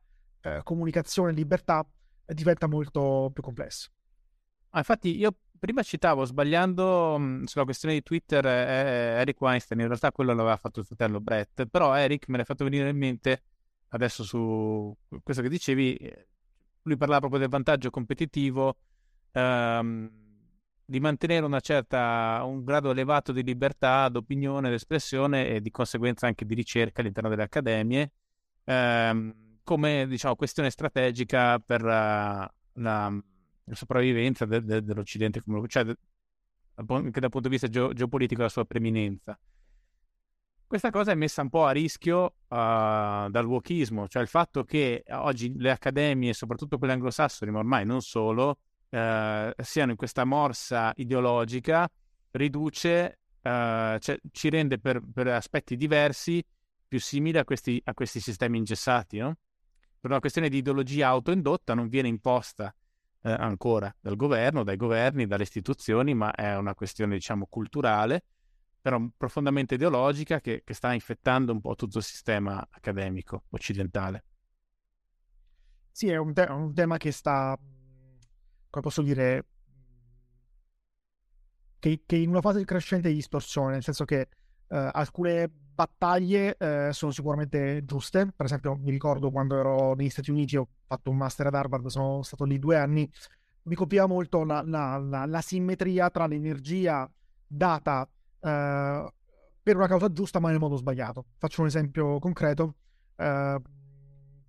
eh, 0.42 0.60
comunicazione, 0.64 1.32
libertà, 1.32 1.88
eh, 2.26 2.34
diventa 2.34 2.68
molto 2.68 3.32
più 3.34 3.42
complesso. 3.42 3.90
Ah, 4.72 4.80
infatti 4.80 5.18
io 5.18 5.34
prima 5.58 5.82
citavo, 5.82 6.26
sbagliando 6.26 7.18
mh, 7.18 7.44
sulla 7.46 7.64
questione 7.64 7.96
di 7.96 8.04
Twitter, 8.04 8.46
eh, 8.46 9.20
Eric 9.22 9.40
Weinstein, 9.42 9.80
in 9.80 9.88
realtà 9.88 10.12
quello 10.12 10.34
l'aveva 10.34 10.58
fatto 10.58 10.82
il 10.82 10.86
fratello 10.86 11.20
Brett, 11.22 11.66
però 11.66 11.96
Eric 11.96 12.28
me 12.28 12.38
l'ha 12.38 12.44
fatto 12.44 12.66
venire 12.66 12.90
in 12.90 12.98
mente 12.98 13.44
adesso 13.90 14.24
su 14.24 14.96
questo 15.24 15.42
che 15.42 15.50
dicevi, 15.50 15.96
eh, 15.96 16.28
lui 16.84 16.98
parlava 16.98 17.22
proprio 17.22 17.40
del 17.40 17.50
vantaggio 17.50 17.90
competitivo 17.90 18.78
ehm, 19.32 20.25
di 20.86 21.00
mantenere 21.00 21.46
una 21.46 21.60
certa, 21.60 22.42
un 22.46 22.64
grado 22.64 22.92
elevato 22.92 23.32
di 23.32 23.44
libertà 23.44 24.08
d'opinione, 24.10 24.70
d'espressione 24.70 25.48
e 25.48 25.62
di 25.62 25.72
conseguenza 25.72 26.28
anche 26.28 26.46
di 26.46 26.54
ricerca 26.54 27.02
all'interno 27.02 27.30
delle 27.30 27.44
accademie, 27.44 28.12
ehm, 28.64 29.60
come 29.64 30.08
diciamo 30.08 30.36
questione 30.36 30.70
strategica 30.70 31.60
per 31.60 31.84
uh, 31.84 32.48
la 32.74 33.24
la 33.66 33.76
sopravvivenza 33.76 34.46
de- 34.46 34.64
de- 34.64 34.84
dell'Occidente, 34.84 35.42
cioè 35.68 35.84
de- 35.84 35.98
anche 36.76 37.20
dal 37.20 37.30
punto 37.30 37.48
di 37.48 37.50
vista 37.50 37.68
geo- 37.68 37.94
geopolitico 37.94 38.42
la 38.42 38.50
sua 38.50 38.66
preminenza. 38.66 39.38
Questa 40.68 40.90
cosa 40.90 41.12
è 41.12 41.16
messa 41.16 41.42
un 41.42 41.50
po' 41.50 41.66
a 41.66 41.72
rischio 41.72 42.24
uh, 42.26 42.30
dal 42.48 43.46
wokismo, 43.46 44.08
cioè 44.08 44.22
il 44.22 44.28
fatto 44.28 44.64
che 44.64 45.04
oggi 45.10 45.54
le 45.58 45.72
accademie, 45.72 46.34
soprattutto 46.34 46.78
quelle 46.78 46.94
anglosassoni, 46.94 47.52
ma 47.52 47.60
ormai 47.60 47.86
non 47.86 48.02
solo, 48.02 48.60
uh, 48.96 49.62
siano 49.62 49.92
in 49.92 49.98
questa 49.98 50.24
morsa 50.24 50.94
ideologica, 50.96 51.90
riduce, 52.32 53.20
uh, 53.42 53.98
cioè, 54.00 54.18
ci 54.32 54.50
rende 54.50 54.80
per, 54.80 55.02
per, 55.14 55.28
aspetti 55.28 55.76
diversi 55.76 56.44
più 56.88 57.00
simili 57.00 57.38
a 57.38 57.44
questi, 57.44 57.82
a 57.86 57.94
questi 57.94 58.20
sistemi 58.20 58.58
ingessati, 58.58 59.18
no? 59.18 59.38
Per 60.00 60.12
una 60.12 60.20
questione 60.20 60.50
di 60.50 60.58
ideologia 60.58 61.08
autoindotta 61.08 61.74
non 61.74 61.88
viene 61.88 62.08
imposta 62.08 62.74
eh, 63.24 63.32
ancora 63.32 63.94
dal 64.00 64.16
governo, 64.16 64.64
dai 64.64 64.76
governi, 64.76 65.26
dalle 65.26 65.44
istituzioni, 65.44 66.14
ma 66.14 66.32
è 66.32 66.56
una 66.56 66.76
questione, 66.76 67.16
diciamo, 67.16 67.48
culturale, 67.48 68.24
però 68.80 69.04
profondamente 69.18 69.74
ideologica 69.74 70.40
che, 70.40 70.62
che 70.64 70.74
sta 70.76 70.94
infettando 70.94 71.52
un 71.52 71.60
po' 71.60 71.74
tutto 71.74 71.98
il 71.98 72.04
sistema 72.04 72.60
accademico 72.70 73.46
occidentale. 73.50 74.26
Sì, 75.90 76.10
è 76.10 76.18
un, 76.18 76.34
te- 76.34 76.52
un 76.52 76.72
tema 76.76 76.98
che 76.98 77.12
sta, 77.12 77.58
come 78.76 78.82
posso 78.82 79.02
dire, 79.02 79.46
che, 81.80 82.04
che 82.06 82.16
in 82.18 82.30
una 82.30 82.42
fase 82.42 82.66
crescente 82.66 83.08
di 83.08 83.16
distorsione, 83.16 83.72
nel 83.72 83.84
senso 83.84 84.06
che 84.06 84.28
Uh, 84.68 84.90
alcune 84.94 85.48
battaglie 85.48 86.58
uh, 86.60 86.92
sono 86.92 87.12
sicuramente 87.12 87.86
giuste. 87.86 88.34
Per 88.36 88.48
esempio, 88.48 88.76
mi 88.76 88.90
ricordo 88.90 89.30
quando 89.30 89.56
ero 89.56 89.94
negli 89.94 90.10
Stati 90.10 90.32
Uniti, 90.32 90.58
ho 90.58 90.68
fatto 90.88 91.12
un 91.12 91.18
master 91.18 91.46
ad 91.46 91.54
Harvard, 91.54 91.86
sono 91.86 92.24
stato 92.24 92.46
lì 92.46 92.58
due 92.58 92.76
anni. 92.76 93.08
Mi 93.66 93.76
colpiva 93.76 94.08
molto 94.08 94.44
la, 94.44 94.64
la, 94.66 94.98
la, 94.98 95.28
la 95.28 95.42
simmetria 95.42 96.10
tra 96.10 96.26
l'energia 96.26 97.08
data 97.46 98.10
uh, 98.40 98.48
per 99.62 99.76
una 99.76 99.88
causa 99.88 100.12
giusta, 100.12 100.40
ma 100.40 100.50
nel 100.50 100.58
modo 100.58 100.78
sbagliato. 100.78 101.26
Faccio 101.38 101.62
un 101.62 101.68
esempio 101.68 102.18
concreto. 102.18 102.78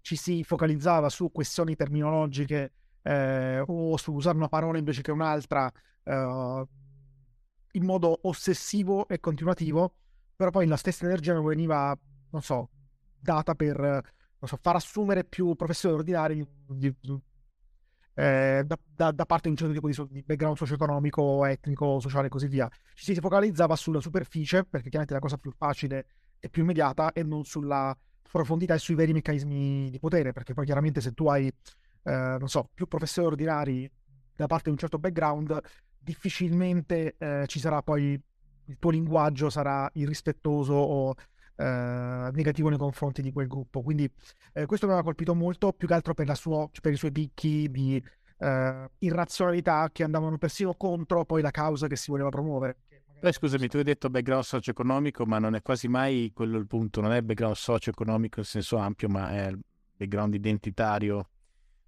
ci 0.07 0.17
si 0.17 0.45
focalizzava 0.45 1.09
su 1.09 1.33
questioni 1.33 1.75
terminologiche 1.75 2.73
o 3.09 3.97
su 3.97 4.13
usare 4.13 4.37
una 4.37 4.49
parola 4.49 4.79
invece 4.79 5.03
che 5.03 5.13
un'altra 5.13 5.71
in 6.05 7.85
modo 7.85 8.19
ossessivo 8.23 9.07
e 9.07 9.21
continuativo 9.21 9.95
però 10.37 10.51
poi 10.51 10.67
la 10.67 10.77
stessa 10.77 11.07
energia 11.07 11.41
veniva, 11.41 11.99
non 12.31 12.43
so, 12.43 12.69
data 13.19 13.55
per 13.55 14.03
so, 14.43 14.59
far 14.61 14.77
assumere 14.77 15.25
più 15.25 15.55
professori 15.55 15.95
ordinari 15.95 16.47
di, 16.69 16.95
eh, 18.15 18.63
da, 18.65 18.79
da, 18.85 19.11
da, 19.13 19.25
parte 19.25 19.45
di 19.45 19.51
un 19.51 19.57
certo 19.57 19.73
tipo 19.73 19.89
di, 19.89 20.13
di 20.13 20.23
background 20.23 20.59
socio-economico, 20.59 21.45
etnico, 21.47 22.01
sociale 22.01 22.27
e 22.27 22.31
così 22.31 22.49
via. 22.49 22.69
Ci 22.95 23.15
si 23.15 23.21
focalizzava 23.21 23.75
sulla 23.77 24.01
superficie, 24.01 24.65
perché 24.65 24.91
chiaramente 24.91 25.15
è 25.15 25.17
la 25.17 25.23
cosa 25.23 25.39
più 25.39 25.51
facile 25.53 26.07
e 26.39 26.51
più 26.51 26.63
immediata, 26.63 27.13
e 27.13 27.23
non 27.23 27.45
sulla 27.45 27.97
profondità 28.31 28.75
e 28.75 28.79
sui 28.79 28.95
veri 28.95 29.15
meccanismi 29.15 29.89
di 29.91 29.99
potere, 29.99 30.33
perché 30.33 30.53
poi 30.53 30.67
chiaramente 30.67 31.01
se 31.01 31.13
tu 31.13 31.29
hai, 31.29 31.51
eh, 32.07 32.37
non 32.39 32.49
so, 32.49 32.71
più 32.73 32.87
professori 32.87 33.27
ordinari 33.27 33.91
da 34.35 34.47
parte 34.47 34.65
di 34.65 34.71
un 34.71 34.79
certo 34.79 34.99
background, 34.99 35.61
difficilmente 35.99 37.17
eh, 37.19 37.45
ci 37.47 37.59
sarà 37.59 37.83
poi 37.83 38.21
il 38.69 38.77
tuo 38.79 38.91
linguaggio 38.91 39.51
sarà 39.51 39.89
irrispettoso 39.95 40.75
o 40.75 41.15
eh, 41.57 42.31
negativo 42.33 42.69
nei 42.69 42.79
confronti 42.79 43.23
di 43.23 43.33
quel 43.33 43.49
gruppo. 43.49 43.83
Quindi 43.83 44.09
eh, 44.53 44.67
questo 44.67 44.87
mi 44.87 44.93
aveva 44.93 45.07
colpito 45.07 45.35
molto, 45.35 45.73
più 45.73 45.89
che 45.89 45.95
altro 45.95 46.15
per, 46.15 46.35
sua, 46.37 46.69
per 46.81 46.93
i 46.93 46.97
suoi 46.97 47.13
picchi 47.13 47.69
di 47.71 48.03
eh, 48.39 48.91
irrazionalità 48.99 49.89
che 49.91 50.05
andavano 50.05 50.39
persino 50.39 50.75
contro 50.75 51.25
poi 51.25 51.43
la 51.43 51.51
causa 51.51 51.89
che 51.89 51.97
si 51.97 52.11
voleva 52.11 52.29
promuovere. 52.29 52.79
Beh, 53.19 53.33
scusami, 53.33 53.67
tu 53.67 53.79
hai 53.79 53.85
detto 53.85 54.11
background 54.11 54.45
socio-economico, 54.45 55.25
ma 55.25 55.39
non 55.39 55.55
è 55.55 55.63
quasi 55.63 55.89
mai 55.89 56.31
quello 56.35 56.59
il 56.59 56.67
punto, 56.67 57.01
non 57.01 57.13
è 57.13 57.23
background 57.23 57.57
socio-economico 57.57 58.41
in 58.41 58.45
senso 58.45 58.77
ampio, 58.77 59.09
ma 59.09 59.31
è 59.31 59.53
background 59.97 60.35
identitario 60.35 61.31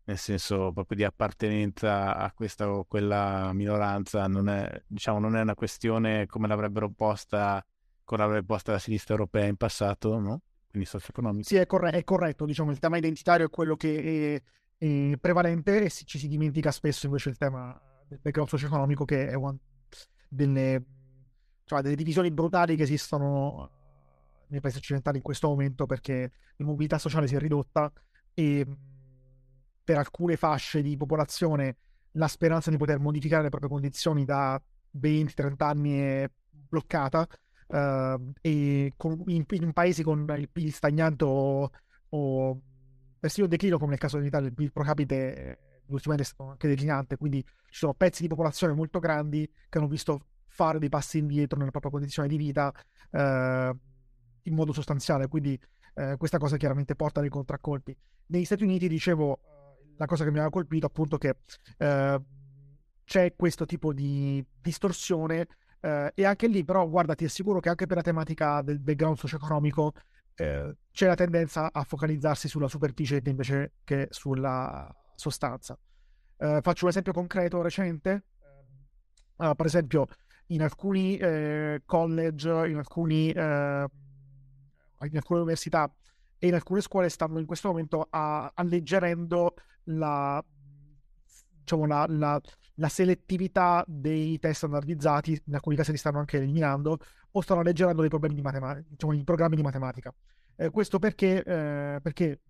nel 0.09 0.17
senso 0.17 0.73
proprio 0.73 0.97
di 0.97 1.05
appartenenza 1.05 2.17
a 2.17 2.33
questa 2.33 2.71
o 2.71 2.85
quella 2.85 3.53
minoranza, 3.53 4.27
non 4.27 4.49
è, 4.49 4.83
diciamo, 4.87 5.19
non 5.19 5.37
è 5.37 5.43
una 5.43 5.55
questione 5.55 6.27
come 6.27 6.49
l'avrebbero 6.49 6.89
posta, 6.89 7.63
come 8.05 8.23
l'avrebbe 8.23 8.47
posta 8.47 8.73
la 8.73 8.79
sinistra 8.79 9.13
europea 9.15 9.45
in 9.45 9.57
passato, 9.57 10.19
no? 10.19 10.41
Quindi 10.71 10.89
socio-economico. 10.89 11.47
Sì, 11.47 11.57
è, 11.57 11.67
corre- 11.67 11.91
è, 11.91 12.05
corretto, 12.05 12.47
diciamo, 12.47 12.71
il 12.71 12.79
tema 12.79 12.97
identitario 12.97 13.47
è 13.47 13.51
quello 13.51 13.77
che 13.77 14.43
è, 14.79 14.83
è 14.83 15.17
prevalente 15.19 15.83
e 15.85 15.91
si, 15.91 16.07
ci 16.07 16.19
si 16.19 16.27
dimentica 16.27 16.71
spesso 16.71 17.05
invece 17.05 17.29
il 17.29 17.37
tema 17.37 17.79
del 18.09 18.19
background 18.23 18.49
socio-economico 18.49 19.05
che 19.05 19.29
è 19.29 19.35
una 19.35 19.55
delle, 20.27 20.85
cioè, 21.65 21.83
delle 21.83 21.97
divisioni 21.97 22.31
brutali 22.31 22.77
che 22.77 22.85
esistono 22.85 23.71
nei 24.49 24.61
paesi 24.61 24.79
occidentali 24.79 25.19
in 25.19 25.23
questo 25.23 25.49
momento 25.49 25.85
perché 25.85 26.33
la 26.57 26.65
mobilità 26.65 26.97
sociale 26.97 27.27
si 27.27 27.35
è 27.35 27.39
ridotta 27.39 27.93
e 28.33 28.67
per 29.89 29.97
alcune 29.97 30.37
fasce 30.37 30.83
di 30.83 30.99
popolazione 30.99 31.77
la 32.13 32.29
speranza 32.29 32.69
di 32.71 32.77
poter 32.77 32.99
modificare 32.99 33.45
le 33.45 33.49
proprie 33.49 33.71
condizioni 33.71 34.27
da 34.27 34.61
20-30 35.01 35.55
anni 35.61 35.99
è 35.99 36.31
bloccata 36.51 37.27
uh, 37.69 38.33
e 38.43 38.93
con, 38.99 39.23
in, 39.29 39.47
in, 39.49 39.73
paesi 39.73 40.03
con 40.03 40.27
il 40.37 40.51
PIL 40.51 40.75
stagnante 40.75 41.25
o, 41.25 41.71
o 42.11 42.61
persino 43.19 43.47
declino 43.47 43.79
come 43.79 43.93
nel 43.93 43.99
caso 43.99 44.19
dell'Italia 44.19 44.49
il 44.49 44.55
PIL 44.55 44.73
pro 44.73 44.83
capite 44.85 45.85
ultimamente 45.87 46.29
è 46.29 46.33
stato 46.35 46.51
anche 46.51 46.69
declinante 46.69 47.17
quindi 47.17 47.43
ci 47.43 47.79
sono 47.79 47.95
pezzi 47.95 48.21
di 48.21 48.29
popolazione 48.29 48.75
molto 48.75 48.99
grandi 48.99 49.51
che 49.71 49.79
hanno 49.79 49.89
visto 49.89 50.27
fare 50.49 50.79
dei 50.79 50.91
passi 50.91 51.17
indietro 51.17 51.59
nella 51.59 51.71
propria 51.71 51.93
condizione 51.93 52.29
di 52.29 52.37
vita 52.37 52.71
uh, 53.13 53.19
in 53.19 54.55
modo 54.55 54.75
sostanziale 54.75 55.29
quindi 55.29 55.59
uh, 55.95 56.19
questa 56.19 56.37
cosa 56.37 56.59
chiaramente 56.59 56.95
porta 56.95 57.23
dei 57.23 57.31
contraccolpi. 57.31 57.97
Negli 58.27 58.45
Stati 58.45 58.65
Uniti 58.65 58.87
dicevo 58.87 59.41
la 59.99 60.07
cosa 60.07 60.25
che 60.25 60.31
mi 60.31 60.37
aveva 60.37 60.51
colpito 60.51 60.87
appunto 60.87 61.19
che 61.19 61.37
c'è 63.05 63.35
questo 63.37 63.65
tipo 63.65 63.93
di 63.93 64.45
distorsione 64.61 65.47
eh, 65.81 66.13
e 66.15 66.25
anche 66.25 66.47
lì, 66.47 66.65
però, 66.65 66.87
guarda, 66.89 67.15
ti 67.15 67.25
assicuro 67.25 67.61
che 67.61 67.69
anche 67.69 67.87
per 67.87 67.97
la 67.97 68.03
tematica 68.03 68.63
del 68.63 68.81
background 68.81 69.17
socio-economico 69.17 69.93
eh, 70.35 70.77
c'è 70.93 71.07
la 71.07 71.15
tendenza 71.15 71.73
a 71.73 71.83
focalizzarsi 71.85 72.49
sulla 72.49 72.69
superficie 72.69 73.23
invece 73.25 73.73
che 73.85 74.09
sulla 74.11 74.95
sostanza. 75.15 75.79
Eh, 76.37 76.61
faccio 76.63 76.85
un 76.85 76.91
esempio 76.91 77.13
concreto 77.13 77.63
recente. 77.63 78.25
Uh, 79.37 79.55
per 79.55 79.67
esempio, 79.67 80.07
in 80.47 80.63
alcuni 80.63 81.17
eh, 81.17 81.83
college, 81.87 82.49
in, 82.69 82.77
alcuni, 82.77 83.31
eh, 83.31 83.87
in 85.01 85.17
alcune 85.17 85.41
università 85.41 85.93
e 86.39 86.47
in 86.47 86.55
alcune 86.55 86.81
scuole 86.81 87.09
stanno 87.09 87.39
in 87.39 87.47
questo 87.47 87.69
momento 87.69 88.07
a, 88.11 88.51
alleggerendo 88.55 89.55
la 89.85 90.43
diciamo, 91.61 91.87
la, 91.87 92.07
la, 92.09 92.41
la, 92.75 92.89
selettività 92.89 93.85
dei 93.87 94.39
test 94.39 94.59
standardizzati, 94.59 95.43
in 95.47 95.55
alcuni 95.55 95.77
casi 95.77 95.93
li 95.93 95.99
stanno 95.99 96.19
anche 96.19 96.39
eliminando, 96.39 96.99
o 97.31 97.41
stanno 97.41 97.61
alleggerendo 97.61 98.01
dei 98.01 98.11
problemi 98.11 98.35
di 98.35 98.43
matematica, 98.43 98.87
diciamo, 98.89 99.13
i 99.13 99.25
programmi 99.25 99.57
di 99.57 99.63
matematica. 99.63 100.15
Eh, 100.57 100.71
questo 100.71 100.99
perché, 100.99 101.43
eh, 101.43 102.01
perché, 102.01 102.41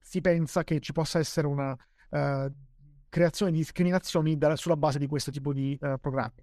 si 0.00 0.20
pensa 0.22 0.64
che 0.64 0.80
ci 0.80 0.92
possa 0.92 1.18
essere 1.18 1.46
una 1.46 1.72
uh, 1.72 2.52
creazione 3.10 3.52
di 3.52 3.58
discriminazioni 3.58 4.38
da, 4.38 4.56
sulla 4.56 4.76
base 4.76 4.98
di 4.98 5.06
questo 5.06 5.30
tipo 5.30 5.52
di 5.52 5.78
uh, 5.82 5.98
programmi 6.00 6.42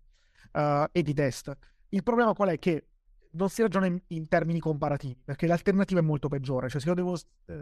uh, 0.52 0.86
e 0.92 1.02
di 1.02 1.16
test. 1.16 1.52
Il 1.90 2.04
problema 2.04 2.36
qual 2.36 2.50
è? 2.50 2.60
Che 2.60 2.90
non 3.36 3.50
si 3.50 3.62
ragiona 3.62 3.86
in, 3.86 4.00
in 4.08 4.28
termini 4.28 4.60
comparativi, 4.60 5.18
perché 5.24 5.48
l'alternativa 5.48 6.00
è 6.00 6.04
molto 6.04 6.28
peggiore. 6.28 6.70
Cioè, 6.70 6.82
se 6.82 6.88
io 6.88 6.94
devo 6.94 7.18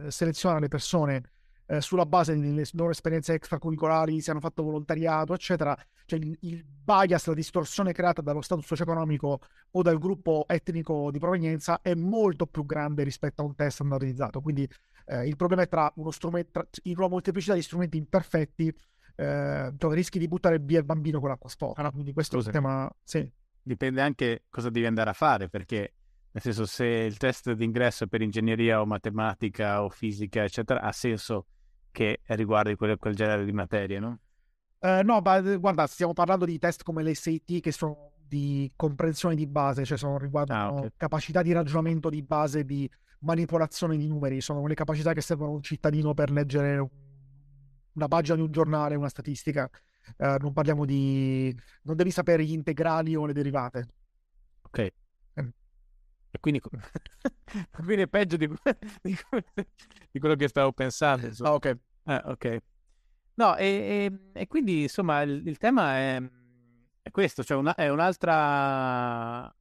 selezionare 0.07 0.61
le 0.61 0.67
persone 0.67 1.23
eh, 1.65 1.81
sulla 1.81 2.05
base 2.05 2.37
delle 2.37 2.63
loro 2.73 2.91
esperienze 2.91 3.33
extracurricolari, 3.33 4.21
se 4.21 4.31
hanno 4.31 4.39
fatto 4.39 4.63
volontariato, 4.63 5.33
eccetera. 5.33 5.77
Cioè 6.05 6.19
il, 6.19 6.37
il 6.41 6.65
bias, 6.65 7.27
la 7.27 7.33
distorsione 7.33 7.93
creata 7.93 8.21
dallo 8.21 8.41
status 8.41 8.65
socio-economico 8.65 9.39
o 9.71 9.81
dal 9.81 9.97
gruppo 9.97 10.45
etnico 10.47 11.09
di 11.11 11.19
provenienza 11.19 11.81
è 11.81 11.93
molto 11.93 12.45
più 12.45 12.65
grande 12.65 13.03
rispetto 13.03 13.41
a 13.41 13.45
un 13.45 13.55
test 13.55 13.75
standardizzato. 13.75 14.41
Quindi 14.41 14.67
eh, 15.05 15.25
il 15.27 15.35
problema 15.35 15.63
è 15.63 15.67
tra 15.69 15.91
uno 15.95 16.11
strumento, 16.11 16.51
tra, 16.51 16.67
in 16.83 16.97
una 16.97 17.07
molteplicità 17.07 17.55
di 17.55 17.61
strumenti 17.61 17.97
imperfetti, 17.97 18.73
eh, 19.15 19.71
dove 19.73 19.95
rischi 19.95 20.19
di 20.19 20.27
buttare 20.27 20.59
via 20.59 20.79
il 20.79 20.85
bambino 20.85 21.19
con 21.19 21.29
l'acqua 21.29 21.49
sporca. 21.49 21.81
No? 21.81 21.91
Quindi 21.91 22.11
questo 22.11 22.37
Scusa. 22.37 22.51
è 22.51 22.55
un 22.55 22.61
tema. 22.61 22.95
Sì. 23.03 23.31
Dipende 23.63 24.01
anche 24.01 24.43
cosa 24.49 24.69
devi 24.69 24.85
andare 24.85 25.09
a 25.09 25.13
fare, 25.13 25.49
perché 25.49 25.93
nel 26.31 26.41
senso, 26.41 26.65
se 26.65 26.85
il 26.85 27.17
test 27.17 27.51
d'ingresso 27.51 28.07
per 28.07 28.21
ingegneria 28.21 28.81
o 28.81 28.85
matematica 28.85 29.83
o 29.83 29.89
fisica, 29.89 30.43
eccetera, 30.43 30.81
ha 30.81 30.91
senso 30.91 31.45
che 31.91 32.21
riguardi 32.25 32.75
quel, 32.75 32.97
quel 32.97 33.15
genere 33.15 33.45
di 33.45 33.51
materie, 33.51 33.99
no? 33.99 34.19
Uh, 34.79 35.01
no, 35.03 35.21
ma 35.21 35.39
guarda, 35.57 35.85
stiamo 35.87 36.13
parlando 36.13 36.43
di 36.43 36.57
test 36.57 36.83
come 36.83 37.03
l'SAT 37.03 37.59
che 37.61 37.71
sono 37.71 38.13
di 38.27 38.71
comprensione 38.75 39.35
di 39.35 39.45
base, 39.45 39.85
cioè 39.85 39.97
sono 39.97 40.17
riguardano 40.17 40.61
ah, 40.61 40.73
okay. 40.73 40.89
capacità 40.97 41.43
di 41.43 41.51
ragionamento 41.51 42.09
di 42.09 42.23
base, 42.23 42.65
di 42.65 42.89
manipolazione 43.19 43.95
di 43.95 44.07
numeri, 44.07 44.41
sono 44.41 44.59
quelle 44.59 44.75
capacità 44.75 45.13
che 45.13 45.21
servono 45.21 45.51
a 45.51 45.53
un 45.53 45.61
cittadino 45.61 46.15
per 46.15 46.31
leggere 46.31 46.89
una 47.93 48.07
pagina 48.07 48.35
di 48.35 48.41
un 48.41 48.51
giornale, 48.51 48.95
una 48.95 49.07
statistica. 49.07 49.69
Uh, 50.17 50.35
non 50.39 50.53
parliamo 50.53 50.85
di... 50.85 51.55
non 51.83 51.95
devi 51.95 52.11
sapere 52.11 52.43
gli 52.43 52.53
integrali 52.53 53.15
o 53.15 53.25
le 53.25 53.33
derivate. 53.33 53.87
Ok. 54.63 54.91
E 56.35 56.39
quindi, 56.39 56.59
quindi 57.71 58.01
è 58.01 58.07
peggio 58.07 58.37
di, 58.37 58.47
di, 59.01 60.19
quello 60.19 60.35
che 60.35 60.47
stavo 60.47 60.71
pensando. 60.73 61.27
Insomma. 61.27 61.51
Ah, 61.51 61.53
ok. 61.53 61.65
Eh, 62.05 62.21
ok. 62.25 62.57
No, 63.35 63.55
e, 63.55 63.65
e, 63.65 64.41
e, 64.41 64.47
quindi 64.47 64.83
insomma 64.83 65.21
il, 65.21 65.45
il 65.45 65.57
tema 65.57 65.95
è, 65.95 66.21
è, 67.01 67.11
questo, 67.11 67.43
cioè 67.43 67.57
una, 67.57 67.75
è 67.75 67.89
un'altra, 67.89 69.51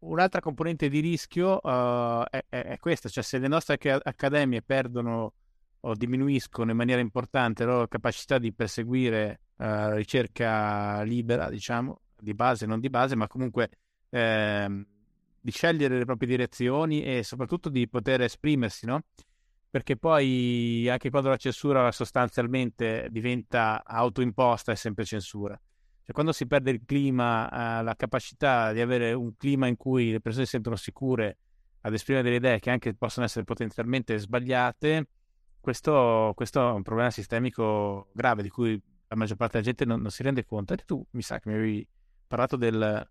un'altra 0.00 0.40
componente 0.40 0.88
di 0.88 1.00
rischio 1.00 1.58
uh, 1.62 2.24
è, 2.28 2.44
è, 2.48 2.78
questa, 2.78 3.08
cioè 3.08 3.24
se 3.24 3.38
le 3.38 3.48
nostre 3.48 3.78
accademie 4.02 4.62
perdono 4.62 5.34
o 5.80 5.94
diminuiscono 5.94 6.70
in 6.70 6.76
maniera 6.76 7.00
importante 7.00 7.64
la 7.64 7.72
loro 7.72 7.88
capacità 7.88 8.38
di 8.38 8.52
perseguire 8.52 9.40
uh, 9.62 9.94
ricerca 9.94 11.02
libera, 11.02 11.48
diciamo, 11.48 12.00
di 12.18 12.34
base, 12.34 12.66
non 12.66 12.80
di 12.80 12.90
base, 12.90 13.14
ma 13.14 13.26
comunque 13.28 13.70
eh, 14.10 14.86
di 15.40 15.50
scegliere 15.50 15.98
le 15.98 16.04
proprie 16.04 16.28
direzioni 16.28 17.02
e 17.02 17.22
soprattutto 17.22 17.68
di 17.68 17.88
poter 17.88 18.22
esprimersi, 18.22 18.86
no? 18.86 19.04
Perché 19.70 19.96
poi 19.96 20.86
anche 20.88 21.10
quando 21.10 21.30
la 21.30 21.36
censura 21.36 21.90
sostanzialmente 21.92 23.08
diventa 23.10 23.82
autoimposta 23.84 24.72
è 24.72 24.74
sempre 24.74 25.04
censura. 25.04 25.58
Cioè 26.04 26.12
quando 26.12 26.32
si 26.32 26.46
perde 26.46 26.70
il 26.72 26.82
clima, 26.84 27.80
eh, 27.80 27.82
la 27.82 27.94
capacità 27.96 28.72
di 28.72 28.80
avere 28.80 29.12
un 29.12 29.36
clima 29.36 29.66
in 29.66 29.76
cui 29.76 30.10
le 30.10 30.20
persone 30.20 30.44
si 30.44 30.52
sentono 30.52 30.76
sicure 30.76 31.38
ad 31.80 31.94
esprimere 31.94 32.24
delle 32.24 32.36
idee 32.36 32.58
che 32.58 32.70
anche 32.70 32.94
possono 32.94 33.24
essere 33.24 33.44
potenzialmente 33.44 34.18
sbagliate, 34.18 35.06
questo, 35.60 36.32
questo 36.34 36.68
è 36.68 36.72
un 36.72 36.82
problema 36.82 37.10
sistemico 37.10 38.08
grave 38.12 38.42
di 38.42 38.48
cui 38.48 38.80
la 39.12 39.18
maggior 39.18 39.36
parte 39.36 39.60
della 39.60 39.64
gente 39.64 39.84
non, 39.84 40.00
non 40.00 40.10
si 40.10 40.22
rende 40.22 40.44
conto. 40.44 40.72
E 40.72 40.78
tu 40.78 41.04
mi 41.10 41.22
sa 41.22 41.38
che 41.38 41.48
mi 41.50 41.54
avevi 41.54 41.86
parlato 42.26 42.56
del, 42.56 43.08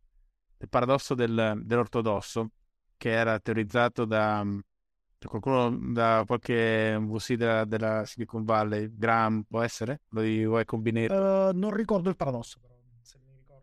il 0.57 0.69
paradosso 0.69 1.13
del, 1.13 1.61
dell'ortodosso, 1.63 2.51
che 2.97 3.11
era 3.11 3.39
teorizzato 3.39 4.05
da, 4.05 4.43
da 4.43 5.27
qualcuno, 5.27 5.69
da 5.93 6.23
qualche 6.25 6.97
VC 6.99 7.33
della, 7.33 7.65
della, 7.65 8.03
Silicon 8.05 8.43
Valley, 8.43 8.89
Graham, 8.91 9.43
può 9.47 9.61
essere? 9.61 10.01
Lo 10.09 10.21
di 10.21 10.41
Y 10.41 10.65
Combinator? 10.65 11.53
Uh, 11.53 11.57
non 11.57 11.71
ricordo 11.71 12.09
il 12.09 12.15
paradosso, 12.15 12.59
però. 12.59 12.69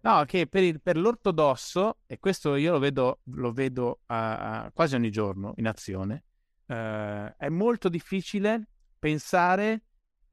No, 0.01 0.25
che 0.27 0.47
per, 0.47 0.63
il, 0.63 0.81
per, 0.81 0.97
l'ortodosso, 0.97 1.99
e 2.07 2.21
questo 2.21 2.55
io 2.55 2.71
lo 2.71 2.79
vedo, 2.79 3.19
lo 3.25 3.53
vedo 3.53 4.03
a, 4.07 4.63
a 4.63 4.71
quasi 4.73 4.95
ogni 4.95 5.11
giorno 5.11 5.55
in 5.57 5.67
azione, 5.67 6.23
uh, 6.67 6.75
è 7.37 7.49
molto 7.49 7.89
difficile 7.89 8.69
pensare 8.97 9.88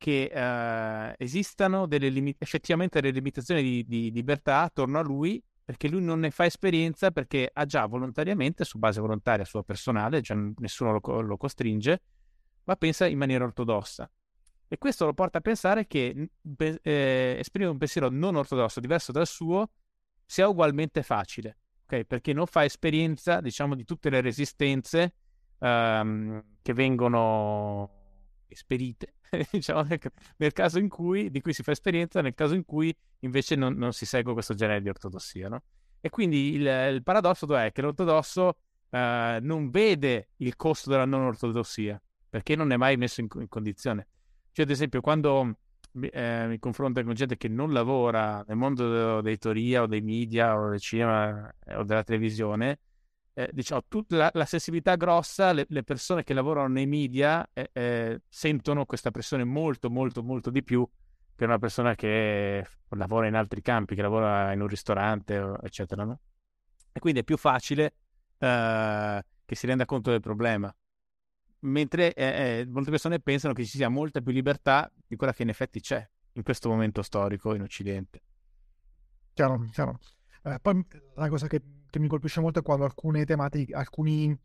che 0.05 0.29
uh, 0.31 1.15
esistano 1.17 1.87
delle 1.87 2.09
limit- 2.09 2.39
effettivamente 2.39 3.01
delle 3.01 3.11
limitazioni 3.11 3.63
di, 3.63 3.85
di, 3.87 4.11
libertà 4.11 4.61
attorno 4.61 4.99
a 4.99 5.01
lui 5.01 5.43
perché 5.63 5.87
lui 5.87 6.03
non 6.03 6.19
ne 6.19 6.29
fa 6.29 6.45
esperienza 6.45 7.09
perché 7.09 7.49
ha 7.51 7.65
già 7.65 7.87
volontariamente, 7.87 8.65
su 8.65 8.77
base 8.77 9.01
volontaria 9.01 9.45
sua 9.45 9.63
personale, 9.63 10.21
cioè 10.21 10.37
nessuno 10.57 10.91
lo, 10.91 11.21
lo 11.21 11.37
costringe, 11.37 12.03
ma 12.65 12.75
pensa 12.75 13.07
in 13.07 13.17
maniera 13.17 13.45
ortodossa. 13.45 14.07
E 14.67 14.77
questo 14.77 15.05
lo 15.05 15.15
porta 15.15 15.39
a 15.39 15.41
pensare 15.41 15.87
che 15.87 16.29
eh, 16.59 17.37
esprimere 17.39 17.71
un 17.71 17.79
pensiero 17.79 18.09
non 18.09 18.35
ortodosso, 18.35 18.79
diverso 18.79 19.11
dal 19.11 19.25
suo, 19.25 19.71
sia 20.23 20.47
ugualmente 20.47 21.01
facile, 21.01 21.57
ok? 21.85 22.03
Perché 22.03 22.31
non 22.31 22.45
fa 22.45 22.63
esperienza, 22.63 23.41
diciamo, 23.41 23.73
di 23.73 23.85
tutte 23.85 24.11
le 24.11 24.21
resistenze 24.21 25.15
um, 25.57 26.43
che 26.61 26.73
vengono 26.73 28.04
esperite, 28.47 29.15
diciamo, 29.51 29.85
nel 30.37 30.53
caso 30.53 30.79
in 30.79 30.89
cui, 30.89 31.29
di 31.29 31.41
cui 31.41 31.53
si 31.53 31.63
fa 31.63 31.71
esperienza, 31.71 32.21
nel 32.21 32.33
caso 32.33 32.55
in 32.55 32.65
cui 32.65 32.95
invece 33.19 33.55
non, 33.55 33.75
non 33.75 33.93
si 33.93 34.05
segue 34.05 34.33
questo 34.33 34.53
genere 34.53 34.81
di 34.81 34.89
ortodossia, 34.89 35.49
no? 35.49 35.63
E 35.99 36.09
quindi 36.09 36.53
il, 36.53 36.65
il 36.93 37.03
paradosso 37.03 37.53
è 37.55 37.71
che 37.71 37.81
l'ortodosso 37.81 38.57
eh, 38.89 39.39
non 39.41 39.69
vede 39.69 40.29
il 40.37 40.55
costo 40.55 40.89
della 40.89 41.05
non 41.05 41.21
ortodossia, 41.21 42.01
perché 42.29 42.55
non 42.55 42.71
è 42.71 42.77
mai 42.77 42.97
messo 42.97 43.21
in, 43.21 43.27
in 43.35 43.47
condizione. 43.47 44.07
Cioè, 44.51 44.65
ad 44.65 44.71
esempio, 44.71 45.01
quando 45.01 45.57
eh, 45.99 46.45
mi 46.47 46.59
confronto 46.59 47.03
con 47.03 47.13
gente 47.13 47.37
che 47.37 47.47
non 47.47 47.73
lavora 47.73 48.43
nel 48.47 48.57
mondo 48.57 49.21
dell'editoria 49.21 49.83
o 49.83 49.87
dei 49.87 50.01
media 50.01 50.57
o 50.57 50.69
del 50.69 50.79
cinema 50.79 51.53
eh, 51.65 51.75
o 51.75 51.83
della 51.83 52.03
televisione, 52.03 52.79
eh, 53.37 53.49
diciamo, 53.51 53.83
tutta 53.87 54.15
la, 54.15 54.31
la, 54.33 54.45
sensibilità 54.45 54.95
grossa, 54.95 55.51
le, 55.51 55.65
le, 55.67 55.83
persone 55.83 56.23
che 56.23 56.33
lavorano 56.33 56.69
nei 56.69 56.87
media 56.87 57.47
eh, 57.51 57.69
eh, 57.73 58.21
sentono 58.29 58.85
questa 58.85 59.11
pressione 59.11 59.43
molto, 59.43 59.89
molto, 59.89 60.23
molto 60.23 60.49
di 60.49 60.63
più 60.63 60.87
che 61.35 61.43
una 61.43 61.59
persona 61.59 61.95
che 61.95 62.65
lavora 62.89 63.27
in 63.27 63.35
altri 63.35 63.61
campi, 63.61 63.93
che 63.93 64.01
lavora 64.01 64.53
in 64.53 64.61
un 64.61 64.67
ristorante, 64.67 65.57
eccetera. 65.61 66.05
No? 66.05 66.19
E 66.93 66.99
quindi 67.01 67.19
è 67.19 67.23
più 67.23 67.35
facile 67.35 67.95
eh, 68.37 69.25
che 69.43 69.55
si 69.55 69.67
renda 69.67 69.85
conto 69.85 70.11
del 70.11 70.21
problema. 70.21 70.73
Mentre 71.59 72.13
eh, 72.13 72.59
eh, 72.59 72.65
molte 72.67 72.89
persone 72.89 73.19
pensano 73.19 73.53
che 73.53 73.65
ci 73.65 73.77
sia 73.77 73.89
molta 73.89 74.21
più 74.21 74.31
libertà 74.31 74.89
di 75.05 75.17
quella 75.17 75.33
che 75.33 75.43
in 75.43 75.49
effetti 75.49 75.81
c'è 75.81 76.07
in 76.33 76.43
questo 76.43 76.69
momento 76.69 77.01
storico 77.01 77.53
in 77.53 77.63
Occidente. 77.63 78.21
Chiaro, 79.33 79.65
chiaro. 79.73 79.99
Poi 80.61 80.85
la 81.15 81.27
cosa 81.27 81.47
che, 81.47 81.61
che, 81.95 81.99
mi 81.99 82.07
colpisce 82.07 82.41
molto 82.41 82.59
è 82.59 82.61
quando 82.61 82.83
alcune 82.83 83.25
tematiche, 83.25 83.73
alcuni 83.73 84.37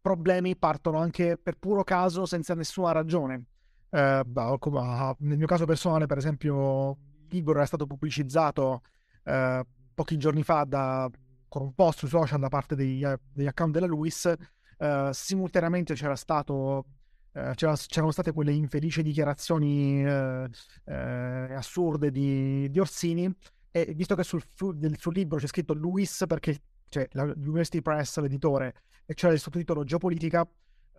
problemi 0.00 0.56
partono 0.56 0.98
anche 0.98 1.36
per 1.36 1.56
puro 1.58 1.82
caso 1.82 2.26
senza 2.26 2.54
nessuna 2.54 2.92
ragione. 2.92 3.44
Eh, 3.90 4.22
nel 4.24 5.38
mio 5.38 5.46
caso 5.46 5.64
personale, 5.64 6.06
per 6.06 6.18
esempio, 6.18 6.96
libro 7.28 7.54
era 7.54 7.66
stato 7.66 7.86
pubblicizzato 7.86 8.82
eh, 9.24 9.66
pochi 9.94 10.16
giorni 10.16 10.42
fa 10.42 10.64
da, 10.64 11.10
con 11.48 11.62
un 11.62 11.74
post 11.74 12.00
sui 12.00 12.08
social 12.08 12.40
da 12.40 12.48
parte 12.48 12.74
degli, 12.74 13.04
degli 13.32 13.46
account 13.46 13.72
della 13.72 13.86
Luis. 13.86 14.32
Eh, 14.78 15.10
simultaneamente 15.12 15.94
c'era 15.94 16.16
stato 16.16 16.86
Uh, 17.34 17.54
c'erano 17.54 18.10
state 18.10 18.30
quelle 18.30 18.52
infelici 18.52 19.02
dichiarazioni 19.02 20.04
uh, 20.04 20.44
uh, 20.44 21.52
assurde 21.54 22.10
di, 22.10 22.68
di, 22.70 22.78
Orsini 22.78 23.34
e 23.70 23.94
visto 23.96 24.14
che 24.14 24.22
sul, 24.22 24.44
sul, 24.54 25.14
libro 25.14 25.38
c'è 25.38 25.46
scritto 25.46 25.72
Luis 25.72 26.24
perché 26.28 26.60
cioè 26.92 27.08
l'University 27.12 27.80
Press, 27.80 28.20
l'editore, 28.20 28.74
e 29.06 29.14
c'era 29.14 29.32
il 29.32 29.38
sottotitolo 29.38 29.82
Geopolitica, 29.82 30.46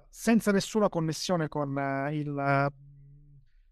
senza 0.10 0.52
nessuna 0.52 0.90
connessione 0.90 1.48
con, 1.48 1.70
il, 2.12 2.74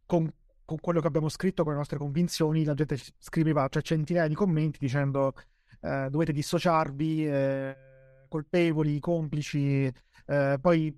con, 0.06 0.32
con, 0.64 0.80
quello 0.80 1.02
che 1.02 1.08
abbiamo 1.08 1.30
scritto, 1.30 1.64
con 1.64 1.72
le 1.72 1.80
nostre 1.80 1.98
convinzioni, 1.98 2.64
la 2.64 2.76
gente 2.76 2.96
scriveva 3.18 3.68
cioè, 3.70 3.82
centinaia 3.82 4.28
di 4.28 4.36
commenti 4.36 4.78
dicendo 4.80 5.34
dovete 5.82 6.32
dissociarvi, 6.32 7.28
colpevoli, 8.28 9.00
complici, 9.00 9.92
poi 10.62 10.96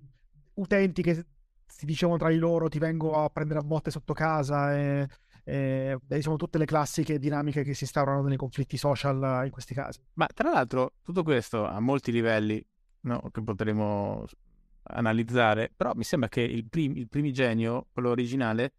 utenti 0.54 1.02
che 1.02 1.24
si 1.66 1.86
dicevano 1.86 2.18
tra 2.18 2.28
di 2.28 2.36
loro 2.36 2.68
ti 2.68 2.78
vengo 2.78 3.14
a 3.14 3.30
prendere 3.30 3.60
a 3.60 3.62
botte 3.62 3.90
sotto 3.90 4.12
casa 4.12 4.76
e, 4.76 5.08
e 5.44 5.98
diciamo 6.06 6.36
tutte 6.36 6.56
le 6.56 6.64
classiche 6.64 7.18
dinamiche 7.18 7.62
che 7.62 7.74
si 7.74 7.84
instaurano 7.84 8.22
nei 8.22 8.38
conflitti 8.38 8.76
social 8.76 9.42
in 9.44 9.50
questi 9.50 9.74
casi. 9.74 10.00
Ma 10.14 10.26
tra 10.32 10.50
l'altro 10.50 10.94
tutto 11.02 11.22
questo 11.22 11.64
a 11.66 11.78
molti 11.80 12.10
livelli 12.10 12.64
no, 13.00 13.28
che 13.30 13.42
potremo 13.42 14.24
analizzare, 14.84 15.70
però 15.74 15.92
mi 15.94 16.04
sembra 16.04 16.28
che 16.28 16.40
il, 16.40 16.66
prim- 16.66 16.96
il 16.96 17.08
primigenio, 17.08 17.88
quello 17.92 18.10
originale, 18.10 18.72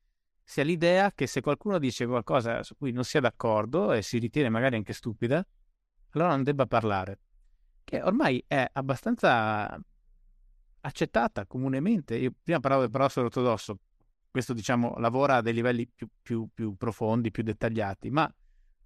sia 0.44 0.64
l'idea 0.64 1.12
che 1.12 1.28
se 1.28 1.42
qualcuno 1.42 1.80
dice 1.80 2.06
qualcosa 2.06 2.62
su 2.64 2.76
cui 2.76 2.92
non 2.92 3.04
sia 3.04 3.20
d'accordo 3.20 3.94
e 3.94 4.02
si 4.02 4.18
ritiene 4.18 4.50
magari 4.50 4.76
anche 4.76 4.94
stupida, 4.94 5.46
allora 6.12 6.32
non 6.32 6.44
debba 6.44 6.66
parlare. 6.66 7.20
Che 7.84 8.02
ormai 8.02 8.44
è 8.48 8.68
abbastanza 8.74 9.80
accettata 10.82 11.46
comunemente. 11.46 12.16
Io 12.16 12.32
prima 12.44 12.60
parlavo 12.60 12.84
del 12.84 12.92
paradosso 12.92 13.22
ortodosso, 13.22 13.80
questo 14.36 14.52
diciamo 14.52 14.96
lavora 14.98 15.38
a 15.38 15.42
dei 15.42 15.54
livelli 15.54 15.88
più, 15.88 16.10
più, 16.22 16.50
più 16.54 16.76
profondi, 16.76 17.32
più 17.32 17.42
dettagliati, 17.42 18.10
ma 18.10 18.30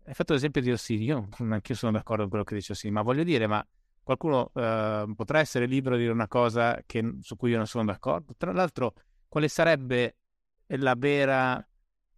hai 0.06 0.14
fatto 0.14 0.34
l'esempio 0.34 0.62
di 0.62 0.72
Ossini, 0.72 1.06
io 1.06 1.28
anche 1.40 1.72
io 1.72 1.76
sono 1.76 1.92
d'accordo 1.92 2.22
con 2.22 2.30
quello 2.30 2.44
che 2.44 2.54
dice 2.54 2.74
Ossini, 2.74 2.94
ma 2.94 3.02
voglio 3.02 3.24
dire, 3.24 3.48
ma 3.48 3.68
qualcuno 4.04 4.52
eh, 4.54 5.12
potrà 5.16 5.40
essere 5.40 5.66
libero 5.66 5.96
di 5.96 6.02
dire 6.02 6.14
una 6.14 6.28
cosa 6.28 6.80
che, 6.86 7.16
su 7.22 7.36
cui 7.36 7.50
io 7.50 7.58
non 7.58 7.66
sono 7.66 7.86
d'accordo? 7.86 8.36
Tra 8.38 8.52
l'altro, 8.52 8.94
quale 9.28 9.48
sarebbe 9.48 10.18
la 10.68 10.94
vera, 10.96 11.68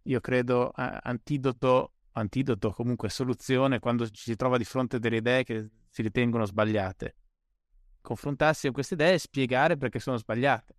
io 0.02 0.20
credo, 0.20 0.70
antidoto, 0.74 1.92
antidoto 2.12 2.70
comunque 2.72 3.08
soluzione 3.08 3.78
quando 3.78 4.06
ci 4.10 4.24
si 4.24 4.36
trova 4.36 4.58
di 4.58 4.64
fronte 4.64 4.98
delle 4.98 5.16
idee 5.16 5.42
che 5.42 5.70
si 5.88 6.02
ritengono 6.02 6.44
sbagliate? 6.44 7.14
confrontarsi 8.02 8.64
con 8.64 8.74
queste 8.74 8.94
idee 8.94 9.14
e 9.14 9.18
spiegare 9.18 9.78
perché 9.78 10.00
sono 10.00 10.18
sbagliate. 10.18 10.74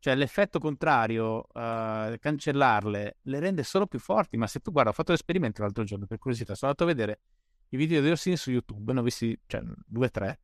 Cioè 0.00 0.14
l'effetto 0.14 0.58
contrario, 0.58 1.46
uh, 1.52 2.16
cancellarle, 2.18 3.18
le 3.20 3.38
rende 3.38 3.62
solo 3.62 3.86
più 3.86 3.98
forti. 3.98 4.38
Ma 4.38 4.46
se 4.46 4.60
tu 4.60 4.72
guarda, 4.72 4.90
ho 4.90 4.94
fatto 4.94 5.12
l'esperimento 5.12 5.60
l'altro 5.60 5.84
giorno, 5.84 6.06
per 6.06 6.18
curiosità, 6.18 6.54
sono 6.54 6.72
andato 6.72 6.90
a 6.90 6.94
vedere 6.94 7.20
i 7.68 7.76
video 7.76 8.00
di 8.00 8.08
Orsini 8.08 8.36
su 8.36 8.50
YouTube, 8.50 8.92
ne 8.94 9.00
ho 9.00 9.02
visti 9.02 9.38
cioè, 9.46 9.62
due 9.86 10.06
o 10.06 10.10
tre. 10.10 10.40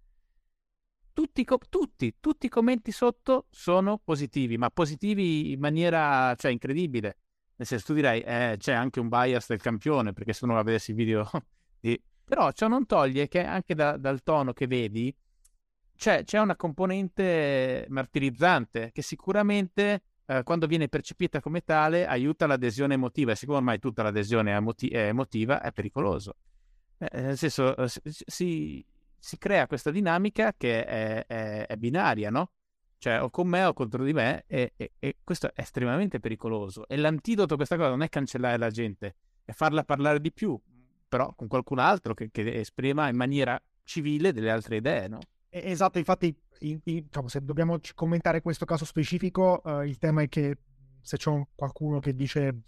Tutti, 1.13 1.47
tutti, 1.71 2.17
tutti 2.21 2.47
i 2.47 2.49
commenti 2.51 2.93
sotto 2.93 3.47
sono 3.49 3.99
positivi, 4.05 4.59
ma 4.59 4.69
positivi 4.69 5.53
in 5.53 5.59
maniera 5.61 6.35
cioè, 6.37 6.51
incredibile. 6.51 7.19
Nel 7.57 7.67
senso, 7.67 7.87
tu 7.87 7.95
direi, 7.95 8.21
eh, 8.21 8.57
c'è 8.59 8.75
anche 8.75 9.01
un 9.01 9.09
bias 9.09 9.49
del 9.49 9.63
campione, 9.63 10.13
perché 10.13 10.35
se 10.35 10.45
uno 10.45 10.53
va 10.53 10.61
a 10.61 10.65
vedersi 10.65 10.91
il 10.91 10.99
video 10.99 11.29
di... 11.81 11.99
Però 12.23 12.53
ciò 12.53 12.69
non 12.69 12.85
toglie 12.85 13.29
che 13.29 13.43
anche 13.43 13.75
da, 13.75 13.97
dal 13.97 14.23
tono 14.23 14.53
che 14.53 14.67
vedi, 14.67 15.17
c'è, 15.97 16.25
c'è 16.25 16.39
una 16.39 16.57
componente 16.57 17.87
martirizzante 17.89 18.91
che 18.93 19.03
sicuramente 19.03 20.03
eh, 20.27 20.43
quando 20.43 20.67
viene 20.67 20.89
percepita 20.89 21.41
come 21.41 21.63
tale 21.63 22.07
aiuta 22.07 22.47
l'adesione 22.47 22.95
emotiva 22.95 23.33
e 23.33 23.37
siccome 23.37 23.59
ormai 23.59 23.79
tutta 23.79 24.03
l'adesione 24.03 24.53
emoti- 24.53 24.91
emotiva 24.91 25.63
è 25.63 25.73
pericoloso. 25.73 26.37
Eh, 26.99 27.21
nel 27.21 27.37
senso 27.37 27.77
eh, 27.77 27.89
si, 27.89 28.85
si, 29.19 29.39
crea 29.39 29.67
questa 29.67 29.91
dinamica 29.91 30.53
che 30.57 30.85
è, 30.85 31.27
è, 31.27 31.67
è, 31.67 31.77
binaria, 31.77 32.31
no? 32.31 32.51
Cioè 32.99 33.23
o 33.23 33.31
con 33.31 33.47
me 33.47 33.65
o 33.65 33.73
contro 33.73 34.03
di 34.03 34.13
me 34.13 34.45
e, 34.47 34.73
e, 34.77 34.93
e 34.99 35.17
questo 35.23 35.49
è 35.55 35.61
estremamente 35.61 36.19
pericoloso. 36.19 36.89
E 36.89 36.97
l'antidoto 36.97 37.55
a 37.55 37.57
questa 37.57 37.77
cosa 37.77 37.91
non 37.91 38.03
è 38.03 38.09
cancellare 38.09 38.59
la 38.59 38.71
gente, 38.71 39.17
è 39.45 39.53
farla 39.53 39.85
parlare 39.85 40.21
di 40.21 40.33
più, 40.33 40.59
però 41.09 41.33
con 41.35 41.47
qualcun 41.47 41.79
altro 41.79 42.15
che, 42.15 42.31
che 42.31 42.59
esprima 42.59 43.09
in 43.09 43.17
maniera 43.17 43.61
civile 43.85 44.33
delle 44.33 44.51
altre 44.51 44.77
idee, 44.77 45.09
no? 45.09 45.19
Esatto, 45.59 45.99
infatti, 45.99 46.37
in, 46.61 46.79
in, 46.85 47.05
diciamo, 47.05 47.29
se 47.29 47.43
dobbiamo 47.43 47.79
commentare 47.95 48.43
questo 48.43 48.67
caso 48.67 48.85
specifico, 48.85 49.63
uh, 49.65 49.81
il 49.81 49.97
tema 49.97 50.21
è 50.21 50.29
che 50.29 50.59
se 51.01 51.17
c'è 51.17 51.31
qualcuno 51.55 51.99
che 51.99 52.15
dice 52.15 52.63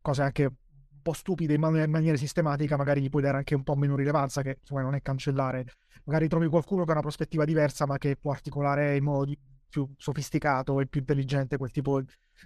cose 0.00 0.22
anche 0.22 0.44
un 0.44 1.02
po' 1.02 1.12
stupide 1.12 1.52
in, 1.52 1.60
man- 1.60 1.76
in, 1.76 1.90
maniera 1.90 2.16
sistematica, 2.16 2.76
magari 2.76 3.02
gli 3.02 3.10
puoi 3.10 3.22
dare 3.22 3.36
anche 3.36 3.54
un 3.54 3.62
po' 3.62 3.74
meno 3.76 3.94
rilevanza, 3.94 4.40
che 4.40 4.56
insomma 4.60 4.80
non 4.80 4.94
è 4.94 5.02
cancellare. 5.02 5.66
Magari 6.04 6.26
trovi 6.28 6.48
qualcuno 6.48 6.84
che 6.84 6.90
ha 6.90 6.92
una 6.94 7.02
prospettiva 7.02 7.44
diversa, 7.44 7.84
ma 7.86 7.98
che 7.98 8.16
può 8.16 8.30
articolare 8.32 8.96
in 8.96 9.04
modo 9.04 9.26
di, 9.26 9.38
più 9.68 9.86
sofisticato 9.98 10.80
e 10.80 10.86
più 10.86 11.00
intelligente 11.00 11.58
quel 11.58 11.72
tipo 11.72 12.00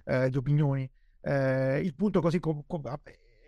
eh, 0.05 0.29
di 0.29 0.37
opinioni. 0.37 0.91
Eh, 1.21 1.81
il 1.85 1.95
punto 1.95 2.21
così 2.21 2.41
com- 2.41 2.65
com- 2.67 3.01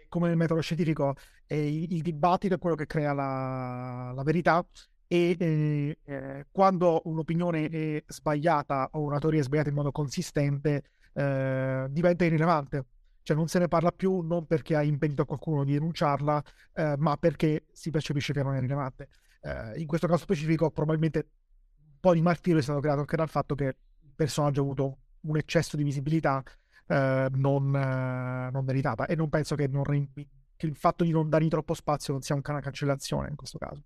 come 0.09 0.29
nel 0.29 0.37
metodo 0.37 0.61
scientifico, 0.61 1.15
è 1.47 1.55
il, 1.55 1.93
il 1.93 2.03
dibattito 2.03 2.55
è 2.55 2.59
quello 2.59 2.77
che 2.77 2.87
crea 2.87 3.13
la, 3.13 4.13
la 4.15 4.23
verità 4.23 4.65
e 5.13 5.97
eh, 6.05 6.47
quando 6.53 7.01
un'opinione 7.07 7.69
è 7.69 8.05
sbagliata 8.07 8.91
o 8.93 9.01
una 9.01 9.19
teoria 9.19 9.41
è 9.41 9.43
sbagliata 9.43 9.69
in 9.69 9.75
modo 9.75 9.91
consistente 9.91 10.85
eh, 11.15 11.87
diventa 11.91 12.25
irrilevante. 12.25 12.85
Cioè 13.23 13.37
non 13.37 13.49
se 13.49 13.59
ne 13.59 13.67
parla 13.67 13.91
più 13.91 14.21
non 14.21 14.47
perché 14.47 14.77
ha 14.77 14.83
impedito 14.83 15.23
a 15.23 15.27
qualcuno 15.27 15.65
di 15.65 15.73
denunciarla, 15.73 16.41
eh, 16.75 16.95
ma 16.99 17.17
perché 17.17 17.67
si 17.73 17.91
percepisce 17.91 18.33
che 18.33 18.45
non 18.45 18.55
è 18.55 18.61
rilevante. 18.61 19.09
Eh, 19.41 19.81
in 19.81 19.89
questo 19.89 20.07
caso 20.07 20.21
specifico 20.21 20.71
probabilmente 20.71 21.19
un 21.19 21.99
po' 21.99 22.15
di 22.15 22.23
martirio 22.23 22.61
è 22.61 22.63
stato 22.63 22.79
creato 22.79 23.01
anche 23.01 23.17
dal 23.17 23.29
fatto 23.29 23.57
che 23.57 23.65
il 23.65 24.13
personaggio 24.15 24.61
ha 24.61 24.65
avuto 24.65 24.99
un 25.23 25.37
eccesso 25.39 25.77
di 25.77 25.83
visibilità 25.83 26.41
eh, 26.87 27.29
non, 27.33 27.69
non, 27.69 28.65
meritata 28.65 29.07
e 29.07 29.17
non 29.17 29.29
penso 29.29 29.57
che, 29.57 29.67
non, 29.67 29.83
che 29.83 30.67
il 30.67 30.77
fatto 30.77 31.03
di 31.03 31.11
non 31.11 31.29
dargli 31.29 31.49
troppo 31.49 31.75
spazio 31.75 32.13
non 32.13 32.23
sia 32.23 32.37
un 32.37 32.43
una 32.47 32.61
cancellazione 32.61 33.29
in 33.29 33.35
questo 33.35 33.59
caso. 33.59 33.83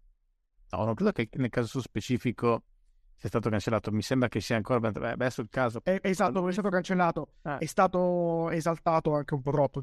No, 0.70 0.84
non 0.84 0.94
credo 0.94 1.12
che 1.12 1.28
nel 1.34 1.50
caso 1.50 1.80
specifico 1.80 2.64
sia 3.16 3.28
stato 3.28 3.48
cancellato. 3.48 3.90
Mi 3.92 4.02
sembra 4.02 4.28
che 4.28 4.40
sia 4.40 4.56
ancora. 4.56 4.90
Beh, 4.90 5.12
adesso 5.12 5.40
il 5.40 5.48
caso. 5.50 5.80
È, 5.82 5.98
esatto, 6.02 6.46
è 6.46 6.52
stato 6.52 6.68
cancellato. 6.68 7.28
Ah. 7.42 7.58
È 7.58 7.66
stato 7.66 8.50
esaltato 8.50 9.14
anche 9.14 9.34
un 9.34 9.42
po' 9.42 9.50
troppo. 9.50 9.82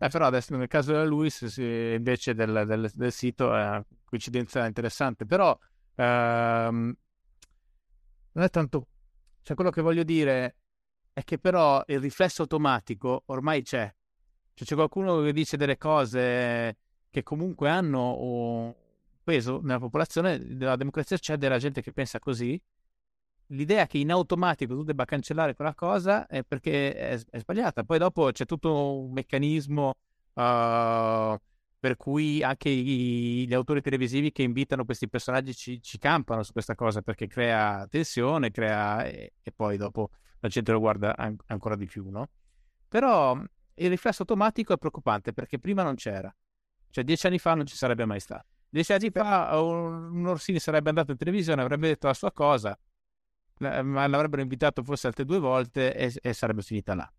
Eh, 0.00 0.08
però 0.08 0.26
adesso 0.26 0.56
nel 0.56 0.68
caso 0.68 0.92
della 0.92 1.04
Luis, 1.04 1.40
invece 1.56 2.34
del, 2.34 2.64
del, 2.66 2.90
del, 2.92 3.12
sito, 3.12 3.54
è 3.54 3.60
una 3.60 3.84
coincidenza 4.04 4.64
interessante. 4.66 5.26
Però 5.26 5.56
ehm, 5.94 6.96
non 8.32 8.44
è 8.44 8.50
tanto. 8.50 8.86
Cioè, 9.42 9.54
quello 9.56 9.70
che 9.70 9.82
voglio 9.82 10.02
dire 10.02 10.56
è 11.12 11.24
che 11.24 11.38
però 11.38 11.82
il 11.86 12.00
riflesso 12.00 12.42
automatico 12.42 13.22
ormai 13.26 13.62
c'è. 13.62 13.92
Cioè, 14.54 14.66
c'è 14.66 14.74
qualcuno 14.74 15.22
che 15.22 15.32
dice 15.32 15.56
delle 15.56 15.76
cose 15.76 16.76
che 17.10 17.22
comunque 17.22 17.68
hanno 17.68 18.76
peso 19.28 19.60
nella 19.62 19.78
popolazione 19.78 20.38
della 20.56 20.76
democrazia 20.76 21.18
c'è 21.18 21.36
della 21.36 21.58
gente 21.58 21.82
che 21.82 21.92
pensa 21.92 22.18
così. 22.18 22.58
L'idea 23.48 23.86
che 23.86 23.98
in 23.98 24.10
automatico 24.10 24.74
tu 24.74 24.84
debba 24.84 25.04
cancellare 25.04 25.54
quella 25.54 25.74
cosa 25.74 26.26
è 26.26 26.42
perché 26.44 26.94
è, 26.94 27.20
è 27.28 27.38
sbagliata. 27.38 27.84
Poi 27.84 27.98
dopo 27.98 28.30
c'è 28.32 28.46
tutto 28.46 29.00
un 29.00 29.12
meccanismo 29.12 29.88
uh, 30.32 31.36
per 31.78 31.96
cui 31.98 32.42
anche 32.42 32.70
i, 32.70 33.46
gli 33.46 33.52
autori 33.52 33.82
televisivi 33.82 34.32
che 34.32 34.42
invitano 34.42 34.86
questi 34.86 35.10
personaggi 35.10 35.54
ci, 35.54 35.82
ci 35.82 35.98
campano 35.98 36.42
su 36.42 36.52
questa 36.52 36.74
cosa 36.74 37.02
perché 37.02 37.26
crea 37.26 37.86
tensione, 37.86 38.50
crea 38.50 39.04
e, 39.04 39.34
e 39.42 39.52
poi 39.52 39.76
dopo 39.76 40.08
la 40.40 40.48
gente 40.48 40.72
lo 40.72 40.78
guarda 40.78 41.14
an- 41.16 41.36
ancora 41.48 41.76
di 41.76 41.84
più, 41.84 42.08
no? 42.08 42.30
Però 42.88 43.38
il 43.74 43.88
riflesso 43.90 44.22
automatico 44.22 44.72
è 44.72 44.78
preoccupante 44.78 45.34
perché 45.34 45.58
prima 45.58 45.82
non 45.82 45.96
c'era. 45.96 46.34
Cioè 46.90 47.04
dieci 47.04 47.26
anni 47.26 47.38
fa 47.38 47.52
non 47.54 47.66
ci 47.66 47.76
sarebbe 47.76 48.06
mai 48.06 48.20
stato. 48.20 48.57
Dieci 48.70 48.92
anni 48.92 49.10
fa 49.10 49.60
un 49.60 50.26
Orsini 50.26 50.58
sarebbe 50.58 50.90
andato 50.90 51.12
in 51.12 51.16
televisione, 51.16 51.62
avrebbe 51.62 51.88
detto 51.88 52.06
la 52.06 52.14
sua 52.14 52.32
cosa 52.32 52.78
l'avrebbero 53.58 54.42
invitato 54.42 54.82
forse 54.82 55.06
altre 55.06 55.24
due 55.24 55.38
volte 55.38 55.94
e, 55.94 56.14
e 56.20 56.32
sarebbe 56.32 56.62
finita 56.62 56.94
là. 56.94 57.12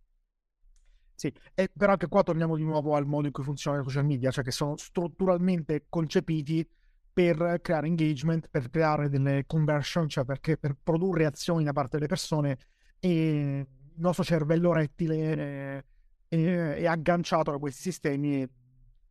Sì, 1.16 1.34
e 1.54 1.70
però 1.76 1.92
anche 1.94 2.08
qua 2.08 2.24
torniamo 2.24 2.56
di 2.56 2.64
nuovo 2.64 2.96
al 2.96 3.06
modo 3.06 3.28
in 3.28 3.34
cui 3.34 3.44
funzionano 3.44 3.84
i 3.84 3.86
social 3.86 4.06
media, 4.06 4.32
cioè 4.32 4.44
che 4.44 4.52
sono 4.52 4.78
strutturalmente 4.78 5.86
concepiti 5.90 6.66
per 7.12 7.60
creare 7.62 7.88
engagement, 7.88 8.48
per 8.50 8.70
creare 8.70 9.10
delle 9.10 9.44
conversion, 9.46 10.08
cioè 10.08 10.24
perché, 10.24 10.58
per 10.58 10.78
produrre 10.82 11.26
azioni 11.26 11.66
da 11.66 11.74
parte 11.74 11.98
delle 11.98 12.08
persone 12.08 12.58
e 13.00 13.68
il 13.68 14.02
nostro 14.02 14.24
cervello 14.24 14.72
rettile 14.72 15.34
è, 15.34 15.84
è, 16.30 16.74
è 16.76 16.86
agganciato 16.86 17.52
a 17.52 17.60
questi 17.60 17.82
sistemi 17.82 18.48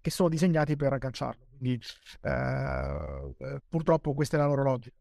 che 0.09 0.10
sono 0.10 0.28
disegnati 0.28 0.74
per 0.76 0.93
agganciarlo. 0.93 1.47
Quindi 1.56 1.80
eh, 2.22 3.35
eh 3.39 3.60
purtroppo 3.68 4.14
questa 4.14 4.36
è 4.36 4.40
la 4.40 4.47
loro 4.47 4.62
logica. 4.62 4.97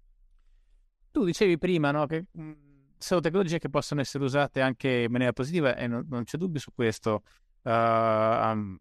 Tu 1.11 1.23
dicevi 1.23 1.57
prima 1.57 1.91
no, 1.91 2.05
che 2.05 2.25
mh, 2.29 2.51
sono 2.97 3.21
tecnologie 3.21 3.57
che 3.57 3.69
possono 3.69 4.01
essere 4.01 4.23
usate 4.23 4.61
anche 4.61 5.03
in 5.03 5.11
maniera 5.11 5.33
positiva 5.33 5.75
e 5.75 5.87
non, 5.87 6.05
non 6.09 6.23
c'è 6.25 6.37
dubbio 6.37 6.59
su 6.59 6.71
questo. 6.73 7.23
Uh, 7.61 7.69
um, 7.69 8.77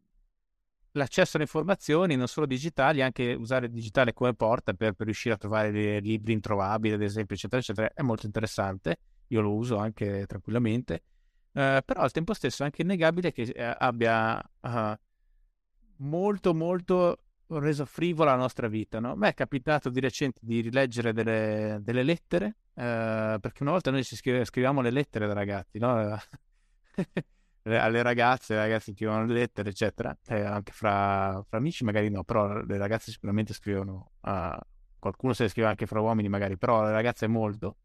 l'accesso 0.92 1.36
alle 1.36 1.44
informazioni, 1.44 2.16
non 2.16 2.26
solo 2.26 2.46
digitali, 2.46 3.02
anche 3.02 3.32
usare 3.34 3.66
il 3.66 3.72
digitale 3.72 4.12
come 4.12 4.34
porta 4.34 4.72
per, 4.74 4.92
per, 4.92 5.06
riuscire 5.06 5.34
a 5.34 5.38
trovare 5.38 6.00
libri 6.00 6.32
introvabili, 6.32 6.94
ad 6.94 7.02
esempio, 7.02 7.36
eccetera, 7.36 7.60
eccetera, 7.60 7.90
è 7.92 8.02
molto 8.02 8.26
interessante. 8.26 8.98
Io 9.28 9.40
lo 9.40 9.54
uso 9.54 9.76
anche 9.76 10.26
tranquillamente. 10.26 11.02
Uh, 11.52 11.80
però 11.84 12.02
al 12.02 12.10
tempo 12.10 12.34
stesso 12.34 12.62
è 12.62 12.66
anche 12.66 12.82
innegabile 12.82 13.32
che 13.32 13.42
uh, 13.56 13.74
abbia 13.78 14.42
molto, 15.98 16.54
molto 16.54 17.20
reso 17.48 17.84
frivola 17.84 18.32
la 18.32 18.38
nostra 18.38 18.68
vita. 18.68 19.00
No? 19.00 19.12
A 19.12 19.16
me 19.16 19.28
è 19.28 19.34
capitato 19.34 19.90
di 19.90 20.00
recente 20.00 20.40
di 20.42 20.60
rileggere 20.60 21.12
delle, 21.12 21.78
delle 21.82 22.02
lettere, 22.02 22.56
eh, 22.74 23.38
perché 23.40 23.62
una 23.62 23.72
volta 23.72 23.90
noi 23.90 24.04
ci 24.04 24.16
scrive, 24.16 24.44
scriviamo 24.44 24.80
le 24.80 24.90
lettere 24.90 25.26
da 25.26 25.32
ragazzi, 25.32 25.78
no? 25.78 26.18
alle 27.62 28.02
ragazze, 28.02 28.54
ai 28.54 28.60
ragazzi 28.60 28.92
scrivono 28.92 29.24
le 29.24 29.34
lettere, 29.34 29.70
eccetera, 29.70 30.16
eh, 30.26 30.40
anche 30.40 30.72
fra, 30.72 31.42
fra, 31.48 31.58
amici 31.58 31.84
magari 31.84 32.08
no, 32.10 32.22
però 32.24 32.62
le 32.62 32.78
ragazze 32.78 33.10
sicuramente 33.10 33.52
scrivono, 33.52 34.12
uh, 34.20 34.56
qualcuno 34.98 35.32
se 35.32 35.44
le 35.44 35.48
scrive 35.48 35.68
anche 35.68 35.86
fra 35.86 36.00
uomini 36.00 36.28
magari, 36.28 36.56
però 36.56 36.84
le 36.84 36.92
ragazze 36.92 37.26
molto. 37.26 37.78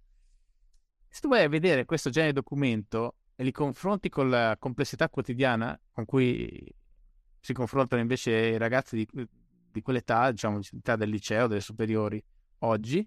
Se 1.10 1.20
tu 1.20 1.28
vai 1.28 1.44
a 1.44 1.50
vedere 1.50 1.86
questo 1.86 2.10
genere 2.10 2.32
di 2.32 2.40
documento 2.40 3.16
e 3.36 3.44
li 3.44 3.52
confronti 3.52 4.08
con 4.08 4.30
la 4.30 4.56
complessità 4.58 5.10
quotidiana 5.10 5.78
con 5.92 6.06
cui 6.06 6.74
si 7.42 7.54
confrontano 7.54 8.02
invece 8.02 8.32
i 8.32 8.58
ragazzi 8.58 8.96
di, 8.96 9.28
di 9.72 9.82
quell'età, 9.82 10.32
diciamo, 10.32 10.60
l'età 10.70 10.96
del 10.96 11.10
liceo, 11.10 11.48
delle 11.48 11.60
superiori, 11.60 12.24
oggi, 12.60 13.06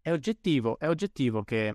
è 0.00 0.10
oggettivo, 0.10 0.78
è 0.78 0.88
oggettivo 0.88 1.44
che, 1.44 1.74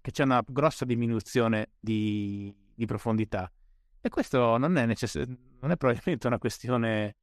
che 0.00 0.10
c'è 0.10 0.22
una 0.22 0.44
grossa 0.46 0.84
diminuzione 0.84 1.70
di, 1.80 2.54
di 2.74 2.84
profondità. 2.84 3.50
E 4.02 4.08
questo 4.10 4.58
non 4.58 4.76
è, 4.76 4.84
necess- 4.84 5.26
non 5.60 5.70
è 5.70 5.76
probabilmente 5.76 6.26
una 6.26 6.38
questione 6.38 7.16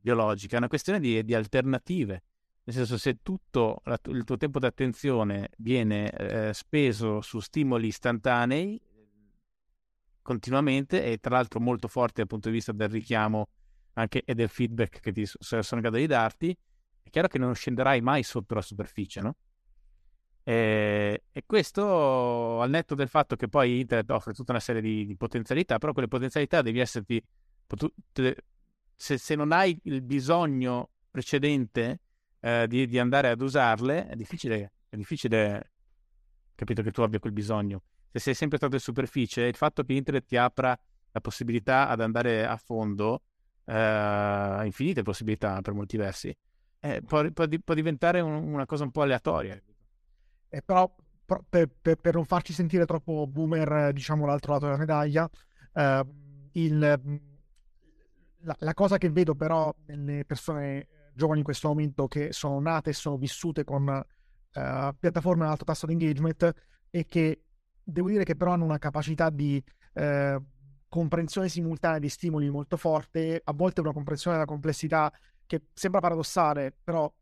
biologica, 0.00 0.54
è 0.54 0.58
una 0.58 0.68
questione 0.68 1.00
di, 1.00 1.22
di 1.24 1.34
alternative. 1.34 2.22
Nel 2.64 2.76
senso, 2.76 2.96
se 2.96 3.22
tutto 3.22 3.80
la, 3.84 3.98
il 4.06 4.22
tuo 4.22 4.36
tempo 4.36 4.60
d'attenzione 4.60 5.50
viene 5.58 6.10
eh, 6.10 6.54
speso 6.54 7.20
su 7.20 7.40
stimoli 7.40 7.88
istantanei 7.88 8.80
continuamente 10.22 11.04
e 11.04 11.18
tra 11.18 11.36
l'altro 11.36 11.60
molto 11.60 11.88
forti 11.88 12.14
dal 12.16 12.26
punto 12.26 12.48
di 12.48 12.54
vista 12.54 12.72
del 12.72 12.88
richiamo 12.88 13.48
anche, 13.94 14.22
e 14.24 14.34
del 14.34 14.48
feedback 14.48 15.00
che 15.00 15.12
ti 15.12 15.26
sono 15.26 15.62
in 15.72 15.80
grado 15.80 15.96
di 15.96 16.06
darti, 16.06 16.56
è 17.02 17.10
chiaro 17.10 17.28
che 17.28 17.38
non 17.38 17.54
scenderai 17.54 18.00
mai 18.00 18.22
sotto 18.22 18.54
la 18.54 18.62
superficie, 18.62 19.20
no? 19.20 19.36
E, 20.44 21.22
e, 21.30 21.42
questo 21.46 22.60
al 22.60 22.68
netto 22.70 22.96
del 22.96 23.06
fatto 23.06 23.36
che 23.36 23.48
poi 23.48 23.78
internet 23.78 24.10
offre 24.10 24.32
tutta 24.32 24.50
una 24.50 24.60
serie 24.60 24.80
di, 24.80 25.06
di 25.06 25.16
potenzialità, 25.16 25.78
però 25.78 25.92
quelle 25.92 26.08
potenzialità 26.08 26.62
devi 26.62 26.80
esserti 26.80 27.22
se, 28.94 29.18
se, 29.18 29.34
non 29.36 29.52
hai 29.52 29.78
il 29.84 30.02
bisogno 30.02 30.90
precedente 31.10 32.00
eh, 32.40 32.66
di, 32.68 32.86
di, 32.86 32.98
andare 32.98 33.28
ad 33.28 33.40
usarle, 33.40 34.08
è 34.08 34.16
difficile, 34.16 34.72
è 34.88 34.96
difficile 34.96 35.72
capito 36.54 36.82
che 36.82 36.90
tu 36.90 37.02
abbia 37.02 37.20
quel 37.20 37.32
bisogno. 37.32 37.82
Se 38.12 38.18
sei 38.18 38.34
sempre 38.34 38.58
stato 38.58 38.74
in 38.74 38.80
superficie, 38.80 39.42
il 39.42 39.56
fatto 39.56 39.82
che 39.82 39.94
internet 39.94 40.26
ti 40.26 40.36
apra 40.36 40.78
la 41.10 41.20
possibilità 41.20 41.88
ad 41.88 42.00
andare 42.00 42.46
a 42.46 42.56
fondo 42.56 43.22
eh, 43.64 44.60
infinite 44.64 45.02
possibilità 45.02 45.60
per 45.62 45.72
molti 45.72 45.96
versi, 45.96 46.34
eh, 46.80 47.02
può, 47.02 47.28
può, 47.30 47.46
può, 47.64 47.74
diventare 47.74 48.20
un, 48.20 48.32
una 48.32 48.66
cosa 48.66 48.84
un 48.84 48.90
po' 48.90 49.02
aleatoria. 49.02 49.60
E 50.48 50.62
però 50.62 50.94
per, 51.24 51.70
per, 51.80 51.96
per, 51.96 52.14
non 52.14 52.24
farci 52.24 52.52
sentire 52.52 52.84
troppo 52.84 53.26
boomer, 53.26 53.92
diciamo 53.92 54.26
l'altro 54.26 54.52
lato 54.52 54.66
della 54.66 54.76
medaglia, 54.76 55.28
eh, 55.72 56.06
il, 56.52 56.78
la, 56.78 58.56
la, 58.58 58.74
cosa 58.74 58.98
che 58.98 59.10
vedo 59.10 59.34
però 59.34 59.74
nelle 59.86 60.24
persone 60.24 60.88
giovani 61.14 61.38
in 61.38 61.44
questo 61.44 61.68
momento 61.68 62.08
che 62.08 62.32
sono 62.32 62.60
nate 62.60 62.90
e 62.90 62.94
sono 62.94 63.16
vissute 63.16 63.64
con 63.64 63.86
uh, 63.86 64.94
piattaforme 64.98 65.44
ad 65.44 65.50
alto 65.50 65.64
tasso 65.64 65.86
di 65.86 65.92
engagement 65.92 66.52
è 66.90 67.06
che 67.06 67.42
devo 67.82 68.08
dire 68.08 68.24
che 68.24 68.36
però 68.36 68.52
hanno 68.52 68.64
una 68.64 68.78
capacità 68.78 69.30
di 69.30 69.62
uh, 69.94 70.44
comprensione 70.88 71.48
simultanea 71.48 71.98
di 71.98 72.08
stimoli 72.08 72.50
molto 72.50 72.76
forte, 72.76 73.40
a 73.42 73.52
volte 73.52 73.80
una 73.80 73.92
comprensione 73.92 74.36
della 74.36 74.48
complessità 74.48 75.12
che 75.46 75.62
sembra 75.72 76.00
paradossale, 76.00 76.74
però 76.84 77.12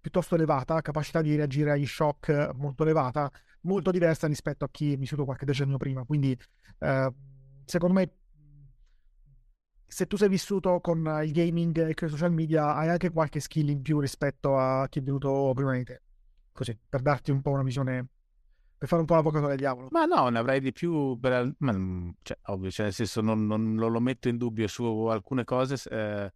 piuttosto 0.00 0.34
elevata, 0.34 0.80
capacità 0.80 1.20
di 1.20 1.36
reagire 1.36 1.72
agli 1.72 1.86
shock 1.86 2.52
molto 2.54 2.82
elevata, 2.82 3.30
molto 3.62 3.90
diversa 3.90 4.26
rispetto 4.26 4.64
a 4.64 4.68
chi 4.70 4.94
è 4.94 4.96
vissuto 4.96 5.24
qualche 5.24 5.44
decennio 5.44 5.76
prima. 5.76 6.04
Quindi, 6.04 6.36
eh, 6.78 7.12
secondo 7.64 7.94
me, 7.94 8.12
se 9.86 10.06
tu 10.06 10.16
sei 10.16 10.28
vissuto 10.28 10.80
con 10.80 10.98
il 11.22 11.32
gaming 11.32 11.88
e 11.88 11.94
con 11.94 12.08
i 12.08 12.10
social 12.10 12.32
media, 12.32 12.74
hai 12.74 12.88
anche 12.88 13.10
qualche 13.10 13.40
skill 13.40 13.68
in 13.68 13.82
più 13.82 14.00
rispetto 14.00 14.56
a 14.56 14.88
chi 14.88 15.00
è 15.00 15.02
venuto 15.02 15.52
prima 15.54 15.72
di 15.74 15.84
te. 15.84 16.00
Così, 16.52 16.78
per 16.88 17.02
darti 17.02 17.30
un 17.30 17.42
po' 17.42 17.50
una 17.50 17.62
visione 17.62 18.08
per 18.80 18.88
fare 18.88 19.02
un 19.02 19.06
po' 19.06 19.14
l'avvocato 19.14 19.46
del 19.46 19.58
diavolo. 19.58 19.88
Ma 19.90 20.06
no, 20.06 20.30
ne 20.30 20.38
avrei 20.38 20.58
di 20.58 20.72
più, 20.72 21.18
per, 21.20 21.52
ma, 21.58 21.72
mm, 21.72 22.08
cioè, 22.22 22.38
ovvio, 22.44 22.70
cioè, 22.70 22.86
nel 22.86 22.94
senso 22.94 23.20
non, 23.20 23.46
non, 23.46 23.74
non, 23.74 23.92
lo 23.92 24.00
metto 24.00 24.30
in 24.30 24.38
dubbio 24.38 24.66
su 24.68 24.82
alcune 25.04 25.44
cose. 25.44 25.76
Eh, 25.90 26.32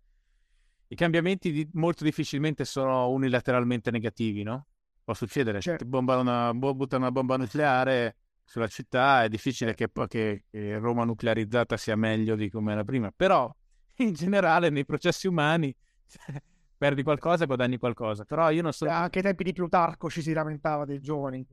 I 0.89 0.95
cambiamenti 0.95 1.51
di, 1.53 1.67
molto 1.73 2.05
difficilmente 2.05 2.67
sono 2.67 3.09
unilateralmente 3.09 3.91
negativi, 3.91 4.43
no? 4.43 4.67
Può 5.03 5.15
succedere, 5.15 5.63
certo. 5.63 5.87
bomba 5.87 6.19
una, 6.19 6.53
buttano 6.53 7.05
una 7.05 7.13
bomba 7.13 7.39
nucleare 7.39 8.17
sulla 8.45 8.69
città, 8.69 9.25
è 9.25 9.31
difficile 9.31 9.73
che, 9.73 9.91
che, 10.07 10.45
che 10.51 10.79
Roma 10.79 11.05
nuclearizzata 11.05 11.79
sia 11.79 11.97
meglio 11.97 12.37
di 12.37 12.51
come 12.51 12.73
era 12.73 12.85
prima, 12.85 13.11
però 13.11 13.51
in 13.97 14.13
generale 14.13 14.69
nei 14.69 14.85
processi 14.85 15.27
umani 15.27 15.75
perdi 16.77 17.03
qualcosa 17.03 17.45
e 17.45 17.47
guadagni 17.47 17.79
qualcosa. 17.79 18.27
Però 18.27 18.51
io 18.51 18.61
non 18.61 18.73
so. 18.75 18.87
Anche 18.87 19.21
ai 19.21 19.25
tempi 19.25 19.45
di 19.45 19.55
Plutarco 19.55 20.11
ci 20.11 20.21
si 20.21 20.35
lamentava 20.35 20.85
dei 20.85 21.01
giovani. 21.01 21.47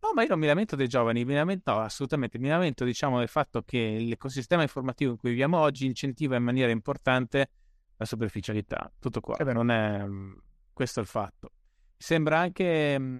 No, 0.00 0.12
ma 0.14 0.22
io 0.22 0.28
non 0.28 0.38
mi 0.38 0.46
lamento 0.46 0.76
dei 0.76 0.86
giovani, 0.86 1.24
mi 1.24 1.34
lamento, 1.34 1.72
no, 1.72 1.80
assolutamente, 1.80 2.38
mi 2.38 2.48
lamento 2.48 2.84
diciamo 2.84 3.18
del 3.18 3.28
fatto 3.28 3.62
che 3.62 3.98
l'ecosistema 3.98 4.62
informativo 4.62 5.10
in 5.12 5.16
cui 5.16 5.30
viviamo 5.30 5.58
oggi 5.58 5.86
incentiva 5.86 6.36
in 6.36 6.44
maniera 6.44 6.70
importante 6.70 7.50
la 7.96 8.04
superficialità, 8.04 8.92
tutto 9.00 9.20
qua, 9.20 9.36
eh 9.36 9.52
non 9.52 9.70
è, 9.70 10.04
mm, 10.06 10.32
questo 10.72 11.00
è 11.00 11.02
il 11.02 11.08
fatto. 11.08 11.50
Sembra 11.96 12.38
anche, 12.38 12.96
mm, 12.98 13.16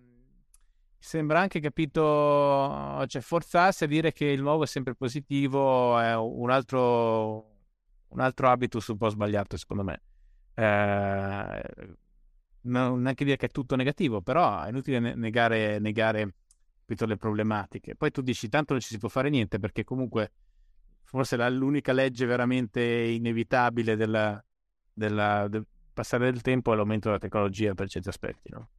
sembra 0.97 1.41
anche, 1.41 1.59
capito, 1.59 3.05
cioè 3.09 3.23
forzarsi 3.23 3.83
a 3.85 3.87
dire 3.89 4.13
che 4.13 4.27
il 4.27 4.41
nuovo 4.41 4.63
è 4.63 4.67
sempre 4.67 4.95
positivo 4.95 5.99
è 5.99 6.15
un 6.17 6.49
altro, 6.51 7.57
un 8.09 8.21
altro 8.21 8.49
habitus 8.51 8.87
un 8.89 8.99
po' 8.99 9.09
sbagliato 9.09 9.57
secondo 9.57 9.83
me. 9.83 10.01
Eh, 10.55 11.63
non 12.63 13.03
neanche 13.03 13.25
dire 13.25 13.37
che 13.37 13.47
è 13.47 13.51
tutto 13.51 13.75
negativo, 13.75 14.23
però 14.23 14.63
è 14.63 14.69
inutile 14.69 15.01
negare, 15.15 15.81
negare 15.81 16.35
capito, 16.89 17.05
le 17.05 17.17
problematiche. 17.17 17.95
Poi 17.95 18.11
tu 18.11 18.23
dici 18.23 18.49
tanto 18.49 18.73
non 18.73 18.81
ci 18.81 18.89
si 18.89 18.99
può 18.99 19.11
fare 19.11 19.29
niente 19.29 19.59
perché 19.59 19.85
comunque 19.85 20.33
forse 21.03 21.37
la, 21.37 21.49
l'unica 21.51 21.93
legge 21.93 22.25
veramente 22.25 22.83
inevitabile 22.83 23.95
della, 23.95 24.43
della, 24.93 25.47
del 25.49 25.67
passare 25.93 26.31
del 26.31 26.41
tempo 26.41 26.73
è 26.73 26.77
l'aumento 26.77 27.09
della 27.09 27.21
tecnologia 27.21 27.75
per 27.75 27.89
certi 27.89 28.09
aspetti, 28.09 28.51
no? 28.51 28.71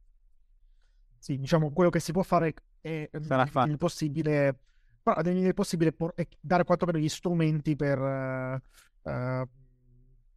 Sì, 1.18 1.38
diciamo, 1.38 1.70
quello 1.70 1.90
che 1.90 2.00
si 2.00 2.12
può 2.12 2.22
fare 2.22 2.54
è 2.80 3.08
il 3.12 3.76
possibile, 3.76 4.58
il 5.04 5.54
possibile 5.54 5.94
è 6.14 6.26
dare 6.40 6.64
quantomeno 6.64 6.98
gli 6.98 7.08
strumenti 7.10 7.76
per, 7.76 7.98
uh, 7.98 9.48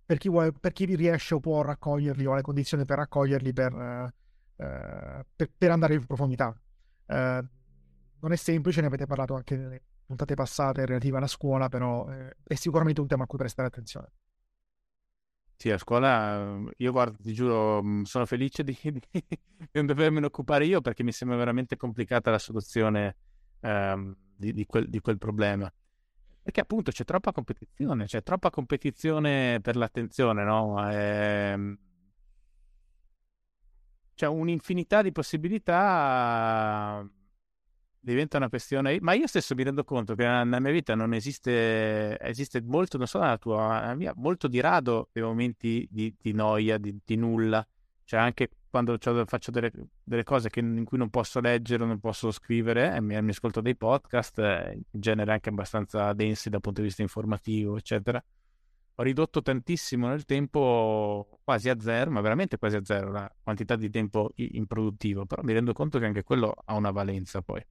per, 0.06 0.18
chi 0.18 0.28
vuole, 0.28 0.52
per 0.52 0.74
chi 0.74 0.94
riesce 0.94 1.36
o 1.36 1.40
può 1.40 1.62
raccoglierli 1.62 2.26
o 2.26 2.34
ha 2.34 2.36
le 2.36 2.42
condizioni 2.42 2.84
per 2.84 2.98
raccoglierli 2.98 3.54
per, 3.54 3.74
uh, 3.74 4.12
per, 5.36 5.52
per 5.58 5.72
andare 5.72 5.94
in 5.94 6.06
profondità. 6.06 6.54
Uh, 7.06 7.48
non 8.24 8.32
è 8.32 8.36
semplice, 8.38 8.80
ne 8.82 8.88
avete 8.88 9.06
parlato 9.06 9.36
anche 9.36 9.56
nelle 9.58 9.82
puntate 10.06 10.34
passate 10.34 10.86
relative 10.86 11.18
alla 11.18 11.28
scuola, 11.28 11.68
però 11.68 12.10
eh, 12.10 12.36
è 12.44 12.56
sicuramente 12.56 13.02
un 13.02 13.08
tema 13.08 13.24
a 13.24 13.28
cui 13.28 13.38
prestare 13.38 13.68
attenzione. 13.68 14.12
Sì, 15.58 15.70
a 15.70 15.78
scuola 15.78 16.58
io 16.78 16.92
guardo, 16.92 17.18
ti 17.22 17.34
giuro, 17.34 17.84
mm, 17.84 18.04
sono 18.04 18.26
felice 18.26 18.64
di, 18.66 18.78
di, 18.82 19.02
non 19.72 19.86
dovermene 19.86 20.26
occupare 20.26 20.66
io 20.66 20.82
perché 20.82 21.04
mi 21.04 21.12
sembra 21.12 21.38
veramente 21.38 21.76
complicata 21.76 22.32
la 22.32 22.40
soluzione 22.40 23.16
ehm, 23.60 24.16
di, 24.36 24.54
di, 24.54 24.66
quel, 24.66 24.90
di 24.90 25.00
quel 25.00 25.18
problema. 25.18 25.72
Perché 26.42 26.62
appunto 26.62 26.92
c'è 26.92 27.04
troppa 27.04 27.32
competizione, 27.32 28.06
c'è 28.06 28.24
troppa 28.24 28.50
competizione 28.50 29.60
per 29.62 29.76
l'attenzione, 29.76 30.44
no? 30.44 30.90
Ehm, 30.92 31.78
c'è 34.16 34.28
un'infinità 34.28 35.02
di 35.02 35.12
possibilità 35.12 37.06
diventa 38.04 38.38
una 38.38 38.50
questione. 38.50 38.98
Ma 39.02 39.14
io 39.14 39.28
stesso 39.28 39.56
mi 39.56 39.64
rendo 39.64 39.84
conto 39.84 40.14
che 40.16 40.24
nella 40.24 40.60
mia 40.60 40.72
vita 40.72 40.94
non 40.96 41.14
esiste, 41.14 42.20
esiste 42.20 42.62
molto, 42.62 42.98
non 42.98 43.08
so 43.08 43.20
nella 43.20 43.38
tua, 43.38 43.80
nella 43.80 43.96
mia, 43.96 44.14
molto 44.16 44.48
di 44.48 44.60
rado 44.60 45.10
dei 45.12 45.24
momenti 45.24 45.88
di, 45.90 46.14
di 46.20 46.34
noia, 46.34 46.78
di, 46.78 47.00
di, 47.04 47.16
nulla. 47.16 47.66
Cioè, 48.04 48.20
anche 48.20 48.50
quando 48.70 48.98
faccio 49.26 49.52
delle, 49.52 49.72
delle 50.04 50.24
cose 50.24 50.50
che, 50.50 50.60
in 50.60 50.84
cui 50.84 50.98
non 50.98 51.10
posso 51.10 51.40
leggere, 51.40 51.86
non 51.86 52.00
posso 52.00 52.32
scrivere, 52.32 53.00
mi, 53.02 53.20
mi, 53.22 53.30
ascolto 53.30 53.62
dei 53.62 53.76
podcast, 53.76 54.40
eh, 54.40 54.74
in 54.92 55.00
genere 55.00 55.32
anche 55.32 55.50
abbastanza 55.50 56.12
densi 56.14 56.50
dal 56.50 56.62
punto 56.62 56.82
di 56.82 56.88
vista 56.88 57.02
informativo, 57.02 57.78
eccetera. 57.78 58.24
Ho 58.98 59.04
ridotto 59.04 59.42
tantissimo 59.42 60.08
nel 60.08 60.26
tempo, 60.26 61.40
quasi 61.44 61.70
a 61.70 61.80
zero, 61.80 62.12
ma 62.12 62.22
veramente 62.22 62.58
quasi 62.58 62.76
a 62.76 62.82
zero, 62.84 63.12
la 63.12 63.32
quantità 63.42 63.76
di 63.76 63.90
tempo 63.90 64.32
improduttivo, 64.36 65.26
però 65.26 65.42
mi 65.42 65.54
rendo 65.54 65.74
conto 65.74 65.98
che 65.98 66.06
anche 66.06 66.24
quello 66.24 66.54
ha 66.66 66.76
una 66.76 66.92
valenza 66.92 67.42
poi 67.42 67.66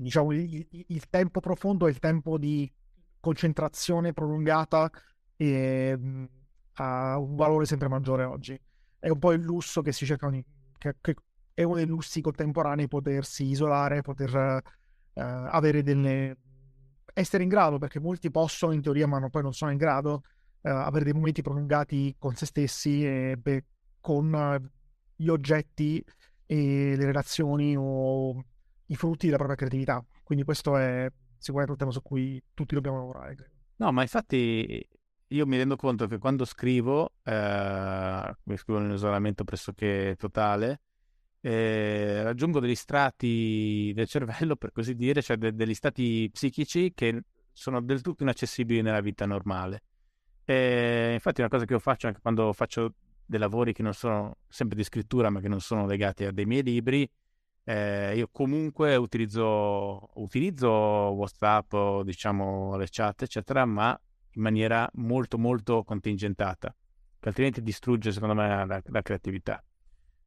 diciamo, 0.00 0.32
il, 0.32 0.66
il, 0.70 1.08
tempo 1.08 1.40
profondo 1.40 1.86
e 1.86 1.90
il 1.90 1.98
tempo 1.98 2.38
di 2.38 2.70
concentrazione 3.20 4.12
prolungata 4.12 4.90
e, 5.36 5.96
mh, 5.96 6.28
ha 6.74 7.18
un 7.18 7.36
valore 7.36 7.66
sempre 7.66 7.88
maggiore 7.88 8.24
oggi. 8.24 8.58
È 8.98 9.08
un 9.08 9.18
po' 9.18 9.32
il 9.32 9.42
lusso 9.42 9.82
che 9.82 9.92
si 9.92 10.06
cerca, 10.06 10.30
di, 10.30 10.44
che, 10.78 10.96
che 11.00 11.14
è 11.54 11.62
uno 11.62 11.76
dei 11.76 11.86
lussi 11.86 12.20
contemporanei 12.20 12.88
potersi 12.88 13.44
isolare, 13.44 14.00
poter 14.02 14.34
uh, 14.34 15.20
avere 15.20 15.82
delle... 15.82 16.36
essere 17.12 17.42
in 17.42 17.48
grado, 17.48 17.78
perché 17.78 18.00
molti 18.00 18.30
possono 18.30 18.72
in 18.72 18.80
teoria, 18.80 19.06
ma 19.06 19.18
non, 19.18 19.30
poi 19.30 19.42
non 19.42 19.52
sono 19.52 19.70
in 19.70 19.76
grado, 19.76 20.22
uh, 20.62 20.68
avere 20.68 21.04
dei 21.04 21.12
momenti 21.12 21.42
prolungati 21.42 22.14
con 22.18 22.34
se 22.34 22.46
stessi 22.46 23.04
e 23.04 23.36
beh, 23.38 23.64
con 24.00 24.32
uh, 24.32 24.68
gli 25.14 25.28
oggetti 25.28 26.02
e 26.46 26.94
le 26.96 27.04
relazioni 27.04 27.76
o 27.76 28.42
i 28.92 28.96
frutti 28.96 29.24
della 29.24 29.38
propria 29.38 29.56
creatività. 29.56 30.04
Quindi 30.22 30.44
questo 30.44 30.76
è 30.76 31.10
sicuramente 31.38 31.72
un 31.72 31.78
tema 31.78 31.90
su 31.90 32.02
cui 32.02 32.42
tutti 32.52 32.74
dobbiamo 32.74 32.98
lavorare. 32.98 33.34
Credo. 33.34 33.52
No, 33.76 33.90
ma 33.90 34.02
infatti 34.02 34.86
io 35.28 35.46
mi 35.46 35.56
rendo 35.56 35.76
conto 35.76 36.06
che 36.06 36.18
quando 36.18 36.44
scrivo, 36.44 37.14
eh, 37.22 38.36
mi 38.44 38.56
scrivo 38.56 38.78
in 38.78 38.86
un 38.86 38.92
isolamento 38.92 39.44
pressoché 39.44 40.14
totale, 40.18 40.82
eh, 41.40 42.22
raggiungo 42.22 42.60
degli 42.60 42.74
strati 42.74 43.92
del 43.94 44.06
cervello, 44.06 44.56
per 44.56 44.72
così 44.72 44.94
dire, 44.94 45.22
cioè 45.22 45.38
de- 45.38 45.54
degli 45.54 45.74
stati 45.74 46.28
psichici 46.30 46.92
che 46.94 47.22
sono 47.50 47.80
del 47.80 48.02
tutto 48.02 48.22
inaccessibili 48.22 48.82
nella 48.82 49.00
vita 49.00 49.24
normale. 49.24 49.84
E 50.44 51.12
infatti 51.14 51.40
una 51.40 51.48
cosa 51.48 51.64
che 51.64 51.72
io 51.72 51.78
faccio 51.78 52.08
anche 52.08 52.20
quando 52.20 52.52
faccio 52.52 52.94
dei 53.24 53.38
lavori 53.38 53.72
che 53.72 53.82
non 53.82 53.94
sono 53.94 54.36
sempre 54.48 54.76
di 54.76 54.84
scrittura, 54.84 55.30
ma 55.30 55.40
che 55.40 55.48
non 55.48 55.60
sono 55.60 55.86
legati 55.86 56.24
a 56.24 56.30
dei 56.30 56.44
miei 56.44 56.62
libri, 56.62 57.08
eh, 57.64 58.16
io 58.16 58.28
comunque 58.32 58.96
utilizzo, 58.96 60.10
utilizzo 60.14 60.68
WhatsApp, 60.70 61.74
diciamo 62.02 62.76
le 62.76 62.88
chat, 62.90 63.22
eccetera, 63.22 63.64
ma 63.64 63.98
in 64.34 64.42
maniera 64.42 64.88
molto, 64.94 65.38
molto 65.38 65.84
contingentata, 65.84 66.74
che 67.20 67.28
altrimenti 67.28 67.62
distrugge, 67.62 68.12
secondo 68.12 68.34
me, 68.34 68.66
la, 68.66 68.82
la 68.84 69.02
creatività. 69.02 69.62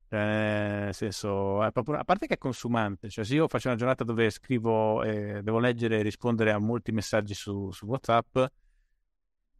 Eh, 0.07 0.17
nel 0.17 0.93
senso, 0.93 1.67
proprio, 1.73 1.97
a 1.97 2.03
parte 2.03 2.27
che 2.27 2.35
è 2.35 2.37
consumante, 2.37 3.09
cioè 3.09 3.25
se 3.25 3.35
io 3.35 3.47
faccio 3.47 3.67
una 3.67 3.77
giornata 3.77 4.03
dove 4.03 4.29
scrivo, 4.29 5.03
eh, 5.03 5.41
devo 5.43 5.59
leggere 5.59 5.99
e 5.99 6.01
rispondere 6.03 6.51
a 6.51 6.59
molti 6.59 6.91
messaggi 6.91 7.33
su, 7.33 7.71
su 7.71 7.85
WhatsApp, 7.85 8.37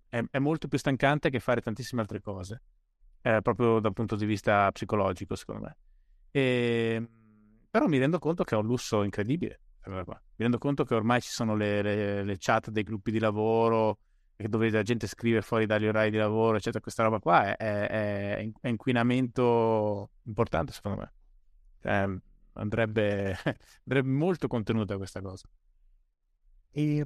è, 0.08 0.24
è, 0.32 0.40
molto 0.40 0.68
più 0.68 0.78
stancante 0.78 1.30
che 1.30 1.40
fare 1.40 1.62
tantissime 1.62 2.02
altre 2.02 2.22
cose, 2.22 2.62
eh, 3.22 3.42
proprio 3.42 3.80
dal 3.80 3.94
punto 3.94 4.16
di 4.16 4.26
vista 4.26 4.72
psicologico, 4.72 5.36
secondo 5.36 5.64
me. 5.64 5.78
E 6.32 6.94
ehm, 6.96 7.10
però 7.76 7.88
mi 7.88 7.98
rendo 7.98 8.20
conto 8.20 8.46
che 8.46 8.56
è 8.56 8.58
un 8.58 8.66
lusso 8.66 9.04
incredibile. 9.04 9.60
Mi 9.88 10.16
rendo 10.38 10.58
conto 10.58 10.86
che 10.86 10.96
ormai 10.96 11.20
ci 11.20 11.30
sono 11.30 11.58
le, 11.58 11.82
le, 11.82 12.24
le 12.24 12.38
chat 12.40 12.70
dei 12.70 12.84
gruppi 12.84 13.12
di 13.12 13.20
lavoro 13.20 14.00
dove 14.38 14.70
la 14.70 14.82
gente 14.82 15.08
scrive 15.08 15.42
fuori 15.42 15.66
dagli 15.66 15.86
orari 15.86 16.10
di 16.10 16.16
lavoro, 16.16 16.56
eccetera. 16.56 16.80
Questa 16.80 17.04
roba 17.04 17.20
qua 17.20 17.58
è, 17.58 17.58
è, 17.58 18.50
è 18.62 18.68
inquinamento 18.70 20.12
importante, 20.24 20.72
secondo 20.72 21.00
me. 21.00 21.14
Cioè, 21.82 22.18
andrebbe, 22.54 23.38
andrebbe 23.84 24.10
molto 24.10 24.48
contenuta 24.48 24.96
questa 24.96 25.20
cosa. 25.20 25.46
E 26.72 27.06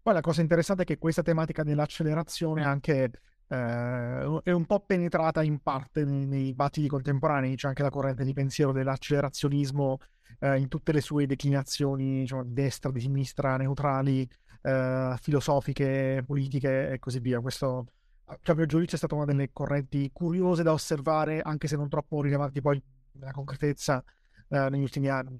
poi 0.00 0.14
la 0.14 0.22
cosa 0.22 0.40
interessante 0.40 0.84
è 0.84 0.86
che 0.86 0.96
questa 0.96 1.20
tematica 1.20 1.62
dell'accelerazione 1.62 2.64
anche 2.64 3.10
eh, 3.52 4.40
è 4.44 4.50
un 4.50 4.64
po' 4.64 4.80
penetrata 4.80 5.42
in 5.42 5.60
parte 5.60 6.04
nei, 6.04 6.26
nei 6.26 6.44
dibattiti 6.44 6.88
contemporanei, 6.88 7.54
c'è 7.54 7.68
anche 7.68 7.82
la 7.82 7.90
corrente 7.90 8.24
di 8.24 8.32
pensiero 8.32 8.72
dell'accelerazionismo 8.72 9.98
eh, 10.38 10.58
in 10.58 10.68
tutte 10.68 10.92
le 10.92 11.02
sue 11.02 11.26
declinazioni, 11.26 12.20
diciamo, 12.20 12.44
di 12.44 12.54
destra, 12.54 12.90
di 12.90 13.00
sinistra, 13.00 13.58
neutrali, 13.58 14.26
eh, 14.62 15.14
filosofiche, 15.20 16.24
politiche 16.26 16.92
e 16.92 16.98
così 16.98 17.18
via. 17.20 17.40
Questo, 17.40 17.88
a 18.24 18.54
mio 18.54 18.66
giudizio, 18.66 18.94
è 18.94 18.98
stata 18.98 19.14
una 19.14 19.26
delle 19.26 19.50
correnti 19.52 20.08
curiose 20.12 20.62
da 20.62 20.72
osservare, 20.72 21.42
anche 21.42 21.68
se 21.68 21.76
non 21.76 21.90
troppo 21.90 22.22
rilevanti 22.22 22.62
poi 22.62 22.82
nella 23.12 23.32
concretezza 23.32 24.02
eh, 24.48 24.70
negli 24.70 24.82
ultimi 24.82 25.08
anni. 25.08 25.38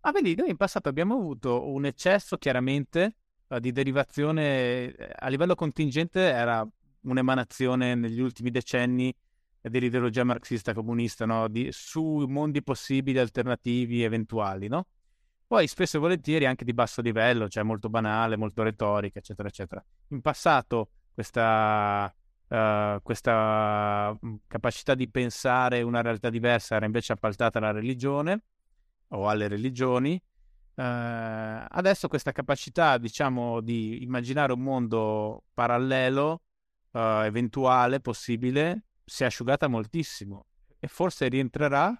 Ah, 0.00 0.12
vedi, 0.12 0.34
noi 0.34 0.50
in 0.50 0.56
passato 0.58 0.90
abbiamo 0.90 1.14
avuto 1.14 1.70
un 1.70 1.86
eccesso 1.86 2.36
chiaramente 2.36 3.16
uh, 3.46 3.58
di 3.58 3.70
derivazione 3.70 4.92
eh, 4.92 5.12
a 5.14 5.28
livello 5.28 5.54
contingente 5.54 6.20
era 6.20 6.68
un'emanazione 7.02 7.94
negli 7.94 8.20
ultimi 8.20 8.50
decenni 8.50 9.14
dell'ideologia 9.60 10.24
marxista 10.24 10.74
comunista, 10.74 11.24
no? 11.24 11.48
Di, 11.48 11.68
su 11.70 12.24
mondi 12.28 12.62
possibili, 12.62 13.18
alternativi, 13.18 14.02
eventuali, 14.02 14.68
no? 14.68 14.86
Poi 15.46 15.66
spesso 15.66 15.98
e 15.98 16.00
volentieri 16.00 16.46
anche 16.46 16.64
di 16.64 16.72
basso 16.72 17.02
livello, 17.02 17.48
cioè 17.48 17.62
molto 17.62 17.88
banale, 17.88 18.36
molto 18.36 18.62
retorica, 18.62 19.18
eccetera, 19.18 19.48
eccetera. 19.48 19.84
In 20.08 20.20
passato 20.22 20.88
questa, 21.12 22.12
uh, 22.48 23.02
questa 23.02 24.16
mm, 24.24 24.34
capacità 24.46 24.94
di 24.94 25.08
pensare 25.10 25.82
una 25.82 26.00
realtà 26.00 26.30
diversa 26.30 26.76
era 26.76 26.86
invece 26.86 27.12
appaltata 27.12 27.58
alla 27.58 27.70
religione 27.70 28.44
o 29.08 29.28
alle 29.28 29.46
religioni. 29.46 30.20
Uh, 30.74 30.82
adesso 31.68 32.08
questa 32.08 32.32
capacità, 32.32 32.96
diciamo, 32.96 33.60
di 33.60 34.02
immaginare 34.02 34.54
un 34.54 34.60
mondo 34.60 35.44
parallelo 35.52 36.40
uh, 36.92 37.22
eventuale, 37.24 38.00
possibile, 38.00 38.84
si 39.04 39.22
è 39.22 39.26
asciugata 39.26 39.68
moltissimo 39.68 40.46
e 40.78 40.88
forse 40.88 41.28
rientrerà 41.28 41.94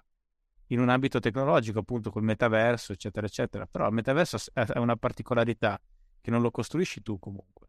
in 0.67 0.79
un 0.79 0.89
ambito 0.89 1.19
tecnologico, 1.19 1.79
appunto 1.79 2.09
col 2.09 2.23
metaverso, 2.23 2.93
eccetera, 2.93 3.25
eccetera. 3.25 3.65
Però 3.65 3.87
il 3.87 3.93
metaverso 3.93 4.37
ha 4.53 4.79
una 4.79 4.95
particolarità 4.95 5.79
che 6.19 6.31
non 6.31 6.41
lo 6.41 6.51
costruisci 6.51 7.01
tu 7.01 7.19
comunque. 7.19 7.67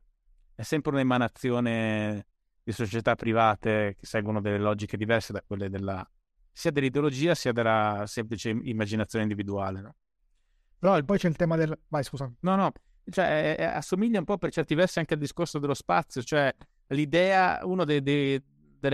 È 0.54 0.62
sempre 0.62 0.92
un'emanazione 0.92 2.26
di 2.62 2.72
società 2.72 3.14
private 3.14 3.96
che 3.98 4.06
seguono 4.06 4.40
delle 4.40 4.58
logiche 4.58 4.96
diverse 4.96 5.32
da 5.32 5.42
quelle 5.46 5.68
della, 5.68 6.08
sia 6.50 6.70
dell'ideologia 6.70 7.34
sia 7.34 7.52
della 7.52 8.04
semplice 8.06 8.50
immaginazione 8.50 9.24
individuale. 9.24 9.80
No? 9.80 9.96
Però 10.78 11.02
poi 11.02 11.18
c'è 11.18 11.28
il 11.28 11.36
tema 11.36 11.56
del... 11.56 11.78
Vai, 11.88 12.04
scusa. 12.04 12.32
No, 12.40 12.56
no, 12.56 12.72
cioè, 13.10 13.54
è, 13.54 13.56
è, 13.56 13.64
assomiglia 13.64 14.18
un 14.18 14.24
po' 14.24 14.38
per 14.38 14.50
certi 14.50 14.74
versi 14.74 14.98
anche 14.98 15.14
al 15.14 15.20
discorso 15.20 15.58
dello 15.58 15.74
spazio, 15.74 16.22
cioè 16.22 16.54
l'idea, 16.94 17.60
una 17.64 17.84
delle 17.84 18.42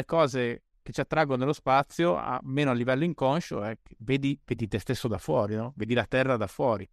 cose 0.05 0.65
che 0.83 0.93
ci 0.93 1.01
attraggono 1.01 1.39
nello 1.39 1.53
spazio, 1.53 2.17
almeno 2.17 2.71
a 2.71 2.75
livello 2.75 3.05
inconscio, 3.05 3.63
è 3.63 3.79
che 3.83 3.95
vedi, 3.99 4.39
vedi 4.45 4.67
te 4.67 4.79
stesso 4.79 5.09
da 5.09 5.19
fuori, 5.19 5.55
no? 5.55 5.73
vedi 5.77 5.95
la 5.95 6.07
Terra 6.07 6.37
da 6.37 6.47
fuori. 6.47 6.89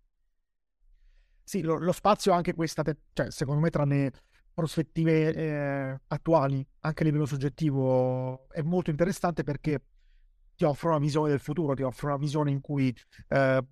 Sì, 1.44 1.62
lo, 1.62 1.78
lo 1.78 1.94
spazio 1.94 2.34
anche 2.34 2.54
questa, 2.54 2.84
te- 2.84 2.98
cioè, 3.14 3.32
secondo 3.32 3.62
me, 3.62 3.70
tra 3.70 3.86
le 3.86 4.12
prospettive 4.54 5.34
eh, 5.34 6.00
attuali, 6.08 6.66
anche 6.82 7.04
a 7.04 7.06
livello 7.06 7.26
soggettivo, 7.26 8.50
è 8.50 8.62
molto 8.62 8.90
interessante 8.90 9.44
perché 9.44 9.82
ti 10.56 10.66
offre 10.66 10.90
una 10.90 10.98
visione 10.98 11.30
del 11.30 11.40
futuro, 11.40 11.76
ti 11.76 11.84
offre 11.84 12.08
una 12.08 12.18
visione 12.18 12.52
in 12.52 12.60
cui 12.60 12.94
eh, 13.30 13.66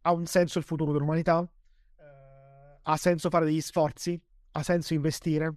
ha 0.00 0.12
un 0.12 0.26
senso 0.26 0.58
il 0.58 0.64
futuro 0.64 0.92
dell'umanità, 0.92 1.42
eh, 1.42 2.78
ha 2.82 2.96
senso 2.96 3.28
fare 3.28 3.44
degli 3.44 3.60
sforzi, 3.60 4.18
ha 4.52 4.62
senso 4.62 4.94
investire, 4.94 5.52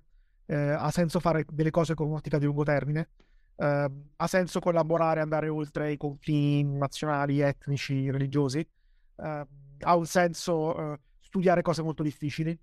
eh, 0.51 0.55
ha 0.55 0.91
senso 0.91 1.21
fare 1.21 1.45
delle 1.49 1.71
cose 1.71 1.93
con 1.93 2.07
un'ottica 2.07 2.37
di 2.37 2.45
lungo 2.45 2.63
termine, 2.63 3.09
eh, 3.55 3.91
ha 4.15 4.27
senso 4.27 4.59
collaborare, 4.59 5.21
andare 5.21 5.47
oltre 5.47 5.93
i 5.93 5.97
confini 5.97 6.63
nazionali, 6.63 7.39
etnici, 7.39 8.11
religiosi, 8.11 8.59
eh, 8.59 9.47
ha 9.79 9.95
un 9.95 10.05
senso 10.05 10.93
eh, 10.93 10.99
studiare 11.21 11.61
cose 11.61 11.81
molto 11.81 12.03
difficili, 12.03 12.57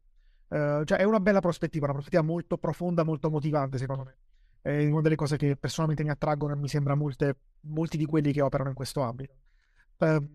Uh, 0.49 0.83
cioè 0.85 0.97
è 0.97 1.05
una 1.05 1.21
bella 1.21 1.41
prospettiva, 1.41 1.85
una 1.85 1.93
prospettiva 1.93 2.23
molto 2.23 2.57
profonda, 2.57 3.05
molto 3.05 3.29
motivante 3.29 3.77
secondo 3.77 4.05
me. 4.05 4.17
È 4.63 4.87
una 4.87 5.03
delle 5.03 5.15
cose 5.15 5.37
che 5.37 5.57
personalmente 5.57 6.03
mi 6.03 6.09
attraggono 6.09 6.55
e 6.55 6.57
mi 6.57 6.69
sembra 6.69 6.95
molte, 6.95 7.37
molti 7.67 7.99
di 7.99 8.07
quelli 8.07 8.33
che 8.33 8.41
operano 8.41 8.71
in 8.71 8.75
questo 8.75 9.03
ambito. 9.03 9.35
Uh, 9.99 10.27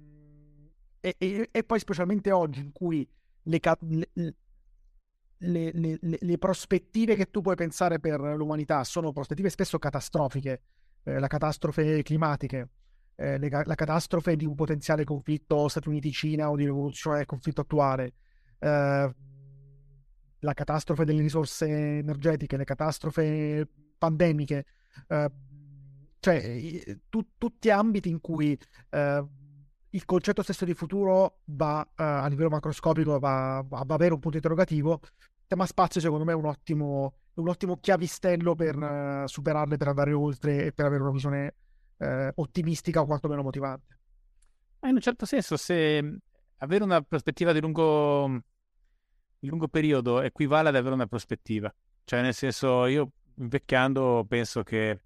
e, 1.00 1.16
e, 1.18 1.50
e, 1.52 1.64
poi 1.64 1.80
specialmente 1.80 2.32
oggi 2.32 2.60
in 2.60 2.72
cui 2.72 3.10
le, 3.42 3.60
le, 4.14 4.36
le, 5.44 5.72
le, 5.74 5.98
le, 6.00 6.38
prospettive 6.38 7.16
che 7.16 7.30
tu 7.30 7.42
puoi 7.42 7.56
pensare 7.56 8.00
per 8.00 8.20
l'umanità 8.20 8.84
sono 8.84 9.12
prospettive 9.12 9.50
spesso 9.50 9.78
catastrofiche, 9.78 10.62
eh, 11.04 11.20
la 11.20 11.28
catastrofe 11.28 12.02
climatiche, 12.04 12.70
eh, 13.16 13.38
la 13.40 13.76
catastrofe 13.76 14.36
di 14.36 14.46
un 14.46 14.56
potenziale 14.56 15.04
conflitto 15.04 15.68
Stati 15.68 15.90
Uniti-Cina 15.90 16.50
o 16.50 16.56
di 16.56 16.66
rivoluzione 16.66 17.18
del 17.18 17.26
conflitto 17.26 17.62
attuale, 17.62 18.14
eh, 18.60 19.16
la 20.40 20.54
catastrofe 20.54 21.06
delle 21.06 21.22
risorse 21.22 21.98
energetiche, 22.00 22.58
le 22.58 22.66
catastrofe 22.66 23.68
pandemiche, 23.98 24.66
eh, 25.08 25.32
cioè 26.20 26.82
tu, 27.10 27.28
tutti 27.38 27.70
ambiti 27.70 28.10
in 28.10 28.22
cui 28.22 28.58
eh, 28.90 29.28
il 29.94 30.06
concetto 30.06 30.42
stesso 30.42 30.66
di 30.66 30.74
futuro 30.74 31.40
va 31.46 31.82
uh, 31.82 31.92
a 31.96 32.28
livello 32.28 32.50
macroscopico 32.50 33.20
va, 33.20 33.64
va, 33.68 33.84
va, 33.86 33.94
avere 33.94 34.14
un 34.14 34.20
punto 34.20 34.38
interrogativo 34.38 35.00
tema 35.54 35.68
spazio 35.68 36.02
secondo 36.02 36.26
me 36.26 36.32
è 36.32 36.36
un 36.36 36.46
ottimo, 36.46 37.14
un 37.36 37.48
ottimo 37.48 37.78
chiavistello 37.78 38.56
per 38.56 38.76
uh, 38.76 39.28
superarle, 39.28 39.78
per 39.78 39.88
andare 39.88 40.12
oltre 40.12 40.66
e 40.66 40.72
per 40.72 40.86
avere 40.86 41.04
una 41.04 41.12
visione 41.12 41.56
uh, 41.98 42.30
ottimistica 42.34 43.02
o 43.02 43.06
quantomeno 43.06 43.44
motivante. 43.44 44.00
In 44.84 44.96
un 44.96 45.00
certo 45.00 45.26
senso, 45.28 45.56
se 45.56 46.18
avere 46.58 46.84
una 46.84 47.02
prospettiva 47.02 47.54
di 47.54 47.62
lungo, 47.62 48.42
di 49.38 49.48
lungo 49.48 49.68
periodo 49.68 50.22
equivale 50.22 50.70
ad 50.70 50.76
avere 50.76 50.96
una 50.96 51.06
prospettiva, 51.06 51.74
cioè 52.04 52.22
nel 52.22 52.34
senso 52.34 52.88
io 52.88 53.12
invecchiando 53.36 54.26
penso 54.28 54.64
che 54.64 55.02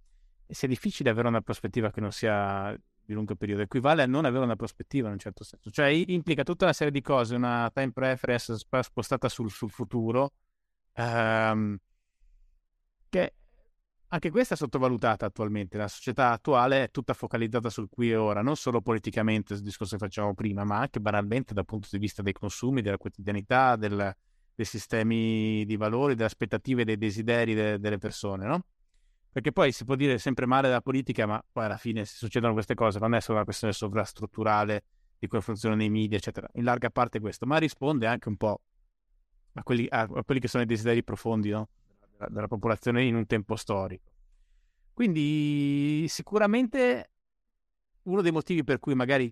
sia 0.48 0.68
difficile 0.69 1.10
avere 1.10 1.28
una 1.28 1.41
prospettiva 1.41 1.91
che 1.91 1.99
non 1.99 2.11
sia 2.14 2.74
di 3.08 3.14
lungo 3.14 3.36
periodo, 3.36 3.62
equivale 3.62 4.04
a 4.04 4.06
non 4.06 4.26
avere 4.26 4.44
una 4.44 4.58
prospettiva 4.58 5.08
in 5.08 5.14
un 5.14 5.20
certo 5.20 5.46
senso, 5.46 5.72
cioè 5.72 5.88
implica 5.88 6.44
tutta 6.44 6.66
una 6.66 6.74
serie 6.74 6.92
di 6.92 7.02
cose, 7.02 7.36
una 7.36 7.72
time 7.74 7.94
preference 7.94 8.58
spostata 8.58 9.30
sul, 9.30 9.50
sul 9.50 9.72
futuro, 9.72 10.34
ehm, 10.92 11.78
che 13.08 13.34
anche 14.10 14.30
questa 14.30 14.56
è 14.56 14.58
sottovalutata 14.58 15.26
attualmente, 15.26 15.78
la 15.78 15.88
società 15.88 16.32
attuale 16.32 16.84
è 16.84 16.92
tutta 16.92 17.14
focalizzata 17.14 17.70
sul 17.70 17.88
qui 17.90 18.12
e 18.12 18.18
ora, 18.18 18.42
non 18.42 18.58
solo 18.58 18.82
politicamente, 18.82 19.56
sul 19.56 19.64
discorso 19.64 19.96
che 19.96 20.04
facevamo 20.04 20.34
prima, 20.34 20.66
ma 20.66 20.80
anche 20.80 21.00
banalmente 21.00 21.54
dal 21.54 21.66
punto 21.66 21.88
di 21.92 22.00
vista 22.00 22.22
dei 22.22 22.34
consumi, 22.34 22.82
della 22.82 22.98
quotidianità, 22.98 23.78
del, 23.78 24.14
dei 24.54 24.66
sistemi 24.66 25.64
di 25.66 25.78
valori, 25.78 26.16
delle 26.16 26.28
aspettative, 26.28 26.84
dei 26.84 26.98
desideri 26.98 27.54
de, 27.54 27.80
delle 27.80 27.98
persone, 27.98 28.46
no? 28.48 28.66
Perché 29.38 29.51
poi 29.51 29.72
si 29.72 29.85
può 29.85 29.93
dire 29.93 30.18
sempre 30.18 30.47
male 30.47 30.68
della 30.68 30.81
politica, 30.81 31.27
ma 31.27 31.39
poi 31.51 31.65
alla 31.65 31.77
fine 31.77 32.05
se 32.05 32.15
succedono 32.15 32.53
queste 32.53 32.73
cose 32.73 32.97
non 32.97 33.14
è 33.14 33.22
solo 33.22 33.35
una 33.35 33.43
questione 33.43 33.72
sovrastrutturale 33.72 34.84
di 35.19 35.27
come 35.27 35.43
funzionano 35.43 35.84
i 35.84 35.91
media, 35.91 36.18
eccetera. 36.18 36.49
In 36.53 36.64
larga 36.64 36.89
parte 36.89 37.19
questo, 37.19 37.45
ma 37.45 37.59
risponde 37.59 38.07
anche 38.07 38.30
un 38.30 38.35
po' 38.35 38.61
a 39.53 39.61
quelli, 39.61 39.85
a, 39.91 40.09
a 40.11 40.23
quelli 40.23 40.39
che 40.39 40.47
sono 40.47 40.64
i 40.64 40.65
desideri 40.65 41.03
profondi 41.03 41.51
no? 41.51 41.69
della, 42.14 42.30
della 42.31 42.47
popolazione 42.47 43.03
in 43.03 43.14
un 43.14 43.27
tempo 43.27 43.55
storico. 43.55 44.09
Quindi 44.91 46.07
sicuramente 46.07 47.11
uno 48.05 48.23
dei 48.23 48.31
motivi 48.31 48.64
per 48.64 48.80
cui 48.80 48.95
magari 48.95 49.31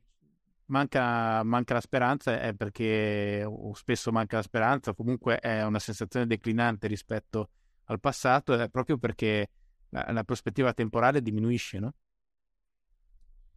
manca, 0.66 1.42
manca, 1.42 1.74
la 1.74 1.82
speranza 1.82 2.40
è 2.40 2.54
perché, 2.54 3.44
o 3.44 3.74
spesso 3.74 4.12
manca 4.12 4.36
la 4.36 4.44
speranza, 4.44 4.94
comunque 4.94 5.40
è 5.40 5.64
una 5.64 5.80
sensazione 5.80 6.28
declinante 6.28 6.86
rispetto 6.86 7.50
al 7.86 8.00
passato, 8.00 8.54
è 8.54 8.70
proprio 8.70 9.00
perché 9.00 9.50
la, 9.96 10.12
la 10.12 10.24
prospettiva 10.24 10.74
temporale 10.74 11.22
diminuisce, 11.22 11.80
no? 11.80 11.94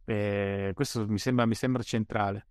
E 0.05 0.71
questo 0.73 1.05
mi 1.07 1.19
sembra, 1.19 1.45
mi 1.45 1.55
sembra 1.55 1.83
centrale. 1.83 2.47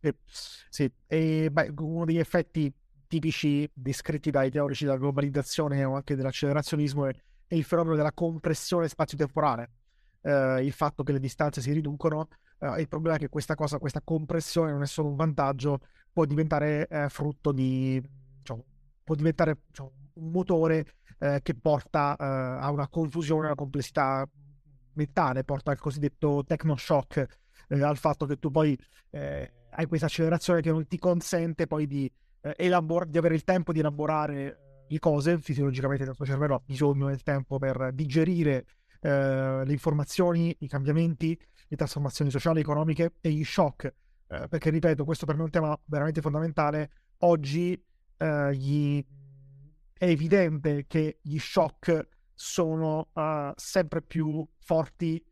Eh, 0.00 0.16
sì, 0.24 0.90
e, 1.06 1.48
beh, 1.50 1.72
uno 1.78 2.04
degli 2.04 2.18
effetti 2.18 2.72
tipici 3.08 3.68
descritti 3.72 4.30
dai 4.30 4.50
teorici 4.50 4.84
della 4.84 4.96
globalizzazione 4.96 5.84
o 5.84 5.94
anche 5.94 6.14
dell'accelerazionismo 6.14 7.06
è, 7.06 7.14
è 7.46 7.54
il 7.54 7.64
fenomeno 7.64 7.96
della 7.96 8.12
compressione 8.12 8.88
spazio-temporale. 8.88 9.70
Eh, 10.22 10.64
il 10.64 10.72
fatto 10.72 11.02
che 11.02 11.12
le 11.12 11.20
distanze 11.20 11.60
si 11.60 11.72
riducono, 11.72 12.28
eh, 12.58 12.80
il 12.80 12.88
problema 12.88 13.16
è 13.16 13.18
che 13.18 13.28
questa 13.28 13.54
cosa, 13.54 13.78
questa 13.78 14.00
compressione 14.02 14.70
non 14.70 14.82
è 14.82 14.86
solo 14.86 15.08
un 15.08 15.16
vantaggio, 15.16 15.80
può 16.12 16.24
diventare 16.24 16.86
eh, 16.88 17.08
frutto 17.08 17.52
di, 17.52 18.00
diciamo, 18.38 18.64
può 19.04 19.14
diventare 19.14 19.58
diciamo, 19.66 19.92
un 20.16 20.30
motore 20.30 20.94
eh, 21.18 21.40
che 21.42 21.54
porta 21.54 22.16
eh, 22.18 22.24
a 22.24 22.70
una 22.70 22.88
confusione, 22.88 23.44
a 23.44 23.46
una 23.46 23.54
complessità 23.54 24.28
mentale, 24.94 25.44
porta 25.44 25.70
al 25.70 25.78
cosiddetto 25.78 26.44
techno-shock, 26.46 27.26
eh, 27.68 27.82
al 27.82 27.96
fatto 27.96 28.26
che 28.26 28.38
tu 28.38 28.50
poi 28.50 28.78
eh, 29.10 29.52
hai 29.70 29.86
questa 29.86 30.06
accelerazione 30.06 30.60
che 30.60 30.70
non 30.70 30.86
ti 30.86 30.98
consente 30.98 31.66
poi 31.66 31.86
di, 31.86 32.10
eh, 32.42 32.54
elabor- 32.58 33.08
di 33.08 33.18
avere 33.18 33.34
il 33.34 33.44
tempo 33.44 33.72
di 33.72 33.80
elaborare 33.80 34.84
le 34.88 34.98
cose, 34.98 35.38
fisiologicamente 35.38 36.02
il 36.02 36.08
nostro 36.08 36.26
cervello 36.26 36.54
ha 36.54 36.62
bisogno 36.64 37.08
del 37.08 37.22
tempo 37.22 37.58
per 37.58 37.90
digerire 37.92 38.66
eh, 39.00 39.62
le 39.64 39.72
informazioni, 39.72 40.54
i 40.60 40.68
cambiamenti, 40.68 41.38
le 41.68 41.76
trasformazioni 41.76 42.30
sociali, 42.30 42.60
economiche 42.60 43.14
e 43.20 43.30
gli 43.30 43.44
shock. 43.44 43.92
perché 44.26 44.70
ripeto, 44.70 45.04
questo 45.04 45.24
per 45.26 45.36
me 45.36 45.42
è 45.42 45.44
un 45.44 45.50
tema 45.50 45.78
veramente 45.84 46.20
fondamentale. 46.20 46.90
Oggi 47.18 47.80
gli 48.52 49.04
è 49.98 50.06
evidente 50.06 50.86
che 50.86 51.18
gli 51.22 51.38
shock 51.38 52.08
sono 52.34 53.08
uh, 53.14 53.52
sempre 53.56 54.02
più 54.02 54.46
forti, 54.58 55.24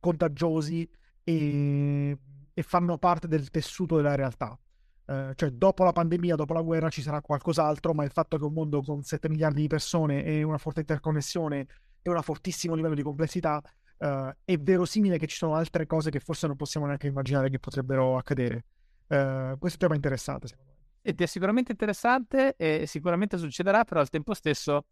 contagiosi 0.00 0.88
e, 1.22 2.18
e, 2.52 2.62
fanno 2.62 2.98
parte 2.98 3.28
del 3.28 3.50
tessuto 3.50 3.96
della 3.96 4.16
realtà. 4.16 4.58
Uh, 5.06 5.32
cioè, 5.34 5.50
dopo 5.50 5.84
la 5.84 5.92
pandemia, 5.92 6.34
dopo 6.34 6.52
la 6.52 6.62
guerra 6.62 6.90
ci 6.90 7.00
sarà 7.00 7.20
qualcos'altro, 7.20 7.94
ma 7.94 8.04
il 8.04 8.10
fatto 8.10 8.36
che 8.36 8.44
un 8.44 8.52
mondo 8.52 8.82
con 8.82 9.02
7 9.02 9.28
miliardi 9.28 9.60
di 9.60 9.68
persone 9.68 10.24
e 10.24 10.42
una 10.42 10.58
forte 10.58 10.80
interconnessione 10.80 11.66
e 12.02 12.10
un 12.10 12.20
fortissimo 12.22 12.74
livello 12.74 12.94
di 12.94 13.02
complessità 13.02 13.62
uh, 13.98 14.30
è 14.44 14.58
verosimile 14.58 15.18
che 15.18 15.28
ci 15.28 15.36
sono 15.36 15.54
altre 15.54 15.86
cose 15.86 16.10
che 16.10 16.20
forse 16.20 16.48
non 16.48 16.56
possiamo 16.56 16.86
neanche 16.86 17.06
immaginare 17.06 17.50
che 17.50 17.60
potrebbero 17.60 18.16
accadere. 18.16 18.64
questo 19.06 19.16
è 19.16 19.70
un 19.72 19.78
tema 19.78 19.94
interessante, 19.94 20.48
secondo 20.48 20.67
me 20.67 20.67
ed 21.02 21.20
è 21.20 21.26
sicuramente 21.26 21.72
interessante 21.72 22.54
e 22.56 22.86
sicuramente 22.86 23.38
succederà, 23.38 23.84
però 23.84 24.00
al 24.00 24.08
tempo 24.08 24.34
stesso 24.34 24.86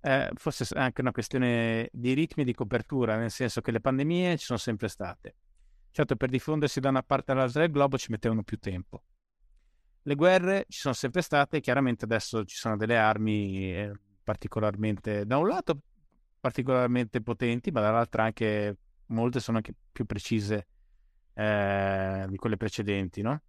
eh, 0.00 0.30
forse 0.34 0.66
è 0.74 0.78
anche 0.78 1.00
una 1.00 1.12
questione 1.12 1.88
di 1.92 2.12
ritmi 2.12 2.44
di 2.44 2.52
copertura, 2.52 3.16
nel 3.16 3.30
senso 3.30 3.60
che 3.60 3.70
le 3.70 3.80
pandemie 3.80 4.36
ci 4.36 4.44
sono 4.44 4.58
sempre 4.58 4.88
state. 4.88 5.36
Certo, 5.90 6.16
per 6.16 6.28
diffondersi 6.28 6.80
da 6.80 6.90
una 6.90 7.02
parte 7.02 7.32
all'altra 7.32 7.60
del 7.60 7.70
globo 7.70 7.96
ci 7.96 8.10
mettevano 8.10 8.42
più 8.42 8.58
tempo. 8.58 9.04
Le 10.02 10.14
guerre 10.14 10.66
ci 10.68 10.80
sono 10.80 10.92
sempre 10.92 11.22
state, 11.22 11.60
chiaramente 11.60 12.04
adesso 12.04 12.44
ci 12.44 12.56
sono 12.56 12.76
delle 12.76 12.98
armi 12.98 13.72
eh, 13.74 13.92
particolarmente, 14.22 15.24
da 15.24 15.38
un 15.38 15.48
lato 15.48 15.80
particolarmente 16.38 17.22
potenti, 17.22 17.70
ma 17.70 17.80
dall'altro 17.80 18.20
anche 18.20 18.76
molte 19.06 19.40
sono 19.40 19.56
anche 19.56 19.72
più 19.90 20.04
precise 20.04 20.66
eh, 21.32 22.26
di 22.28 22.36
quelle 22.36 22.58
precedenti, 22.58 23.22
no? 23.22 23.40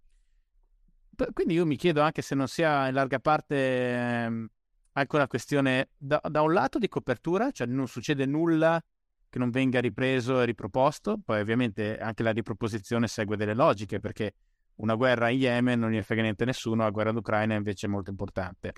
Quindi 1.32 1.54
io 1.54 1.66
mi 1.66 1.76
chiedo 1.76 2.02
anche 2.02 2.22
se 2.22 2.34
non 2.34 2.48
sia 2.48 2.88
in 2.88 2.94
larga 2.94 3.18
parte 3.18 3.56
ehm, 3.56 4.46
anche 4.92 5.16
una 5.16 5.26
questione 5.26 5.90
da, 5.96 6.20
da, 6.28 6.42
un 6.42 6.52
lato 6.52 6.78
di 6.78 6.88
copertura, 6.88 7.50
cioè 7.50 7.66
non 7.66 7.86
succede 7.86 8.26
nulla 8.26 8.82
che 9.28 9.38
non 9.38 9.50
venga 9.50 9.80
ripreso 9.80 10.40
e 10.40 10.46
riproposto, 10.46 11.18
poi 11.22 11.40
ovviamente 11.40 11.98
anche 11.98 12.22
la 12.22 12.30
riproposizione 12.30 13.06
segue 13.06 13.36
delle 13.36 13.54
logiche 13.54 14.00
perché 14.00 14.34
una 14.76 14.94
guerra 14.94 15.28
in 15.28 15.38
Yemen 15.38 15.78
non 15.78 15.90
gli 15.90 16.00
frega 16.02 16.22
niente 16.22 16.44
a 16.44 16.46
nessuno, 16.46 16.82
la 16.82 16.90
guerra 16.90 17.12
d'Ucraina 17.12 17.54
invece 17.54 17.86
è 17.86 17.90
molto 17.90 18.10
importante, 18.10 18.72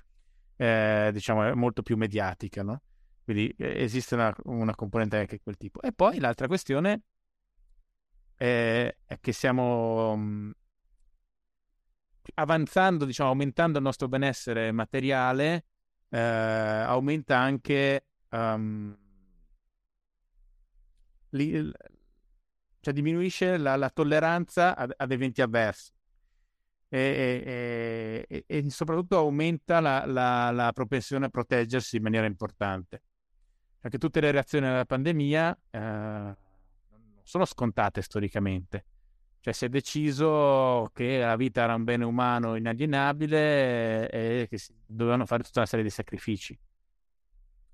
eh, 0.56 1.10
diciamo 1.12 1.44
è 1.44 1.54
molto 1.54 1.82
più 1.82 1.96
mediatica, 1.96 2.62
no? 2.62 2.82
Quindi 3.24 3.54
eh, 3.58 3.82
esiste 3.82 4.14
una, 4.14 4.34
una 4.44 4.74
componente 4.74 5.18
anche 5.18 5.36
di 5.36 5.42
quel 5.42 5.56
tipo. 5.56 5.80
E 5.82 5.92
poi 5.92 6.18
l'altra 6.18 6.46
questione 6.46 7.02
è, 8.34 8.96
è 9.04 9.18
che 9.20 9.32
siamo 9.32 10.16
avanzando, 12.34 13.04
diciamo, 13.04 13.30
aumentando 13.30 13.78
il 13.78 13.84
nostro 13.84 14.08
benessere 14.08 14.72
materiale, 14.72 15.64
eh, 16.08 16.18
aumenta 16.18 17.38
anche 17.38 18.04
um, 18.30 18.96
li, 21.30 21.72
cioè 22.80 22.94
diminuisce 22.94 23.56
la, 23.56 23.76
la 23.76 23.90
tolleranza 23.90 24.76
ad, 24.76 24.94
ad, 24.96 25.12
eventi 25.12 25.42
avversi 25.42 25.92
e, 26.88 28.24
e, 28.26 28.26
e, 28.28 28.44
e 28.46 28.70
soprattutto 28.70 29.18
aumenta 29.18 29.80
la, 29.80 30.06
la, 30.06 30.50
la, 30.50 30.72
propensione 30.72 31.26
a 31.26 31.28
proteggersi 31.28 31.96
in 31.96 32.02
maniera 32.02 32.26
importante. 32.26 33.02
Perché 33.80 33.98
tutte 33.98 34.20
le 34.20 34.32
reazioni 34.32 34.66
alla 34.66 34.84
pandemia 34.84 35.58
eh, 35.70 36.36
sono 37.22 37.44
scontate 37.44 38.02
storicamente 38.02 38.84
Cioè 39.40 39.52
si 39.52 39.64
è 39.64 39.68
deciso 39.68 40.90
che 40.92 41.20
la 41.20 41.36
vita 41.36 41.62
era 41.62 41.74
un 41.74 41.84
bene 41.84 42.04
umano 42.04 42.56
inalienabile 42.56 44.10
e 44.10 44.46
che 44.48 44.58
si 44.58 44.74
dovevano 44.84 45.26
fare 45.26 45.42
tutta 45.42 45.60
una 45.60 45.68
serie 45.68 45.84
di 45.84 45.90
sacrifici. 45.90 46.58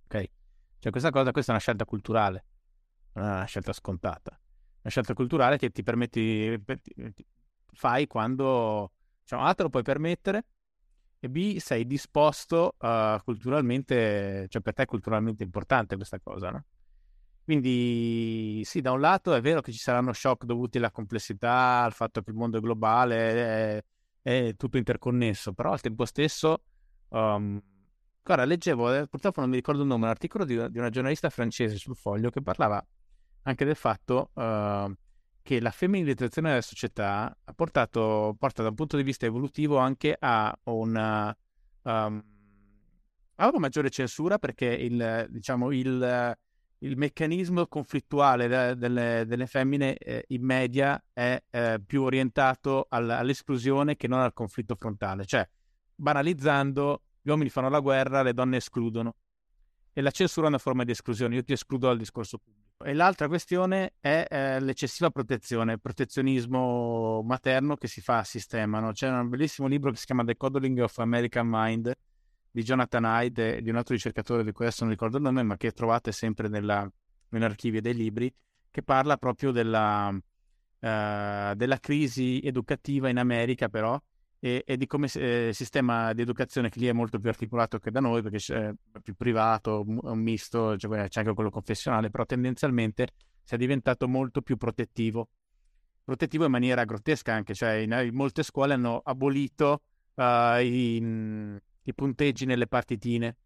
Ok? 0.05 0.31
Cioè 0.79 0.93
questa 0.93 1.11
cosa, 1.11 1.31
questa 1.31 1.53
è 1.53 1.55
una 1.55 1.63
scelta 1.63 1.85
culturale, 1.85 2.45
non 3.15 3.25
è 3.25 3.29
una 3.29 3.45
scelta 3.45 3.73
scontata. 3.73 4.39
Una 4.83 4.91
scelta 4.91 5.15
culturale 5.15 5.57
che 5.57 5.71
ti 5.71 5.83
permetti, 5.83 6.63
fai 7.73 8.07
quando, 8.07 8.93
diciamo, 9.23 9.45
A 9.45 9.55
te 9.55 9.63
lo 9.63 9.71
puoi 9.71 9.83
permettere 9.83 10.45
e 11.19 11.31
B 11.31 11.57
sei 11.57 11.87
disposto 11.87 12.75
uh, 12.79 13.19
culturalmente, 13.25 14.47
cioè 14.51 14.61
per 14.61 14.75
te 14.75 14.83
è 14.83 14.87
culturalmente 14.87 15.43
importante 15.43 15.97
questa 15.97 16.21
cosa, 16.21 16.51
no? 16.51 16.65
Quindi 17.45 18.63
sì, 18.65 18.81
da 18.81 18.93
un 18.93 19.01
lato 19.01 19.35
è 19.35 19.41
vero 19.43 19.61
che 19.61 19.71
ci 19.71 19.79
saranno 19.79 20.15
shock 20.15 20.47
dovuti 20.47 20.79
alla 20.79 20.91
complessità, 20.91 21.83
al 21.83 21.93
fatto 21.93 22.23
che 22.23 22.31
il 22.31 22.37
mondo 22.37 22.57
è 22.57 22.61
globale, 22.61 23.17
è, 23.17 23.85
è 24.23 24.55
tutto 24.57 24.79
interconnesso, 24.79 25.53
però 25.53 25.73
al 25.73 25.81
tempo 25.83 26.07
stesso, 26.07 26.63
um, 27.09 27.61
guarda, 28.23 28.47
leggevo, 28.47 28.95
eh, 28.95 29.07
purtroppo 29.09 29.41
non 29.41 29.51
mi 29.51 29.57
ricordo 29.57 29.83
il 29.83 29.89
nome, 29.89 30.05
un 30.05 30.11
articolo 30.11 30.47
di, 30.47 30.55
di, 30.71 30.79
una 30.79 30.89
giornalista 30.89 31.29
francese 31.29 31.77
sul 31.77 31.95
foglio 31.95 32.31
che 32.31 32.41
parlava 32.41 32.83
anche 33.43 33.67
del 33.67 33.77
fatto 33.77 34.31
uh, 34.33 34.91
che 35.43 35.61
la 35.61 35.71
femminilizzazione 35.71 36.49
della 36.49 36.63
società 36.63 37.37
ha 37.45 37.53
portato, 37.53 38.35
porta 38.39 38.63
da 38.63 38.71
un 38.71 38.75
punto 38.75 38.97
di 38.97 39.03
vista 39.03 39.27
evolutivo 39.27 39.77
anche 39.77 40.17
a 40.19 40.59
una, 40.65 41.37
um, 41.83 42.25
a 43.35 43.49
una 43.49 43.59
maggiore 43.59 43.91
censura 43.91 44.39
perché 44.39 44.65
il, 44.65 45.27
diciamo, 45.29 45.71
il 45.73 46.35
il 46.79 46.97
meccanismo 46.97 47.67
conflittuale 47.67 48.49
de- 48.49 48.77
delle, 48.77 49.25
delle, 49.27 49.47
femmine 49.47 49.97
eh, 49.97 50.25
in 50.29 50.45
media 50.45 51.03
è 51.13 51.43
eh, 51.51 51.81
più 51.85 52.03
orientato 52.03 52.87
all- 52.89 53.11
all'esclusione 53.11 53.97
che 53.97 54.09
non 54.09 54.21
al 54.21 54.33
conflitto 54.33 54.75
frontale. 54.75 55.25
Cioè, 55.25 55.49
banalizzando, 55.95 57.03
gli 57.23 57.31
uomini 57.31 57.49
fanno 57.49 57.69
la 57.69 57.81
guerra, 57.81 58.23
le 58.23 58.35
donne 58.35 58.59
escludono. 58.59 59.17
E 59.93 60.01
la 60.03 60.11
censura 60.11 60.47
è 60.47 60.49
una 60.49 60.59
forma 60.59 60.85
di 60.85 60.91
esclusione, 60.91 61.37
io 61.37 61.45
ti 61.45 61.53
escludo 61.53 61.87
dal 61.87 61.97
discorso 61.97 62.39
pubblico. 62.39 62.85
E 62.85 62.93
l'altra 62.93 63.29
questione 63.29 63.95
è 64.01 64.27
eh, 64.29 64.61
l'eccessiva 64.61 65.09
protezione, 65.11 65.75
il 65.75 65.81
protezionismo 65.81 67.23
materno 67.23 67.77
che 67.77 67.87
si 67.87 68.01
fa 68.01 68.19
a 68.19 68.25
sistema. 68.25 68.81
No? 68.81 68.93
C'è 68.93 69.09
un 69.09 69.29
bellissimo 69.29 69.69
libro 69.69 69.91
che 69.93 69.97
si 69.97 70.07
chiama 70.07 70.25
The 70.25 70.37
Coddling 70.37 70.81
of 70.81 70.99
American 70.99 71.47
Mind, 71.49 71.95
di 72.55 72.63
Jonathan 72.63 73.03
Hyde 73.03 73.57
e 73.57 73.63
di 73.63 73.71
un 73.71 73.75
altro 73.75 73.95
ricercatore 73.95 74.45
di 74.45 74.53
cui 74.53 74.65
adesso 74.65 74.85
non 74.85 74.93
ricordo 74.93 75.17
il 75.17 75.25
nome, 75.25 75.43
ma 75.43 75.57
che 75.57 75.73
trovate 75.73 76.13
sempre 76.13 76.47
nella, 76.47 76.89
nell'archivio 77.31 77.81
dei 77.81 77.95
libri, 77.95 78.33
che 78.71 78.81
parla 78.85 79.17
proprio 79.17 79.51
della, 79.51 80.09
uh, 80.11 81.55
della 81.57 81.79
crisi 81.81 82.41
educativa 82.45 83.09
in 83.09 83.19
America, 83.19 83.69
però, 83.69 84.01
e, 84.39 84.63
e 84.65 84.77
di 84.77 84.87
come 84.87 85.09
eh, 85.17 85.49
il 85.49 85.55
sistema 85.57 86.13
di 86.13 86.23
educazione 86.23 86.69
che 86.69 86.79
lì 86.79 86.87
è 86.87 86.93
molto 86.93 87.19
più 87.19 87.29
articolato 87.29 87.81
che 87.81 87.91
da 87.91 87.99
noi, 87.99 88.23
perché 88.23 88.55
è 88.55 88.73
più 89.03 89.17
privato, 89.17 89.83
un 89.85 90.19
misto, 90.21 90.77
cioè, 90.77 91.09
c'è 91.09 91.21
anche 91.23 91.35
quello 91.35 91.51
confessionale, 91.51 92.09
però 92.09 92.25
tendenzialmente 92.25 93.09
si 93.43 93.57
è 93.57 93.59
diventato 93.59 94.07
molto 94.07 94.43
più 94.43 94.57
protettivo. 94.57 95.29
Protettivo 96.05 96.45
in 96.45 96.53
maniera 96.53 96.85
grottesca 96.85 97.35
anche, 97.35 97.53
cioè 97.53 97.73
in, 97.73 98.01
in 98.05 98.15
molte 98.15 98.45
scuole 98.45 98.75
hanno 98.75 99.01
abolito 99.03 99.83
uh, 100.15 100.61
i 100.61 101.61
i 101.85 101.95
punteggi 101.95 102.45
nelle 102.45 102.67
partitine. 102.67 103.37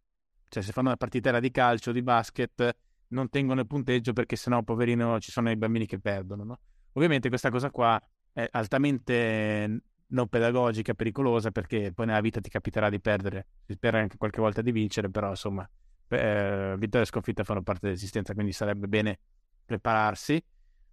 Cioè, 0.49 0.63
se 0.63 0.73
fanno 0.73 0.89
una 0.89 0.97
partitella 0.97 1.41
di 1.41 1.51
calcio, 1.51 1.93
di 1.93 2.03
basket, 2.03 2.77
non 3.09 3.29
tengono 3.29 3.61
il 3.61 3.67
punteggio 3.67 4.13
perché 4.13 4.37
sennò, 4.37 4.63
poverino, 4.63 5.19
ci 5.21 5.31
sono 5.31 5.51
i 5.51 5.57
bambini 5.57 5.87
che 5.87 5.99
perdono, 5.99 6.45
no? 6.45 6.61
Ovviamente 6.93 7.29
questa 7.29 7.51
cosa 7.51 7.71
qua 7.71 8.01
è 8.33 8.49
altamente 8.53 9.83
non 10.09 10.29
pedagogica, 10.29 10.95
pericolosa, 10.95 11.51
perché 11.51 11.93
poi 11.93 12.07
nella 12.07 12.21
vita 12.21 12.41
ti 12.41 12.49
capiterà 12.49 12.89
di 12.89 13.01
perdere. 13.01 13.47
Si 13.67 13.75
spera 13.75 13.99
anche 13.99 14.17
qualche 14.17 14.41
volta 14.41 14.63
di 14.63 14.73
vincere, 14.73 15.11
però 15.11 15.31
insomma, 15.31 15.69
eh, 16.09 16.75
vittoria 16.79 17.03
e 17.03 17.09
sconfitta 17.09 17.45
fanno 17.45 17.63
parte 17.63 17.87
dell'esistenza, 17.87 18.33
quindi 18.33 18.53
sarebbe 18.53 18.89
bene 18.89 19.19
prepararsi 19.65 20.43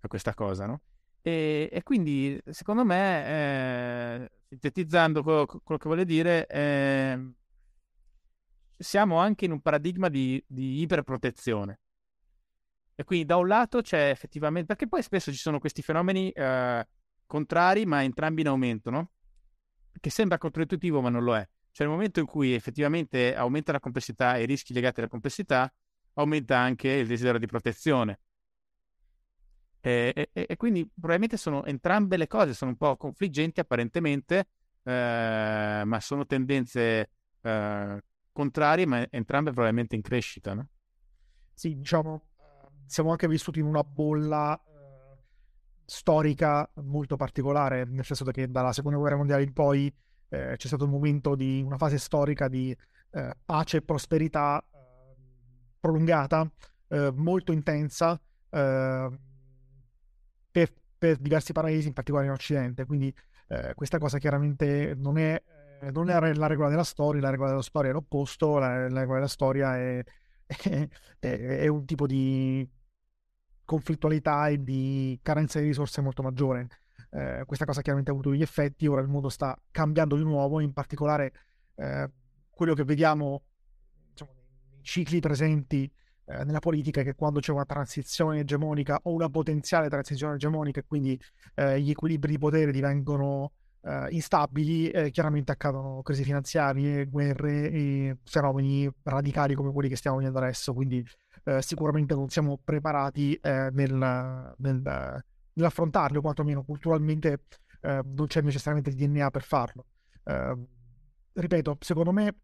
a 0.02 0.08
questa 0.08 0.34
cosa, 0.34 0.66
no? 0.66 0.82
E, 1.28 1.70
e 1.72 1.82
quindi, 1.82 2.40
secondo 2.52 2.86
me, 2.86 3.26
eh, 3.26 4.32
sintetizzando 4.48 5.24
quello, 5.24 5.48
quello, 5.48 5.80
che 5.80 5.88
vuole 5.88 6.06
dire, 6.06 6.46
eh, 6.46 7.20
siamo 8.78 9.18
anche 9.18 9.46
in 9.46 9.52
un 9.52 9.60
paradigma 9.60 10.08
di, 10.08 10.44
di 10.48 10.82
iperprotezione. 10.82 11.80
E 12.94 13.04
quindi 13.06 13.26
da 13.26 13.38
un 13.38 13.48
lato 13.48 13.82
c'è 13.82 14.10
effettivamente, 14.10 14.68
perché 14.68 14.88
poi 14.88 15.02
spesso 15.02 15.32
ci 15.32 15.40
sono 15.40 15.58
questi 15.58 15.82
fenomeni 15.82 16.30
eh, 16.30 16.88
contrari, 17.26 17.88
ma 17.88 18.04
entrambi 18.04 18.42
in 18.42 18.48
aumento, 18.50 18.92
no? 18.92 19.10
Che 20.00 20.10
sembra 20.12 20.38
controintuitivo, 20.38 21.02
ma 21.02 21.10
non 21.10 21.24
lo 21.24 21.36
è. 21.36 21.50
Cioè, 21.72 21.88
nel 21.88 21.96
momento 21.96 22.20
in 22.20 22.28
cui 22.28 22.54
effettivamente 22.54 23.34
aumenta 23.34 23.72
la 23.72 23.80
complessità 23.80 24.38
e 24.38 24.44
i 24.44 24.46
rischi 24.46 24.74
legati 24.74 25.00
alla 25.00 25.10
complessità, 25.10 25.74
aumenta 26.14 26.56
anche 26.60 26.90
il 26.90 27.08
desiderio 27.08 27.40
di 27.40 27.48
protezione. 27.48 28.20
E, 29.86 30.30
e, 30.34 30.46
e, 30.50 30.58
quindi 30.58 30.84
probabilmente 30.84 31.38
sono 31.38 31.64
entrambe 31.64 32.18
le 32.18 32.26
cose, 32.26 32.56
sono 32.56 32.72
un 32.72 32.78
po' 32.78 32.98
confliggenti 32.98 33.60
apparentemente, 33.60 34.48
eh, 34.82 35.84
ma 35.86 36.00
sono 36.00 36.26
tendenze 36.26 37.10
eh, 37.42 38.04
contrarie, 38.32 38.88
ma 38.88 39.06
entrambe 39.12 39.52
probabilmente 39.52 39.94
in 39.94 40.02
crescita. 40.02 40.56
No? 40.56 40.68
Sì, 41.54 41.76
diciamo, 41.76 42.20
siamo 42.88 43.12
anche 43.12 43.28
vissuti 43.28 43.60
in 43.60 43.68
una 43.68 43.84
bolla 43.84 44.60
eh, 44.60 45.18
storica 45.86 46.68
molto 46.82 47.16
particolare, 47.16 47.86
nel 47.86 48.06
senso 48.06 48.26
che 48.26 48.50
dalla 48.50 48.74
seconda 48.74 48.98
guerra 48.98 49.18
mondiale 49.18 49.44
in 49.44 49.54
poi 49.54 49.94
eh, 50.30 50.56
c'è 50.58 50.66
stato 50.66 50.86
un 50.86 50.90
momento 50.90 51.36
di 51.36 51.62
una 51.64 51.78
fase 51.78 52.00
storica 52.00 52.48
di 52.48 52.76
eh, 53.12 53.36
pace 53.46 53.78
e 53.78 53.82
prosperità 53.84 54.66
prolungata, 55.80 56.50
molto 57.14 57.52
intensa 57.52 58.20
per, 60.56 60.72
per 60.98 61.18
diversi 61.18 61.52
paesi, 61.52 61.88
in 61.88 61.94
particolare 61.94 62.28
in 62.28 62.34
Occidente. 62.34 62.86
Quindi 62.86 63.14
eh, 63.50 63.74
questa 63.76 63.98
cosa 63.98 64.20
chiaramente 64.20 64.94
non 64.96 65.18
è, 65.18 65.44
eh, 65.82 65.92
non 65.92 66.10
è, 66.10 66.34
la 66.34 66.48
regola 66.48 66.70
della 66.70 66.86
storia, 66.86 67.20
la 67.22 67.30
regola 67.30 67.50
della 67.50 67.62
storia 67.62 67.90
è 67.90 67.94
l'opposto, 67.94 68.58
la, 68.58 68.88
la 68.88 69.00
regola 69.02 69.16
della 69.16 69.28
storia 69.28 69.76
è, 69.78 70.02
è, 70.48 70.88
è, 71.20 71.68
un 71.68 71.84
tipo 71.86 72.08
di 72.08 72.66
conflittualità 73.66 74.48
e 74.48 74.64
di 74.64 75.20
carenza 75.22 75.60
di 75.60 75.66
risorse 75.66 76.00
molto 76.00 76.24
maggiore. 76.24 76.70
Eh, 77.12 77.44
questa 77.46 77.66
cosa 77.66 77.82
chiaramente 77.82 78.12
ha 78.12 78.14
avuto 78.14 78.30
degli 78.30 78.42
effetti, 78.42 78.88
ora 78.88 79.02
il 79.02 79.10
mondo 79.10 79.28
sta 79.28 79.60
cambiando 79.72 80.16
di 80.16 80.24
nuovo, 80.24 80.62
in 80.62 80.72
particolare 80.72 81.34
eh, 81.76 82.10
quello 82.50 82.74
che 82.74 82.86
vediamo 82.86 83.44
diciamo, 84.12 84.32
nei 84.72 84.84
cicli 84.84 85.20
presenti 85.20 85.92
eh, 86.28 86.44
nella 86.44 86.60
politica 86.60 87.04
che 87.04 87.14
quando 87.14 87.40
c'è 87.40 87.52
una 87.52 87.66
transizione 87.66 88.40
egemonica 88.40 89.00
o 89.04 89.14
una 89.14 89.30
potenziale 89.30 89.90
transizione 89.90 90.36
egemonica 90.36 90.80
e 90.80 90.86
quindi 90.88 91.20
eh, 91.54 91.80
gli 91.80 91.92
equilibri 91.92 92.32
di 92.32 92.40
potere 92.40 92.72
divengono 92.72 93.52
eh, 93.82 94.08
instabili, 94.10 94.90
eh, 94.90 95.12
chiaramente 95.12 95.52
accadono 95.52 96.02
crisi 96.02 96.24
finanziarie, 96.24 97.06
guerre 97.06 97.70
e 97.70 98.18
fenomeni 98.24 98.90
radicali 99.04 99.54
come 99.54 99.72
quelli 99.72 99.88
che 99.88 99.96
stiamo 99.96 100.18
vedendo 100.18 100.40
adesso, 100.40 100.74
quindi 100.74 101.06
sicuramente 101.60 102.16
non 102.16 102.28
siamo 102.28 102.58
preparati 102.64 103.40
nel, 103.44 104.56
nel, 104.58 105.24
nell'affrontarli, 105.54 106.18
o 106.18 106.22
quantomeno 106.22 106.64
culturalmente 106.64 107.44
non 107.82 108.26
c'è 108.26 108.42
necessariamente 108.42 108.90
il 108.90 108.96
DNA 108.96 109.30
per 109.30 109.44
farlo. 109.44 109.86
ripeto, 111.34 111.78
secondo 111.82 112.12
me 112.12 112.36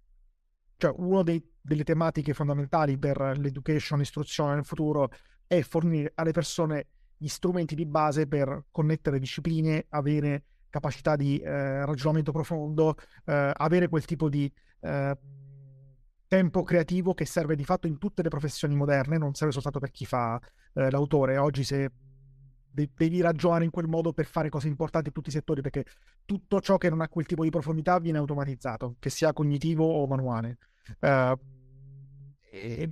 cioè, 0.81 0.95
una 0.97 1.21
delle 1.21 1.83
tematiche 1.83 2.33
fondamentali 2.33 2.97
per 2.97 3.37
l'education, 3.37 3.99
l'istruzione 3.99 4.55
nel 4.55 4.65
futuro 4.65 5.11
è 5.45 5.61
fornire 5.61 6.11
alle 6.15 6.31
persone 6.31 6.87
gli 7.17 7.27
strumenti 7.27 7.75
di 7.75 7.85
base 7.85 8.25
per 8.25 8.65
connettere 8.71 9.19
discipline, 9.19 9.85
avere 9.89 10.45
capacità 10.71 11.15
di 11.15 11.37
eh, 11.37 11.85
ragionamento 11.85 12.31
profondo, 12.31 12.95
eh, 13.25 13.51
avere 13.53 13.89
quel 13.89 14.05
tipo 14.05 14.27
di 14.27 14.51
eh, 14.79 15.17
tempo 16.27 16.63
creativo 16.63 17.13
che 17.13 17.25
serve 17.25 17.55
di 17.55 17.63
fatto 17.63 17.85
in 17.85 17.99
tutte 17.99 18.23
le 18.23 18.29
professioni 18.29 18.73
moderne, 18.73 19.19
non 19.19 19.35
serve 19.35 19.53
soltanto 19.53 19.77
per 19.77 19.91
chi 19.91 20.07
fa 20.07 20.41
eh, 20.73 20.89
l'autore. 20.89 21.37
Oggi 21.37 21.63
se 21.63 21.91
devi 22.71 23.21
ragionare 23.21 23.65
in 23.65 23.69
quel 23.69 23.87
modo 23.87 24.13
per 24.13 24.25
fare 24.25 24.49
cose 24.49 24.67
importanti 24.67 25.09
in 25.09 25.13
tutti 25.13 25.29
i 25.29 25.33
settori, 25.33 25.61
perché 25.61 25.85
tutto 26.25 26.59
ciò 26.59 26.77
che 26.79 26.89
non 26.89 27.01
ha 27.01 27.07
quel 27.07 27.27
tipo 27.27 27.43
di 27.43 27.51
profondità 27.51 27.99
viene 27.99 28.17
automatizzato, 28.17 28.95
che 28.97 29.11
sia 29.11 29.31
cognitivo 29.31 29.85
o 29.85 30.07
manuale. 30.07 30.57
Uh, 30.99 31.39
e, 32.49 32.91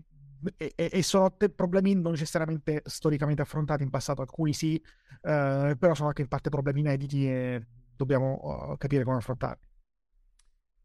e, 0.55 0.73
e, 0.75 1.03
sono 1.03 1.31
problemi 1.53 1.93
non 1.95 2.11
necessariamente 2.11 2.81
storicamente 2.85 3.41
affrontati 3.41 3.83
in 3.83 3.89
passato, 3.89 4.21
alcuni 4.21 4.53
sì, 4.53 4.81
uh, 5.21 5.75
però 5.77 5.93
sono 5.93 6.07
anche 6.07 6.21
in 6.21 6.27
parte 6.27 6.49
problemi 6.49 6.79
inediti 6.79 7.27
e 7.27 7.65
dobbiamo 7.95 8.71
uh, 8.71 8.77
capire 8.77 9.03
come 9.03 9.17
affrontarli. 9.17 9.67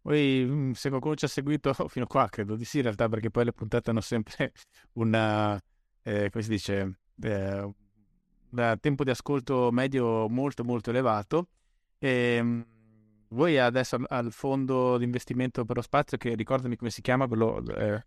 Poi, 0.05 0.45
mm, 0.47 0.73
se 0.73 0.91
qualcuno 0.91 1.15
ci 1.15 1.25
ha 1.25 1.29
seguito 1.29 1.73
fino 1.89 2.05
a 2.05 2.09
qua, 2.09 2.29
credo 2.29 2.57
di 2.57 2.65
sì, 2.65 2.79
in 2.79 2.83
realtà, 2.83 3.09
perché 3.09 3.31
poi 3.31 3.47
le 3.47 3.53
puntate 3.53 3.91
hanno 3.91 4.03
sempre 4.03 4.53
una, 4.95 5.59
eh, 6.03 6.29
come 6.31 6.43
si 6.45 6.51
dice, 6.51 6.99
eh, 7.23 7.75
da 8.51 8.77
tempo 8.77 9.03
di 9.03 9.11
ascolto 9.11 9.71
medio 9.73 10.29
molto 10.29 10.63
molto 10.63 10.91
elevato. 10.91 11.49
E, 11.99 12.09
ehm, 12.37 12.67
voi 13.35 13.59
adesso 13.59 13.97
al, 13.97 14.07
al, 14.09 14.33
fondo 14.33 14.97
di 14.97 15.05
investimento 15.05 15.65
per 15.65 15.77
lo 15.77 15.83
spazio, 15.83 16.17
che 16.17 16.35
ricordami 16.35 16.77
come 16.77 16.91
si 16.91 17.03
chiama, 17.03 17.27
quello, 17.27 17.63
eh, 17.77 18.05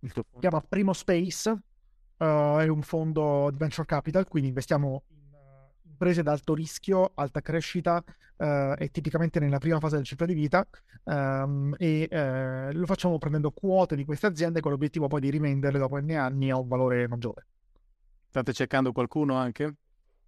il 0.00 0.12
tuo 0.12 0.24
Si 0.32 0.38
chiama 0.40 0.60
Primo 0.60 0.92
Space, 0.92 1.50
uh, 1.50 2.24
è 2.58 2.66
un 2.66 2.82
fondo 2.82 3.48
di 3.50 3.58
venture 3.58 3.86
capital, 3.86 4.26
quindi 4.26 4.48
investiamo 4.48 5.04
in 5.08 5.32
uh, 5.32 5.88
imprese 5.88 6.20
ad 6.20 6.28
alto 6.28 6.54
rischio, 6.54 7.12
alta 7.14 7.40
crescita 7.40 8.02
uh, 8.36 8.74
e 8.76 8.88
tipicamente 8.90 9.38
nella 9.38 9.58
prima 9.58 9.78
fase 9.78 9.96
del 9.96 10.04
ciclo 10.04 10.26
di 10.26 10.34
vita 10.34 10.66
um, 11.04 11.74
e 11.78 12.08
lo 12.72 12.86
facciamo 12.86 13.18
prendendo 13.18 13.50
quote 13.50 13.94
di 13.94 14.04
queste 14.04 14.26
aziende 14.26 14.60
con 14.60 14.72
l'obiettivo 14.72 15.06
poi 15.06 15.20
di 15.20 15.30
rivenderle 15.30 15.78
dopo 15.78 15.98
n 15.98 16.10
anni 16.10 16.50
a 16.50 16.58
un 16.58 16.66
valore 16.66 17.06
maggiore. 17.06 17.46
State 18.28 18.52
cercando 18.52 18.92
qualcuno 18.92 19.36
anche? 19.36 19.76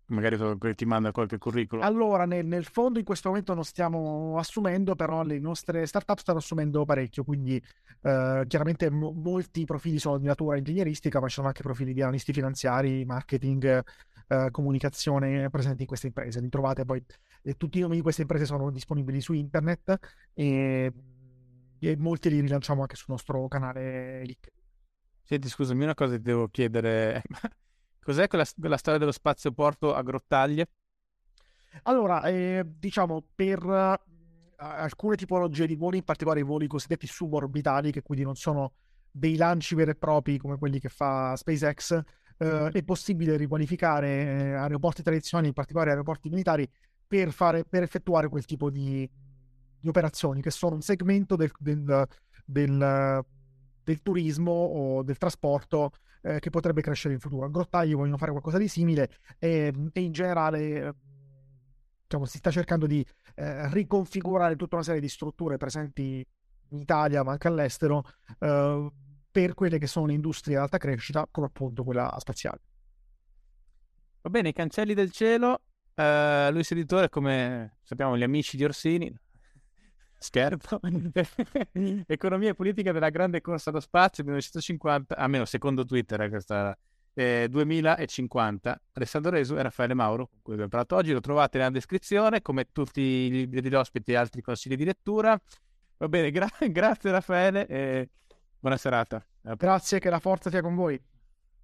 Magari 0.09 0.39
ti 0.75 0.87
manda 0.87 1.11
qualche 1.11 1.37
curriculum. 1.37 1.85
Allora, 1.85 2.25
nel, 2.25 2.47
nel, 2.47 2.65
fondo 2.65 2.99
in 2.99 3.05
questo 3.05 3.29
momento 3.29 3.53
non 3.53 3.65
stiamo 3.65 4.39
assumendo, 4.39 4.95
però 4.95 5.23
le 5.23 5.39
nostre 5.39 5.85
startup 5.85 6.19
stanno 6.19 6.39
assumendo 6.39 6.87
parecchio, 6.87 7.25
quindi 7.25 7.57
eh, 7.57 8.45
chiaramente 8.47 8.89
mo- 8.91 9.13
molti 9.13 9.67
profili 9.67 9.99
sono 9.99 10.17
di 10.17 10.25
natura 10.25 10.57
ingegneristica, 10.57 11.21
ma 11.21 11.29
ci 11.29 11.35
sono 11.35 11.49
anche 11.49 11.63
profili 11.63 11.93
di 11.93 12.01
analisti 12.01 12.33
finanziari, 12.33 13.05
marketing, 13.05 13.83
eh, 14.29 14.49
comunicazione 14.51 15.51
presenti 15.51 15.83
in 15.83 15.89
queste 15.89 16.07
imprese. 16.07 16.41
Li 16.41 16.49
trovate 16.49 16.87
poi, 16.87 17.05
eh, 17.43 17.55
tutti 17.59 17.77
i 17.77 17.83
nomi 17.83 17.97
di 17.97 18.03
queste 18.03 18.23
imprese 18.23 18.47
sono 18.47 18.71
disponibili 18.71 19.21
su 19.21 19.35
internet 19.35 19.99
e, 20.33 20.91
e 21.79 21.97
molti 21.99 22.31
li 22.31 22.41
rilanciamo 22.41 22.81
anche 22.81 22.97
sul 22.97 23.09
nostro 23.11 23.47
canale 23.47 24.25
LinkedIn. 24.25 24.63
Senti, 25.23 25.49
scusami, 25.49 25.85
una 25.85 25.95
cosa 25.95 26.17
ti 26.17 26.23
devo 26.23 26.49
chiedere. 26.49 27.23
Cos'è 28.09 28.27
quella, 28.27 28.47
quella 28.59 28.79
storia 28.79 28.99
dello 28.99 29.13
spazioporto 29.13 29.95
a 29.95 30.01
Grottaglie? 30.01 30.71
Allora, 31.83 32.23
eh, 32.23 32.65
diciamo, 32.67 33.23
per 33.35 33.63
uh, 33.63 33.95
alcune 34.57 35.15
tipologie 35.15 35.67
di 35.67 35.77
voli, 35.77 35.99
in 35.99 36.05
particolare 36.05 36.41
i 36.41 36.43
voli 36.43 36.67
cosiddetti 36.67 37.07
suborbitali, 37.07 37.93
che 37.93 38.01
quindi 38.01 38.25
non 38.25 38.35
sono 38.35 38.73
dei 39.11 39.37
lanci 39.37 39.75
veri 39.75 39.91
e 39.91 39.95
propri 39.95 40.39
come 40.39 40.57
quelli 40.57 40.81
che 40.81 40.89
fa 40.89 41.37
SpaceX, 41.37 42.01
eh, 42.39 42.71
è 42.73 42.83
possibile 42.83 43.37
riqualificare 43.37 44.09
eh, 44.09 44.53
aeroporti 44.55 45.03
tradizionali, 45.03 45.49
in 45.49 45.55
particolare 45.55 45.91
aeroporti 45.91 46.31
militari, 46.31 46.67
per, 47.07 47.31
fare, 47.31 47.67
per 47.67 47.83
effettuare 47.83 48.31
quel 48.31 48.47
tipo 48.47 48.71
di, 48.71 49.07
di, 49.79 49.87
operazioni, 49.87 50.41
che 50.41 50.51
sono 50.51 50.77
un 50.77 50.81
segmento 50.81 51.37
del, 51.37 51.51
del, 51.59 52.09
del, 52.47 53.25
del 53.89 54.03
turismo 54.03 54.53
o 54.53 55.03
del 55.03 55.17
trasporto 55.17 55.93
eh, 56.21 56.41
che 56.41 56.51
potrebbe 56.51 56.83
crescere 56.83 57.15
in 57.15 57.21
futuro. 57.21 57.47
A 57.47 57.49
Grottaglie 57.49 57.95
vogliono 57.95 58.19
fare 58.19 58.33
qualcosa 58.33 58.59
di 58.59 58.69
simile 58.69 59.09
e, 59.39 59.73
e 59.93 60.01
in 60.01 60.13
generale 60.13 60.95
diciamo, 62.03 62.27
si 62.27 62.37
sta 62.37 62.51
cercando 62.51 62.87
di 62.87 63.05
eh, 63.35 63.73
riconfigurare 63.73 64.57
tutta 64.57 64.75
una 64.75 64.85
serie 64.85 65.01
di 65.01 65.09
strutture 65.09 65.57
presenti 65.57 66.23
in 66.71 66.79
Italia 66.79 67.23
ma 67.23 67.33
anche 67.33 67.49
all'estero 67.49 68.05
eh, 68.41 68.93
per 69.31 69.55
quelle 69.55 69.79
che 69.79 69.87
sono 69.87 70.05
le 70.05 70.13
industrie 70.13 70.57
ad 70.57 70.65
alta 70.65 70.77
crescita 70.77 71.27
come 71.31 71.47
appunto 71.47 71.83
quella 71.83 72.15
spaziale. 72.19 72.61
Va 74.21 74.29
bene, 74.29 74.51
i 74.51 74.53
cancelli 74.53 74.93
del 74.93 75.13
cielo, 75.13 75.63
uh, 75.95 76.51
Luis 76.51 76.71
Editore 76.73 77.09
come 77.09 77.79
sappiamo 77.85 78.19
gli 78.19 78.25
amici 78.25 78.57
di 78.57 78.65
Orsini, 78.65 79.15
Scherzo. 80.19 80.81
Economia 82.07 82.51
e 82.51 82.55
politica 82.55 82.93
della 82.93 83.11
grande 83.11 83.41
corsa 83.41 83.71
allo 83.71 83.81
spazio 83.81 84.25
1950, 84.25 85.17
almeno 85.17 85.45
secondo 85.45 85.85
Twitter 85.85 86.21
è 86.21 86.29
questa, 86.29 86.77
eh, 87.15 87.47
2050. 87.49 88.81
Alessandro 88.93 89.31
Resu 89.31 89.57
e 89.57 89.63
Raffaele 89.63 89.95
Mauro, 89.95 90.27
con 90.27 90.41
cui 90.43 90.53
abbiamo 90.55 90.71
parlato 90.71 90.97
oggi, 90.97 91.13
lo 91.13 91.21
trovate 91.21 91.59
nella 91.59 91.71
descrizione, 91.71 92.43
come 92.43 92.67
tutti 92.73 93.01
i 93.01 93.31
libri 93.31 93.61
degli 93.61 93.75
ospiti 93.75 94.13
e 94.13 94.17
altri 94.17 94.43
consigli 94.43 94.77
di 94.77 94.85
lettura. 94.85 95.41
Va 95.99 96.09
bene, 96.09 96.31
gra- 96.31 96.49
grazie 96.69 97.11
Raffaele 97.11 97.67
e 97.67 98.09
buona 98.59 98.77
serata. 98.77 99.25
Grazie, 99.41 99.99
che 99.99 100.11
la 100.11 100.21
forza 100.21 100.51
sia 100.51 100.61
con 100.61 100.75
voi. 100.75 101.01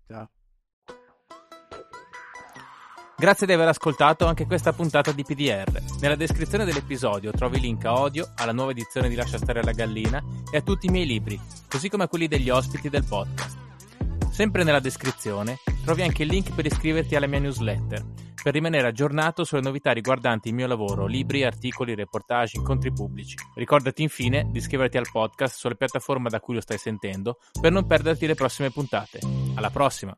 Ciao. 0.07 0.31
Grazie 3.17 3.47
di 3.47 3.53
aver 3.53 3.69
ascoltato 3.69 4.27
anche 4.27 4.45
questa 4.45 4.73
puntata 4.73 5.13
di 5.13 5.23
PDR. 5.23 5.81
Nella 6.01 6.17
descrizione 6.17 6.65
dell'episodio 6.65 7.31
trovi 7.31 7.61
link 7.61 7.85
a 7.85 7.93
Odio, 7.93 8.33
alla 8.37 8.53
nuova 8.53 8.73
edizione 8.73 9.09
di 9.09 9.15
Lascia 9.15 9.39
stare 9.39 9.63
la 9.63 9.71
gallina 9.71 10.23
e 10.51 10.57
a 10.57 10.63
tutti 10.63 10.87
i 10.87 10.91
miei 10.91 11.07
libri, 11.07 11.41
così 11.69 11.89
come 11.89 12.05
a 12.05 12.09
quelli 12.09 12.27
degli 12.27 12.51
ospiti 12.51 12.91
del 12.91 13.05
podcast. 13.05 13.57
Sempre 14.31 14.65
nella 14.65 14.81
descrizione 14.81 15.59
trovi 15.85 16.03
anche 16.03 16.25
il 16.25 16.29
link 16.29 16.55
per 16.57 16.67
iscriverti 16.67 17.15
alla 17.15 17.29
mia 17.29 17.39
newsletter, 17.39 18.05
per 18.43 18.53
rimanere 18.53 18.89
aggiornato 18.89 19.45
sulle 19.45 19.63
novità 19.63 19.93
riguardanti 19.93 20.49
il 20.49 20.55
mio 20.55 20.67
lavoro, 20.67 21.07
libri, 21.07 21.45
articoli, 21.45 21.95
reportage, 21.95 22.59
incontri 22.59 22.93
pubblici. 22.93 23.37
Ricordati 23.55 24.03
infine 24.03 24.49
di 24.51 24.59
iscriverti 24.59 24.99
al 24.99 25.09
podcast 25.11 25.57
sulle 25.57 25.77
piattaforme 25.77 26.29
da 26.29 26.41
cui 26.41 26.55
lo 26.55 26.61
stai 26.61 26.79
sentendo 26.79 27.39
per 27.61 27.71
non 27.71 27.87
perderti 27.87 28.27
le 28.27 28.35
prossime 28.35 28.71
puntate. 28.71 29.21
Alla 29.55 29.71
prossima! 29.71 30.15